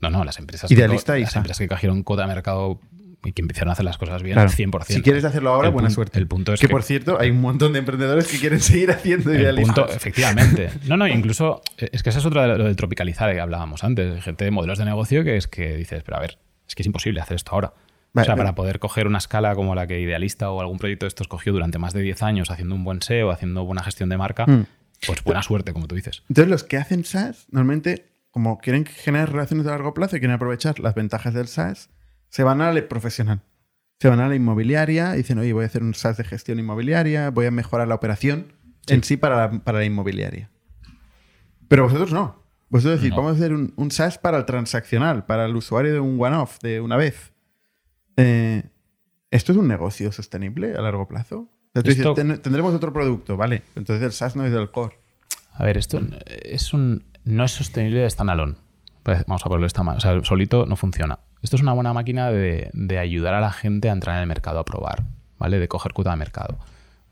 No, 0.00 0.10
no, 0.10 0.24
las 0.24 0.38
empresas. 0.38 0.70
Idealista 0.70 1.14
que, 1.14 1.20
y 1.20 1.22
las 1.24 1.36
empresas 1.36 1.58
que 1.58 1.68
cogieron 1.68 2.02
cota 2.02 2.22
de 2.22 2.28
mercado 2.28 2.80
y 3.24 3.32
que 3.32 3.42
empezaron 3.42 3.70
a 3.70 3.72
hacer 3.72 3.84
las 3.84 3.98
cosas 3.98 4.22
bien, 4.22 4.34
Claro. 4.34 4.50
100%. 4.50 4.84
Si 4.86 5.02
quieres 5.02 5.24
hacerlo 5.24 5.50
ahora, 5.50 5.68
El 5.68 5.74
buena 5.74 5.90
suerte. 5.90 6.18
El 6.18 6.26
punto 6.28 6.52
es 6.54 6.60
que, 6.60 6.66
que 6.68 6.70
por 6.70 6.82
cierto, 6.84 7.18
hay 7.20 7.30
un 7.30 7.40
montón 7.40 7.72
de 7.72 7.80
emprendedores 7.80 8.28
que 8.28 8.38
quieren 8.38 8.60
seguir 8.60 8.90
haciendo 8.90 9.32
El 9.32 9.56
punto, 9.56 9.88
efectivamente. 9.88 10.70
No, 10.86 10.96
no, 10.96 11.06
incluso 11.08 11.60
eh, 11.78 11.88
es 11.92 12.02
que 12.02 12.10
esa 12.10 12.20
es 12.20 12.26
otra 12.26 12.42
de 12.46 12.56
lo 12.58 12.64
del 12.64 12.76
tropicalizar 12.76 13.32
que 13.32 13.40
hablábamos 13.40 13.82
antes. 13.84 14.14
Hay 14.14 14.20
gente 14.20 14.44
de 14.44 14.50
modelos 14.50 14.78
de 14.78 14.84
negocio 14.84 15.24
que 15.24 15.36
es 15.36 15.46
que 15.48 15.76
dices, 15.76 16.02
pero 16.04 16.16
a 16.16 16.20
ver, 16.20 16.38
es 16.66 16.74
que 16.74 16.82
es 16.82 16.86
imposible 16.86 17.20
hacer 17.20 17.34
esto 17.36 17.52
ahora. 17.52 17.72
Vale, 18.14 18.24
o 18.24 18.26
sea, 18.26 18.36
para 18.36 18.54
poder 18.54 18.78
coger 18.78 19.06
una 19.06 19.18
escala 19.18 19.54
como 19.54 19.74
la 19.74 19.86
que 19.86 20.00
Idealista 20.00 20.50
o 20.50 20.60
algún 20.60 20.78
proyecto 20.78 21.04
de 21.04 21.08
estos 21.08 21.28
cogió 21.28 21.52
durante 21.52 21.78
más 21.78 21.92
de 21.92 22.00
10 22.00 22.22
años 22.22 22.50
haciendo 22.50 22.74
un 22.74 22.82
buen 22.84 23.02
SEO, 23.02 23.30
haciendo 23.30 23.64
buena 23.64 23.82
gestión 23.82 24.08
de 24.08 24.16
marca, 24.16 24.46
Mm. 24.46 24.64
pues 25.06 25.22
buena 25.24 25.42
suerte, 25.42 25.72
como 25.72 25.86
tú 25.86 25.94
dices. 25.94 26.22
Entonces, 26.28 26.50
los 26.50 26.64
que 26.64 26.76
hacen 26.78 27.04
SaaS, 27.04 27.46
normalmente, 27.50 28.06
como 28.30 28.58
quieren 28.58 28.86
generar 28.86 29.30
relaciones 29.30 29.66
a 29.66 29.70
largo 29.70 29.92
plazo 29.92 30.16
y 30.16 30.20
quieren 30.20 30.34
aprovechar 30.36 30.78
las 30.80 30.94
ventajas 30.94 31.34
del 31.34 31.48
SaaS, 31.48 31.90
se 32.28 32.42
van 32.44 32.60
a 32.60 32.72
la 32.72 32.88
profesional. 32.88 33.40
Se 34.00 34.08
van 34.08 34.20
a 34.20 34.28
la 34.28 34.34
inmobiliaria 34.36 35.14
y 35.14 35.18
dicen, 35.18 35.38
oye, 35.38 35.52
voy 35.52 35.64
a 35.64 35.66
hacer 35.66 35.82
un 35.82 35.94
SaaS 35.94 36.16
de 36.18 36.24
gestión 36.24 36.58
inmobiliaria, 36.60 37.30
voy 37.30 37.46
a 37.46 37.50
mejorar 37.50 37.88
la 37.88 37.94
operación 37.96 38.52
en 38.86 39.02
sí 39.02 39.16
para 39.16 39.36
la, 39.36 39.50
para 39.64 39.78
la 39.78 39.84
inmobiliaria. 39.84 40.50
Pero 41.68 41.84
vosotros 41.84 42.12
no. 42.12 42.42
Vosotros 42.70 43.00
decís, 43.00 43.10
No. 43.10 43.16
vamos 43.22 43.32
a 43.32 43.36
hacer 43.36 43.52
un, 43.52 43.72
un 43.76 43.90
SaaS 43.90 44.18
para 44.18 44.38
el 44.38 44.44
transaccional, 44.44 45.26
para 45.26 45.46
el 45.46 45.56
usuario 45.56 45.92
de 45.92 46.00
un 46.00 46.20
one-off, 46.20 46.58
de 46.62 46.80
una 46.80 46.96
vez. 46.96 47.32
Eh, 48.16 48.62
¿Esto 49.30 49.52
es 49.52 49.58
un 49.58 49.68
negocio 49.68 50.12
sostenible 50.12 50.74
a 50.76 50.80
largo 50.80 51.06
plazo? 51.08 51.50
Dices, 51.74 52.06
"Ten- 52.14 52.40
tendremos 52.40 52.74
otro 52.74 52.92
producto, 52.92 53.36
vale. 53.36 53.62
Entonces 53.76 54.02
el 54.04 54.12
SaaS 54.12 54.36
no 54.36 54.44
es 54.44 54.52
del 54.52 54.70
core. 54.70 54.98
A 55.52 55.64
ver, 55.64 55.76
esto 55.76 56.00
es 56.26 56.72
un, 56.72 57.04
no 57.24 57.44
es 57.44 57.52
sostenible 57.52 58.00
de 58.00 58.10
standalone. 58.10 58.54
Pues 59.02 59.24
Vamos 59.26 59.42
a 59.44 59.48
ponerlo 59.48 59.66
esta 59.66 59.82
manera. 59.82 59.98
O 59.98 60.00
sea, 60.00 60.24
solito 60.24 60.66
no 60.66 60.76
funciona. 60.76 61.18
Esto 61.42 61.56
es 61.56 61.62
una 61.62 61.72
buena 61.72 61.92
máquina 61.92 62.30
de, 62.30 62.70
de 62.72 62.98
ayudar 62.98 63.34
a 63.34 63.40
la 63.40 63.52
gente 63.52 63.88
a 63.88 63.92
entrar 63.92 64.16
en 64.16 64.22
el 64.22 64.26
mercado 64.28 64.58
a 64.58 64.64
probar, 64.64 65.04
¿vale? 65.38 65.58
De 65.58 65.68
coger 65.68 65.92
cuota 65.92 66.10
de 66.10 66.16
mercado, 66.16 66.58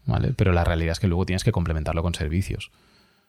¿vale? 0.04 0.32
Pero 0.36 0.52
la 0.52 0.64
realidad 0.64 0.92
es 0.92 1.00
que 1.00 1.06
luego 1.08 1.24
tienes 1.26 1.44
que 1.44 1.52
complementarlo 1.52 2.02
con 2.02 2.14
servicios. 2.14 2.70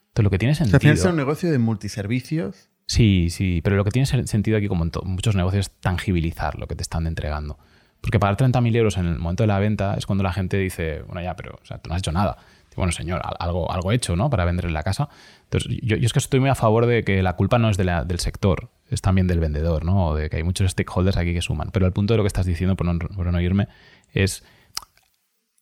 Entonces, 0.09 0.23
lo 0.23 0.29
que 0.31 0.37
tiene 0.39 0.53
O 0.53 0.55
sea, 0.55 0.65
sentido... 0.65 0.93
es 0.93 1.05
un 1.05 1.15
negocio 1.15 1.51
de 1.51 1.59
multiservicios. 1.59 2.69
Sí, 2.87 3.29
sí, 3.29 3.61
pero 3.63 3.75
lo 3.75 3.83
que 3.83 3.91
tiene 3.91 4.07
sen- 4.07 4.25
sentido 4.27 4.57
aquí, 4.57 4.67
como 4.67 4.85
en 4.85 4.91
muchos 5.03 5.35
negocios, 5.35 5.67
es 5.67 5.75
tangibilizar 5.81 6.57
lo 6.57 6.67
que 6.67 6.75
te 6.75 6.81
están 6.81 7.05
entregando. 7.05 7.57
Porque 8.01 8.19
pagar 8.19 8.37
30.000 8.37 8.75
euros 8.75 8.97
en 8.97 9.07
el 9.07 9.19
momento 9.19 9.43
de 9.43 9.47
la 9.47 9.59
venta 9.59 9.95
es 9.95 10.05
cuando 10.05 10.23
la 10.23 10.31
gente 10.31 10.57
dice, 10.57 11.01
bueno, 11.03 11.21
ya, 11.21 11.35
pero 11.35 11.59
o 11.61 11.65
sea, 11.65 11.79
tú 11.79 11.89
no 11.89 11.95
has 11.95 11.99
hecho 11.99 12.11
nada. 12.11 12.37
Bueno, 12.75 12.91
señor, 12.91 13.21
al- 13.23 13.35
algo, 13.39 13.71
algo 13.71 13.91
hecho, 13.91 14.15
¿no? 14.15 14.29
Para 14.29 14.45
vender 14.45 14.65
en 14.65 14.73
la 14.73 14.83
casa. 14.83 15.09
Entonces, 15.45 15.77
yo, 15.83 15.97
yo 15.97 16.05
es 16.05 16.13
que 16.13 16.19
estoy 16.19 16.39
muy 16.39 16.49
a 16.49 16.55
favor 16.55 16.85
de 16.85 17.03
que 17.03 17.21
la 17.23 17.35
culpa 17.35 17.57
no 17.59 17.69
es 17.69 17.77
de 17.77 17.83
la- 17.83 18.03
del 18.05 18.19
sector, 18.19 18.69
es 18.89 19.01
también 19.01 19.27
del 19.27 19.39
vendedor, 19.39 19.83
¿no? 19.85 20.07
O 20.07 20.15
de 20.15 20.29
que 20.29 20.37
hay 20.37 20.43
muchos 20.43 20.71
stakeholders 20.71 21.17
aquí 21.17 21.33
que 21.33 21.41
suman. 21.41 21.69
Pero 21.71 21.85
el 21.85 21.93
punto 21.93 22.13
de 22.13 22.17
lo 22.17 22.23
que 22.23 22.27
estás 22.27 22.45
diciendo, 22.45 22.75
por 22.75 22.85
no, 22.87 22.97
por 22.99 23.31
no 23.31 23.41
irme, 23.41 23.67
es 24.13 24.43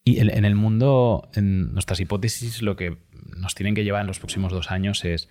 y 0.04 0.20
en, 0.20 0.30
en 0.30 0.46
el 0.46 0.56
mundo, 0.56 1.30
en 1.34 1.74
nuestras 1.74 2.00
hipótesis, 2.00 2.62
lo 2.62 2.76
que 2.76 2.98
nos 3.38 3.56
tienen 3.56 3.74
que 3.74 3.84
llevar 3.84 4.02
en 4.02 4.08
los 4.08 4.20
próximos 4.20 4.52
dos 4.52 4.70
años 4.70 5.04
es 5.04 5.28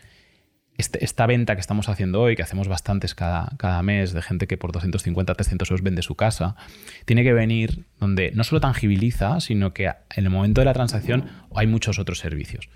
este- 0.77 1.05
esta 1.05 1.27
venta 1.29 1.55
que 1.55 1.61
estamos 1.61 1.89
haciendo 1.89 2.21
hoy, 2.21 2.35
que 2.35 2.43
hacemos 2.43 2.67
bastantes 2.67 3.15
cada, 3.15 3.53
cada 3.59 3.81
mes, 3.85 4.13
de 4.13 4.21
gente 4.23 4.49
que 4.49 4.57
por 4.57 4.73
250, 4.73 5.33
300 5.35 5.71
euros 5.71 5.83
vende 5.85 6.03
su 6.03 6.17
casa, 6.17 6.57
tiene 7.05 7.23
que 7.23 7.33
venir 7.33 7.85
donde 8.01 8.33
no 8.35 8.43
solo 8.43 8.61
tangibiliza, 8.61 9.39
sino 9.39 9.73
que 9.73 9.85
en 9.85 10.25
el 10.25 10.31
momento 10.31 10.61
de 10.61 10.65
la 10.65 10.73
transacción 10.75 11.27
hay 11.55 11.69
muchos 11.69 12.01
otros 12.01 12.19
servicios. 12.19 12.69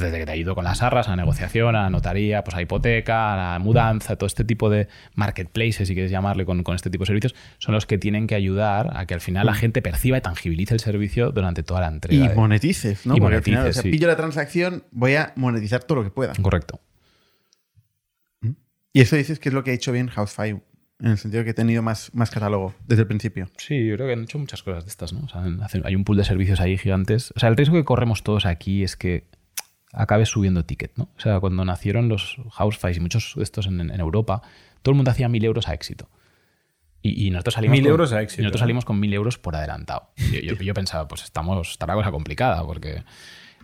Pues 0.00 0.12
desde 0.12 0.18
que 0.18 0.26
te 0.26 0.32
ayudo 0.32 0.54
con 0.54 0.64
las 0.64 0.82
arras, 0.82 1.06
a 1.08 1.10
la 1.10 1.16
negociación, 1.16 1.74
a 1.76 1.82
la 1.82 1.90
notaría, 1.90 2.44
pues 2.44 2.56
a 2.56 2.62
hipoteca, 2.62 3.34
a 3.34 3.52
la 3.54 3.58
mudanza, 3.58 4.16
todo 4.16 4.26
este 4.26 4.44
tipo 4.44 4.70
de 4.70 4.88
marketplaces, 5.14 5.88
si 5.88 5.94
quieres 5.94 6.10
llamarle 6.10 6.44
con, 6.44 6.62
con 6.62 6.74
este 6.76 6.90
tipo 6.90 7.02
de 7.02 7.06
servicios, 7.06 7.34
son 7.58 7.74
los 7.74 7.86
que 7.86 7.98
tienen 7.98 8.26
que 8.26 8.34
ayudar 8.34 8.96
a 8.96 9.06
que 9.06 9.14
al 9.14 9.20
final 9.20 9.46
la 9.46 9.54
gente 9.54 9.82
perciba 9.82 10.18
y 10.18 10.20
tangibilice 10.20 10.74
el 10.74 10.80
servicio 10.80 11.32
durante 11.32 11.62
toda 11.62 11.80
la 11.80 11.88
entrega. 11.88 12.24
Y 12.24 12.28
de- 12.28 12.34
monetices, 12.34 13.06
¿no? 13.06 13.16
Y 13.16 13.20
Porque 13.20 13.36
al 13.36 13.42
final, 13.42 13.66
o 13.68 13.72
sea, 13.72 13.82
sí. 13.82 13.90
pillo 13.90 14.06
la 14.08 14.16
transacción, 14.16 14.84
voy 14.90 15.14
a 15.16 15.32
monetizar 15.36 15.82
todo 15.84 15.98
lo 15.98 16.04
que 16.04 16.10
pueda. 16.10 16.32
Correcto. 16.40 16.80
Y 18.92 19.00
eso 19.00 19.16
dices 19.16 19.38
que 19.38 19.48
es 19.50 19.54
lo 19.54 19.64
que 19.64 19.70
ha 19.70 19.74
hecho 19.74 19.92
bien 19.92 20.08
Housefly, 20.08 20.50
en 21.00 21.10
el 21.10 21.18
sentido 21.18 21.44
que 21.44 21.50
he 21.50 21.54
tenido 21.54 21.82
más, 21.82 22.12
más 22.14 22.30
catálogo 22.30 22.74
desde 22.86 23.02
el 23.02 23.06
principio. 23.08 23.48
Sí, 23.56 23.86
yo 23.86 23.94
creo 23.94 24.06
que 24.08 24.14
han 24.14 24.22
hecho 24.24 24.38
muchas 24.38 24.62
cosas 24.62 24.84
de 24.84 24.90
estas, 24.90 25.12
¿no? 25.12 25.20
O 25.20 25.28
sea, 25.28 25.42
hacen- 25.64 25.82
hay 25.84 25.94
un 25.94 26.04
pool 26.04 26.16
de 26.16 26.24
servicios 26.24 26.60
ahí 26.60 26.76
gigantes. 26.78 27.32
O 27.36 27.38
sea, 27.40 27.48
el 27.48 27.56
riesgo 27.56 27.76
que 27.76 27.84
corremos 27.84 28.22
todos 28.22 28.46
aquí 28.46 28.82
es 28.82 28.96
que 28.96 29.24
acabe 29.92 30.26
subiendo 30.26 30.64
ticket, 30.64 30.92
¿no? 30.96 31.08
O 31.16 31.20
sea, 31.20 31.40
cuando 31.40 31.64
nacieron 31.64 32.08
los 32.08 32.36
Houseflies 32.52 32.96
y 32.96 33.00
muchos 33.00 33.32
de 33.36 33.42
estos 33.42 33.66
en, 33.66 33.80
en 33.80 34.00
Europa, 34.00 34.42
todo 34.82 34.92
el 34.92 34.96
mundo 34.96 35.10
hacía 35.10 35.28
mil 35.28 35.44
euros 35.44 35.68
a 35.68 35.74
éxito. 35.74 36.08
Y, 37.00 37.26
y 37.26 37.30
nosotros 37.30 37.54
salimos 37.54 37.72
Mil 37.76 37.82
con, 37.84 37.90
euros 37.92 38.12
a 38.12 38.20
éxito, 38.22 38.42
y 38.42 38.44
nosotros 38.44 38.60
¿no? 38.60 38.64
salimos 38.64 38.84
con 38.84 38.98
mil 39.00 39.12
euros 39.14 39.38
por 39.38 39.54
adelantado. 39.56 40.10
Y 40.16 40.44
Yo, 40.46 40.54
yo- 40.54 40.62
yo 40.62 40.74
pensaba, 40.74 41.06
pues 41.08 41.22
estamos, 41.24 41.70
está 41.70 41.86
la 41.86 41.94
cosa 41.94 42.10
complicada, 42.10 42.64
porque. 42.64 43.02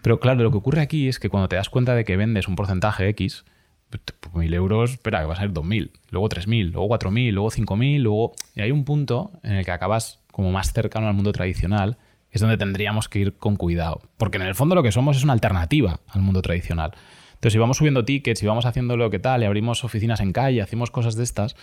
Pero 0.03 0.21
claro, 0.21 0.43
lo 0.43 0.51
que 0.51 0.59
ocurre 0.59 0.83
aquí 0.83 1.09
es 1.09 1.19
que 1.19 1.29
cuando 1.31 1.49
te 1.49 1.57
das 1.57 1.69
cuenta 1.71 1.95
de 1.95 2.05
que 2.05 2.17
vendes 2.17 2.47
un 2.47 2.57
porcentaje 2.57 3.09
X, 3.09 3.45
pues, 3.91 4.03
mil 4.35 4.53
euros, 4.55 4.93
espera, 4.93 5.21
que 5.21 5.27
va 5.27 5.35
a 5.35 5.39
ser 5.39 5.53
dos 5.53 5.65
mil, 5.65 5.93
luego 6.11 6.29
tres 6.29 6.47
mil, 6.47 6.69
luego 6.71 6.89
cuatro 6.89 7.11
mil, 7.11 7.35
luego 7.35 7.51
cinco 7.51 7.75
mil, 7.77 8.03
luego. 8.03 8.35
Y 8.55 8.61
hay 8.61 8.71
un 8.71 8.85
punto 8.85 9.33
en 9.43 9.55
el 9.55 9.65
que 9.65 9.71
acabas 9.73 10.21
como 10.31 10.53
más 10.53 10.73
cercano 10.73 11.09
al 11.09 11.15
mundo 11.15 11.33
tradicional, 11.33 11.97
es 12.35 12.41
donde 12.41 12.57
tendríamos 12.57 13.09
que 13.09 13.19
ir 13.21 13.37
con 13.39 13.57
cuidado. 13.57 14.03
Porque 14.19 14.37
en 14.37 14.43
el 14.45 14.55
fondo 14.55 14.75
lo 14.75 14.83
que 14.83 14.93
somos 14.93 15.17
es 15.17 15.25
una 15.25 15.33
alternativa 15.33 16.01
al 16.09 16.21
mundo 16.23 16.43
tradicional. 16.43 16.93
Entonces, 17.35 17.53
si 17.53 17.59
vamos 17.59 17.77
subiendo 17.79 18.05
tickets, 18.05 18.41
si 18.41 18.47
vamos 18.47 18.65
haciendo 18.67 18.97
lo 18.97 19.11
que 19.11 19.19
tal, 19.19 19.43
y 19.43 19.47
abrimos 19.47 19.85
oficinas 19.85 20.21
en 20.21 20.33
calle, 20.33 20.63
hacemos 20.63 20.91
cosas 20.91 21.15
de 21.17 21.25
estas, 21.25 21.57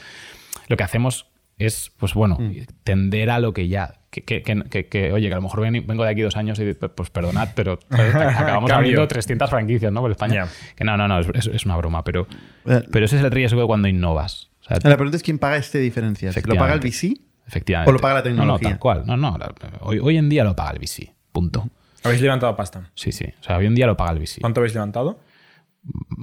lo 0.67 0.77
que 0.77 0.83
hacemos 0.83 1.27
es, 1.57 1.91
pues 1.97 2.13
bueno, 2.13 2.37
tender 2.83 3.29
a 3.29 3.39
lo 3.39 3.53
que 3.53 3.67
ya. 3.67 3.95
Que, 4.09 4.23
que- 4.23 4.41
que- 4.43 4.63
que- 4.63 4.87
que, 4.87 5.11
oye, 5.13 5.27
que 5.27 5.33
a 5.33 5.37
lo 5.37 5.41
mejor 5.43 5.61
ven- 5.61 5.85
vengo 5.87 6.03
de 6.03 6.09
aquí 6.09 6.21
dos 6.21 6.35
años 6.35 6.59
y 6.59 6.73
pues 6.73 7.09
perdonad, 7.11 7.49
pero 7.55 7.79
acabamos 7.89 8.69
abriendo 8.71 9.07
300 9.07 9.49
franquicias, 9.49 9.91
¿no? 9.91 10.01
Por 10.01 10.11
España. 10.11 10.47
Que 10.75 10.83
no, 10.83 10.97
no, 10.97 11.07
no, 11.07 11.19
es, 11.19 11.65
una 11.65 11.77
broma, 11.77 12.03
pero, 12.03 12.27
Eh, 12.65 12.83
pero 12.91 13.05
ese 13.05 13.17
es 13.17 13.23
el 13.23 13.31
riesgo 13.31 13.61
de 13.61 13.67
cuando 13.67 13.87
innovas. 13.87 14.49
O 14.61 14.63
sea, 14.65 14.77
La 14.83 14.97
pregunta 14.97 15.17
es 15.17 15.23
quién 15.23 15.39
paga 15.39 15.57
este 15.57 15.79
diferencia. 15.79 16.31
¿Lo 16.45 16.55
paga 16.55 16.73
el. 16.73 16.79
VC? 16.81 17.13
Efectivamente. 17.51 17.89
O 17.89 17.93
lo 17.93 17.99
paga 17.99 18.13
la 18.15 18.19
No, 18.21 18.29
no, 18.29 18.35
tecnología. 18.57 18.69
tal 18.69 18.79
cual. 18.79 19.03
No, 19.05 19.17
no. 19.17 19.37
la- 19.37 19.53
hoy, 19.81 19.99
hoy 19.99 20.17
en 20.17 20.29
día 20.29 20.43
lo 20.45 20.55
paga 20.55 20.71
el 20.71 20.79
VC. 20.79 21.13
Punto. 21.33 21.67
¿Habéis 22.03 22.21
levantado 22.21 22.55
pasta? 22.55 22.89
Sí, 22.95 23.11
sí. 23.11 23.25
O 23.41 23.43
sea, 23.43 23.57
hoy 23.57 23.65
en 23.65 23.75
día 23.75 23.85
lo 23.87 23.97
paga 23.97 24.11
el 24.13 24.19
VC. 24.19 24.39
¿Cuánto 24.41 24.61
habéis 24.61 24.73
levantado? 24.73 25.19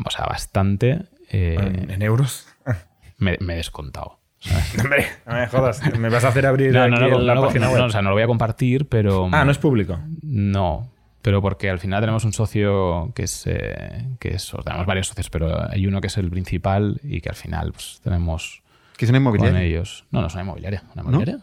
O 0.06 0.10
sea, 0.10 0.24
bastante. 0.26 1.02
eh, 1.30 1.56
¿En, 1.60 1.90
en 1.90 2.02
euros? 2.02 2.46
me, 3.18 3.36
me 3.40 3.52
he 3.52 3.56
descontado. 3.56 4.18
¿sabes? 4.40 4.78
Hombre, 4.82 5.06
no 5.26 5.34
me 5.34 5.46
jodas. 5.48 5.82
Me 5.98 6.08
vas 6.08 6.24
a 6.24 6.28
hacer 6.28 6.46
abrir 6.46 6.72
No, 6.72 6.88
no, 6.88 6.98
no, 6.98 7.18
la 7.20 7.34
no, 7.34 7.42
página 7.42 7.66
no, 7.66 7.72
web. 7.72 7.80
no, 7.80 7.86
o 7.86 7.90
sea, 7.90 8.00
no 8.02 8.08
lo 8.10 8.14
voy 8.16 8.22
a 8.22 8.26
compartir, 8.26 8.88
pero. 8.88 9.28
ah, 9.32 9.44
no 9.44 9.50
es 9.50 9.58
público. 9.58 9.98
No, 10.22 10.90
pero 11.22 11.42
porque 11.42 11.68
al 11.68 11.78
final 11.78 12.00
tenemos 12.00 12.24
un 12.24 12.32
socio 12.32 13.12
que 13.14 13.24
es, 13.24 13.42
eh, 13.46 14.06
que 14.20 14.30
es, 14.34 14.54
o 14.54 14.62
tenemos 14.62 14.86
varios 14.86 15.08
socios, 15.08 15.28
pero 15.30 15.68
hay 15.70 15.86
uno 15.86 16.00
que 16.00 16.06
es 16.06 16.16
el 16.16 16.30
principal 16.30 17.00
y 17.02 17.20
que 17.20 17.28
al 17.28 17.34
final 17.36 17.72
pues, 17.72 18.00
tenemos 18.02 18.62
Que 18.98 19.06
es 19.06 19.10
una 19.10 19.18
con 19.20 19.22
inmobiliaria. 19.36 19.62
ellos. 19.62 20.04
No, 20.10 20.20
no 20.20 20.26
es 20.26 20.34
una 20.34 20.42
inmobiliaria. 20.42 20.82
¿Una 20.92 21.02
inmobiliaria? 21.02 21.38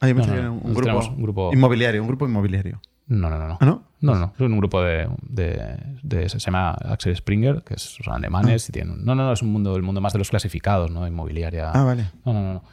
Ah, 0.00 0.06
yo 0.06 0.14
No, 0.14 0.52
un, 0.52 0.60
grupo, 0.62 0.80
tenemos 0.82 1.08
un 1.08 1.22
grupo- 1.22 1.50
inmobiliario, 1.52 2.02
un 2.02 2.06
grupo 2.08 2.26
inmobiliario. 2.28 2.80
No, 3.08 3.28
no, 3.30 3.38
no. 3.38 3.48
no. 3.48 3.58
¿Ah, 3.60 3.64
no? 3.66 3.84
No, 4.00 4.14
no, 4.14 4.32
es 4.36 4.40
un 4.40 4.58
grupo 4.58 4.80
de, 4.82 5.08
de- 5.22 5.76
de- 6.04 6.28
se 6.28 6.38
llama 6.38 6.70
Axel 6.70 7.16
Springer, 7.16 7.64
que 7.64 7.74
es, 7.74 7.82
son 8.00 8.14
alemanes 8.14 8.68
y 8.68 8.72
tienen, 8.72 8.92
un- 8.92 9.04
no, 9.04 9.16
no, 9.16 9.24
no, 9.24 9.32
es 9.32 9.42
un 9.42 9.50
mundo, 9.50 9.74
el 9.74 9.82
mundo 9.82 10.00
más 10.00 10.12
de 10.12 10.20
los 10.20 10.30
clasificados, 10.30 10.92
¿no? 10.92 11.04
Inmobiliaria. 11.08 11.72
Ah, 11.72 11.82
vale. 11.82 12.04
No, 12.24 12.32
no, 12.32 12.42
no, 12.42 12.52
no. 12.54 12.64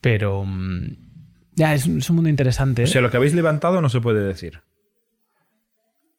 Pero 0.00 0.44
mm, 0.44 0.96
ya 1.54 1.74
es, 1.74 1.86
un- 1.86 1.98
es 1.98 2.10
un 2.10 2.16
mundo 2.16 2.28
interesante. 2.30 2.82
O 2.82 2.86
sea, 2.88 3.02
lo 3.02 3.10
que 3.10 3.18
habéis 3.18 3.34
levantado 3.34 3.80
no 3.80 3.88
se 3.88 4.00
puede 4.00 4.24
decir. 4.26 4.62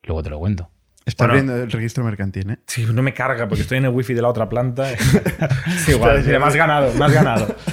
Luego 0.03 0.23
te 0.23 0.29
lo 0.29 0.39
cuento. 0.39 0.69
Está 1.07 1.23
Bueno. 1.25 1.39
abriendo 1.39 1.63
el 1.63 1.71
registro 1.71 2.03
mercantil, 2.03 2.49
¿eh? 2.51 2.57
Sí, 2.67 2.85
no 2.85 3.01
me 3.01 3.13
carga 3.13 3.47
porque 3.47 3.61
estoy 3.61 3.77
en 3.77 3.85
el 3.85 3.91
wifi 3.91 4.13
de 4.13 4.21
la 4.21 4.27
otra 4.27 4.49
planta. 4.49 4.89
sí, 5.85 5.91
igual. 5.91 6.21
me 6.23 6.35
has 6.35 6.55
ganado, 6.55 6.93
me 6.93 7.05
has 7.05 7.13
ganado. 7.13 7.55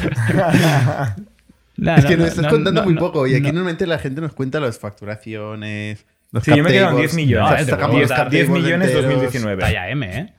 No, 1.77 1.97
es 1.97 2.05
que 2.05 2.13
no, 2.17 2.23
nos 2.23 2.29
estás 2.29 2.45
no, 2.45 2.51
contando 2.51 2.81
no, 2.83 2.85
muy 2.85 2.95
no, 2.95 3.01
poco 3.01 3.27
y 3.27 3.33
aquí 3.35 3.49
no. 3.49 3.55
normalmente 3.55 3.85
la 3.89 3.99
gente 3.99 4.21
nos 4.21 4.33
cuenta 4.33 4.61
las 4.61 4.79
facturaciones, 4.79 6.07
los 6.31 6.45
Sí, 6.45 6.53
yo 6.57 6.63
me 6.63 6.71
quedo 6.71 6.85
en 6.85 6.91
cap 6.91 6.99
10 6.99 7.11
tables. 7.11 7.15
millones. 7.17 7.51
No, 7.51 7.57
eh, 7.57 7.65
te 7.65 7.71
Sacamos 7.73 7.91
puedo 7.91 8.01
los 8.03 8.09
dar 8.11 8.19
cap 8.21 8.31
10 8.31 8.47
tables 8.47 8.63
millones 8.63 8.89
enteros. 8.91 9.11
2019. 9.11 9.61
Talla 9.61 9.89
M, 9.91 10.19
¿eh? 10.21 10.35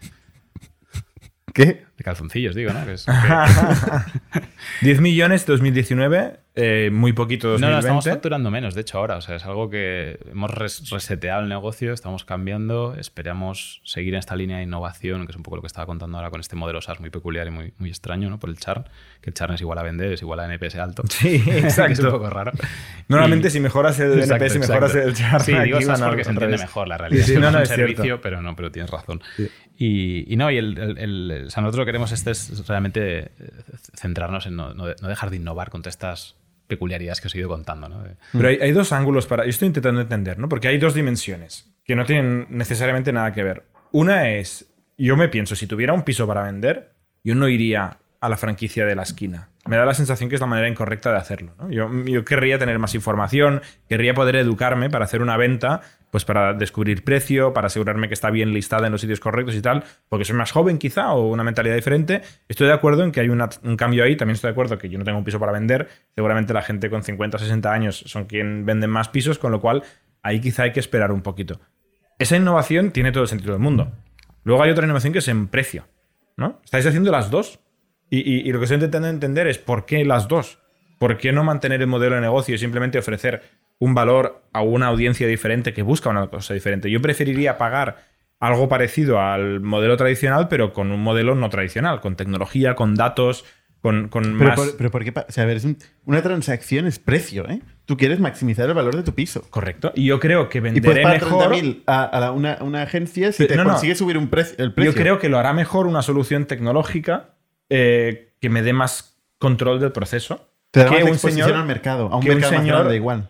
¿Qué? 1.54 1.84
De 1.98 2.04
calzoncillos, 2.04 2.56
digo, 2.56 2.74
¿no? 2.74 2.86
Que 2.86 2.94
es- 2.94 3.06
10 4.82 5.02
millones 5.02 5.46
2019, 5.46 6.40
eh, 6.58 6.90
muy 6.92 7.14
poquito 7.14 7.48
No, 7.48 7.52
2020. 7.54 7.74
no, 7.74 7.80
estamos 7.80 8.06
facturando 8.06 8.52
menos, 8.52 8.76
de 8.76 8.82
hecho, 8.82 8.98
ahora. 8.98 9.18
O 9.18 9.22
sea, 9.22 9.36
es 9.38 9.46
algo 9.46 9.70
que 9.70 10.20
hemos 10.32 10.52
res- 10.52 10.90
reseteado 10.90 11.42
el 11.42 11.50
negocio, 11.50 11.94
estamos 11.94 12.26
cambiando, 12.26 12.96
esperamos 12.98 13.82
seguir 13.86 14.14
en 14.14 14.20
esta 14.20 14.36
línea 14.36 14.58
de 14.58 14.64
innovación, 14.64 15.26
que 15.26 15.32
es 15.32 15.36
un 15.38 15.44
poco 15.44 15.56
lo 15.58 15.62
que 15.62 15.68
estaba 15.68 15.86
contando 15.86 16.18
ahora 16.18 16.30
con 16.32 16.40
este 16.42 16.56
modelo 16.56 16.82
SaaS 16.82 17.00
muy 17.00 17.10
peculiar 17.10 17.48
y 17.48 17.52
muy, 17.52 17.74
muy 17.78 17.90
extraño, 17.90 18.30
¿no? 18.30 18.40
Por 18.40 18.50
el 18.50 18.58
churn, 18.58 18.84
que 19.22 19.30
el 19.30 19.34
churn 19.34 19.54
es 19.54 19.62
igual 19.62 19.78
a 19.80 19.84
vender, 19.84 20.12
es 20.14 20.22
igual 20.22 20.40
a 20.42 20.46
NPS 20.54 20.76
alto. 20.76 21.04
Sí, 21.10 21.42
que 21.42 21.52
es 21.52 21.78
un 21.78 21.86
exacto. 21.86 22.12
poco 22.12 22.30
raro. 22.30 22.52
Normalmente 23.08 23.48
Y- 23.48 23.52
si 23.52 23.60
mejoras 23.62 24.00
el 24.00 24.20
Exacto, 24.20 24.44
NPS, 24.46 24.56
exacto. 24.58 24.74
mejoras 24.86 24.96
el 24.96 25.14
char. 25.14 25.42
Sí, 25.42 25.54
digo 25.60 25.78
al- 25.78 26.00
porque 26.10 26.24
se 26.26 26.32
entiende 26.32 26.58
mejor 26.58 26.88
la 26.90 26.98
realidad. 26.98 27.22
Sí, 27.22 27.28
sí, 27.28 27.32
es 27.34 27.38
que 27.38 27.42
no, 27.42 27.48
es 27.48 27.54
no, 27.54 27.58
un 27.60 27.64
es 27.64 27.70
servicio, 27.70 28.20
pero 28.22 28.42
no, 28.42 28.56
pero 28.56 28.72
tienes 28.72 28.92
razón. 28.92 29.22
Y, 29.78 30.32
y 30.32 30.38
no, 30.38 30.50
y 30.52 30.58
el, 30.58 30.78
el- 30.78 30.98
el- 30.98 31.44
o 31.48 31.50
sea, 31.50 31.62
nosotros 31.62 31.80
lo 31.80 31.85
que 31.86 31.90
queremos 31.90 32.12
este 32.12 32.32
es 32.32 32.68
realmente 32.68 33.20
eh, 33.26 33.32
centrarnos 33.96 34.46
en 34.48 34.56
no, 34.56 34.74
no 34.74 34.88
de- 34.88 34.96
no 35.02 35.08
dejar 35.08 35.30
de 35.30 35.38
innovar 35.38 35.70
contra 35.70 35.90
estas 35.90 36.36
peculiaridades 36.68 37.22
que 37.22 37.28
os 37.28 37.36
he 37.36 37.40
ido 37.40 37.50
contando. 37.50 37.88
¿no? 37.88 38.04
Pero 38.34 38.48
hay, 38.48 38.72
dos 38.72 38.92
ángulos 38.92 39.28
para. 39.28 39.44
Yo 39.44 39.50
estoy 39.52 39.68
intentando 39.68 40.02
entender, 40.02 40.40
¿no? 40.40 40.50
Porque 40.50 40.68
hay 40.68 40.78
dos 40.78 40.94
dimensiones 40.96 41.72
que 41.84 41.96
no 41.96 42.06
tienen 42.06 42.48
necesariamente 42.50 43.14
nada 43.14 43.32
que 43.34 43.44
ver. 43.44 43.64
Una 43.92 44.30
es. 44.32 44.66
Yo 44.98 45.16
me 45.18 45.28
pienso, 45.28 45.56
si 45.56 45.68
tuviera 45.68 45.94
un 45.94 46.04
piso 46.04 46.26
para 46.26 46.44
vender, 46.44 46.94
yo 47.24 47.36
no 47.36 47.48
iría 47.48 47.98
a 48.22 48.30
la 48.30 48.38
franquicia 48.38 48.86
de 48.86 48.96
la 48.96 49.04
esquina. 49.04 49.50
Me 49.68 49.78
da 49.78 49.86
la 49.86 49.94
sensación 49.94 50.30
que 50.30 50.36
es 50.36 50.42
la 50.42 50.48
manera 50.48 50.70
incorrecta 50.70 51.12
de 51.12 51.18
hacerlo. 51.18 51.54
yo 51.70 52.24
querría 52.26 52.58
tener 52.58 52.80
más 52.80 52.96
información, 52.96 53.62
querría 53.90 54.14
poder 54.14 54.36
educarme 54.38 54.90
para 54.90 55.06
hacer 55.06 55.22
una 55.22 55.38
venta, 55.38 55.82
pues 56.16 56.24
para 56.24 56.54
descubrir 56.54 57.04
precio, 57.04 57.52
para 57.52 57.68
asegurarme 57.68 58.08
que 58.08 58.14
está 58.14 58.30
bien 58.30 58.54
listada 58.54 58.86
en 58.86 58.94
los 58.94 59.02
sitios 59.02 59.20
correctos 59.20 59.54
y 59.54 59.62
tal, 59.62 59.84
porque 60.08 60.24
soy 60.24 60.38
más 60.38 60.50
joven 60.54 60.78
quizá 60.78 61.12
o 61.12 61.28
una 61.28 61.44
mentalidad 61.44 61.76
diferente. 61.76 62.22
Estoy 62.48 62.68
de 62.68 62.74
acuerdo 62.74 63.04
en 63.04 63.12
que 63.12 63.20
hay 63.20 63.28
un 63.28 63.76
cambio 63.76 64.06
ahí, 64.06 64.16
también 64.16 64.36
estoy 64.36 64.48
de 64.48 64.52
acuerdo 64.54 64.78
que 64.78 64.88
yo 64.88 64.98
no 64.98 65.04
tengo 65.04 65.18
un 65.18 65.26
piso 65.26 65.42
para 65.42 65.52
vender, 65.52 65.90
seguramente 66.16 66.54
la 66.54 66.62
gente 66.62 66.90
con 66.90 67.04
50 67.04 67.36
o 67.36 67.40
60 67.42 67.70
años 67.74 67.98
son 68.06 68.24
quien 68.28 68.66
venden 68.66 68.92
más 68.92 69.10
pisos, 69.10 69.38
con 69.40 69.52
lo 69.52 69.60
cual 69.60 69.84
ahí 70.24 70.40
quizá 70.40 70.64
hay 70.64 70.72
que 70.72 70.80
esperar 70.80 71.12
un 71.12 71.22
poquito. 71.22 71.60
Esa 72.18 72.38
innovación 72.38 72.92
tiene 72.92 73.12
todo 73.12 73.24
el 73.24 73.28
sentido 73.28 73.52
del 73.52 73.62
mundo. 73.62 73.92
Luego 74.46 74.64
hay 74.64 74.72
otra 74.72 74.86
innovación 74.86 75.12
que 75.12 75.20
es 75.20 75.28
en 75.28 75.50
precio, 75.50 75.86
¿no? 76.38 76.62
Estáis 76.64 76.86
haciendo 76.86 77.12
las 77.12 77.30
dos. 77.30 77.60
Y, 78.10 78.20
y- 78.20 78.48
y 78.48 78.54
lo 78.54 78.60
que 78.60 78.64
estoy 78.64 78.76
intentando 78.76 79.10
entender 79.10 79.48
es 79.48 79.58
por 79.58 79.86
qué 79.86 80.06
las 80.06 80.30
dos. 80.30 80.60
¿Por 80.98 81.18
qué 81.18 81.34
no 81.34 81.44
mantener 81.44 81.82
el 81.82 81.88
modelo 81.88 82.16
de 82.16 82.22
negocio 82.22 82.56
y 82.56 82.58
simplemente 82.58 82.98
ofrecer 83.00 83.42
un 83.80 83.94
valor 83.94 84.44
a 84.54 84.62
una 84.62 84.88
audiencia 84.88 85.28
diferente 85.28 85.74
que 85.74 85.82
busca 85.84 86.10
una 86.10 86.28
cosa 86.28 86.54
diferente? 86.54 86.90
Yo 86.90 87.02
preferiría 87.02 87.58
pagar 87.58 87.98
algo 88.40 88.68
parecido 88.70 89.20
al 89.22 89.60
modelo 89.62 89.98
tradicional, 89.98 90.48
pero 90.50 90.74
con 90.74 90.92
un 90.92 91.02
modelo 91.02 91.36
no 91.36 91.50
tradicional, 91.50 92.02
con 92.02 92.16
tecnología, 92.16 92.76
con 92.76 92.96
datos, 92.96 93.46
con, 93.82 94.08
con 94.10 94.24
Pero, 94.38 94.50
más... 94.50 94.56
por, 94.60 94.78
pero 94.78 94.92
¿por 94.92 95.04
qué? 95.04 95.12
pa- 95.12 95.26
O 95.30 95.32
sea, 95.32 95.44
a 95.44 95.48
ver, 95.48 95.58
es 95.58 95.64
un- 95.66 95.78
una 96.06 96.22
transacción 96.24 96.88
es 96.88 96.98
precio, 97.00 97.48
¿eh? 97.48 97.62
Tú 97.86 97.98
quieres 97.98 98.20
maximizar 98.20 98.68
el 98.68 98.74
valor 98.74 98.96
de 98.96 99.04
tu 99.04 99.14
piso. 99.14 99.44
Correcto. 99.52 99.92
Y 99.96 100.06
yo 100.06 100.20
creo 100.20 100.50
que 100.50 100.58
Y 100.58 100.62
venderé 100.62 101.04
pagar 101.04 101.22
mejor... 101.24 101.52
30.000 101.54 101.84
a, 101.86 102.04
a 102.04 102.20
la- 102.20 102.32
una, 102.32 102.58
una 102.62 102.82
agencia 102.82 103.32
si 103.32 103.44
Pero- 103.44 103.50
te 103.50 103.56
no, 103.58 103.64
no. 103.64 103.70
consigues 103.72 104.00
subir 104.00 104.18
un 104.18 104.28
precio, 104.30 104.56
el 104.58 104.74
precio. 104.74 104.92
Yo 104.92 104.98
creo 105.00 105.20
que 105.20 105.30
lo 105.30 105.38
hará 105.38 105.54
mejor 105.54 105.86
una 105.86 106.02
solución 106.02 106.46
tecnológica 106.46 107.36
eh, 107.70 108.34
que 108.42 108.50
me 108.50 108.64
dé 108.64 108.74
más 108.74 109.18
control 109.38 109.80
del 109.80 109.92
proceso. 109.92 110.50
te 110.72 110.80
da 110.82 110.90
que 110.90 111.04
más 111.04 111.24
un 111.24 111.32
señor- 111.32 111.54
al 111.54 111.66
mercado, 111.66 112.10
a 112.12 112.18
un 112.18 112.26
más 112.28 112.50
señor- 112.50 112.66
grande 112.80 112.96
igual. 112.96 113.30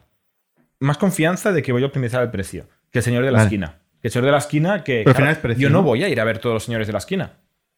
Más 0.79 0.97
confianza 0.97 1.51
de 1.51 1.61
que 1.61 1.71
voy 1.71 1.83
a 1.83 1.87
optimizar 1.87 2.21
el 2.21 2.31
precio 2.31 2.67
que 2.91 2.99
el 2.99 3.03
señor 3.03 3.23
de 3.25 3.31
la 3.31 3.37
Vale. 3.39 3.47
esquina. 3.47 3.79
Que 4.01 4.07
el 4.07 4.11
señor 4.11 4.25
de 4.25 4.31
la 4.31 4.37
esquina 4.37 4.83
que... 4.83 4.99
Pero 4.99 5.09
al 5.09 5.15
final 5.15 5.31
es 5.31 5.37
precio, 5.39 5.61
yo 5.63 5.69
no 5.69 5.79
¿no? 5.79 5.83
voy 5.83 6.03
a 6.03 6.09
ir 6.09 6.19
a 6.19 6.23
ver 6.23 6.39
todos 6.39 6.53
los 6.53 6.63
señores 6.63 6.87
de 6.87 6.93
la 6.93 6.99
esquina. 6.99 7.33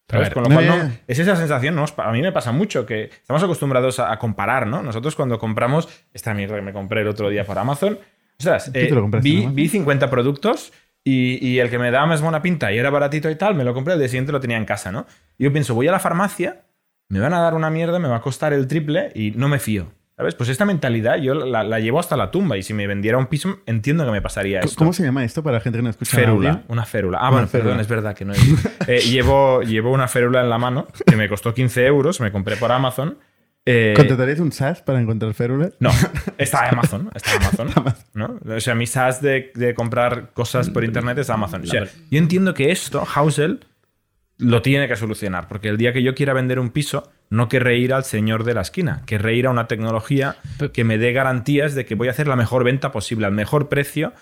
¿Sabes? 0.10 0.30
Con 0.30 0.44
lo 0.44 0.50
cual, 0.50 0.68
no- 0.68 0.92
es 1.08 1.20
esa 1.20 1.36
sensación, 1.36 1.76
¿no? 1.76 1.84
a 1.98 2.12
mí 2.12 2.22
me 2.22 2.32
pasa 2.32 2.52
mucho 2.54 2.86
que 2.86 3.06
estamos 3.06 3.44
acostumbrados 3.44 4.00
a, 4.00 4.12
a 4.12 4.20
comparar, 4.20 4.66
¿no? 4.66 4.82
Nosotros 4.82 5.16
cuando 5.18 5.38
compramos 5.38 5.90
esta 6.14 6.34
mierda 6.34 6.56
que 6.56 6.62
me 6.62 6.72
compré 6.72 7.02
el 7.02 7.08
otro 7.10 7.30
día 7.30 7.46
por 7.46 7.58
Amazon, 7.60 8.00
ostras, 8.40 8.72
en 8.74 8.74
vi, 9.22 9.38
Amazon? 9.40 9.56
vi 9.56 9.68
50 9.68 10.10
productos 10.10 10.72
y, 11.04 11.46
y 11.46 11.60
el 11.60 11.70
que 11.70 11.78
me 11.78 11.92
daba 11.92 12.06
más 12.06 12.22
buena 12.22 12.42
pinta 12.42 12.72
y 12.72 12.78
era 12.78 12.90
baratito 12.90 13.30
y 13.30 13.36
tal, 13.36 13.56
me 13.56 13.64
lo 13.66 13.74
compré, 13.74 13.94
el 13.96 14.00
día 14.00 14.08
siguiente 14.08 14.32
lo 14.32 14.40
tenía 14.40 14.56
en 14.58 14.66
casa, 14.66 14.92
¿no? 14.94 15.08
Y 15.38 15.44
yo 15.44 15.52
pienso, 15.52 15.76
voy 15.76 15.88
a 15.90 15.92
la 15.92 16.00
farmacia, 16.00 16.62
me 17.10 17.20
van 17.20 17.34
a 17.34 17.42
dar 17.42 17.54
una 17.54 17.70
mierda, 17.70 18.00
me 18.00 18.08
va 18.08 18.18
a 18.18 18.22
costar 18.22 18.54
el 18.54 18.68
triple 18.68 19.12
y 19.14 19.32
no 19.32 19.50
me 19.50 19.60
fío. 19.60 19.92
¿Sabes? 20.18 20.34
Pues 20.34 20.50
esta 20.50 20.66
mentalidad 20.66 21.18
yo 21.18 21.36
la, 21.36 21.64
la 21.64 21.80
llevo 21.80 22.00
hasta 22.00 22.18
la 22.18 22.32
tumba 22.32 22.58
y 22.58 22.64
si 22.64 22.74
me 22.74 22.88
vendiera 22.88 23.20
un 23.20 23.28
piso 23.28 23.60
entiendo 23.68 24.04
que 24.04 24.10
me 24.12 24.20
pasaría 24.22 24.62
esto. 24.62 24.76
¿Cómo 24.76 24.92
se 24.92 25.04
llama 25.04 25.24
esto 25.24 25.44
para 25.44 25.58
la 25.58 25.62
gente 25.62 25.78
que 25.78 25.84
no 25.84 25.92
escucha 25.92 26.18
Férula, 26.18 26.50
audio? 26.50 26.64
una 26.70 26.86
férula. 26.86 27.18
Ah, 27.20 27.28
Una 27.28 27.32
bueno, 27.32 27.48
férula. 27.48 27.70
perdón, 27.70 27.82
es 27.82 27.88
verdad 27.88 28.16
que 28.16 28.26
no 28.26 28.34
es. 28.34 28.42
Eh, 28.88 29.02
llevo, 29.02 29.62
llevo 29.64 29.92
una 29.92 30.08
férula 30.08 30.42
en 30.42 30.50
la 30.50 30.58
mano 30.58 30.88
que 31.06 31.16
me 31.18 31.28
costó 31.30 31.54
15 31.54 31.86
euros, 31.86 32.20
me 32.22 32.32
compré 32.32 32.56
por 32.56 32.72
Amazon. 32.72 33.18
Eh, 33.66 33.94
¿Contratarías 33.98 34.40
un 34.40 34.52
SaaS 34.54 34.82
para 34.82 35.00
encontrar 35.02 35.34
férulas? 35.34 35.74
no, 35.80 35.92
está 36.38 36.68
en 36.70 36.74
Amazon. 36.76 37.10
Está 37.14 37.36
en 37.36 37.44
Amazon. 37.76 38.00
¿no? 38.14 38.40
O 38.56 38.60
sea, 38.62 38.74
mi 38.76 38.88
SaaS 38.88 39.22
de, 39.22 39.52
de 39.56 39.76
comprar 39.76 40.32
cosas 40.34 40.70
por 40.70 40.84
internet 40.86 41.18
es 41.20 41.30
Amazon. 41.30 41.62
O 41.64 41.66
sea, 41.68 41.84
yo 42.10 42.18
entiendo 42.18 42.54
que 42.54 42.72
esto, 42.72 43.04
Housel, 43.06 43.66
lo 44.38 44.62
tiene 44.62 44.88
que 44.88 44.96
solucionar. 44.96 45.48
Porque 45.50 45.68
el 45.68 45.78
día 45.78 45.92
que 45.94 46.02
yo 46.02 46.16
quiera 46.16 46.32
vender 46.34 46.60
un 46.60 46.70
piso, 46.70 47.12
no 47.30 47.50
querré 47.50 47.78
ir 47.78 47.94
al 47.94 48.04
señor 48.04 48.44
de 48.44 48.54
la 48.54 48.62
esquina. 48.62 49.02
Querré 49.06 49.36
ir 49.36 49.48
a 49.48 49.50
una 49.50 49.68
tecnología 49.68 50.36
que 50.74 50.84
me 50.84 50.98
dé 50.98 51.12
garantías 51.14 51.76
de 51.76 51.86
que 51.86 51.96
voy 51.96 52.08
a 52.08 52.12
hacer 52.12 52.28
la 52.28 52.36
mejor 52.36 52.64
venta 52.64 52.92
posible, 52.92 53.26
al 53.26 53.32
mejor 53.34 53.70
precio, 53.70 54.14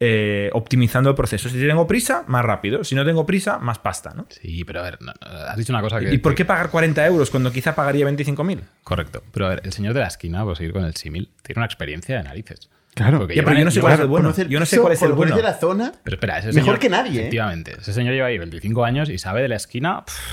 eh, 0.00 0.50
optimizando 0.52 1.08
el 1.10 1.16
proceso. 1.16 1.48
Si 1.48 1.58
tengo 1.58 1.86
prisa, 1.86 2.24
más 2.26 2.44
rápido. 2.44 2.82
Si 2.84 2.94
no 2.94 3.04
tengo 3.04 3.24
prisa, 3.26 3.58
más 3.58 3.78
pasta. 3.78 4.12
¿no? 4.14 4.26
Sí, 4.28 4.64
pero 4.64 4.80
a 4.80 4.82
ver, 4.82 4.98
no, 5.00 5.12
has 5.48 5.56
dicho 5.56 5.72
una 5.72 5.82
cosa 5.82 6.00
que. 6.00 6.12
¿Y 6.12 6.18
por 6.18 6.34
qué 6.34 6.44
pagar 6.44 6.70
40 6.70 7.06
euros 7.06 7.30
cuando 7.30 7.52
quizá 7.52 7.74
pagaría 7.74 8.06
25.000? 8.06 8.60
Correcto. 8.82 9.22
Pero 9.32 9.46
a 9.46 9.50
ver, 9.50 9.60
el 9.64 9.72
señor 9.72 9.94
de 9.94 10.00
la 10.00 10.08
esquina, 10.08 10.42
por 10.44 10.56
seguir 10.56 10.72
con 10.72 10.84
el 10.84 10.94
símil, 10.96 11.30
tiene 11.42 11.60
una 11.60 11.66
experiencia 11.66 12.16
de 12.16 12.24
narices. 12.24 12.68
Claro. 12.94 13.18
Porque 13.18 13.34
Ya, 13.34 13.42
pero 13.44 13.58
yo 13.58 13.64
no 13.64 13.70
sé 13.70 13.80
cuál 13.80 13.94
es 13.94 14.00
el 14.00 14.06
bueno. 14.06 14.34
Yo 14.48 14.60
no 14.60 14.66
sé 14.66 14.78
cuál 14.78 14.92
es 14.92 15.02
el 15.02 15.12
bueno. 15.12 15.36
la 15.40 15.54
zona. 15.54 15.92
Pero 16.02 16.14
espera, 16.16 16.38
ese 16.38 16.48
Mejor 16.48 16.62
señor- 16.62 16.78
que 16.78 16.88
nadie, 16.88 17.10
¿eh? 17.12 17.20
Efectivamente. 17.22 17.72
Ese 17.80 17.92
señor 17.92 18.14
lleva 18.14 18.28
ahí 18.28 18.38
25 18.38 18.84
años 18.84 19.08
y 19.10 19.18
sabe 19.18 19.42
de 19.42 19.48
la 19.48 19.56
esquina 19.56 20.04
pff, 20.04 20.32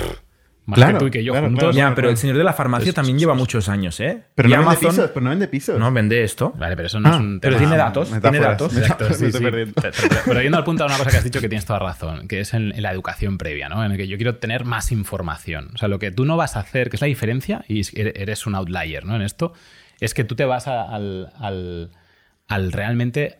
más 0.65 0.75
Claro, 0.77 0.93
que 0.93 0.99
tú 0.99 1.07
y 1.07 1.11
que 1.11 1.23
yo 1.23 1.33
claro, 1.33 1.47
juntos. 1.47 1.75
Ya, 1.75 1.93
pero 1.95 2.09
el 2.09 2.17
señor 2.17 2.37
de 2.37 2.43
la 2.43 2.53
farmacia 2.53 2.85
Pues- 2.85 2.95
también 2.95 3.17
lleva 3.17 3.33
muchos 3.33 3.67
años, 3.67 3.99
¿eh? 3.99 4.23
Pero 4.35 4.47
Y 4.47 4.51
no 4.53 4.59
vende 4.59 4.77
pisos, 4.77 5.09
pero 5.11 5.21
no 5.23 5.29
vende 5.31 5.47
pisos. 5.47 5.79
no 5.79 5.91
vende 5.91 6.23
esto. 6.23 6.53
Vale, 6.57 6.75
pero 6.75 6.85
eso 6.85 6.99
no 6.99 7.09
Ah, 7.09 7.13
es 7.15 7.19
un 7.19 7.39
pero 7.39 7.55
tema- 7.55 7.67
tiene 7.67 7.77
datos, 7.77 8.09
tiene 8.21 8.39
datos. 8.39 8.73
Exacto, 8.77 9.03
metáforas, 9.05 9.17
sí, 9.17 9.23
me 9.23 9.27
estoy 9.29 9.39
sí. 9.39 9.45
perdiendo. 9.45 9.73
Pero, 9.81 9.93
pero- 10.09 10.21
pero 10.25 10.41
yendo 10.41 10.57
al 10.57 10.63
punto 10.63 10.83
de 10.83 10.87
una 10.87 10.97
cosa 10.97 11.09
que 11.11 11.17
has 11.17 11.23
dicho 11.23 11.41
que 11.41 11.49
tienes 11.49 11.65
toda 11.65 11.79
razón, 11.79 12.27
que 12.27 12.39
es 12.41 12.53
en, 12.53 12.73
en 12.75 12.81
la 12.83 12.91
educación 12.91 13.37
previa, 13.37 13.69
¿no? 13.69 13.83
En 13.83 13.91
el 13.91 13.97
que 13.97 14.07
yo 14.07 14.17
quiero 14.17 14.35
tener 14.37 14.63
más 14.65 14.91
información. 14.91 15.71
O 15.73 15.77
sea, 15.77 15.87
lo 15.87 15.97
que 15.99 16.11
tú 16.11 16.25
no 16.25 16.37
vas 16.37 16.55
a 16.55 16.59
hacer, 16.59 16.89
que 16.89 16.95
es 16.97 17.01
la 17.01 17.07
diferencia, 17.07 17.65
y 17.67 17.79
es- 17.79 17.91
eres 17.95 18.45
un 18.45 18.55
outlier, 18.55 19.03
¿no? 19.05 19.15
En 19.15 19.23
esto, 19.23 19.53
es 19.99 20.13
que 20.13 20.23
tú 20.23 20.35
te 20.35 20.45
vas 20.45 20.67
a- 20.67 20.83
al, 20.83 21.31
al- 21.39 21.89
al 22.47 22.71
realmente. 22.71 23.39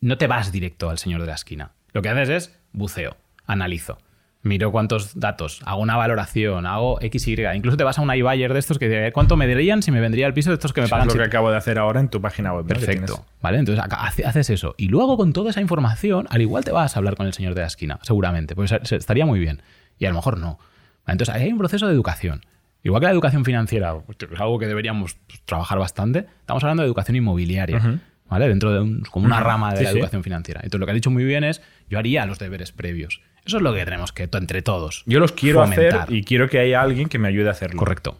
No 0.00 0.16
te 0.18 0.26
vas 0.26 0.52
directo 0.52 0.90
al 0.90 0.98
señor 0.98 1.20
de 1.20 1.26
la 1.28 1.34
esquina. 1.34 1.72
Lo 1.92 2.02
que 2.02 2.08
haces 2.08 2.28
es 2.28 2.58
buceo, 2.72 3.16
analizo. 3.46 3.98
Miro 4.42 4.70
cuántos 4.70 5.18
datos, 5.18 5.60
hago 5.64 5.82
una 5.82 5.96
valoración, 5.96 6.64
hago 6.64 7.00
X, 7.02 7.26
Y. 7.26 7.36
Incluso 7.56 7.76
te 7.76 7.82
vas 7.82 7.98
a 7.98 8.02
un 8.02 8.14
iBuyer 8.14 8.52
de 8.52 8.58
estos 8.60 8.78
que 8.78 8.88
dice, 8.88 9.10
¿cuánto 9.12 9.36
me 9.36 9.48
dirían 9.48 9.82
si 9.82 9.90
me 9.90 10.00
vendría 10.00 10.28
el 10.28 10.32
piso 10.32 10.50
de 10.50 10.54
estos 10.54 10.72
que 10.72 10.80
me 10.80 10.84
Eso 10.86 10.92
pagan? 10.92 11.08
es 11.08 11.14
lo 11.14 11.18
si-?" 11.18 11.18
que 11.18 11.36
acabo 11.36 11.50
de 11.50 11.56
hacer 11.56 11.76
ahora 11.78 11.98
en 11.98 12.08
tu 12.08 12.20
página 12.20 12.54
web. 12.54 12.64
Perfecto. 12.64 13.26
¿Vale? 13.42 13.58
Entonces 13.58 13.84
haces 14.24 14.50
eso. 14.50 14.74
Y 14.78 14.88
luego 14.88 15.16
con 15.16 15.32
toda 15.32 15.50
esa 15.50 15.60
información, 15.60 16.26
al 16.30 16.40
igual 16.40 16.64
te 16.64 16.70
vas 16.70 16.94
a 16.94 17.00
hablar 17.00 17.16
con 17.16 17.26
el 17.26 17.32
señor 17.34 17.54
de 17.54 17.62
la 17.62 17.66
esquina, 17.66 17.98
seguramente. 18.02 18.54
Pues 18.54 18.70
estaría 18.72 19.26
muy 19.26 19.40
bien. 19.40 19.60
Y 19.98 20.06
a 20.06 20.10
lo 20.10 20.14
mejor 20.14 20.38
no. 20.38 20.58
Entonces 21.06 21.34
hay 21.34 21.50
un 21.50 21.58
proceso 21.58 21.88
de 21.88 21.92
educación. 21.92 22.46
Igual 22.84 23.00
que 23.00 23.06
la 23.06 23.12
educación 23.12 23.44
financiera, 23.44 23.98
pues, 23.98 24.18
es 24.30 24.40
algo 24.40 24.58
que 24.60 24.66
deberíamos 24.68 25.16
pues, 25.26 25.42
trabajar 25.46 25.80
bastante, 25.80 26.26
estamos 26.40 26.62
hablando 26.62 26.84
de 26.84 26.86
educación 26.86 27.16
inmobiliaria. 27.16 28.00
¿Vale? 28.30 28.46
Dentro 28.46 28.72
de 28.72 28.80
un- 28.80 29.02
como 29.10 29.24
una 29.26 29.40
rama 29.40 29.70
de 29.72 29.78
Sí, 29.78 29.84
la 29.84 29.90
sí. 29.90 29.96
educación 29.96 30.22
financiera. 30.22 30.60
Entonces 30.62 30.78
lo 30.80 30.86
que 30.86 30.92
has 30.92 30.96
dicho 30.96 31.10
muy 31.10 31.24
bien 31.24 31.44
es, 31.44 31.62
yo 31.90 31.98
haría 31.98 32.24
los 32.26 32.38
deberes 32.38 32.72
previos. 32.72 33.20
Eso 33.48 33.56
es 33.56 33.62
lo 33.62 33.72
que 33.72 33.82
tenemos 33.82 34.12
que, 34.12 34.28
entre 34.30 34.60
todos. 34.60 35.04
Yo 35.06 35.20
los 35.20 35.32
quiero 35.32 35.62
fomentar. 35.62 36.02
hacer 36.02 36.14
y 36.14 36.22
quiero 36.22 36.50
que 36.50 36.58
haya 36.58 36.82
alguien 36.82 37.08
que 37.08 37.18
me 37.18 37.28
ayude 37.28 37.48
a 37.48 37.52
hacerlo. 37.52 37.78
Correcto. 37.78 38.18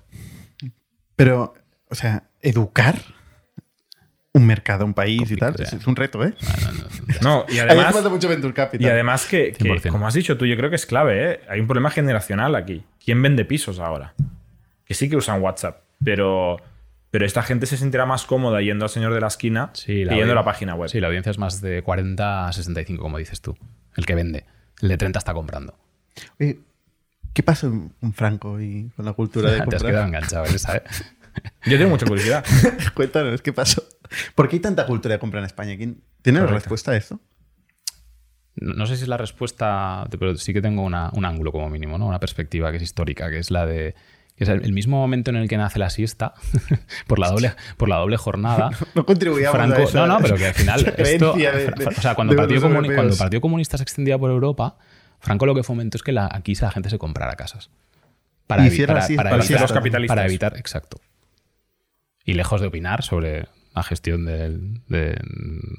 Pero, 1.17 1.53
o 1.91 1.95
sea, 1.95 2.31
educar 2.41 2.97
un 4.33 4.47
mercado, 4.47 4.87
un 4.87 4.95
país 4.95 5.31
y 5.31 5.37
tal, 5.37 5.55
es, 5.59 5.71
es 5.75 5.87
un 5.87 5.97
reto, 5.97 6.25
¿eh? 6.25 6.33
No, 7.23 7.45
y 7.47 7.53
Ahí 7.53 7.59
hace 7.59 7.73
además, 7.73 7.93
falta 7.93 8.09
mucho 8.09 8.27
Venture 8.27 8.55
Capital. 8.55 8.87
y 8.87 8.91
además 8.91 9.27
que, 9.27 9.53
que, 9.53 9.65
100%. 9.67 9.91
como 9.91 10.07
has 10.07 10.15
dicho 10.15 10.39
tú, 10.39 10.47
yo 10.47 10.57
creo 10.57 10.71
que 10.71 10.77
es 10.77 10.87
clave, 10.87 11.33
¿eh? 11.33 11.41
Hay 11.51 11.61
un 11.61 11.67
problema 11.67 11.91
generacional 11.91 12.55
aquí. 12.55 12.85
¿Quién 13.05 13.21
vende 13.21 13.45
pisos 13.45 13.81
ahora? 13.81 14.15
Que 14.87 14.95
sí 14.95 15.11
que 15.11 15.17
usan 15.17 15.43
WhatsApp, 15.43 15.83
pero, 16.03 16.57
pero 17.11 17.27
esta 17.27 17.43
gente 17.43 17.67
se 17.67 17.77
sentirá 17.77 18.07
más 18.07 18.25
cómoda 18.25 18.63
yendo 18.63 18.87
al 18.87 18.91
señor 18.91 19.13
de 19.13 19.21
la 19.21 19.27
esquina 19.27 19.69
Sí, 19.75 20.07
que 20.09 20.15
yendo 20.15 20.33
a 20.33 20.37
la 20.37 20.45
página 20.45 20.75
web. 20.75 20.89
Sí, 20.89 21.01
la 21.01 21.09
audiencia 21.09 21.29
es 21.29 21.39
más 21.39 21.61
de 21.61 21.83
40 21.83 22.49
a 22.49 22.53
65, 22.55 23.03
como 23.03 23.19
dices 23.19 23.43
tú. 23.43 23.59
El 23.95 24.07
que 24.07 24.15
vende. 24.15 24.47
El 24.83 24.89
de 24.89 24.97
30 24.97 25.19
está 25.19 25.35
comprando. 25.35 25.75
Oye, 26.41 26.61
¿Qué 27.35 27.43
pasa 27.43 27.67
en 27.69 27.93
en 28.03 28.13
Franco 28.15 28.61
y 28.61 28.91
con 28.97 29.05
la 29.05 29.13
cultura 29.13 29.51
de 29.51 29.57
Te 29.57 29.63
has 29.63 29.65
comprar? 29.67 29.91
quedado 29.93 30.07
enganchado, 30.07 30.45
¿eh? 30.47 30.59
¿sabes? 30.59 30.83
Yo 31.67 31.77
tengo 31.79 31.91
mucha 31.91 32.07
curiosidad. 32.07 32.45
Cuéntanos, 32.95 33.43
¿qué 33.43 33.53
pasó? 33.53 33.83
¿Por 34.35 34.49
qué 34.49 34.57
hay 34.57 34.61
tanta 34.61 34.87
cultura 34.87 35.15
de 35.15 35.19
compra 35.21 35.39
en 35.41 35.47
España? 35.47 35.77
¿Quién 35.77 36.03
tiene 36.23 36.41
la 36.41 36.47
respuesta 36.47 36.93
a 36.93 36.97
esto? 36.97 37.21
No 38.57 38.75
no 38.75 38.87
sé 38.87 38.97
si 38.97 39.03
es 39.05 39.09
la 39.09 39.17
respuesta, 39.19 40.07
pero 40.19 40.37
sí 40.37 40.53
que 40.53 40.61
tengo 40.61 40.83
una- 40.83 41.11
un 41.15 41.25
ángulo 41.25 41.53
como 41.53 41.71
mínimo, 41.71 41.97
¿no? 41.97 42.07
Una 42.09 42.19
perspectiva 42.19 42.71
que 42.73 42.79
es 42.79 42.83
histórica, 42.83 43.31
que 43.31 43.39
es 43.39 43.51
la 43.53 43.67
de 43.67 43.95
que 44.39 44.45
es 44.45 44.51
el, 44.51 44.73
mismo 44.73 44.97
momento 44.99 45.31
en 45.31 45.37
el 45.37 45.49
que 45.49 45.57
nace 45.59 45.79
la 45.81 45.91
siesta, 45.91 46.33
por 47.09 47.19
la 47.19 47.29
doble, 47.29 47.53
por 47.77 47.89
la 47.89 47.97
doble 47.97 48.17
jornada. 48.17 48.71
No 48.95 49.05
contribuíamos 49.05 49.57
Franco, 49.57 49.89
a 49.89 49.93
no, 49.93 50.07
no, 50.07 50.19
pero 50.21 50.37
que 50.37 50.47
al 50.47 50.55
final 50.55 50.95
esto, 50.97 51.33
de- 51.35 51.71
de- 51.73 51.87
o 51.87 51.93
sea, 52.01 52.15
cuando, 52.15 52.33
el 52.33 52.37
Partido 52.39 52.61
los 52.61 52.71
Comuni- 52.71 52.75
europeos. 52.77 52.95
cuando 52.97 53.13
el 53.13 53.19
Partido 53.19 53.41
Comunista 53.41 53.77
se 53.77 53.83
extendía 53.83 54.17
por 54.17 54.31
Europa, 54.31 54.77
Franco 55.21 55.45
lo 55.45 55.55
que 55.55 55.63
fomentó 55.65 55.97
es 55.99 56.03
que 56.03 56.13
la, 56.13 56.29
aquí 56.33 56.55
la 56.55 56.71
gente 56.71 56.89
se 56.89 56.99
comprara 56.99 57.35
casas. 57.37 57.71
Para, 58.47 58.65
Y 58.67 58.71
evi- 58.71 58.87
para, 58.87 59.01
para 59.07 59.17
para 59.31 59.37
evitar, 59.45 59.61
los 59.61 59.73
capitalistas. 59.73 60.15
para 60.17 60.27
evitar, 60.27 60.57
exacto. 60.57 61.01
Y 62.25 62.35
lejos 62.35 62.61
de 62.61 62.69
opinar 62.69 63.03
sobre 63.03 63.47
la 63.79 63.83
gestión 63.85 64.25
del- 64.27 64.81
de, 64.89 65.17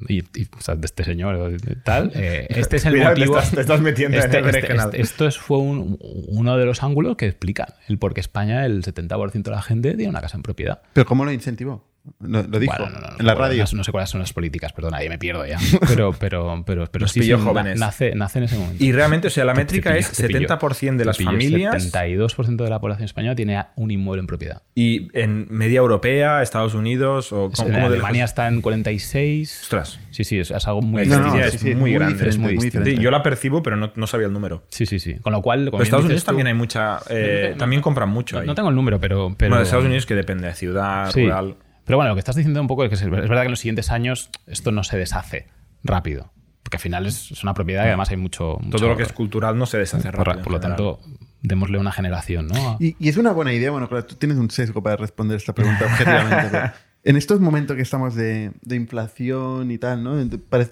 y- 0.08 0.20
y, 0.40 0.48
o 0.58 0.62
sea, 0.62 0.76
de 0.76 0.86
este 0.86 1.04
señor 1.04 1.36
o 1.36 1.50
de 1.50 1.76
tal, 1.84 2.12
eh, 2.16 2.48
este 2.50 2.78
es 2.78 2.86
el 2.86 2.94
te 2.94 3.04
motivo. 3.04 3.38
estás- 3.38 3.52
te 3.56 3.62
estás 3.62 3.82
metiendo 3.82 4.18
en 4.18 4.24
Este- 4.24 4.38
el 4.40 4.46
este- 4.48 4.74
este- 4.76 5.02
esto 5.02 5.28
es, 5.28 5.38
fue 5.38 5.58
un- 5.60 5.98
uno 6.00 6.58
de 6.58 6.66
los 6.66 6.82
ángulos 6.84 7.16
que 7.18 7.28
explican 7.28 7.68
el 7.88 7.98
por 7.98 8.14
qué 8.14 8.22
España, 8.22 8.66
el 8.66 8.84
70% 8.84 9.52
de 9.52 9.56
la 9.56 9.62
gente 9.62 9.94
tiene 9.96 10.10
una 10.10 10.22
casa 10.22 10.38
en 10.38 10.44
propiedad. 10.44 10.82
¿Pero 10.94 11.06
cómo 11.06 11.26
lo 11.26 11.32
incentivó? 11.32 11.89
Lo, 12.20 12.44
lo 12.44 12.60
dijo 12.60 12.74
Bueno, 12.78 12.94
no, 12.96 13.00
no, 13.02 13.08
no 13.12 13.16
en 13.20 13.26
la 13.26 13.36
radio. 13.36 13.66
No 13.74 13.84
sé 13.84 13.92
cuáles 13.92 14.10
son 14.10 14.20
las 14.22 14.34
políticas, 14.34 14.74
perdón, 14.74 14.94
ahí 14.96 15.10
me 15.10 15.18
pierdo 15.18 15.46
ya. 15.46 15.58
Pero, 15.88 16.14
pero, 16.14 16.64
pero, 16.66 16.86
pero 16.92 17.04
Nos 17.04 17.12
sí, 17.12 17.20
pilló 17.22 17.38
sí, 17.38 17.44
jóvenes. 17.44 17.80
nace, 17.80 18.14
nace 18.16 18.40
en 18.40 18.46
ese 18.46 18.58
momento. 18.58 18.84
Y 18.84 18.92
realmente, 18.92 19.28
o 19.28 19.30
sea, 19.32 19.46
la 19.46 19.54
Te- 19.54 19.58
te 19.60 19.64
métrica 19.64 19.90
pilló, 19.92 20.00
es 20.00 20.12
te 20.12 20.28
pilló. 20.28 20.40
70% 20.48 20.92
de 20.92 20.98
Te 20.98 21.06
las 21.06 21.18
pilló, 21.18 21.30
familias 21.32 21.94
72% 21.94 22.64
de 22.64 22.70
la 22.70 22.80
población 22.80 23.06
española 23.06 23.36
tiene 23.36 23.64
un 23.76 23.92
inmueble 23.92 24.22
en 24.22 24.28
propiedad. 24.28 24.62
y 24.76 25.08
en 25.18 25.48
media 25.50 25.80
europea, 25.80 26.42
Estados 26.42 26.74
Unidos 26.74 27.32
o 27.32 27.46
En 27.46 27.52
¿cómo- 27.52 27.70
cómo 27.70 27.80
de 27.90 27.96
Alemania 27.96 28.26
está 28.26 28.48
en 28.48 28.62
46. 28.62 29.60
Ostras. 29.64 30.00
Sí, 30.12 30.24
sí, 30.24 30.40
es, 30.40 30.52
es 30.52 30.68
algo 30.68 30.82
muy 30.82 31.06
No, 31.06 31.20
no, 31.20 31.24
diferencia 31.26 31.50
sí, 31.52 31.56
es 31.58 31.62
sí, 31.74 31.76
muy 31.76 31.94
grande, 31.94 32.28
es 32.30 32.38
muy 32.38 32.58
diferente. 32.58 33.02
Yo 33.02 33.12
la 33.12 33.24
percibo, 33.24 33.62
pero 33.64 33.76
no, 33.76 33.92
no 33.96 34.08
sabía 34.08 34.28
el 34.28 34.34
número. 34.34 34.64
Sí, 34.70 34.86
sí, 34.86 35.00
sí. 35.00 35.16
Con 35.16 35.34
lo 35.34 35.42
cual, 35.42 35.70
como 35.72 35.84
Estados 35.84 36.06
Unidos 36.06 36.24
tú- 36.24 36.28
también 36.28 36.48
hay 36.48 36.54
mucha. 36.54 37.00
eh, 37.10 37.56
también 37.58 37.82
compran 37.82 38.10
mucho 38.10 38.36
No, 38.36 38.42
ahí. 38.42 38.48
no 38.48 38.56
tengo 38.56 38.70
el 38.70 38.76
número, 38.76 39.00
pero. 39.00 39.34
pero 39.38 39.50
bueno, 39.50 39.58
de 39.58 39.64
Estados 39.64 39.86
Unidos 39.86 40.06
que 40.06 40.16
depende 40.16 40.48
de 40.48 40.54
ciudad, 40.56 41.12
rural. 41.14 41.56
Pero 41.90 41.98
bueno, 41.98 42.10
lo 42.10 42.16
que 42.16 42.20
estás 42.20 42.36
diciendo 42.36 42.62
un 42.62 42.68
poco 42.68 42.84
es 42.84 42.90
que 42.90 42.94
es 42.94 43.10
verdad 43.10 43.42
que 43.42 43.46
en 43.46 43.52
los 43.52 43.62
siguientes 43.62 43.90
años 43.90 44.30
esto 44.46 44.72
no 44.72 44.84
se 44.84 44.96
deshace 44.96 45.48
rápido. 45.84 46.32
Porque 46.62 46.78
al 46.78 46.82
final 46.82 47.08
es, 47.08 47.42
una 47.42 47.56
propiedad 47.56 47.84
y 47.86 47.88
además 47.88 48.12
hay 48.12 48.18
mucho. 48.18 48.60
mucho 48.62 48.78
Todo 48.78 48.90
lo 48.90 48.96
que 48.96 49.02
es 49.02 49.12
cultural 49.12 49.58
no 49.58 49.66
se 49.66 49.80
deshace 49.80 50.12
Por, 50.12 50.28
rápido. 50.28 50.44
por 50.44 50.54
lo 50.54 50.60
tanto, 50.60 51.00
démosle 51.42 51.80
una 51.80 51.92
generación, 51.92 52.46
¿no? 52.46 52.78
Y, 52.80 52.96
y 53.00 53.10
es 53.10 53.18
una 53.18 53.32
buena 53.32 53.54
idea, 53.54 53.72
bueno, 53.72 53.90
claro, 53.90 54.06
tú 54.06 54.14
tienes 54.14 54.38
un 54.38 54.52
sesgo 54.52 54.84
para 54.84 54.98
responder 54.98 55.38
esta 55.38 55.56
pregunta 55.56 55.86
objetivamente. 55.86 56.48
pero 56.52 56.72
en 57.04 57.16
estos 57.16 57.40
momentos 57.40 57.76
que 57.76 57.82
estamos 57.82 58.14
de, 58.14 58.52
de 58.62 58.76
inflación 58.76 59.72
y 59.72 59.80
tal, 59.80 60.04
¿no? 60.04 60.12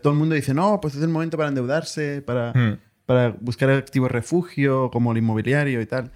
Todo 0.03 0.13
el 0.13 0.19
mundo 0.19 0.35
dice, 0.35 0.53
no, 0.53 0.79
pues 0.79 0.93
es 0.93 1.01
el 1.01 1.09
momento 1.09 1.35
para 1.35 1.49
endeudarse, 1.49 2.21
para, 2.21 2.53
Hmm. 2.53 2.77
para 3.07 3.29
buscar 3.41 3.71
activos 3.71 4.11
refugio, 4.11 4.91
como 4.91 5.13
el 5.13 5.17
inmobiliario 5.17 5.81
y 5.81 5.85
tal. 5.87 6.11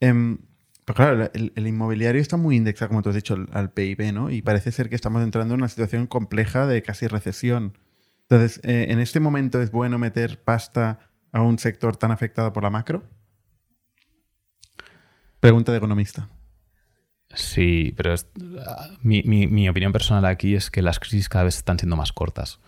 Em, 0.00 0.38
pero 0.86 0.94
claro, 0.96 1.30
el, 1.34 1.66
inmobiliario 1.66 2.22
está 2.22 2.36
muy 2.38 2.56
indexado, 2.56 2.90
como 2.90 3.02
tú 3.02 3.10
has 3.10 3.16
dicho, 3.16 3.36
al, 3.52 3.72
PIB, 3.72 4.12
¿no? 4.14 4.30
Y 4.30 4.40
parece 4.40 4.70
ser 4.72 4.88
que 4.88 4.94
estamos 4.94 5.22
entrando 5.22 5.54
en 5.54 5.60
una 5.60 5.68
situación 5.68 6.06
compleja 6.06 6.66
de 6.66 6.80
casi 6.82 7.08
recesión. 7.08 7.76
Entonces, 8.22 8.60
eh, 8.62 8.86
¿en 8.90 9.00
este 9.00 9.18
momento 9.20 9.60
es 9.60 9.72
bueno 9.72 9.98
meter 9.98 10.42
pasta 10.42 11.00
a 11.32 11.42
un 11.42 11.58
sector 11.58 11.96
tan 11.96 12.12
afectado 12.12 12.52
por 12.52 12.62
la 12.62 12.70
macro? 12.70 13.02
Pregunta 15.40 15.72
de 15.72 15.78
economista. 15.78 16.28
Sí, 17.34 17.92
pero 17.96 18.14
ah, 18.64 18.88
mi, 19.02 19.22
mi- 19.24 19.48
mi 19.48 19.68
opinión 19.68 19.92
personal 19.92 20.24
aquí 20.24 20.54
es 20.54 20.70
que 20.70 20.82
las 20.82 21.00
crisis 21.00 21.28
cada 21.28 21.44
vez 21.46 21.56
están 21.56 21.78
siendo 21.78 21.96
más 21.96 22.12
cortas. 22.12 22.60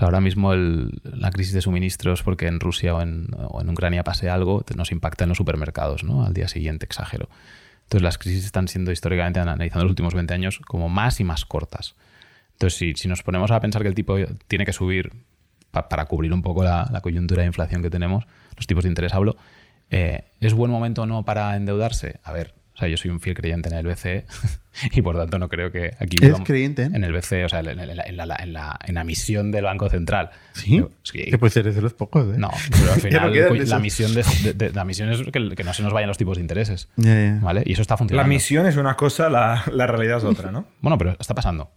O 0.00 0.04
ahora 0.04 0.20
mismo 0.20 0.54
la 0.54 1.30
crisis 1.30 1.54
de 1.54 1.62
suministros, 1.62 2.22
porque 2.22 2.46
en 2.46 2.58
Rusia 2.60 2.94
o 2.94 3.00
en, 3.02 3.28
Ucrania 3.68 4.02
pase 4.02 4.28
algo, 4.28 4.64
nos 4.76 4.90
impacta 4.92 5.24
en 5.24 5.28
los 5.28 5.38
supermercados, 5.38 6.02
¿no? 6.04 6.24
Al 6.24 6.34
día 6.34 6.48
siguiente, 6.48 6.84
exagero. 6.84 7.28
Entonces 7.84 8.02
las 8.02 8.18
crisis 8.18 8.44
están 8.44 8.66
siendo 8.66 8.90
históricamente, 8.90 9.40
analizando 9.40 9.84
los 9.84 9.90
últimos 9.92 10.14
20 10.14 10.34
años, 10.34 10.60
como 10.66 10.88
más 10.88 11.20
y 11.20 11.24
más 11.24 11.44
cortas. 11.44 11.94
Entonces, 12.52 12.98
si, 12.98 13.08
nos 13.08 13.22
ponemos 13.22 13.50
a 13.50 13.60
pensar 13.60 13.82
que 13.82 13.88
el 13.88 13.94
tipo 13.94 14.16
tiene 14.48 14.64
que 14.64 14.72
subir 14.72 15.12
pa- 15.70 15.88
para 15.88 16.06
cubrir 16.06 16.32
un 16.32 16.42
poco 16.42 16.64
la, 16.64 16.88
la 16.90 17.00
coyuntura 17.00 17.42
de 17.42 17.46
inflación 17.46 17.82
que 17.82 17.90
tenemos, 17.90 18.26
los 18.56 18.66
tipos 18.66 18.84
de 18.84 18.88
interés 18.88 19.12
hablo, 19.14 19.36
eh, 19.90 20.24
¿es 20.40 20.54
buen 20.54 20.70
momento 20.70 21.02
o 21.02 21.06
no 21.06 21.24
para 21.24 21.54
endeudarse? 21.56 22.20
A 22.24 22.32
ver, 22.32 22.54
o 22.74 22.78
sea, 22.78 22.88
yo 22.88 22.96
soy 22.96 23.10
un 23.10 23.20
fiel 23.20 23.36
creyente 23.36 23.68
en 23.68 23.76
el 23.76 23.86
BCE 23.86 24.26
y 24.92 25.00
por 25.02 25.16
tanto 25.16 25.38
no 25.38 25.48
creo 25.48 25.70
que 25.70 25.92
aquí 26.00 26.16
¿Eres 26.20 26.40
creyente 26.44 26.82
en? 26.82 26.96
en 26.96 27.04
el 27.04 27.12
BCE, 27.12 27.44
o 27.44 27.48
sea, 27.48 27.60
en, 27.60 27.66
la, 27.66 27.72
en 27.72 27.78
la- 27.96 28.02
en 28.04 28.16
la- 28.16 28.36
en 28.36 28.52
la- 28.52 28.78
en 28.84 28.94
la 28.96 29.04
misión 29.04 29.52
del 29.52 29.64
Banco 29.64 29.88
Central. 29.88 30.30
¿Sí? 30.52 30.78
Yo- 30.78 30.90
sí. 31.02 31.24
Que 31.26 31.38
pues 31.38 31.56
eres 31.56 31.74
de 31.76 31.82
los 31.82 31.94
pocos, 31.94 32.34
¿eh? 32.34 32.38
No, 32.38 32.50
pero 32.70 32.82
al 32.92 32.96
no 32.96 33.00
final 33.30 33.68
la, 33.68 33.78
misión 33.78 34.12
de, 34.14 34.24
de- 34.42 34.52
de- 34.54 34.70
la 34.72 34.84
misión 34.84 35.10
es 35.12 35.22
que, 35.22 35.30
que 35.54 35.64
no 35.64 35.72
se 35.72 35.82
nos 35.84 35.92
vayan 35.92 36.08
los 36.08 36.18
tipos 36.18 36.36
de 36.36 36.42
intereses. 36.42 36.88
¿Vale? 36.96 37.62
Y 37.64 37.72
eso 37.74 37.82
está 37.82 37.94
La 37.94 37.98
funcionando. 37.98 38.28
misión 38.28 38.66
es 38.66 38.76
una 38.76 38.96
cosa, 38.96 39.28
la, 39.30 39.62
la 39.72 39.86
realidad 39.86 40.18
es 40.18 40.24
otra, 40.24 40.50
¿no? 40.50 40.66
Bueno, 40.80 40.98
pero 40.98 41.16
está 41.18 41.34
pasando. 41.34 41.70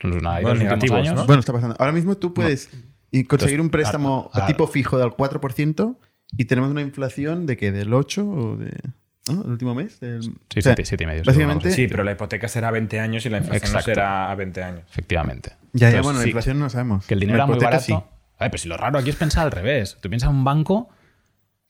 Los, 0.00 0.22
Bueno, 0.22 0.54
negativos, 0.54 0.98
años, 1.00 1.14
¿no? 1.14 1.26
Bueno, 1.26 1.40
está 1.40 1.52
pasando. 1.52 1.74
Ahora 1.78 1.90
mismo 1.92 2.16
tú 2.16 2.32
puedes 2.34 2.68
y 3.10 3.24
conseguir 3.24 3.54
Entonces, 3.54 3.60
un 3.60 3.70
préstamo 3.70 4.30
ahora- 4.32 4.44
a 4.44 4.46
tipo 4.46 4.66
fijo 4.66 4.98
del 4.98 5.08
4% 5.10 5.96
y 6.36 6.44
tenemos 6.44 6.70
una 6.70 6.82
inflación 6.82 7.46
de 7.46 7.56
que 7.56 7.72
del 7.72 7.94
8 7.94 8.28
o 8.28 8.56
de... 8.56 8.72
¿no? 9.32 9.42
¿El 9.42 9.50
último 9.50 9.74
mes? 9.74 9.98
Sí, 9.98 10.06
o 10.06 10.22
sea, 10.22 10.32
siete, 10.62 10.84
siete 10.84 11.04
y 11.04 11.06
medio. 11.06 11.22
Básicamente, 11.24 11.70
Sí, 11.70 11.88
pero 11.88 12.04
la 12.04 12.12
hipoteca 12.12 12.48
será 12.48 12.68
a 12.68 12.70
20 12.72 13.00
años 13.00 13.26
y 13.26 13.30
la 13.30 13.38
inflación 13.38 13.72
no 13.72 13.80
será 13.80 14.30
a 14.30 14.34
20 14.34 14.62
años. 14.62 14.82
Efectivamente. 14.90 15.52
ya, 15.72 15.90
ya, 15.90 16.02
bueno, 16.02 16.18
la 16.18 16.24
sí, 16.24 16.30
inflación 16.30 16.58
no 16.58 16.70
sabemos. 16.70 17.06
Que 17.06 17.14
el 17.14 17.20
dinero 17.20 17.36
era 17.36 17.46
muy 17.46 17.58
barato. 17.58 18.08
A 18.38 18.44
ver, 18.44 18.50
pero 18.50 18.58
si 18.58 18.68
lo 18.68 18.76
raro 18.76 18.98
aquí 18.98 19.10
es 19.10 19.16
pensar 19.16 19.44
al 19.44 19.52
revés. 19.52 19.98
Tú 20.00 20.08
piensas 20.08 20.30
en 20.30 20.36
un 20.36 20.44
banco 20.44 20.90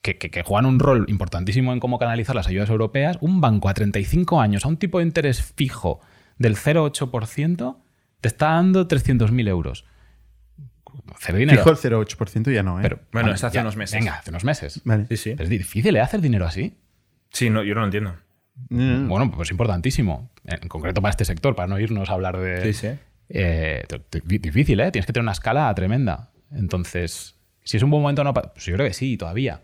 que, 0.02 0.18
que, 0.18 0.30
que 0.30 0.42
juegan 0.42 0.66
un 0.66 0.78
rol 0.78 1.06
importantísimo 1.08 1.72
en 1.72 1.80
cómo 1.80 1.98
canalizar 1.98 2.34
las 2.34 2.48
ayudas 2.48 2.68
europeas. 2.68 3.18
Un 3.20 3.40
banco 3.40 3.68
a 3.68 3.74
35 3.74 4.40
años 4.40 4.64
a 4.64 4.68
un 4.68 4.76
tipo 4.76 4.98
de 4.98 5.04
interés 5.04 5.42
fijo 5.42 6.00
del 6.38 6.56
0,8% 6.56 7.76
te 8.20 8.28
está 8.28 8.46
dando 8.50 8.88
300.000 8.88 9.48
euros. 9.48 9.84
Hacer 11.14 11.36
dinero. 11.36 11.58
Fijo 11.58 11.70
el 11.70 11.76
0,8% 11.76 12.52
ya 12.52 12.62
no, 12.62 12.78
¿eh? 12.80 12.82
Pero, 12.82 12.96
Bueno, 13.12 13.26
vale, 13.26 13.36
es 13.36 13.44
hace 13.44 13.54
ya, 13.54 13.60
unos 13.60 13.76
meses. 13.76 13.98
Venga, 13.98 14.14
hace 14.14 14.30
unos 14.30 14.44
meses. 14.44 14.80
Vale. 14.84 15.06
Sí, 15.08 15.16
sí. 15.16 15.30
Pero 15.30 15.44
es 15.44 15.50
difícil, 15.50 15.94
¿eh? 15.96 16.00
Hacer 16.00 16.20
dinero 16.20 16.46
así. 16.46 16.76
Sí, 17.30 17.50
no, 17.50 17.62
yo 17.62 17.74
no 17.74 17.80
lo 17.80 17.86
entiendo. 17.86 18.16
Mm. 18.70 19.08
Bueno, 19.08 19.30
pues 19.30 19.50
importantísimo. 19.50 20.30
En 20.44 20.68
concreto 20.68 21.02
para 21.02 21.10
este 21.10 21.24
sector, 21.24 21.54
para 21.54 21.68
no 21.68 21.78
irnos 21.78 22.08
a 22.10 22.14
hablar 22.14 22.38
de. 22.38 22.72
Sí, 22.72 22.72
sí. 22.72 22.98
Eh, 23.28 23.84
difícil, 24.24 24.80
¿eh? 24.80 24.90
Tienes 24.92 25.06
que 25.06 25.12
tener 25.12 25.24
una 25.24 25.32
escala 25.32 25.74
tremenda. 25.74 26.30
Entonces, 26.52 27.34
si 27.64 27.76
es 27.76 27.82
un 27.82 27.90
buen 27.90 28.02
momento 28.02 28.22
o 28.22 28.24
no, 28.24 28.32
pues 28.32 28.64
yo 28.64 28.74
creo 28.74 28.86
que 28.86 28.94
sí, 28.94 29.16
todavía. 29.16 29.60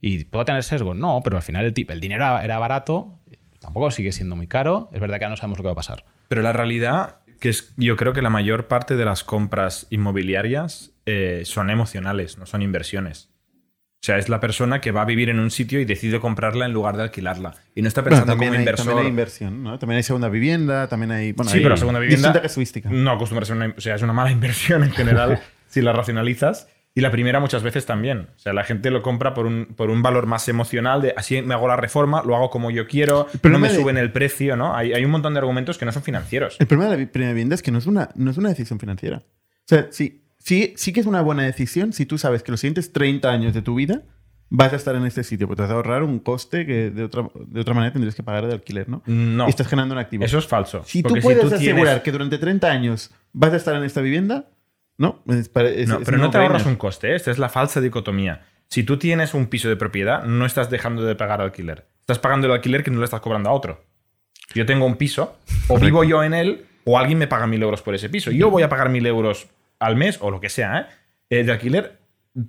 ¿Y 0.00 0.24
puedo 0.24 0.44
tener 0.44 0.62
sesgo? 0.62 0.94
No, 0.94 1.20
pero 1.22 1.36
al 1.36 1.42
final 1.42 1.64
el, 1.64 1.74
tip- 1.74 1.90
el 1.90 2.00
dinero 2.00 2.38
era, 2.38 2.58
barato, 2.58 3.18
tampoco 3.60 3.90
sigue 3.90 4.12
siendo 4.12 4.36
muy 4.36 4.46
caro. 4.46 4.88
Es 4.92 5.00
verdad 5.00 5.18
que 5.18 5.24
ahora 5.24 5.32
no 5.32 5.36
sabemos 5.36 5.58
lo 5.58 5.62
que 5.64 5.66
va 5.68 5.72
a 5.72 5.76
pasar. 5.76 6.04
Pero 6.28 6.40
la 6.42 6.52
realidad, 6.52 7.16
que 7.40 7.50
es, 7.50 7.74
yo 7.76 7.96
creo 7.96 8.12
que 8.12 8.22
la 8.22 8.30
mayor 8.30 8.68
parte 8.68 8.96
de 8.96 9.04
las 9.04 9.22
compras 9.24 9.86
inmobiliarias 9.90 10.92
eh, 11.06 11.42
son 11.44 11.70
emocionales, 11.70 12.38
no 12.38 12.46
son 12.46 12.62
inversiones. 12.62 13.30
O 14.00 14.04
sea, 14.08 14.16
es 14.16 14.28
la 14.28 14.38
persona 14.38 14.80
que 14.80 14.92
va 14.92 15.02
a 15.02 15.04
vivir 15.04 15.28
en 15.28 15.40
un 15.40 15.50
sitio 15.50 15.80
y 15.80 15.84
decide 15.84 16.20
comprarla 16.20 16.66
en 16.66 16.72
lugar 16.72 16.96
de 16.96 17.02
alquilarla. 17.02 17.54
Y 17.74 17.82
no 17.82 17.88
está 17.88 18.00
Bueno, 18.00 18.10
pensando 18.16 18.32
también, 18.32 18.50
como 18.50 18.58
hay, 18.58 18.62
inversor. 18.62 18.86
también 18.86 19.04
hay 19.04 19.10
inversión, 19.10 19.62
¿no? 19.64 19.78
También 19.78 19.96
hay 19.96 20.02
segunda 20.04 20.28
vivienda, 20.28 20.86
también 20.88 21.10
hay. 21.10 21.32
Bueno, 21.32 21.50
Sí, 21.50 21.56
hay 21.58 21.62
pero 21.64 21.74
la 21.74 21.78
segunda 21.78 21.98
vivienda- 22.00 22.28
Distinta 22.28 22.42
casuística. 22.42 22.88
No 22.90 23.10
acostumbra 23.10 23.42
a 23.42 23.46
ser 23.46 23.56
una, 23.56 23.74
o 23.76 23.80
sea, 23.80 23.96
es 23.96 24.02
una 24.02 24.12
mala 24.12 24.30
inversión 24.32 24.84
en 24.84 24.92
general 24.92 25.40
si 25.66 25.80
la 25.82 25.92
racionalizas. 25.92 26.68
Y 26.94 27.00
la 27.00 27.10
primera 27.12 27.38
muchas 27.38 27.62
veces 27.62 27.86
también. 27.86 28.28
O 28.34 28.38
sea, 28.38 28.52
la 28.52 28.64
gente 28.64 28.90
lo 28.90 29.02
compra 29.02 29.32
por 29.34 29.46
un, 29.46 29.66
por 29.76 29.90
un 29.90 30.02
valor 30.02 30.26
más 30.26 30.48
emocional 30.48 31.00
de 31.02 31.14
así 31.16 31.42
me 31.42 31.54
hago 31.54 31.68
la 31.68 31.76
reforma, 31.76 32.22
lo 32.24 32.34
hago 32.34 32.50
como 32.50 32.70
yo 32.72 32.88
quiero, 32.88 33.26
no 33.32 33.40
problema 33.40 33.66
me 33.66 33.72
de- 33.72 33.78
suben 33.80 33.98
el 33.98 34.10
precio, 34.10 34.56
¿no? 34.56 34.74
Hay, 34.74 34.92
hay 34.92 35.04
un 35.04 35.10
montón 35.12 35.34
de 35.34 35.38
argumentos 35.38 35.76
que 35.78 35.84
no 35.84 35.92
son 35.92 36.02
financieros. 36.02 36.56
El 36.58 36.66
problema 36.66 36.90
de 36.96 37.04
la 37.04 37.10
primera 37.12 37.32
vivienda 37.32 37.54
es 37.54 37.62
que 37.62 37.70
no 37.70 37.78
es 37.78 37.86
una, 37.86 38.08
no 38.16 38.30
es 38.30 38.38
una 38.38 38.48
decisión 38.48 38.80
financiera. 38.80 39.18
O 39.18 39.22
sea, 39.66 39.86
sí, 39.90 40.22
sí, 40.38 40.74
sí 40.76 40.92
que 40.92 41.00
es 41.00 41.06
una 41.06 41.20
buena 41.20 41.42
decisión 41.44 41.92
si 41.92 42.06
tú 42.06 42.18
sabes 42.18 42.42
que 42.42 42.50
los 42.50 42.60
siguientes 42.60 42.92
30 42.92 43.30
años 43.30 43.54
de 43.54 43.62
tu 43.62 43.74
vida 43.74 44.02
vas 44.50 44.72
a 44.72 44.76
estar 44.76 44.94
en 44.96 45.04
este 45.04 45.24
sitio, 45.24 45.46
porque 45.46 45.58
te 45.58 45.62
vas 45.64 45.70
a 45.72 45.74
ahorrar 45.74 46.02
un 46.02 46.18
coste 46.20 46.64
que 46.64 46.90
de 46.90 47.04
otra, 47.04 47.28
de 47.34 47.60
otra 47.60 47.74
manera 47.74 47.92
tendrías 47.92 48.14
que 48.14 48.22
pagar 48.22 48.46
de 48.46 48.54
alquiler, 48.54 48.88
¿no? 48.88 49.02
No, 49.06 49.46
Y 49.46 49.50
estás 49.50 49.68
generando 49.68 49.94
un 49.94 49.98
activo. 49.98 50.24
eso 50.24 50.38
es 50.38 50.46
falso. 50.46 50.82
si 50.86 51.02
tú 51.02 51.14
puedes 51.20 51.40
tienes- 51.42 51.52
asegurar 51.52 52.02
que 52.02 52.12
durante 52.12 52.38
30 52.38 52.70
años 52.70 53.10
vas 53.32 53.52
a 53.52 53.56
estar 53.56 53.74
en 53.76 53.82
esta 53.84 54.00
vivienda, 54.00 54.46
no. 54.96 55.22
Es, 55.28 55.48
pare- 55.50 55.82
es- 55.82 55.88
No, 55.88 56.00
pero 56.00 56.16
un 56.16 56.22
no 56.22 56.30
te 56.30 56.38
ahorras 56.38 56.64
un 56.66 56.76
coste. 56.76 57.12
¿eh? 57.12 57.16
Esta 57.16 57.30
es 57.30 57.38
la 57.38 57.48
falsa 57.50 57.80
dicotomía. 57.80 58.46
Si 58.68 58.82
tú 58.84 58.96
tienes 58.98 59.34
un 59.34 59.46
piso 59.46 59.68
de 59.68 59.76
propiedad, 59.76 60.24
no 60.24 60.44
estás 60.46 60.70
dejando 60.70 61.02
de 61.04 61.14
pagar 61.14 61.40
alquiler. 61.40 61.86
Estás 62.00 62.18
pagando 62.18 62.46
el 62.46 62.52
alquiler 62.54 62.82
que 62.82 62.90
no 62.90 62.98
le 62.98 63.04
estás 63.04 63.20
cobrando 63.20 63.50
a 63.50 63.52
otro. 63.52 63.84
Yo 64.54 64.64
tengo 64.66 64.86
un 64.86 64.96
piso, 64.96 65.36
o 65.68 65.78
vivo 65.78 66.04
yo 66.04 66.24
en 66.24 66.32
él, 66.32 66.64
o 66.84 66.98
alguien 66.98 67.18
me 67.18 67.26
paga 67.28 67.46
mil 67.46 67.62
euros 67.62 67.82
por 67.82 67.94
ese 67.94 68.08
piso. 68.08 68.30
Yo 68.30 68.50
voy 68.50 68.62
a 68.62 68.68
pagar 68.70 68.88
mil 68.88 69.04
euros 69.06 69.46
al 69.80 69.96
mes, 69.96 70.18
o 70.20 70.30
lo 70.30 70.40
que 70.40 70.48
sea, 70.48 70.78
¿eh? 70.80 70.86
Eh, 71.30 71.44
de 71.44 71.52
alquiler, 71.52 71.98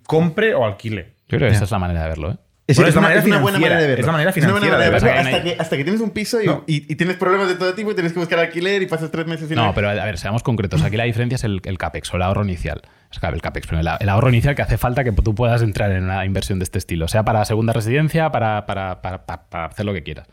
compre 0.06 0.54
o 0.54 0.66
alquile. 0.66 1.16
Yo 1.28 1.38
creo 1.38 1.50
que 1.50 1.56
esa 1.56 1.66
es 1.66 1.72
la 1.72 1.80
manera 1.80 2.04
de 2.04 2.10
verlo, 2.10 2.32
¿eh? 2.32 2.38
Es, 2.68 2.78
Bueno, 2.78 2.90
es 2.90 2.96
una, 2.96 3.02
manera 3.02 3.22
es 3.22 3.26
una 3.26 3.40
buena 3.40 3.58
financiera, 3.58 3.76
manera 3.76 3.82
de 3.82 3.88
verlo. 3.88 4.02
es 4.02 4.06
la 4.06 4.12
manera 4.12 4.30
Es 4.30 4.38
una 4.38 4.46
buena 4.52 4.60
financiera 4.60 4.78
manera 4.78 5.00
de 5.00 5.20
verlo 5.24 5.36
hasta 5.40 5.44
que, 5.56 5.62
hasta 5.62 5.78
que 5.78 5.84
tienes 5.84 6.02
un 6.02 6.12
piso 6.12 6.40
y, 6.40 6.46
No. 6.46 6.64
y- 6.68 6.92
y 6.92 6.96
tienes 6.98 7.16
problemas 7.18 7.48
de 7.48 7.56
todo 7.56 7.74
tipo 7.74 7.90
y 7.92 7.96
tienes 7.96 8.14
que 8.14 8.20
buscar 8.20 8.38
alquiler 8.38 8.84
y 8.84 8.86
pasas 8.86 9.10
tres 9.10 9.26
meses 9.26 9.48
sin 9.48 9.56
No, 9.58 9.74
pero 9.74 9.90
a 9.90 9.94
ver, 9.96 10.20
seamos 10.20 10.44
concretos. 10.44 10.84
Aquí 10.84 10.96
la 10.96 11.06
diferencia 11.06 11.36
es 11.38 11.44
el, 11.44 11.62
el 11.66 11.78
CAPEX 11.80 12.14
o 12.14 12.18
el 12.18 12.22
ahorro 12.22 12.44
inicial. 12.44 12.84
Es 13.12 13.18
que 13.18 13.26
el 13.26 13.42
CAPEX, 13.42 13.66
pero 13.66 13.80
el, 13.82 13.88
el 14.00 14.10
ahorro 14.10 14.30
inicial 14.30 14.54
que 14.54 14.62
hace 14.62 14.78
falta 14.78 15.04
que 15.04 15.12
tú 15.12 15.34
puedas 15.34 15.64
entrar 15.64 15.92
en 15.94 16.04
una 16.04 16.24
inversión 16.26 16.60
de 16.60 16.64
este 16.64 16.78
estilo, 16.78 17.08
sea 17.08 17.24
para 17.24 17.44
segunda 17.44 17.74
residencia, 17.74 18.32
para, 18.32 18.68
para, 18.68 19.02
para- 19.02 19.26
para- 19.26 19.50
para 19.50 19.66
hacer 19.66 19.88
lo 19.88 19.94
que 19.94 20.04
quieras. 20.04 20.28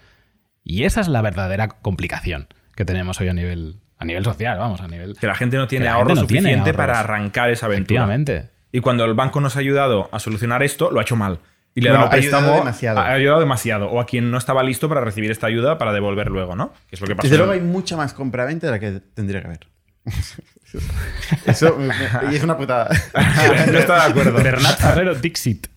Y 0.63 0.85
esa 0.85 1.01
es 1.01 1.09
la 1.09 1.23
verdadera 1.23 1.69
complicación 1.69 2.49
que 2.75 2.85
tenemos 2.85 3.19
hoy 3.19 3.29
a 3.29 3.33
nivel, 3.33 3.77
a 3.99 4.05
nivel 4.05 4.25
social, 4.25 4.59
vamos, 4.59 4.81
a 4.81 4.89
nivel... 4.89 5.17
Que 5.19 5.27
la 5.27 5.35
gente 5.35 5.57
no 5.57 5.67
tiene 5.67 5.89
ahorro 5.89 6.09
tiene 6.15 6.21
suficiente 6.23 6.59
ahorros. 6.71 6.77
para 6.77 7.01
arrancar 7.01 7.51
esa 7.51 7.67
aventura. 7.67 8.01
Efectivamente. 8.03 8.51
Y 8.73 8.81
cuando 8.81 9.05
el 9.05 9.15
banco 9.15 9.41
nos 9.41 9.57
ha 9.57 9.61
ayudado 9.61 10.09
a 10.13 10.19
solucionar 10.19 10.63
esto, 10.63 10.91
lo 10.91 10.99
ha 10.99 11.03
hecho 11.03 11.17
mal. 11.17 11.39
Y 11.75 11.81
le 11.83 11.91
ha 11.91 11.93
Bueno, 11.93 12.05
dado 12.07 12.17
ayudado 12.17 12.41
préstamo. 12.43 12.59
demasiado. 12.59 13.01
Ha 13.01 13.13
ayudado 13.13 13.41
demasiado. 13.41 13.91
O 13.91 14.01
a 14.01 14.07
quien 14.07 14.31
no 14.31 14.39
estaba 14.39 14.63
listo 14.63 14.89
para 14.89 15.01
recibir 15.03 15.31
esta 15.31 15.47
ayuda 15.47 15.79
para 15.79 15.93
devolver 15.93 16.29
luego, 16.29 16.57
¿no? 16.57 16.73
Que 16.89 16.97
es 16.97 17.01
lo 17.01 17.07
que 17.07 17.15
pasa. 17.17 17.27
Desde 17.29 17.37
luego 17.39 17.53
hay 17.53 17.61
mucha 17.61 17.97
más 17.97 18.13
compra-venta 18.15 18.67
de 18.67 18.73
la 18.73 18.79
que 18.79 19.01
tendría 19.15 19.41
que 19.41 19.47
haber. 19.47 19.61
Eso 21.47 21.79
y 22.31 22.35
es 22.35 22.43
una 22.43 22.57
putada. 22.57 22.89
no 23.73 23.79
está 23.79 23.95
de 24.07 24.11
acuerdo. 24.11 24.43
Bernat 24.43 24.79
Ferrero 24.79 25.15
Dixit. 25.15 25.69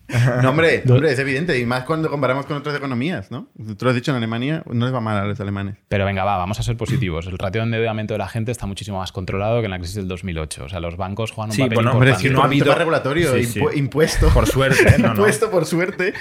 No, 0.42 0.50
hombre, 0.50 0.82
hombre, 0.88 1.12
es 1.12 1.18
evidente. 1.18 1.58
Y 1.58 1.66
más 1.66 1.84
cuando 1.84 2.10
comparamos 2.10 2.46
con 2.46 2.56
otras 2.56 2.74
economías, 2.76 3.30
¿no? 3.30 3.48
Tú 3.76 3.84
lo 3.84 3.90
has 3.90 3.94
dicho 3.94 4.10
en 4.10 4.16
Alemania, 4.16 4.62
no 4.70 4.84
les 4.86 4.94
va 4.94 5.00
mal 5.00 5.16
a 5.18 5.24
los 5.24 5.38
alemanes. 5.40 5.76
Pero 5.88 6.04
venga, 6.04 6.24
va, 6.24 6.36
vamos 6.36 6.58
a 6.58 6.62
ser 6.62 6.76
positivos. 6.76 7.26
El 7.26 7.38
ratio 7.38 7.60
de 7.60 7.66
endeudamiento 7.66 8.14
de 8.14 8.18
la 8.18 8.28
gente 8.28 8.50
está 8.52 8.66
muchísimo 8.66 8.98
más 8.98 9.12
controlado 9.12 9.60
que 9.60 9.66
en 9.66 9.70
la 9.70 9.78
crisis 9.78 9.96
del 9.96 10.08
2008. 10.08 10.64
O 10.64 10.68
sea, 10.68 10.80
los 10.80 10.96
bancos 10.96 11.30
juegan 11.32 11.50
un 11.50 11.56
Sí, 11.56 11.62
papel 11.62 11.74
bueno, 11.76 11.92
Hombre, 11.92 12.10
importante. 12.10 12.26
es 12.28 12.30
que 12.32 12.36
no 12.36 12.42
ha 12.42 12.46
habido- 12.46 12.74
regulatorio, 12.74 13.34
Sí, 13.34 13.44
sí. 13.44 13.60
impu- 13.60 13.76
impuesto. 13.76 14.28
Por 14.28 14.46
suerte, 14.46 14.82
¿eh? 14.88 14.98
no, 14.98 15.08
no. 15.08 15.14
impuesto, 15.14 15.50
por 15.50 15.64
suerte. 15.66 16.14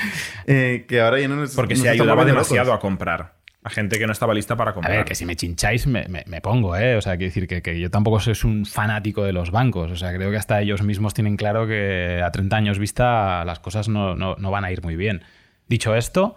eh, 0.47 0.85
que 0.87 1.01
ahora 1.01 1.19
ya 1.19 1.27
no 1.27 1.35
nos 1.37 1.55
Porque 1.55 1.73
nos 1.75 1.83
se 1.83 1.89
ayudaba 1.89 2.25
demasiado 2.25 2.65
locos. 2.67 2.77
a 2.77 2.81
comprar. 2.81 3.38
A 3.69 3.71
gente 3.71 3.99
que 3.99 4.07
no 4.07 4.11
estaba 4.13 4.33
lista 4.33 4.55
para 4.55 4.71
A 4.71 4.73
comprar. 4.73 4.95
ver, 4.97 5.05
que 5.05 5.13
si 5.13 5.25
me 5.27 5.35
chincháis 5.35 5.85
me, 5.85 6.07
me- 6.07 6.23
me 6.25 6.41
pongo, 6.41 6.75
¿eh? 6.75 6.95
O 6.95 7.01
sea, 7.01 7.17
quiero 7.17 7.29
decir 7.29 7.47
que, 7.47 7.61
que 7.61 7.79
yo 7.79 7.91
tampoco 7.91 8.19
soy 8.19 8.33
un 8.49 8.65
fanático 8.65 9.23
de 9.23 9.31
los 9.31 9.51
bancos. 9.51 9.91
O 9.91 9.95
sea, 9.95 10.11
creo 10.13 10.31
que 10.31 10.37
hasta 10.37 10.59
ellos 10.59 10.81
mismos 10.81 11.13
tienen 11.13 11.37
claro 11.37 11.67
que 11.67 12.21
a 12.25 12.31
30 12.31 12.55
años 12.57 12.79
vista 12.79 13.45
las 13.45 13.59
cosas 13.59 13.87
no, 13.87 14.15
no- 14.15 14.35
no 14.39 14.49
van 14.51 14.65
a 14.65 14.71
ir 14.71 14.81
muy 14.81 14.95
bien. 14.95 15.21
Dicho 15.67 15.95
esto, 15.95 16.35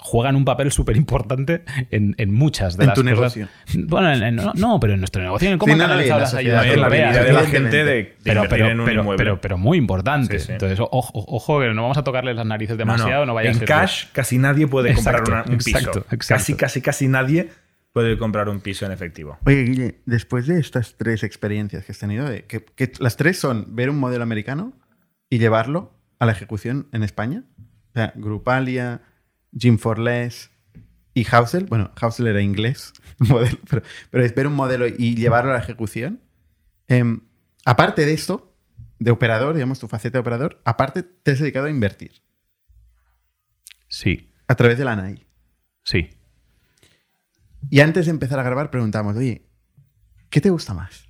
juegan 0.00 0.36
un 0.36 0.44
papel 0.44 0.70
súper 0.70 0.96
importante 0.96 1.64
en, 1.90 2.14
en 2.18 2.32
muchas 2.32 2.76
de 2.76 2.84
En 2.84 2.88
las 2.88 2.94
tu 2.94 3.02
cosas. 3.02 3.16
negocio. 3.36 3.48
Bueno, 3.88 4.12
en- 4.12 4.22
en- 4.22 4.36
no, 4.36 4.52
no, 4.54 4.78
pero 4.78 4.92
en 4.94 5.00
nuestro 5.00 5.22
negocio, 5.22 5.50
en 5.50 5.58
cómo 5.58 5.72
Sí, 5.72 5.78
no, 5.78 5.84
han 5.84 5.90
no, 5.90 5.96
y 5.96 6.02
en 6.04 6.08
canalizado 6.08 6.20
la 6.20 6.24
las 6.24 6.34
ayudas 6.34 6.66
en 6.66 6.80
la 6.80 6.86
habilidad 6.86 7.24
de 7.24 7.32
la 7.32 7.44
gente 7.46 7.76
de, 7.78 7.84
de 7.84 8.16
pero, 8.22 8.44
pero, 8.48 8.68
en 8.68 8.78
un 8.80 8.86
pero, 8.86 9.00
inmueble. 9.00 9.24
pero, 9.24 9.40
pero 9.40 9.58
muy 9.58 9.76
importante. 9.76 10.38
Sí, 10.38 10.46
sí. 10.46 10.52
Entonces, 10.52 10.78
ojo, 10.80 11.10
ojo, 11.14 11.60
que 11.60 11.66
no 11.74 11.82
vamos 11.82 11.98
a 11.98 12.04
tocarles 12.04 12.36
las 12.36 12.46
narices 12.46 12.78
No, 12.78 12.84
no. 12.84 12.92
demasiado, 12.92 13.26
no, 13.26 13.34
vaya 13.34 13.48
a 13.48 13.52
en 13.52 13.58
ser 13.58 13.66
que- 13.66 13.74
cash 13.74 14.04
casi 14.12 14.38
nadie 14.38 14.66
puede 14.68 14.94
comprar 14.94 15.16
Exacto, 15.16 15.32
una- 15.32 15.42
un 15.52 15.58
piso. 15.58 15.70
exacto, 15.78 15.98
exacto. 16.12 16.26
Casi, 16.28 16.54
casi, 16.54 16.80
casi 16.80 17.08
nadie 17.08 17.48
puede 17.92 18.16
comprar 18.18 18.48
un 18.48 18.60
piso 18.60 18.86
en 18.86 18.92
efectivo. 18.92 19.36
Oye, 19.46 19.64
Guille, 19.64 20.00
después 20.06 20.46
de 20.46 20.60
estas 20.60 20.94
tres 20.96 21.24
experiencias 21.24 21.84
que 21.84 21.90
has 21.90 21.98
tenido, 21.98 22.28
de- 22.28 22.44
que, 22.44 22.64
que 22.64 22.92
las 23.00 23.16
tres 23.16 23.40
son 23.40 23.74
ver 23.74 23.90
un 23.90 23.98
modelo 23.98 24.22
americano 24.22 24.74
y 25.28 25.38
llevarlo 25.38 25.92
a 26.20 26.26
la 26.26 26.30
ejecución 26.32 26.86
en 26.92 27.02
España. 27.02 27.42
O 27.90 27.92
sea, 27.94 28.12
Grupalia, 28.14 29.00
Jim 29.56 29.78
for 29.78 29.98
Less 29.98 30.50
y 31.14 31.24
Housel. 31.24 31.64
Bueno, 31.66 31.90
Housel 32.00 32.26
era 32.28 32.40
inglés, 32.42 32.92
modelo, 33.18 33.58
pero, 33.68 33.82
pero 34.10 34.24
es 34.24 34.34
ver 34.34 34.46
un 34.46 34.54
modelo 34.54 34.86
y 34.86 35.14
llevarlo 35.16 35.50
a 35.50 35.54
la 35.54 35.60
ejecución. 35.60 36.20
Em, 36.86 37.20
aparte 37.64 38.06
de 38.06 38.12
esto, 38.12 38.54
de 38.98 39.10
operador, 39.10 39.54
digamos, 39.54 39.78
tu 39.78 39.88
faceta 39.88 40.18
de 40.18 40.20
operador, 40.20 40.60
aparte 40.64 41.02
te 41.02 41.32
has 41.32 41.38
dedicado 41.38 41.66
a 41.66 41.70
invertir 41.70 42.12
Sí, 43.88 44.30
a 44.46 44.54
través 44.54 44.78
de 44.78 44.84
la 44.84 44.96
NAI. 44.96 45.26
sí. 45.84 46.10
Y 47.70 47.80
antes 47.80 48.06
de 48.06 48.12
empezar 48.12 48.38
a 48.38 48.44
grabar 48.44 48.70
preguntamos, 48.70 49.16
oye, 49.16 49.42
¿qué 50.30 50.40
te 50.40 50.48
gusta 50.48 50.74
más? 50.74 51.08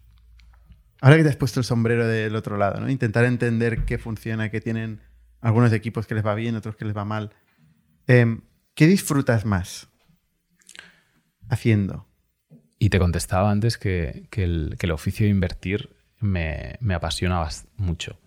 Ahora 1.01 1.16
que 1.19 1.23
te 1.23 1.28
has 1.28 1.36
puesto 1.36 1.60
el 1.60 1.65
sombrero 1.65 2.06
del 2.06 2.35
otro 2.35 2.56
lado, 2.56 2.81
¿no? 2.81 2.89
Intentar 2.89 3.27
entender 3.27 3.85
qué 3.85 3.98
funciona, 3.98 4.51
qué 4.51 4.60
tienen 4.60 5.01
algunos 5.40 5.73
equipos 5.73 6.06
que 6.06 6.15
les 6.15 6.24
va 6.27 6.35
bien, 6.35 6.56
otros 6.56 6.74
que 6.74 6.85
les 6.86 6.97
va 6.97 7.05
mal. 7.05 7.32
Em, 8.09 8.40
¿Qué 8.74 8.86
disfrutas 8.86 9.44
más 9.44 9.90
haciendo? 11.51 12.09
Y 12.78 12.89
te 12.89 12.98
contestaba 12.98 13.51
antes 13.51 13.76
que, 13.76 14.28
el, 14.32 14.76
el 14.80 14.90
oficio 14.93 15.24
de 15.24 15.30
invertir 15.30 15.94
me, 16.18 16.78
me 16.80 16.94
apasiona 16.94 17.47
mucho. 17.76 18.18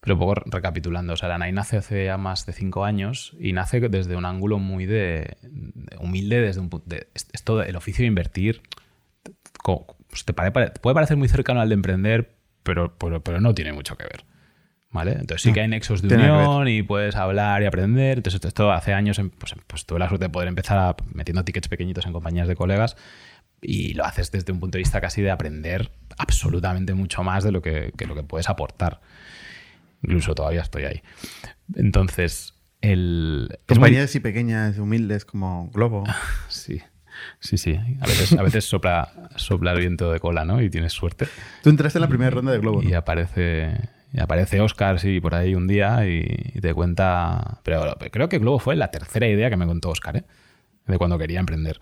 Pero 0.00 0.18
poco 0.18 0.34
recapitulando, 0.34 1.14
o 1.14 1.16
sea, 1.16 1.28
la 1.28 1.38
NAI 1.38 1.52
nace 1.52 1.76
hace 1.78 2.04
ya 2.04 2.18
más 2.18 2.44
de 2.44 2.52
cinco 2.52 2.84
años 2.84 3.34
y 3.38 3.52
nace 3.52 3.80
desde 3.80 4.16
un 4.16 4.26
ángulo 4.26 4.58
muy 4.58 4.84
de, 4.84 5.38
de 5.42 5.96
humilde, 5.98 6.40
desde 6.40 6.60
un 6.60 6.68
punto 6.68 6.86
de, 6.88 7.06
del 7.64 7.76
oficio 7.76 8.02
de 8.02 8.08
invertir, 8.08 8.62
pues 10.08 10.24
te 10.24 10.34
puede 10.34 10.94
parecer 10.94 11.16
muy 11.16 11.28
cercano 11.28 11.60
al 11.60 11.68
de 11.68 11.74
emprender, 11.76 12.36
pero 12.64 12.94
no 13.40 13.54
tiene 13.54 13.72
mucho 13.72 13.96
que 13.96 14.04
ver. 14.04 14.31
¿Vale? 14.92 15.12
Entonces 15.12 15.40
sí 15.42 15.52
que 15.54 15.62
hay 15.62 15.68
nexos 15.68 16.02
de 16.02 16.08
tiene 16.08 16.30
unión 16.30 16.68
y 16.68 16.82
puedes 16.82 17.16
hablar 17.16 17.62
y 17.62 17.66
aprender. 17.66 18.18
Entonces 18.18 18.40
esto 18.44 18.70
hace 18.70 18.92
años 18.92 19.18
em- 19.18 19.30
pues, 19.30 19.54
pues 19.66 19.86
tuve 19.86 19.98
la 19.98 20.06
suerte 20.08 20.26
de 20.26 20.30
poder 20.30 20.48
empezar 20.48 20.76
a- 20.78 20.94
metiendo 21.14 21.44
tickets 21.44 21.68
pequeñitos 21.68 22.04
en 22.06 22.12
compañías 22.12 22.46
de 22.46 22.54
colegas 22.56 22.96
y 23.62 23.94
lo 23.94 24.04
haces 24.04 24.30
desde 24.32 24.52
un 24.52 24.60
punto 24.60 24.76
de 24.76 24.80
vista 24.80 25.00
casi 25.00 25.22
de 25.22 25.30
aprender 25.30 25.92
absolutamente 26.18 26.92
mucho 26.94 27.22
más 27.22 27.42
de 27.42 27.52
lo 27.52 27.62
que, 27.62 27.92
que 27.96 28.06
lo 28.06 28.14
que 28.14 28.22
puedes 28.22 28.50
aportar. 28.50 29.00
Incluso 30.02 30.34
todavía 30.34 30.60
estoy 30.62 30.84
ahí. 30.84 31.00
Entonces, 31.74 32.54
el... 32.80 33.48
es 33.50 33.58
muy- 33.68 33.76
Compañías 33.76 34.04
así 34.04 34.20
pequeñas, 34.20 34.78
humildes 34.78 35.24
como 35.24 35.70
Globo. 35.70 36.04
Sí, 36.48 36.80
sí, 37.40 37.56
sí. 37.56 37.78
A 38.00 38.06
veces, 38.06 38.32
a 38.34 38.42
veces 38.42 38.64
sopla, 38.64 39.30
sopla 39.36 39.72
el 39.72 39.78
viento 39.80 40.12
de 40.12 40.20
cola, 40.20 40.44
¿no? 40.44 40.60
Y 40.60 40.68
tienes 40.70 40.92
suerte. 40.92 41.28
Tú 41.62 41.70
entraste 41.70 41.98
en 41.98 42.02
la 42.02 42.08
primera 42.08 42.30
ronda 42.30 42.52
de 42.52 42.58
Globo, 42.58 42.82
¿no? 42.82 42.88
Y 42.88 42.94
aparece, 42.94 43.74
y 44.12 44.20
aparece 44.20 44.60
Oscar, 44.60 45.00
sí, 45.00 45.20
por 45.20 45.34
ahí 45.34 45.54
un 45.54 45.66
día 45.66 46.06
y, 46.06 46.24
y 46.54 46.60
te 46.60 46.74
cuenta... 46.74 47.60
Pero 47.62 47.96
creo 48.10 48.28
que 48.28 48.38
Globo 48.38 48.58
fue 48.58 48.76
la 48.76 48.90
tercera 48.90 49.26
idea 49.26 49.48
que 49.50 49.56
me 49.56 49.66
contó 49.66 49.90
Oscar, 49.90 50.16
¿eh? 50.18 50.24
De 50.86 50.98
cuando 50.98 51.18
quería 51.18 51.40
emprender. 51.40 51.80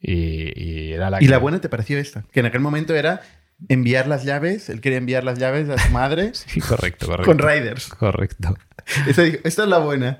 Y, 0.00 0.52
y 0.62 0.92
era 0.92 1.10
la 1.10 1.18
Y 1.18 1.26
que- 1.26 1.30
la 1.30 1.38
buena 1.38 1.60
te 1.60 1.68
pareció 1.68 1.98
esta, 1.98 2.24
que 2.32 2.40
en 2.40 2.46
aquel 2.46 2.60
momento 2.60 2.94
era 2.94 3.20
enviar 3.68 4.06
las 4.06 4.24
llaves, 4.24 4.70
él 4.70 4.80
quería 4.80 4.96
enviar 4.98 5.22
las 5.24 5.38
llaves 5.38 5.68
a 5.68 5.76
su 5.76 5.90
madre 5.92 6.30
Sí, 6.34 6.60
correcto, 6.60 7.06
correcto. 7.06 7.26
con 7.30 7.38
Riders. 7.38 7.88
Correcto. 7.88 8.56
Esa, 9.06 9.24
esta 9.24 9.62
es 9.62 9.68
la 9.68 9.78
buena. 9.78 10.18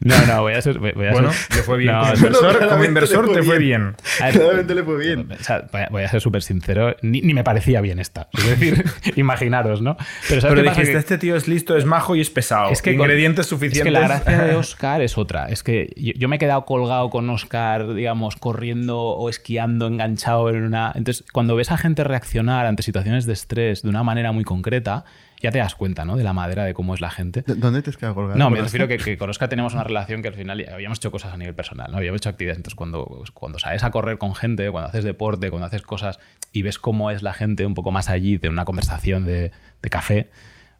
No, 0.00 0.14
no, 0.26 0.42
voy 0.42 0.52
a 0.54 0.62
ser... 0.62 0.78
Voy 0.78 0.92
voy 0.92 1.06
a 1.06 1.12
Bueno, 1.12 1.32
ser- 1.32 1.56
le 1.56 1.62
fue 1.62 1.78
bien. 1.78 1.92
No, 1.92 2.00
como 2.00 2.12
es- 2.12 2.18
inversor, 2.20 2.60
no, 2.62 2.68
como 2.68 2.84
inversor 2.84 3.32
te 3.32 3.42
fue 3.42 3.58
bien. 3.58 3.94
bien. 4.20 4.32
Claramente 4.32 4.74
le 4.74 4.82
fue 4.82 4.98
bien. 4.98 5.28
O 5.38 5.42
sea, 5.42 5.66
voy 5.90 6.02
a- 6.02 6.08
ser 6.08 6.20
súper 6.20 6.42
sincero, 6.42 6.96
ni, 7.02 7.20
ni 7.22 7.34
me 7.34 7.44
parecía 7.44 7.80
bien 7.80 7.98
esta. 7.98 8.28
Es 8.32 8.46
decir, 8.58 8.84
imaginaros, 9.16 9.82
¿no? 9.82 9.96
Pero, 10.28 10.40
¿sabes 10.40 10.54
Pero 10.54 10.62
qué 10.62 10.68
pasa? 10.68 10.80
dijiste, 10.80 10.92
Que- 10.92 10.98
este 10.98 11.18
tío 11.18 11.36
es 11.36 11.48
listo, 11.48 11.76
es 11.76 11.84
majo 11.84 12.14
y 12.16 12.20
es 12.20 12.30
pesado. 12.30 12.70
Es 12.70 12.82
que 12.82 12.90
con- 12.96 13.00
Ingredientes 13.06 13.46
Es 13.46 13.50
suficientes. 13.50 13.82
que 13.84 13.90
la 13.90 14.00
gracia 14.00 14.38
de 14.44 14.54
Oscar 14.56 15.02
es 15.02 15.16
otra. 15.18 15.46
Es 15.48 15.62
que 15.62 15.92
yo, 15.96 16.12
yo 16.16 16.28
me 16.28 16.36
he 16.36 16.38
quedado 16.38 16.64
colgado 16.64 17.10
con 17.10 17.28
Oscar, 17.30 17.94
digamos, 17.94 18.36
corriendo 18.36 18.98
o 19.00 19.28
esquiando, 19.28 19.86
enganchado 19.86 20.48
en 20.50 20.62
una. 20.64 20.92
Entonces, 20.94 21.24
cuando 21.32 21.56
ves 21.56 21.70
a 21.70 21.76
gente 21.76 22.04
reaccionar 22.04 22.66
ante 22.66 22.82
situaciones 22.82 23.26
de 23.26 23.32
estrés 23.32 23.82
de 23.82 23.88
una 23.88 24.02
manera 24.02 24.32
muy 24.32 24.44
concreta, 24.44 25.04
ya 25.40 25.50
te 25.50 25.58
das 25.58 25.74
cuenta, 25.74 26.04
¿no? 26.04 26.16
De 26.16 26.24
la 26.24 26.32
madera, 26.32 26.64
de 26.64 26.74
cómo 26.74 26.94
es 26.94 27.00
la 27.00 27.10
gente. 27.10 27.42
¿D- 27.46 27.54
¿Dónde 27.56 27.82
te 27.82 27.90
has 27.90 27.96
quedado 27.96 28.14
colgado? 28.14 28.38
No, 28.38 28.50
me 28.50 28.56
¿Por 28.56 28.64
refiero 28.64 28.88
que, 28.88 28.96
que 29.04 29.18
con 29.18 29.28
Oscar 29.30 29.48
teníamos 29.48 29.74
una 29.74 29.84
relación 29.84 30.22
que 30.22 30.28
al 30.28 30.34
final 30.34 30.64
ya 30.64 30.74
habíamos 30.74 30.98
hecho 30.98 31.10
cosas 31.10 31.32
a 31.34 31.36
nivel 31.36 31.54
personal, 31.54 31.90
¿no? 31.90 31.98
Habíamos 31.98 32.18
hecho 32.20 32.28
actividades. 32.30 32.58
Entonces, 32.58 32.74
cuando, 32.76 33.22
cuando 33.34 33.58
sales 33.58 33.84
a 33.84 33.90
correr 33.90 34.18
con 34.18 34.34
gente, 34.34 34.70
cuando 34.70 34.88
haces 34.88 35.04
deporte, 35.04 35.50
cuando 35.50 35.66
haces 35.66 35.82
cosas 35.82 36.18
y 36.52 36.62
ves 36.62 36.78
cómo 36.78 37.10
es 37.10 37.22
la 37.22 37.34
gente 37.34 37.66
un 37.66 37.74
poco 37.74 37.90
más 37.92 38.08
allí 38.08 38.38
de 38.38 38.48
una 38.48 38.64
conversación 38.64 39.24
de, 39.24 39.52
de 39.82 39.90
café, 39.90 40.30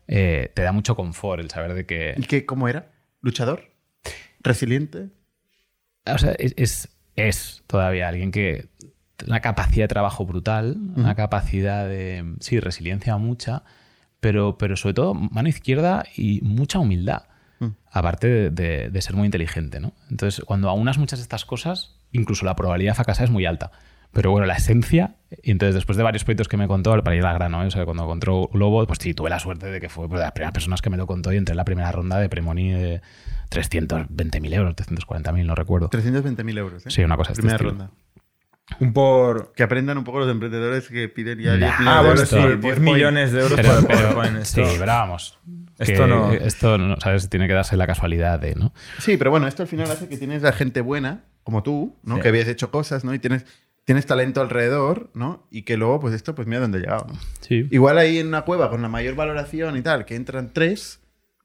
eh, 0.09 0.51
te 0.55 0.63
da 0.63 0.73
mucho 0.73 0.95
confort 0.97 1.41
el 1.41 1.51
saber 1.51 1.75
de 1.75 1.85
que... 1.87 2.15
¿Y 2.17 2.23
qué, 2.23 2.47
cómo 2.47 2.69
era? 2.69 2.91
¿Luchador? 3.21 3.71
¿Resiliente? 4.41 5.09
O 6.07 6.19
sea, 6.19 6.33
es, 6.39 6.55
es, 6.57 6.89
es 7.17 7.63
todavía 7.67 8.09
alguien 8.09 8.31
que... 8.31 8.69
Una 9.27 9.41
capacidad 9.41 9.85
de 9.85 9.89
trabajo 9.89 10.27
brutal, 10.27 10.77
una 10.95 11.15
capacidad 11.15 11.89
de... 11.89 12.35
Sí, 12.41 12.61
resiliencia 12.61 13.17
mucha, 13.17 13.63
pero, 14.27 14.59
pero 14.59 14.75
sobre 14.77 14.95
todo 14.95 15.15
mano 15.15 15.49
izquierda 15.49 16.05
y 16.17 16.41
mucha 16.43 16.81
humildad. 16.81 17.23
Mm. 17.61 17.67
Aparte 17.93 18.27
de, 18.27 18.51
de- 18.51 18.91
de 18.91 19.01
ser 19.03 19.15
muy 19.15 19.27
inteligente, 19.27 19.79
¿no? 19.79 19.93
Entonces, 20.11 20.45
cuando 20.45 20.69
aunas 20.69 20.99
muchas 20.99 21.21
de 21.21 21.23
estas 21.23 21.45
cosas, 21.45 21.95
incluso 22.11 22.45
la 22.45 22.57
probabilidad 22.57 22.91
de 22.91 22.97
fracasar 22.97 23.25
es 23.27 23.31
muy 23.31 23.47
alta. 23.47 23.71
Pero 24.13 24.31
bueno, 24.33 24.47
la 24.47 24.57
esencia, 24.57 25.15
y 25.45 25.51
entonces 25.53 25.75
después 25.77 25.97
de 25.97 26.03
varios 26.03 26.25
proyectos 26.25 26.49
que 26.49 26.57
me 26.57 26.67
contó, 26.67 26.91
para 27.05 27.15
ir 27.15 27.25
al 27.25 27.35
grano, 27.35 27.63
¿eh? 27.63 27.67
o 27.67 27.71
sea, 27.71 27.85
cuando 27.85 28.03
encontró 28.05 28.49
Globo, 28.53 28.85
pues 28.87 28.99
sí, 29.01 29.15
tuve 29.15 29.31
la 29.31 29.39
suerte 29.39 29.67
de 29.67 29.81
que 29.81 29.89
fue 29.89 30.09
pues, 30.09 30.19
de 30.19 30.25
las 30.25 30.33
primeras 30.33 30.53
personas 30.55 30.83
que 30.83 30.91
me 30.91 30.97
lo 30.97 31.07
contó 31.07 31.33
y 31.33 31.37
entré 31.37 31.53
en 31.53 31.57
la 31.59 31.65
primera 31.65 31.93
ronda 31.93 32.19
de 32.19 32.29
Premoni 32.29 32.73
de 32.73 33.01
320.000 33.51 34.55
euros, 34.55 34.75
340.000, 34.75 35.45
no 35.45 35.55
recuerdo. 35.55 35.89
320.000 35.91 36.59
euros. 36.59 36.87
¿eh? 36.87 36.91
Sí, 36.91 37.03
una 37.05 37.17
cosa 37.17 37.33
este 37.33 37.43
Primera 37.43 37.59
ronda. 37.59 37.91
Un 38.81 38.93
por. 38.93 39.53
Que 39.53 39.63
aprendan 39.63 39.97
un 39.99 40.05
poco 40.05 40.19
los 40.19 40.31
emprendedores 40.31 40.89
que 40.89 41.09
piden 41.09 41.39
ya 41.39 41.53
Nah. 41.57 41.59
10 41.59 41.73
Ah, 41.79 41.79
millones 41.81 41.97
de 41.97 42.03
bueno, 42.03 42.11
euros 42.11 42.29
sí, 42.29 42.35
por 42.37 42.49
10 42.49 42.61
PowerPoint. 42.61 42.95
millones 42.97 43.33
de 43.33 43.41
euros 43.41 43.61
Pero, 43.61 43.75
por 43.75 43.87
pero- 43.87 43.99
PowerPoint. 44.01 44.43
sí, 44.45 44.61
Esto- 44.61 44.75
pero 44.81 44.93
vamos. 44.93 45.39
Esto 45.79 46.07
no- 46.07 46.33
Esto, 46.33 46.79
no, 46.79 46.97
¿sabes? 47.01 47.29
Tiene 47.29 47.47
que 47.47 47.53
darse 47.55 47.77
la 47.77 47.87
casualidad 47.87 48.41
de, 48.41 48.55
¿no? 48.55 48.73
Sí, 48.99 49.17
pero 49.17 49.31
bueno, 49.31 49.47
esto 49.47 49.63
al 49.63 49.69
final 49.69 49.91
hace 49.91 50.09
que 50.09 50.17
tienes 50.17 50.43
a 50.45 50.53
gente 50.53 50.81
buena, 50.81 51.25
como 51.45 51.63
tú, 51.63 51.97
¿no? 52.03 52.17
Sí. 52.17 52.23
Que 52.23 52.29
habías 52.29 52.49
hecho 52.49 52.71
cosas, 52.71 53.05
¿no? 53.05 53.13
Y 53.15 53.19
tienes, 53.19 53.45
tienes 53.85 54.05
talento 54.07 54.41
alrededor, 54.41 55.11
¿no? 55.15 55.47
Y 55.51 55.63
que 55.63 55.77
luego, 55.77 56.01
pues 56.01 56.15
esto, 56.15 56.35
pues 56.35 56.49
mira 56.49 56.61
dónde 56.61 56.79
ha 56.79 56.81
llegado. 56.81 57.07
¿no? 57.09 57.15
Sí. 57.41 57.69
Igual 57.71 57.99
ahí 57.99 58.19
en 58.19 58.27
una 58.29 58.43
cueva 58.43 58.69
con 58.71 58.83
la 58.83 58.89
mayor 58.89 59.15
valoración 59.15 59.77
y 59.77 59.83
tal, 59.83 60.05
que 60.07 60.17
entran 60.17 60.51
tres, 60.53 61.01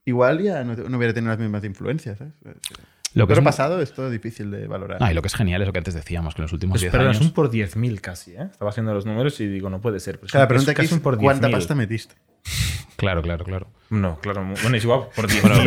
igual 0.06 0.41
ya 0.41 0.64
no, 0.64 0.76
no 0.76 0.98
hubiera 0.98 1.14
tenido 1.14 1.30
las 1.31 1.39
mismas 1.39 1.64
influencias, 1.65 2.18
¿sabes? 2.18 2.34
Lo 3.14 3.26
que 3.28 3.32
Pero 3.32 3.42
es, 3.42 3.46
pasado 3.46 3.82
es 3.82 3.94
todo 3.94 4.10
difícil 4.10 4.50
de 4.52 4.68
valorar. 4.68 4.98
Ah, 5.02 5.12
y 5.12 5.14
lo 5.16 5.22
que 5.22 5.28
es 5.28 5.36
genial 5.36 5.62
es 5.62 5.68
lo 5.68 5.74
que 5.74 5.80
antes 5.80 5.94
decíamos, 5.94 6.34
que 6.36 6.42
en 6.42 6.44
los 6.44 6.54
últimos 6.54 6.76
Pues 6.76 6.82
10 6.84 6.92
perdón, 6.92 7.08
años... 7.10 7.20
es 7.22 7.28
un 7.28 7.34
por 7.34 7.52
10.000 7.52 8.00
casi, 8.00 8.32
¿eh? 8.36 8.48
Estaba 8.52 8.70
haciendo 8.72 8.94
los 8.94 9.06
números 9.06 9.40
y 9.42 9.48
digo, 9.48 9.70
no 9.70 9.82
puede 9.82 10.00
ser. 10.00 10.20
Pero 10.20 10.42
un- 10.44 10.48
pregunta 10.48 10.72
es 10.72 10.76
aquí 10.78 10.84
casi 10.84 10.86
es 10.88 10.92
un 10.94 11.00
por 11.02 11.18
¿cuánta 11.18 11.48
10.000. 11.48 11.52
pasta 11.52 11.76
metiste? 11.76 12.16
Claro, 13.02 13.24
claro, 13.24 13.44
claro. 13.44 13.68
No, 13.90 14.20
claro. 14.20 14.46
Bueno, 14.62 14.78
es 14.78 14.84
igual, 14.84 15.06
por 15.16 15.28
10.000. 15.28 15.42
Bueno, 15.42 15.64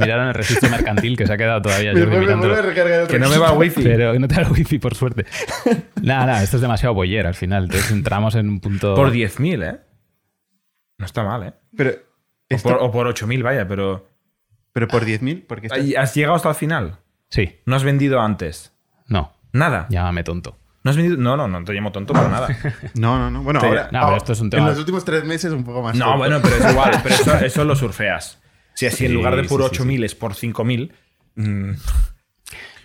míralo 0.00 0.22
en 0.22 0.28
el 0.30 0.34
registro 0.34 0.68
mercantil 0.68 1.16
que 1.16 1.24
se 1.24 1.32
ha 1.32 1.36
quedado 1.36 1.62
todavía 1.62 1.92
Me 1.94 2.00
vuelve- 2.06 2.34
me 2.34 3.02
el 3.02 3.06
que 3.06 3.18
no 3.20 3.28
me 3.28 3.38
va 3.38 3.52
wifi. 3.52 3.84
Pero 3.84 4.18
no 4.18 4.26
te 4.26 4.34
da 4.34 4.42
el 4.42 4.50
wifi, 4.50 4.80
por 4.80 4.96
suerte. 4.96 5.26
nada, 6.02 6.26
nada, 6.26 6.42
esto 6.42 6.56
es 6.56 6.60
demasiado 6.62 6.92
boyer 6.94 7.24
al 7.28 7.34
final. 7.36 7.64
Entonces 7.66 7.92
entramos 7.92 8.34
en 8.34 8.48
un 8.48 8.58
punto... 8.58 8.96
Por 8.96 9.12
10.000, 9.12 9.64
¿eh? 9.74 9.80
No 10.98 11.06
está 11.06 11.22
mal, 11.22 11.44
¿eh? 11.44 11.52
Pero, 11.76 11.90
O 11.90 11.94
esto- 12.48 12.68
por, 12.68 12.78
o 12.82 12.90
por 12.90 13.06
8.000, 13.06 13.42
vaya, 13.44 13.68
pero. 13.68 14.09
Pero 14.72 14.88
por 14.88 15.04
10.000, 15.04 15.46
porque 15.46 15.68
Ay, 15.70 15.94
¿Has 15.94 16.14
llegado 16.14 16.34
hasta 16.36 16.48
el 16.50 16.54
final? 16.54 16.98
Sí, 17.28 17.56
¿No 17.66 17.76
has 17.76 17.84
vendido 17.84 18.20
antes? 18.20 18.72
no, 19.06 19.32
Nada. 19.52 19.86
llámame 19.90 20.22
tonto. 20.24 20.56
¿No 20.82 20.90
has 20.90 20.96
vendido? 20.96 21.16
No, 21.18 21.36
no, 21.36 21.46
no 21.46 21.62
te 21.64 21.72
llamo 21.74 21.92
tonto 21.92 22.12
para 22.14 22.28
nada. 22.28 22.48
No, 22.94 23.18
no, 23.18 23.30
no. 23.30 23.42
Bueno, 23.42 23.60
Sí. 23.60 23.66
ahora. 23.66 23.82
No, 23.84 23.88
pero 23.90 24.02
ahora- 24.04 24.16
esto 24.16 24.32
es 24.32 24.40
un 24.40 24.48
tema- 24.50 24.62
En 24.62 24.68
los 24.70 24.78
últimos 24.78 25.04
tres 25.04 25.24
meses 25.24 25.52
un 25.52 25.62
poco 25.64 25.82
más. 25.82 25.94
No, 25.96 26.04
tonto. 26.06 26.18
bueno, 26.18 26.40
pero 26.42 26.56
es 26.56 26.70
igual. 26.72 27.00
Pero 27.02 27.14
eso, 27.14 27.34
eso 27.44 27.64
lo 27.64 27.76
surfeas. 27.76 28.40
Si 28.74 28.86
así 28.86 29.04
en 29.04 29.12
lugar 29.14 29.36
de 29.36 29.44
por 29.44 29.60
sí, 29.68 29.68
sí, 29.76 29.82
8.000 29.82 30.04
es 30.04 30.14
por 30.14 30.32
5.000. 30.34 30.92
mm, 31.34 31.70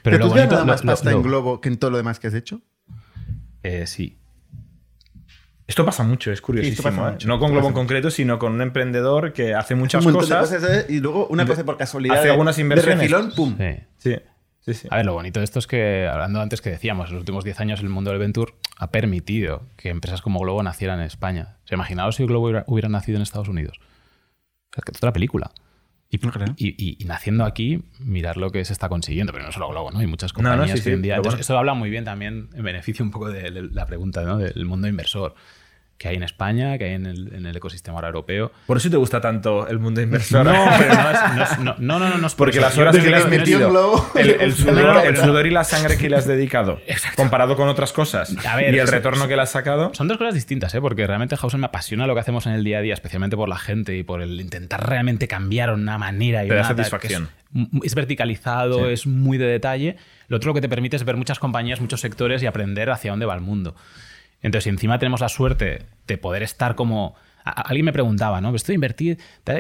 Pero, 0.03 0.17
lo 0.17 0.27
tú 0.27 0.33
ganas 0.33 0.49
bonito- 0.49 0.65
más 0.65 0.79
lo- 0.81 0.85
lo- 0.85 0.91
pasta 0.91 1.11
lo- 1.11 1.17
en 1.17 1.23
Globo 1.23 1.61
que 1.61 1.69
en 1.69 1.77
todo 1.77 1.91
lo 1.91 1.97
demás 1.97 2.19
que 2.19 2.27
has 2.27 2.33
hecho. 2.33 2.61
Eh, 3.63 3.87
sí. 3.87 4.19
Esto 5.67 5.83
pasa 5.85 6.03
mucho, 6.03 6.31
es 6.31 6.41
curiosísimo. 6.41 7.07
¿eh? 7.07 7.11
mucho, 7.13 7.27
No 7.27 7.39
con 7.39 7.51
Globo 7.51 7.67
en 7.69 7.73
concreto, 7.73 8.11
sino 8.11 8.37
con 8.37 8.53
un 8.53 8.61
emprendedor 8.61 9.33
que 9.33 9.55
hace 9.55 9.73
muchas 9.75 10.05
cosas. 10.05 10.49
de 10.51 10.57
cosas 10.57 10.71
¿eh? 10.71 10.85
y 10.89 10.99
luego 10.99 11.27
una 11.27 11.45
cosa 11.47 11.63
por 11.65 11.77
casualidad. 11.77 12.15
hace 12.17 12.25
de- 12.25 12.31
algunas 12.31 12.57
inversiones. 12.59 12.97
De 12.99 13.03
refilón, 13.17 13.31
pum. 13.35 13.55
sí. 13.57 13.75
Sí, 13.97 14.73
sí, 14.73 14.73
sí. 14.81 14.87
A 14.91 14.97
ver, 14.97 15.05
lo 15.07 15.13
bonito 15.13 15.39
de 15.39 15.43
esto 15.43 15.57
es 15.59 15.65
que, 15.67 16.07
hablando 16.07 16.39
antes 16.41 16.61
que 16.61 16.69
decíamos, 16.69 17.07
en 17.09 17.15
los 17.15 17.21
últimos 17.21 17.43
10 17.43 17.59
años 17.59 17.79
el 17.81 17.89
mundo 17.89 18.11
del 18.11 18.19
Venture 18.19 18.53
ha 18.77 18.91
permitido 18.91 19.63
que 19.75 19.89
empresas 19.89 20.21
como 20.21 20.39
Globo 20.39 20.61
nacieran 20.61 20.99
en 20.99 21.05
España. 21.05 21.57
O 21.63 21.67
sea, 21.67 21.75
imaginaos 21.77 22.15
si 22.15 22.25
Globo 22.25 22.45
hubiera, 22.45 22.63
hubiera 22.67 22.89
nacido 22.89 23.15
en 23.17 23.23
Estados 23.23 23.47
Unidos. 23.47 23.77
O 23.79 24.75
sea, 24.75 24.83
que 24.85 24.91
es 24.91 24.97
otra 24.97 25.13
película. 25.13 25.51
Y, 26.09 26.97
naciendo 27.05 27.43
aquí, 27.43 27.83
mirar 27.99 28.37
lo 28.37 28.51
que 28.51 28.63
se 28.63 28.73
está 28.73 28.87
consiguiendo, 28.89 29.33
pero 29.33 29.45
no 29.45 29.51
solo 29.51 29.69
Globo, 29.69 29.91
¿no? 29.91 29.99
Hay 29.99 30.07
muchas 30.07 30.33
No, 30.33 30.43
no, 30.43 30.49
compañías 30.51 30.79
sí, 30.79 30.83
que 30.83 30.89
hoy 30.91 30.95
en 30.95 31.01
día. 31.01 31.15
Entonces, 31.15 31.33
bueno. 31.33 31.41
Esto 31.41 31.57
habla 31.57 31.73
muy 31.73 31.89
bien 31.89 32.05
también, 32.05 32.49
en 32.53 32.63
beneficio 32.63 33.03
un 33.03 33.11
poco 33.11 33.29
de, 33.29 33.51
de 33.51 33.63
la 33.63 33.85
pregunta, 33.85 34.23
¿no? 34.23 34.37
Del 34.37 34.65
mundo 34.65 34.87
inversor 34.87 35.35
que 35.97 36.09
hay 36.09 36.15
en 36.17 36.23
España, 36.23 36.77
que 36.77 36.83
hay 36.85 36.93
en 36.93 37.05
el, 37.05 37.33
en 37.33 37.45
el 37.45 37.55
ecosistema 37.55 37.95
ahora 37.97 38.07
europeo. 38.09 38.51
Por 38.67 38.75
eso 38.77 38.89
te 38.89 38.97
gusta 38.97 39.21
tanto 39.21 39.65
el 39.67 39.79
mundo 39.79 40.01
inversor. 40.01 40.45
No, 40.45 40.51
pero 40.77 40.93
no 40.93 41.09
es, 41.09 41.19
no 41.35 41.43
es- 41.43 41.59
no, 41.59 41.75
no, 41.79 41.99
no, 41.99 42.17
no 42.17 42.27
es 42.27 42.33
por 42.33 42.47
Porque 42.47 42.57
eso. 42.57 42.67
las 42.67 42.77
horas 42.77 42.95
que 42.97 43.09
le 43.09 43.15
has 43.15 43.29
metido, 43.29 43.69
Globo. 43.69 44.05
el, 44.15 44.53
sudor, 44.55 45.05
el 45.05 45.47
y 45.47 45.51
la 45.51 45.63
sangre 45.63 45.97
que 45.97 46.09
le 46.09 46.17
has 46.17 46.27
dedicado, 46.27 46.79
comparado 47.15 47.55
con 47.55 47.69
otras 47.69 47.93
cosas, 47.93 48.35
A 48.45 48.57
ver, 48.57 48.75
y 48.75 48.79
el 48.79 48.87
retorno 48.87 49.27
que 49.29 49.35
le 49.37 49.41
has 49.43 49.51
sacado. 49.51 49.91
Son 49.93 50.07
dos 50.09 50.17
cosas 50.17 50.33
distintas, 50.33 50.75
¿eh? 50.75 50.81
porque 50.81 51.07
realmente 51.07 51.37
Hausen 51.41 51.61
me 51.61 51.67
apasiona 51.67 52.07
lo 52.07 52.13
que 52.13 52.19
hacemos 52.19 52.45
en 52.45 52.53
el 52.53 52.63
día 52.65 52.79
a 52.79 52.81
día, 52.81 52.93
especialmente 52.93 53.37
por 53.37 53.47
la 53.47 53.57
gente 53.57 53.95
y 53.95 54.03
por 54.03 54.21
el 54.21 54.41
intentar 54.41 54.87
realmente 54.89 55.27
cambiar 55.29 55.71
una 55.73 55.97
manera 55.97 56.43
y 56.43 56.49
Te 56.49 56.55
da 56.55 56.61
una- 56.61 56.67
satisfacción. 56.69 57.29
Es, 57.55 57.85
es 57.85 57.95
verticalizado, 57.95 58.87
Sí. 58.87 58.91
es 58.93 59.07
muy 59.07 59.37
de 59.37 59.45
detalle. 59.45 59.95
Lo 60.27 60.37
otro 60.37 60.53
que 60.53 60.59
te 60.59 60.67
permite 60.67 60.97
es 60.97 61.05
ver 61.05 61.15
muchas 61.15 61.39
compañías, 61.39 61.79
muchos 61.79 62.01
sectores 62.01 62.43
y 62.43 62.47
aprender 62.47 62.89
hacia 62.89 63.11
dónde 63.11 63.25
va 63.25 63.33
el 63.35 63.41
mundo. 63.41 63.75
Entonces, 64.45 64.67
encima 64.67 64.99
tenemos 64.99 65.21
la 65.21 65.29
suerte 65.29 65.85
de 66.07 66.17
poder 66.17 66.43
estar 66.43 66.75
como. 66.75 67.15
a- 67.43 67.61
alguien 67.61 67.85
me 67.85 67.93
preguntaba, 67.93 68.41
¿no? 68.41 68.53
Estoy 68.55 68.75
invertir. 68.75 69.17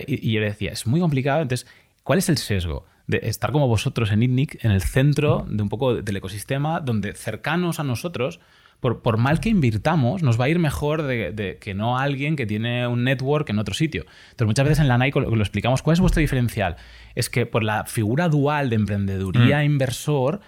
Y, 0.07 0.29
y 0.29 0.33
yo 0.33 0.39
le 0.39 0.47
decía, 0.47 0.71
es 0.71 0.87
muy 0.87 0.99
complicado. 0.99 1.41
Entonces, 1.41 1.67
¿cuál 2.03 2.19
es 2.19 2.29
el 2.29 2.37
sesgo? 2.37 2.85
De 3.07 3.19
estar 3.23 3.51
como 3.51 3.67
vosotros 3.67 4.11
en 4.11 4.23
ITNIC, 4.23 4.63
en 4.65 4.71
el 4.71 4.81
centro 4.81 5.45
de 5.49 5.61
un 5.61 5.69
poco 5.69 5.93
del 5.95 6.15
ecosistema, 6.17 6.79
donde 6.79 7.13
cercanos 7.13 7.79
a 7.79 7.83
nosotros, 7.83 8.39
por, 8.79 9.01
por 9.03 9.17
mal 9.17 9.39
que 9.39 9.49
invirtamos, 9.49 10.23
nos 10.23 10.39
va 10.39 10.45
a 10.45 10.49
ir 10.49 10.57
mejor 10.59 11.03
de, 11.03 11.31
de 11.31 11.57
que 11.59 11.73
no 11.75 11.97
alguien 11.99 12.35
que 12.35 12.45
tiene 12.47 12.87
un 12.87 13.03
network 13.03 13.49
en 13.51 13.59
otro 13.59 13.73
sitio. 13.75 14.05
Entonces, 14.31 14.47
muchas 14.47 14.65
veces 14.65 14.79
en 14.79 14.87
la 14.87 14.97
Nike 14.97 15.19
lo, 15.19 15.35
lo 15.35 15.41
explicamos. 15.43 15.81
¿Cuál 15.83 15.93
es 15.93 15.99
vuestro 15.99 16.19
diferencial? 16.21 16.75
Es 17.13 17.29
que 17.29 17.45
por 17.45 17.63
la 17.63 17.85
figura 17.85 18.27
dual 18.29 18.69
de 18.71 18.75
emprendeduría 18.77 19.63
inversor, 19.63 20.41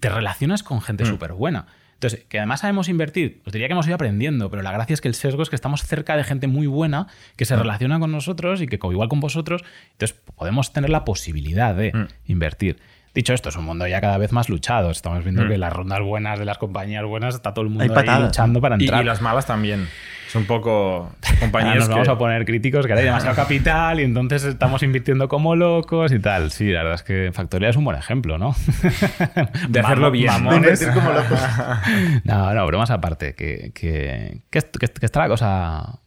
te 0.00 0.08
relacionas 0.08 0.62
con 0.64 0.80
gente 0.80 1.04
súper 1.06 1.32
buena. 1.32 1.66
Entonces, 2.02 2.24
que 2.28 2.38
además 2.38 2.58
sabemos 2.62 2.88
invertir, 2.88 3.40
os 3.46 3.52
diría 3.52 3.68
que 3.68 3.74
hemos 3.74 3.86
ido 3.86 3.94
aprendiendo, 3.94 4.50
pero 4.50 4.60
la 4.62 4.72
gracia 4.72 4.92
es 4.94 5.00
que 5.00 5.06
el 5.06 5.14
sesgo 5.14 5.40
es 5.44 5.50
que 5.50 5.54
estamos 5.54 5.84
cerca 5.84 6.16
de 6.16 6.24
gente 6.24 6.48
muy 6.48 6.66
buena 6.66 7.06
que 7.36 7.44
se 7.44 7.54
relaciona 7.54 8.00
con 8.00 8.10
nosotros 8.10 8.60
y 8.60 8.66
que 8.66 8.74
igual 8.74 9.08
con 9.08 9.20
vosotros, 9.20 9.62
entonces 9.92 10.18
podemos 10.34 10.72
tener 10.72 10.90
la 10.90 11.04
posibilidad 11.04 11.76
de 11.76 11.92
Mm. 11.92 12.08
invertir. 12.26 12.80
Dicho 13.14 13.34
esto, 13.34 13.50
es 13.50 13.56
un 13.56 13.64
mundo 13.64 13.86
ya 13.86 14.00
cada 14.00 14.16
vez 14.16 14.32
más 14.32 14.48
luchado. 14.48 14.90
Estamos 14.90 15.22
viendo 15.22 15.44
Mm. 15.44 15.48
que 15.48 15.58
las 15.58 15.72
rondas 15.72 16.00
buenas 16.00 16.38
de 16.38 16.44
las 16.46 16.56
compañías 16.58 17.04
buenas 17.04 17.34
está 17.34 17.52
todo 17.52 17.64
el 17.64 17.68
mundo 17.70 17.84
ahí 17.98 18.20
luchando 18.22 18.60
para 18.60 18.76
entrar. 18.76 19.02
y 19.02 19.04
las 19.06 19.20
malas 19.20 19.44
también. 19.46 19.86
Es 20.26 20.34
un 20.34 20.46
poco 20.46 21.10
compañías 21.40 21.76
nos 21.76 21.88
vamos 21.90 22.08
a 22.08 22.16
poner 22.16 22.46
críticos 22.46 22.86
que 22.86 22.92
ahora 22.92 23.00
hay 23.00 23.06
demasiado 23.08 23.36
capital 23.36 24.00
y 24.00 24.04
entonces 24.04 24.44
estamos 24.44 24.82
invirtiendo 24.82 25.28
como 25.28 25.54
locos 25.56 26.10
y 26.10 26.20
tal. 26.20 26.50
Sí, 26.52 26.70
la 26.70 26.78
verdad 26.84 26.94
es 26.94 27.02
que 27.02 27.30
Factoría 27.34 27.68
es 27.68 27.76
un 27.76 27.84
buen 27.84 27.98
ejemplo, 27.98 28.38
¿no? 28.38 28.54
De 29.68 29.80
hacerlo 29.80 30.10
bien, 30.10 30.28
¿no? 30.28 30.38
De 30.38 30.44
mamones. 30.60 30.80
invertir 30.80 30.94
como 30.94 31.12
locos. 31.18 31.38
No, 32.24 32.54
no, 32.54 32.66
bromas 32.66 32.90
aparte, 32.90 33.34
que, 33.34 33.72
que, 33.74 34.40
que- 34.50 34.60
que 34.70 35.04
está 35.06 35.20
la 35.20 35.28
cosa 35.28 35.98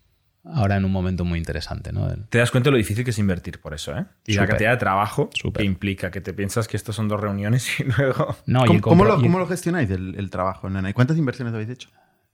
ahora 0.45 0.77
en 0.77 0.85
un 0.85 0.91
momento 0.91 1.25
muy 1.25 1.39
interesante, 1.39 1.91
¿no? 1.91 2.07
Te 2.29 2.37
das 2.37 2.51
cuenta 2.51 2.67
de 2.67 2.71
lo 2.71 2.77
difícil 2.77 3.03
que 3.03 3.09
es 3.11 3.19
invertir 3.19 3.59
por 3.59 3.73
eso, 3.73 3.97
¿eh? 3.97 4.05
Y 4.27 4.33
la 4.33 4.45
cantidad 4.47 4.71
de 4.71 4.77
trabajo 4.77 5.29
que 5.53 5.63
implica, 5.63 6.11
que 6.11 6.21
te 6.21 6.33
piensas 6.33 6.67
que 6.67 6.77
estos 6.77 6.95
son 6.95 7.07
dos 7.07 7.19
reuniones 7.19 7.79
y 7.79 7.83
luego... 7.97 8.35
No, 8.45 8.63
y 8.63 8.67
¿Cómo, 8.67 8.75
el 8.77 8.81
cómo 8.81 9.05
lo, 9.05 9.19
y- 9.19 9.23
cómo 9.23 9.39
lo 9.39 9.47
gestionáis 9.47 9.89
el, 9.89 10.15
el 10.15 10.29
trabajo 10.29 10.67
en 10.67 10.73
Nana? 10.73 10.89
¿Y 10.89 10.93
cuántas 10.93 11.17
inversiones 11.17 11.53
habéis 11.53 11.69
hecho? 11.69 11.89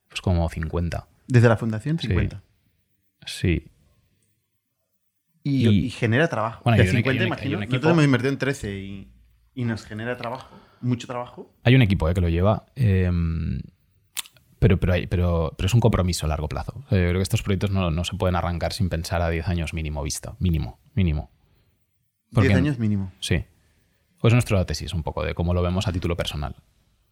Pues 0.09 0.19
como 0.21 0.47
50. 0.49 1.07
Desde 1.27 1.47
la 1.47 1.55
fundación, 1.57 1.97
Sí. 1.99 2.07
50. 2.07 2.41
Sí. 3.25 3.67
Y, 5.43 5.67
Y- 5.67 5.85
y 5.85 5.89
genera 5.89 6.27
trabajo. 6.27 6.61
Bueno, 6.63 6.77
De 6.77 6.83
hay 6.83 6.89
un- 6.89 6.95
50, 6.97 7.11
hay 7.21 7.25
un- 7.25 7.27
imagino. 7.27 7.57
un 7.59 7.65
Nosotros 7.65 7.91
hemos 7.93 8.05
invertido 8.05 8.31
en 8.33 8.37
13 8.37 8.77
y, 8.77 9.11
y 9.55 9.65
nos 9.65 9.85
genera 9.85 10.17
trabajo. 10.17 10.55
Mucho 10.81 11.07
trabajo. 11.07 11.51
Hay 11.63 11.75
un 11.75 11.81
equipo 11.81 12.09
eh, 12.09 12.13
que 12.13 12.21
lo 12.21 12.29
lleva, 12.29 12.65
eh, 12.75 13.09
pero, 14.61 14.79
pero, 14.79 14.93
hay- 14.93 15.07
pero, 15.07 15.53
pero 15.57 15.65
es 15.67 15.73
un 15.73 15.79
compromiso 15.81 16.25
a 16.27 16.29
largo 16.29 16.47
plazo. 16.47 16.73
O 16.85 16.89
sea, 16.89 16.99
yo 16.99 17.05
creo 17.09 17.15
que 17.15 17.23
estos 17.23 17.41
proyectos 17.41 17.71
no, 17.71 17.89
no 17.89 18.03
se 18.03 18.15
pueden 18.15 18.35
arrancar 18.35 18.71
sin 18.73 18.87
pensar 18.89 19.21
a 19.21 19.29
10 19.29 19.47
años 19.47 19.73
mínimo 19.73 20.03
vista. 20.03 20.35
Mínimo, 20.39 20.79
mínimo. 20.93 21.31
10 22.31 22.55
años 22.55 22.79
mínimo. 22.79 23.11
Sí. 23.19 23.43
Pues 24.19 24.33
nuestra 24.33 24.63
tesis 24.65 24.93
un 24.93 25.01
poco 25.03 25.23
de 25.23 25.33
cómo 25.33 25.53
lo 25.55 25.61
vemos 25.63 25.87
a 25.87 25.91
título 25.91 26.15
personal. 26.15 26.55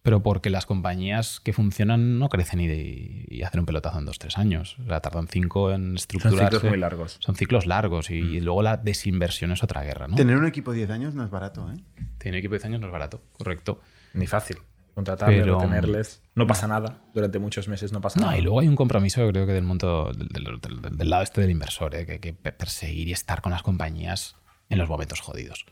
pero 0.02 0.22
porque 0.22 0.48
las 0.48 0.64
compañías 0.64 1.40
que 1.40 1.52
funcionan 1.52 2.18
no 2.18 2.30
crecen 2.30 2.58
y, 2.60 2.66
de- 2.68 3.26
y 3.28 3.42
hacen 3.42 3.60
un 3.60 3.66
pelotazo 3.66 3.98
en 3.98 4.06
dos, 4.06 4.18
tres 4.18 4.38
años. 4.38 4.78
O 4.78 4.86
sea, 4.86 5.00
tardan 5.00 5.28
cinco 5.28 5.72
en 5.72 5.88
Son 5.88 5.94
estructurarse. 5.96 6.44
ciclos 6.56 6.64
muy 6.70 6.78
largos. 6.78 7.18
Son 7.20 7.34
ciclos 7.36 7.66
largos 7.66 8.08
y, 8.10 8.40
luego 8.40 8.62
la 8.62 8.78
desinversión 8.78 9.52
es 9.52 9.62
otra 9.62 9.82
guerra, 9.82 10.08
¿no? 10.08 10.16
Tener 10.16 10.38
un 10.38 10.46
equipo 10.46 10.72
10 10.72 10.88
años 10.88 11.14
no 11.14 11.22
es 11.22 11.28
barato, 11.30 11.70
¿eh? 11.70 11.76
Tener 12.16 12.38
equipo 12.38 12.52
de 12.54 12.60
10 12.60 12.64
años 12.64 12.80
no 12.80 12.86
es 12.86 12.92
barato, 12.94 13.20
correcto. 13.36 13.82
Ni 14.14 14.26
fácil. 14.26 14.56
Contratarles, 15.00 15.40
Pero- 15.42 15.58
retenerles. 15.58 16.22
No 16.34 16.46
pasa 16.46 16.66
nada. 16.68 17.02
Durante 17.14 17.38
muchos 17.38 17.68
meses 17.68 17.92
no 17.92 18.00
pasa 18.00 18.20
No, 18.20 18.26
nada. 18.26 18.38
y 18.38 18.42
luego 18.42 18.60
hay 18.60 18.68
un 18.68 18.76
compromiso, 18.76 19.26
creo 19.28 19.46
que 19.46 19.52
del 19.52 19.64
mundo, 19.64 20.12
del, 20.16 20.28
del- 20.28 20.60
del- 20.60 20.96
del 20.98 21.10
lado 21.10 21.22
este 21.22 21.40
del 21.40 21.50
inversor, 21.50 21.94
¿eh? 21.94 22.04
que 22.06 22.12
hay 22.12 22.18
que 22.18 22.32
pe- 22.34 22.52
perseguir 22.52 23.08
y 23.08 23.12
estar 23.12 23.40
con 23.40 23.52
las 23.52 23.62
compañías 23.62 24.36
en 24.68 24.78
los 24.78 24.88
momentos 24.88 25.20
jodidos. 25.20 25.64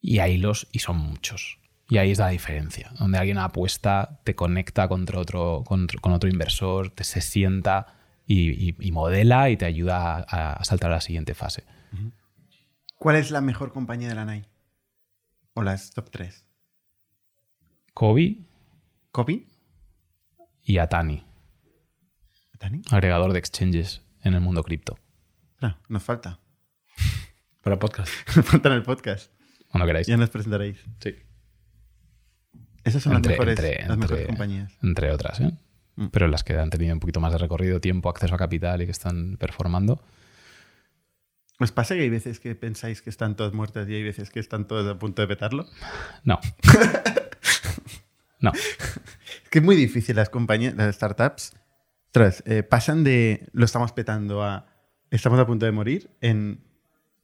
Y 0.00 0.18
ahí 0.18 0.36
los, 0.38 0.66
y 0.72 0.80
son 0.80 0.96
muchos. 0.98 1.58
Y 1.88 1.98
ahí 1.98 2.10
es 2.10 2.18
la 2.18 2.28
diferencia, 2.28 2.90
donde 2.98 3.18
alguien 3.18 3.38
apuesta, 3.38 4.20
te 4.24 4.34
conecta 4.34 4.88
contra 4.88 5.18
otro, 5.20 5.62
contra- 5.66 6.00
con 6.00 6.12
otro 6.12 6.28
inversor, 6.30 6.90
te 6.90 7.04
se 7.04 7.20
sienta 7.20 7.98
y, 8.26 8.50
y- 8.70 8.76
y 8.80 8.92
modela 8.92 9.50
y 9.50 9.56
te 9.56 9.64
ayuda 9.66 10.16
a, 10.28 10.52
a 10.54 10.64
saltar 10.64 10.90
a 10.90 10.94
la 10.96 11.00
siguiente 11.00 11.34
fase. 11.34 11.64
¿Cuál 12.96 13.16
es 13.16 13.30
la 13.30 13.40
mejor 13.40 13.72
compañía 13.72 14.08
de 14.08 14.14
la 14.14 14.24
NAI? 14.24 14.44
O 15.54 15.62
las 15.62 15.90
top 15.92 16.08
3. 16.10 16.44
Kobe 17.94 18.38
¿Copy? 19.10 19.46
y 20.64 20.78
Atani, 20.78 21.26
¿Dani? 22.58 22.82
agregador 22.90 23.32
de 23.32 23.38
exchanges 23.38 24.02
en 24.22 24.34
el 24.34 24.40
mundo 24.40 24.62
cripto. 24.62 24.98
No, 25.60 25.76
nos 25.88 26.02
falta. 26.02 26.40
Para 27.62 27.78
podcast. 27.78 28.10
Nos 28.36 28.46
falta 28.46 28.68
en 28.70 28.76
el 28.76 28.82
podcast. 28.82 29.32
Cuando 29.68 29.86
queráis. 29.86 30.06
Ya 30.06 30.16
nos 30.16 30.30
presentaréis. 30.30 30.78
Sí. 31.00 31.14
Esas 32.84 33.02
son 33.02 33.14
Entre- 33.14 33.30
las 33.36 33.38
mejores, 33.38 33.58
entre- 33.58 33.86
las 33.88 33.96
mejores 33.96 34.10
entre- 34.20 34.26
compañías. 34.26 34.72
entre 34.82 35.10
otras, 35.12 35.40
¿eh? 35.40 35.52
Mm. 35.96 36.06
pero 36.08 36.26
las 36.28 36.42
que 36.42 36.56
han 36.58 36.70
tenido 36.70 36.92
un 36.94 37.00
poquito 37.00 37.20
más 37.20 37.32
de 37.32 37.38
recorrido, 37.38 37.80
tiempo, 37.80 38.08
acceso 38.08 38.34
a 38.34 38.38
capital 38.38 38.82
y 38.82 38.86
que 38.86 38.90
están 38.90 39.36
performando. 39.36 40.02
¿Os 41.60 41.70
pasa 41.70 41.94
que 41.94 42.00
hay 42.02 42.10
veces 42.10 42.40
que 42.40 42.54
pensáis 42.56 43.02
que 43.02 43.10
están 43.10 43.36
todas 43.36 43.52
muertas 43.52 43.88
y 43.88 43.94
hay 43.94 44.02
veces 44.02 44.30
que 44.30 44.40
están 44.40 44.66
todas 44.66 44.86
a 44.94 44.98
punto 44.98 45.22
de 45.22 45.28
petarlo? 45.28 45.66
No. 46.24 46.40
no. 48.42 48.52
Es 48.52 49.00
que 49.50 49.58
es 49.60 49.64
muy 49.64 49.76
difícil 49.76 50.16
las 50.16 50.28
compañías, 50.30 50.74
las 50.74 50.94
startups, 50.94 51.54
ostras, 52.08 52.42
eh, 52.46 52.62
pasan 52.62 53.02
de 53.04 53.48
lo 53.52 53.64
estamos 53.64 53.92
petando 53.92 54.42
a 54.42 54.66
estamos 55.10 55.38
a 55.40 55.46
punto 55.46 55.64
de 55.66 55.72
morir 55.72 56.10
en 56.20 56.60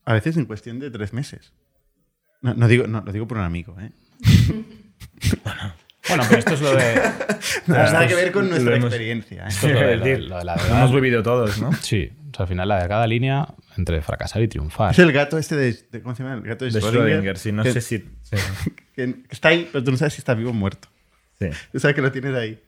a 0.07 0.15
veces 0.15 0.37
en 0.39 0.47
cuestión 0.47 0.79
de 0.79 0.91
tres 0.91 1.13
meses. 1.13 1.53
No, 2.41 2.55
no 2.55 2.69
digo, 2.69 2.87
no, 2.87 3.03
lo 3.05 3.13
digo 3.13 3.27
por 3.29 3.37
un 3.39 3.45
amigo, 3.45 3.77
¿eh? 3.81 3.91
Bueno, 6.09 6.23
pero 6.27 6.39
esto 6.39 6.55
es 6.55 6.61
lo 6.63 6.75
de. 6.75 6.95
Nada, 7.67 7.93
nada 7.93 8.07
que 8.07 8.15
ver 8.15 8.33
con 8.33 8.49
nuestra 8.49 8.77
hemos- 8.77 8.87
experiencia. 8.87 9.45
¿eh? 9.45 9.49
esto 9.49 9.67
es 9.69 9.75
lo 9.75 9.81
de, 9.81 9.97
lo 10.19 10.29
lo 10.29 10.39
de 10.39 10.45
la 10.45 10.57
Lo 10.57 10.63
hemos 10.77 10.93
vivido 10.95 11.23
todos, 11.23 11.61
¿no? 11.61 11.71
Sí, 11.75 12.11
o 12.31 12.35
sea, 12.35 12.45
al 12.45 12.49
final 12.49 12.67
la 12.69 12.83
de 12.83 12.89
cada 12.89 13.07
línea 13.07 13.47
entre 13.77 14.01
fracasar 14.01 14.41
y 14.41 14.49
triunfar. 14.49 14.93
Es 14.93 14.99
el 15.01 15.13
gato 15.13 15.37
este 15.37 15.55
de, 15.57 15.73
de- 15.93 16.01
¿cómo 16.03 16.15
se 16.15 16.23
llama? 16.23 16.37
El 16.37 16.43
gato 16.45 16.65
de, 16.65 16.71
De 16.71 16.81
Schrödinger, 16.81 17.21
Schrödinger, 17.21 17.35
sí. 17.37 17.53
No 17.53 17.63
que, 17.63 17.73
sé 17.73 17.81
si... 17.83 17.99
sí. 18.23 18.37
que 18.95 19.17
está 19.29 19.49
ahí, 19.51 19.69
pero 19.71 19.85
tú 19.85 19.91
no 19.91 19.99
sabes 19.99 20.15
si 20.15 20.21
está 20.21 20.33
vivo 20.33 20.49
o 20.51 20.55
muerto. 20.55 20.89
Sí. 21.41 21.49
Tú 21.73 21.81
sabes 21.81 21.95
que 21.95 22.03
lo 22.03 22.13
tienes 22.13 22.35
ahí. 22.35 22.63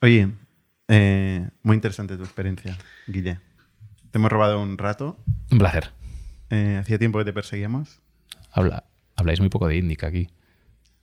Oye, 0.00 0.28
eh, 0.88 1.48
muy 1.62 1.74
interesante 1.76 2.16
tu 2.16 2.24
experiencia, 2.24 2.76
Guille. 3.06 3.38
Te 4.10 4.18
hemos 4.18 4.30
robado 4.32 4.60
un 4.60 4.76
rato. 4.78 5.16
Un 5.50 5.58
placer. 5.58 5.90
Eh, 6.50 6.76
hacía 6.80 6.98
tiempo 6.98 7.18
que 7.18 7.24
te 7.24 7.32
perseguíamos. 7.32 8.00
Habla, 8.50 8.84
habláis 9.16 9.40
muy 9.40 9.48
poco 9.48 9.68
de 9.68 9.76
Indica 9.76 10.08
aquí. 10.08 10.28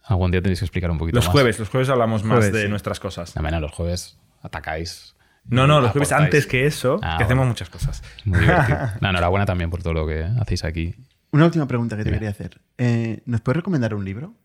Algún 0.03 0.31
día 0.31 0.41
tenéis 0.41 0.59
que 0.59 0.65
explicar 0.65 0.91
un 0.91 0.97
poquito 0.97 1.15
Los 1.15 1.25
más. 1.25 1.31
jueves, 1.31 1.59
los 1.59 1.69
jueves 1.69 1.89
hablamos 1.89 2.23
más 2.23 2.37
Jueves, 2.39 2.53
de 2.53 2.63
sí. 2.63 2.69
nuestras 2.69 2.99
cosas. 2.99 3.35
No, 3.35 3.41
menos 3.41 3.61
los 3.61 3.71
jueves 3.71 4.17
atacáis. 4.41 5.15
No, 5.45 5.65
y 5.65 5.67
no, 5.67 5.81
los 5.81 5.91
jueves 5.91 6.11
antes 6.11 6.45
que 6.45 6.65
eso, 6.65 6.99
Ah, 7.01 7.15
que 7.17 7.23
hacemos 7.23 7.41
bueno. 7.43 7.51
muchas 7.51 7.69
cosas. 7.69 8.03
Muy 8.25 8.39
divertido. 8.39 8.77
No, 9.01 9.09
enhorabuena 9.09 9.45
también 9.45 9.69
por 9.69 9.81
todo 9.81 9.93
lo 9.93 10.05
que 10.07 10.23
hacéis 10.39 10.63
aquí. 10.63 10.95
Una 11.31 11.45
última 11.45 11.67
pregunta 11.67 11.95
que 11.95 12.03
te 12.03 12.11
quería 12.11 12.29
hacer. 12.29 12.59
Eh, 12.77 13.21
¿Nos 13.25 13.41
puedes 13.41 13.57
recomendar 13.57 13.93
un 13.95 14.03
libro? 14.03 14.35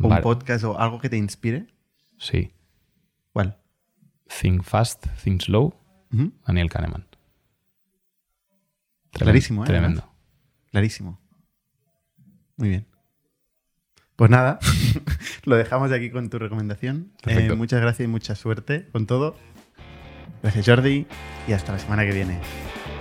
¿O 0.00 0.08
Vale. 0.08 0.16
un 0.16 0.22
podcast 0.22 0.64
o 0.64 0.78
algo 0.78 0.98
que 1.00 1.08
te 1.08 1.16
inspire? 1.16 1.66
Sí. 2.18 2.52
¿Cuál? 3.32 3.58
Think 4.40 4.62
Fast, 4.62 5.06
Think 5.22 5.42
Slow, 5.42 5.74
Daniel 6.46 6.70
Kahneman. 6.70 7.06
Tremendo, 9.10 9.32
Clarísimo, 9.32 9.64
¿eh? 9.64 9.66
Tremendo. 9.66 10.12
Clarísimo. 10.70 11.20
Muy 12.56 12.68
bien. 12.68 12.86
Pues 14.16 14.30
nada, 14.30 14.58
lo 15.44 15.56
dejamos 15.56 15.92
aquí 15.92 16.10
con 16.10 16.28
tu 16.28 16.38
recomendación. 16.38 17.12
Eh, 17.26 17.52
muchas 17.54 17.80
gracias 17.80 18.04
y 18.06 18.10
mucha 18.10 18.34
suerte 18.34 18.88
con 18.90 19.06
todo. 19.06 19.36
Gracias 20.42 20.66
Jordi 20.66 21.06
y 21.46 21.52
hasta 21.52 21.72
la 21.72 21.78
semana 21.78 22.04
que 22.04 22.12
viene. 22.12 22.40